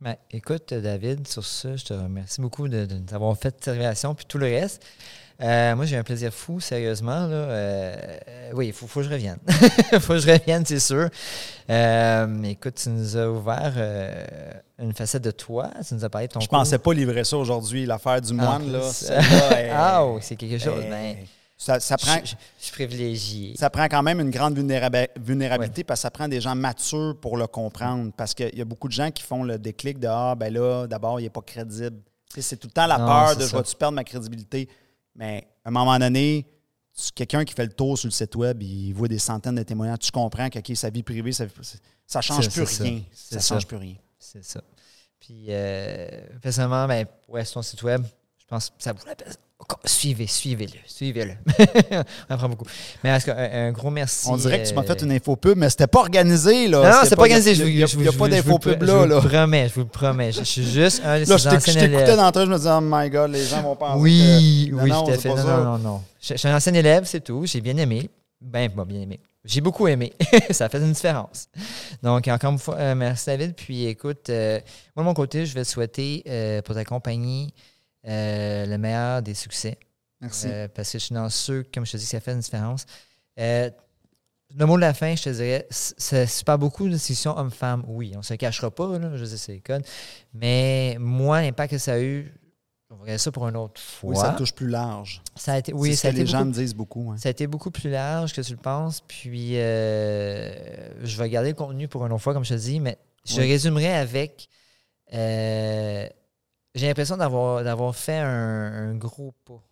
Ben, 0.00 0.16
écoute, 0.30 0.74
David, 0.74 1.26
sur 1.26 1.44
ça, 1.44 1.76
je 1.76 1.84
te 1.84 1.94
remercie 1.94 2.40
beaucoup 2.42 2.68
de, 2.68 2.86
fait 3.40 3.54
cette 3.54 3.64
révélation 3.64 4.14
puis 4.14 4.26
tout 4.26 4.36
le 4.36 4.46
reste. 4.46 4.84
Euh, 5.42 5.74
moi, 5.74 5.84
j'ai 5.84 5.96
un 5.96 6.04
plaisir 6.04 6.32
fou, 6.32 6.60
sérieusement. 6.60 7.26
Là. 7.26 7.34
Euh, 7.34 7.96
euh, 8.28 8.50
oui, 8.54 8.68
il 8.68 8.72
faut, 8.72 8.86
faut 8.86 9.00
que 9.00 9.06
je 9.06 9.10
revienne. 9.12 9.38
Il 9.92 10.00
faut 10.00 10.12
que 10.14 10.20
je 10.20 10.30
revienne, 10.30 10.64
c'est 10.64 10.78
sûr. 10.78 11.08
Euh, 11.70 12.42
écoute, 12.44 12.74
tu 12.76 12.88
nous 12.90 13.16
as 13.16 13.28
ouvert 13.28 13.72
une 14.78 14.92
facette 14.92 15.24
de 15.24 15.30
toi. 15.30 15.70
Tu 15.86 15.94
nous 15.94 16.04
as 16.04 16.08
parlé 16.08 16.28
de 16.28 16.32
ton 16.32 16.40
Je 16.40 16.46
cours. 16.48 16.58
pensais 16.58 16.78
pas 16.78 16.92
livrer 16.94 17.24
ça 17.24 17.36
aujourd'hui, 17.36 17.86
l'affaire 17.86 18.20
du 18.20 18.32
moine. 18.32 18.70
Là, 18.70 18.80
celle-là 18.82 19.60
est- 19.60 19.70
Ah, 19.74 20.04
c'est 20.20 20.36
quelque 20.36 20.58
chose. 20.62 20.84
est- 20.84 20.90
Ben, 20.90 21.16
ça, 21.56 21.80
ça 21.80 21.96
prend, 21.96 22.16
je, 22.24 22.30
je- 22.30 22.34
je 22.60 22.64
suis 22.64 22.72
privilégié. 22.72 23.54
ça 23.56 23.70
prend 23.70 23.84
quand 23.86 24.02
même 24.02 24.20
une 24.20 24.30
grande 24.30 24.56
vulnérabi- 24.58 25.08
vulnérabilité 25.20 25.82
parce 25.84 26.00
que 26.00 26.02
ça 26.02 26.10
prend 26.10 26.28
des 26.28 26.40
gens 26.40 26.54
matures 26.54 27.16
pour 27.20 27.36
le 27.36 27.46
comprendre. 27.46 28.12
Parce 28.16 28.34
qu'il 28.34 28.56
y 28.56 28.60
a 28.60 28.64
beaucoup 28.64 28.88
de 28.88 28.92
gens 28.92 29.10
qui 29.10 29.22
font 29.22 29.42
le 29.42 29.58
déclic 29.58 29.98
de 29.98 30.08
Ah, 30.08 30.34
ben 30.36 30.52
là, 30.52 30.86
d'abord, 30.86 31.18
il 31.20 31.24
n'est 31.24 31.30
pas 31.30 31.42
crédible. 31.42 31.96
C'est 32.36 32.56
tout 32.56 32.66
le 32.66 32.72
temps 32.72 32.86
la 32.86 32.98
Non, 32.98 33.06
peur 33.06 33.36
de 33.36 33.46
je 33.46 33.56
vais-tu 33.56 33.76
perdre 33.76 33.94
ma 33.94 34.02
crédibilité? 34.04 34.68
Mais 35.14 35.46
à 35.64 35.68
un 35.68 35.72
moment 35.72 35.98
donné, 35.98 36.46
quelqu'un 37.14 37.44
qui 37.44 37.54
fait 37.54 37.66
le 37.66 37.72
tour 37.72 37.98
sur 37.98 38.06
le 38.06 38.12
site 38.12 38.34
web, 38.36 38.62
il 38.62 38.92
voit 38.92 39.08
des 39.08 39.18
centaines 39.18 39.54
de 39.54 39.62
témoignages, 39.62 40.00
tu 40.00 40.12
comprends 40.12 40.48
que 40.48 40.74
sa 40.74 40.90
vie 40.90 41.02
privée, 41.02 41.32
ça 41.32 41.44
ne 41.44 42.20
change 42.20 42.50
plus 42.50 42.66
ça. 42.66 42.84
rien. 42.84 43.02
Ça 43.12 43.40
change 43.40 43.66
plus 43.66 43.76
rien. 43.76 43.96
C'est 44.18 44.44
ça. 44.44 44.62
Puis, 45.20 45.46
euh, 45.48 46.06
personnellement, 46.42 46.86
ben, 46.86 47.06
ouais, 47.28 47.44
sur 47.44 47.54
ton 47.54 47.62
site 47.62 47.82
web, 47.82 48.04
je 48.38 48.44
pense 48.46 48.70
que 48.70 48.76
ça 48.78 48.92
vaut 48.92 49.06
la 49.06 49.14
peine. 49.14 49.32
Suivez, 49.84 50.26
suivez-le, 50.26 50.78
suivez-le. 50.86 51.34
On 52.30 52.34
apprend 52.34 52.48
beaucoup. 52.48 52.64
Mais 53.02 53.10
un, 53.10 53.18
un 53.68 53.72
gros 53.72 53.90
merci. 53.90 54.28
On 54.30 54.36
dirait 54.36 54.62
que 54.62 54.68
tu 54.68 54.74
m'as 54.74 54.82
euh, 54.82 54.86
fait 54.86 55.02
une 55.02 55.12
info 55.12 55.36
pub, 55.36 55.56
mais 55.58 55.70
c'était 55.70 55.86
pas 55.86 56.00
organisé. 56.00 56.68
Là. 56.68 56.90
Non, 56.90 56.98
C'était 57.04 57.16
pas 57.16 57.22
organisé. 57.22 57.52
Il 57.52 57.76
n'y 57.76 57.82
a, 57.82 57.86
Je 57.86 57.98
a 57.98 58.10
je 58.10 58.18
pas 58.18 58.26
je 58.26 58.30
d'info 58.30 58.58
pub 58.58 58.82
là. 58.82 58.92
Je 58.92 58.92
vous 58.98 59.06
le 59.06 59.28
promets, 59.28 59.68
je 59.68 59.74
vous 59.74 59.80
le 59.80 59.86
promets. 59.86 60.32
Je, 60.32 60.38
je 60.40 60.44
suis 60.44 60.64
juste 60.70 61.02
un 61.04 61.20
de 61.20 61.28
Là, 61.28 61.38
ces 61.38 61.44
je 61.44 61.48
anciens 61.56 61.72
je 61.74 61.78
t'écoutais 61.80 62.02
élèves. 62.02 62.16
d'entrée, 62.16 62.46
je 62.46 62.50
me 62.50 62.56
disais, 62.56 62.70
oh 62.72 62.80
my 62.82 63.10
God, 63.10 63.30
les 63.30 63.44
gens 63.44 63.62
vont 63.62 63.76
penser 63.76 64.00
Oui, 64.00 64.70
oui, 64.72 64.90
fait. 65.18 65.28
pas 65.28 65.34
Non, 65.36 65.44
non, 65.44 65.64
non, 65.64 65.78
non. 65.78 66.02
Je, 66.20 66.34
je 66.34 66.38
suis 66.38 66.48
un 66.48 66.56
ancien 66.56 66.74
élève, 66.74 67.04
c'est 67.04 67.20
tout. 67.22 67.44
J'ai 67.46 67.60
bien 67.60 67.76
aimé. 67.76 68.10
Ben, 68.40 68.70
pas 68.70 68.84
bien 68.84 69.00
aimé. 69.00 69.20
J'ai 69.44 69.60
beaucoup 69.60 69.86
aimé. 69.88 70.12
ça 70.50 70.68
fait 70.70 70.78
une 70.78 70.92
différence. 70.92 71.48
Donc, 72.02 72.26
encore 72.28 72.52
une 72.52 72.58
fois, 72.58 72.76
euh, 72.76 72.94
merci 72.94 73.26
David. 73.26 73.54
Puis, 73.54 73.84
écoute, 73.86 74.30
euh, 74.30 74.58
moi, 74.96 75.02
de 75.04 75.08
mon 75.08 75.14
côté, 75.14 75.44
je 75.44 75.54
vais 75.54 75.64
te 75.64 75.68
souhaiter 75.68 76.22
euh, 76.26 76.62
pour 76.62 76.74
ta 76.74 76.84
compagnie 76.84 77.52
euh, 78.06 78.66
le 78.66 78.78
meilleur 78.78 79.22
des 79.22 79.34
succès. 79.34 79.78
Merci. 80.20 80.46
Euh, 80.48 80.68
parce 80.74 80.90
que 80.92 80.98
je 80.98 81.04
suis 81.06 81.14
dans 81.14 81.28
ceux, 81.28 81.64
comme 81.72 81.84
je 81.86 81.92
te 81.92 81.96
dis, 81.96 82.06
ça 82.06 82.20
fait 82.20 82.32
une 82.32 82.40
différence. 82.40 82.86
Euh, 83.38 83.70
le 84.56 84.66
mot 84.66 84.76
de 84.76 84.80
la 84.82 84.94
fin, 84.94 85.14
je 85.16 85.22
te 85.24 85.30
dirais, 85.30 85.66
c- 85.70 85.94
c'est 85.98 86.26
super 86.26 86.58
beaucoup 86.58 86.86
de 86.86 86.92
discussions 86.92 87.36
homme-femme. 87.36 87.84
Oui, 87.88 88.12
on 88.14 88.18
ne 88.18 88.22
se 88.22 88.34
cachera 88.34 88.70
pas, 88.70 88.98
là, 88.98 89.16
je 89.16 89.24
sais, 89.24 89.36
c'est 89.36 89.54
le 89.54 89.60
code. 89.60 89.84
Mais 90.32 90.96
moi, 91.00 91.42
l'impact 91.42 91.72
que 91.72 91.78
ça 91.78 91.94
a 91.94 91.98
eu, 92.00 92.32
on 92.90 92.94
va 92.94 93.02
regarder 93.02 93.18
ça 93.18 93.32
pour 93.32 93.48
une 93.48 93.56
autre 93.56 93.80
fois. 93.80 94.10
oui, 94.10 94.16
ça 94.16 94.30
touche 94.30 94.52
plus 94.52 94.68
large. 94.68 95.20
Ça 95.34 95.54
a 95.54 95.58
été, 95.58 95.72
Oui, 95.72 95.96
ça 95.96 96.08
a 96.08 96.10
que 96.12 96.16
été 96.16 96.24
les 96.24 96.30
gens 96.30 96.38
beaucoup, 96.44 96.48
me 96.50 96.54
disent 96.54 96.74
beaucoup. 96.74 97.10
hein. 97.10 97.16
ça 97.18 97.28
a 97.28 97.32
été 97.32 97.46
beaucoup 97.48 97.70
plus 97.72 97.90
large 97.90 98.32
que 98.32 98.40
tu 98.42 98.52
le 98.52 98.58
penses. 98.58 99.00
Puis, 99.08 99.58
euh, 99.58 100.54
je 101.02 101.18
vais 101.20 101.28
garder 101.28 101.48
le 101.48 101.54
contenu 101.56 101.88
pour 101.88 102.06
une 102.06 102.12
autre 102.12 102.22
fois, 102.22 102.32
comme 102.34 102.44
je 102.44 102.54
te 102.54 102.58
dis, 102.60 102.78
mais 102.78 102.96
je 103.24 103.40
Oui. 103.40 103.48
résumerai 103.48 103.92
avec. 103.92 104.48
euh, 105.12 106.08
j'ai 106.74 106.86
l'impression 106.88 107.16
d'avoir, 107.16 107.62
d'avoir 107.64 107.94
fait 107.94 108.18
un, 108.18 108.90
un 108.90 108.94
gros 108.96 109.32
pas. 109.44 109.62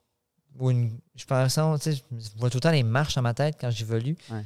Ou 0.59 0.71
une, 0.71 0.99
je 1.17 1.25
pense, 1.25 1.55
tu 1.55 1.93
sais, 1.93 1.95
je 1.97 2.29
vois 2.39 2.51
tout 2.51 2.59
le 2.59 2.61
temps 2.61 2.71
les 2.71 2.83
marches 2.83 3.15
dans 3.15 3.23
ma 3.23 3.33
tête 3.35 3.57
quand 3.61 3.71
j'évolue. 3.71 4.17
Ouais. 4.31 4.45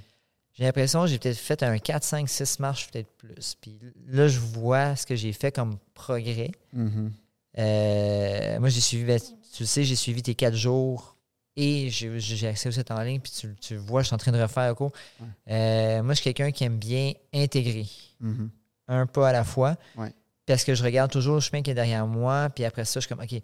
J'ai 0.54 0.64
l'impression 0.64 1.02
que 1.02 1.08
j'ai 1.08 1.18
peut-être 1.18 1.36
fait 1.36 1.62
un 1.64 1.76
4, 1.78 2.02
5, 2.04 2.28
6 2.28 2.60
marches, 2.60 2.88
peut-être 2.90 3.10
plus. 3.18 3.56
Puis 3.60 3.78
là, 4.06 4.26
je 4.28 4.38
vois 4.38 4.96
ce 4.96 5.04
que 5.04 5.14
j'ai 5.16 5.32
fait 5.32 5.52
comme 5.52 5.76
progrès. 5.94 6.52
Mhm. 6.72 7.12
Euh, 7.58 8.60
moi, 8.60 8.68
j'ai 8.68 8.80
suivi, 8.80 9.04
ben, 9.04 9.20
tu 9.20 9.62
le 9.62 9.66
sais, 9.66 9.84
j'ai 9.84 9.96
suivi 9.96 10.22
tes 10.22 10.34
quatre 10.34 10.54
jours 10.54 11.16
et 11.56 11.88
j'ai 11.90 12.46
accès 12.48 12.68
aussi 12.68 12.80
en 12.90 13.02
ligne. 13.02 13.20
Puis 13.20 13.32
tu, 13.32 13.54
tu 13.60 13.76
vois, 13.76 14.02
je 14.02 14.06
suis 14.08 14.14
en 14.14 14.18
train 14.18 14.32
de 14.32 14.40
refaire 14.40 14.68
le 14.68 14.74
cours. 14.74 14.92
Ouais. 15.20 15.26
Euh, 15.50 16.02
moi, 16.02 16.14
je 16.14 16.20
suis 16.20 16.32
quelqu'un 16.32 16.52
qui 16.52 16.64
aime 16.64 16.78
bien 16.78 17.12
intégrer 17.34 17.86
Mhm. 18.20 18.50
un 18.88 19.06
pas 19.06 19.28
à 19.28 19.32
la 19.32 19.44
fois. 19.44 19.76
Ouais. 19.96 20.12
Parce 20.46 20.64
que 20.64 20.74
je 20.74 20.82
regarde 20.84 21.10
toujours 21.10 21.34
le 21.34 21.40
chemin 21.40 21.62
qui 21.62 21.70
est 21.70 21.74
derrière 21.74 22.06
moi. 22.06 22.48
Puis 22.54 22.64
après 22.64 22.84
ça, 22.84 23.00
je 23.00 23.06
suis 23.06 23.14
comme, 23.14 23.24
OK. 23.24 23.40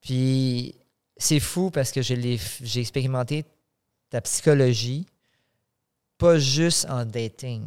Puis 0.00 0.74
c'est 1.16 1.40
fou 1.40 1.70
parce 1.70 1.90
que 1.90 2.02
j'ai 2.02 2.38
expérimenté 2.80 3.44
ta 4.10 4.20
psychologie, 4.20 5.06
pas 6.18 6.38
juste 6.38 6.86
en 6.88 7.04
dating. 7.04 7.62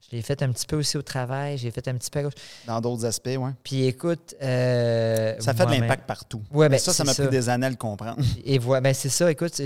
Je 0.00 0.16
l'ai 0.16 0.22
fait 0.22 0.42
un 0.42 0.52
petit 0.52 0.66
peu 0.66 0.76
aussi 0.76 0.96
au 0.96 1.02
travail, 1.02 1.56
j'ai 1.58 1.70
fait 1.70 1.86
un 1.88 1.94
petit 1.94 2.10
peu 2.10 2.18
à 2.20 2.22
gauche. 2.24 2.34
Dans 2.66 2.80
d'autres 2.80 3.04
aspects, 3.06 3.30
oui. 3.38 3.50
Puis 3.64 3.84
écoute. 3.86 4.34
euh, 4.42 5.34
Ça 5.40 5.54
fait 5.54 5.66
de 5.66 5.70
l'impact 5.72 6.06
partout. 6.06 6.42
Ouais, 6.52 6.68
ben, 6.68 6.78
ça, 6.78 6.92
ça 6.92 7.02
m'a 7.04 7.14
pris 7.14 7.28
des 7.28 7.48
années 7.48 7.66
à 7.66 7.70
le 7.70 7.76
comprendre. 7.76 8.22
Et 8.44 8.58
voilà, 8.58 8.82
ben 8.82 8.94
c'est 8.94 9.08
ça. 9.08 9.30
Écoute, 9.30 9.60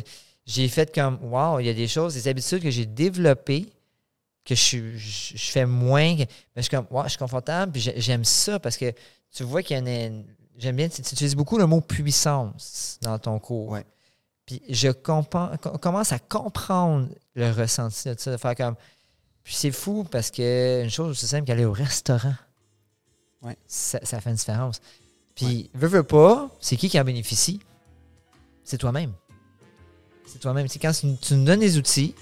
j'ai 0.46 0.68
fait 0.68 0.94
comme, 0.94 1.18
wow, 1.22 1.58
il 1.60 1.66
y 1.66 1.68
a 1.70 1.74
des 1.74 1.88
choses, 1.88 2.14
des 2.14 2.28
habitudes 2.28 2.62
que 2.62 2.70
j'ai 2.70 2.86
développées 2.86 3.68
que 4.46 4.54
je, 4.54 4.60
suis- 4.60 4.98
je, 4.98 5.36
je 5.36 5.50
fais 5.50 5.66
moins. 5.66 6.14
que- 6.16 6.22
ben, 6.22 6.26
je 6.56 6.62
suis 6.62 6.70
comme, 6.70 6.86
wow, 6.90 7.04
je 7.04 7.08
suis 7.10 7.18
confortable, 7.18 7.72
puis 7.72 7.80
j'ai- 7.82 8.00
j'aime 8.00 8.24
ça 8.24 8.58
parce 8.58 8.76
que 8.78 8.92
tu 9.34 9.42
vois 9.44 9.62
qu'il 9.62 9.76
y 9.76 9.80
en 9.80 9.86
a. 9.86 10.04
une- 10.06 10.24
J'aime 10.58 10.76
bien, 10.76 10.88
tu, 10.88 11.02
tu 11.02 11.12
utilises 11.12 11.36
beaucoup 11.36 11.58
le 11.58 11.66
mot 11.66 11.82
puissance 11.82 12.98
dans 13.02 13.18
ton 13.18 13.38
cours. 13.38 13.68
Ouais. 13.72 13.84
Puis 14.46 14.62
je 14.70 14.88
commence 14.90 16.12
à 16.12 16.18
comprendre 16.18 17.08
le 17.34 17.50
ressenti 17.52 18.08
de 18.08 18.18
ça, 18.18 18.30
de 18.32 18.36
faire 18.38 18.54
comme. 18.54 18.74
Puis 19.44 19.54
c'est 19.54 19.70
fou 19.70 20.04
parce 20.10 20.30
que 20.30 20.82
une 20.82 20.88
chose 20.90 21.10
aussi 21.10 21.26
simple 21.26 21.44
qu'aller 21.46 21.66
au 21.66 21.72
restaurant, 21.72 22.34
Ouais. 23.42 23.56
ça, 23.66 23.98
ça 24.02 24.20
fait 24.22 24.30
une 24.30 24.36
différence. 24.36 24.80
Puis, 25.34 25.70
veux, 25.74 25.88
veux 25.88 26.02
pas, 26.02 26.48
c'est 26.60 26.76
qui 26.78 26.88
qui 26.88 26.98
en 26.98 27.04
bénéficie? 27.04 27.60
C'est 28.64 28.78
toi-même. 28.78 29.12
C'est 30.26 30.38
toi-même. 30.38 30.66
Sais, 30.68 30.78
quand 30.78 30.92
tu, 30.92 31.14
tu 31.18 31.34
nous 31.34 31.44
donnes 31.44 31.60
des 31.60 31.76
outils, 31.76 32.14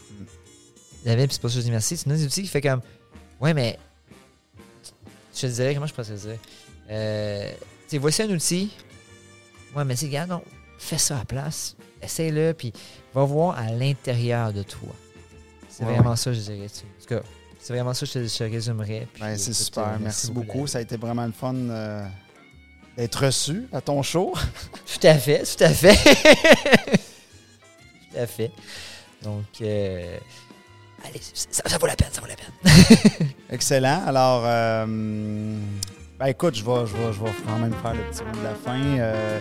Mm. 1.05 1.09
David, 1.09 1.27
puis 1.27 1.35
c'est 1.35 1.43
pas 1.43 1.49
ça 1.49 1.55
que 1.55 1.61
je 1.61 1.65
dis 1.65 1.71
merci, 1.71 2.03
des 2.07 2.25
outils 2.25 2.43
qui 2.43 2.49
fait 2.49 2.61
comme, 2.61 2.81
ouais, 3.41 3.55
mais, 3.55 3.79
je 5.35 5.41
te 5.43 5.47
dirais, 5.47 5.75
comment 5.75 5.87
je 5.87 5.95
pourrais 5.95 6.07
te 6.09 6.13
dire? 6.13 6.39
Euh, 6.91 7.53
tu 7.53 7.67
sais, 7.89 7.99
voici 7.99 8.23
un 8.23 8.31
outil. 8.31 8.71
Ouais, 9.75 9.85
mais 9.85 9.97
c'est 9.97 10.09
gars, 10.09 10.27
non, 10.27 10.43
fais 10.79 10.99
ça 10.99 11.17
à 11.17 11.19
la 11.21 11.25
place. 11.25 11.77
Essaye-le, 12.03 12.53
puis 12.55 12.73
va 13.15 13.25
voir 13.25 13.59
à 13.59 13.71
l'intérieur 13.71 14.53
de 14.53 14.63
toi. 14.63 14.89
C'est 15.69 15.85
Ouais, 15.85 15.95
vraiment 15.95 16.15
ça, 16.17 16.33
je 16.33 16.41
dirais. 16.41 16.67
En 16.67 17.01
tout 17.03 17.09
cas, 17.09 17.23
c'est 17.59 17.73
vraiment 17.73 17.95
ça 17.95 18.07
que 18.07 18.13
je 18.13 18.19
te, 18.21 18.45
je 18.45 18.51
résumerais. 18.51 19.09
Ben, 19.19 19.37
c'est 19.37 19.53
super. 19.55 19.89
euh, 19.89 19.97
Merci 20.01 20.31
beaucoup. 20.31 20.67
Ça 20.67 20.79
a 20.79 20.81
été 20.83 20.97
vraiment 20.97 21.25
le 21.27 21.33
fun 21.33 21.55
euh, 21.55 22.07
d'être 22.97 23.25
reçu 23.25 23.67
à 23.73 23.81
ton 23.81 24.03
show. 24.03 24.35
Tout 25.01 25.07
à 25.07 25.19
fait, 25.19 25.43
tout 25.45 25.65
à 25.65 25.71
fait. 25.71 25.97
tout 28.13 28.19
à 28.19 28.27
fait. 28.27 28.53
Donc, 29.23 29.45
euh, 29.63 30.19
allez, 31.09 31.21
ça, 31.51 31.79
vaut 31.79 31.87
la 31.87 31.97
peine, 31.97 32.09
ça 32.13 32.21
vaut 32.21 32.27
la 32.27 32.35
peine. 32.37 33.29
Excellent. 33.51 34.03
Alors, 34.07 34.43
euh, 34.45 34.87
ben 36.19 36.27
écoute, 36.27 36.55
je 36.55 36.65
vais, 36.65 37.31
quand 37.47 37.59
même 37.59 37.75
faire 37.83 37.95
le 37.95 38.01
petit 38.11 38.23
mot 38.23 38.39
de 38.39 38.45
la 38.45 38.55
fin. 38.55 38.99
Euh, 38.99 39.39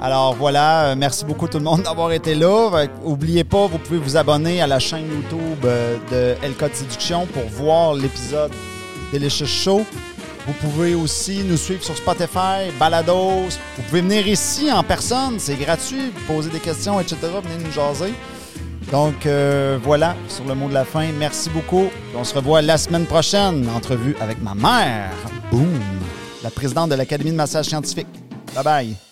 alors 0.00 0.34
voilà, 0.34 0.86
euh, 0.86 0.94
merci 0.96 1.24
beaucoup 1.24 1.46
tout 1.46 1.58
le 1.58 1.64
monde 1.64 1.82
d'avoir 1.82 2.12
été 2.12 2.34
là. 2.34 2.70
Fait 2.72 2.88
que, 2.88 2.92
Oubliez 3.04 3.44
pas, 3.44 3.66
vous 3.66 3.78
pouvez 3.78 3.98
vous 3.98 4.16
abonner 4.16 4.62
à 4.62 4.66
la 4.66 4.78
chaîne 4.78 5.06
YouTube 5.10 5.66
de 6.10 6.34
LK 6.46 6.74
Séduction 6.74 7.26
pour 7.26 7.44
voir 7.44 7.94
l'épisode 7.94 8.52
Delicious 9.12 9.46
Show. 9.46 9.84
Vous 10.46 10.54
pouvez 10.54 10.94
aussi 10.94 11.44
nous 11.44 11.56
suivre 11.56 11.82
sur 11.82 11.96
Spotify, 11.96 12.70
Balados. 12.78 13.50
Vous 13.76 13.82
pouvez 13.88 14.00
venir 14.00 14.26
ici 14.26 14.72
en 14.72 14.82
personne, 14.82 15.38
c'est 15.38 15.56
gratuit. 15.56 16.12
Poser 16.26 16.50
des 16.50 16.60
questions, 16.60 16.98
etc. 16.98 17.16
Venez 17.42 17.62
nous 17.62 17.70
jaser. 17.70 18.14
Donc 18.92 19.26
euh, 19.26 19.78
voilà 19.82 20.16
sur 20.28 20.44
le 20.44 20.54
mot 20.54 20.68
de 20.68 20.74
la 20.74 20.84
fin. 20.84 21.06
Merci 21.18 21.50
beaucoup. 21.50 21.88
On 22.16 22.24
se 22.24 22.34
revoit 22.34 22.62
la 22.62 22.78
semaine 22.78 23.06
prochaine. 23.06 23.68
Entrevue 23.68 24.16
avec 24.20 24.42
ma 24.42 24.54
mère. 24.54 25.12
Boom! 25.50 25.80
La 26.42 26.50
présidente 26.50 26.90
de 26.90 26.94
l'Académie 26.94 27.32
de 27.32 27.36
massage 27.36 27.66
scientifique. 27.66 28.08
Bye 28.54 28.64
bye. 28.64 29.09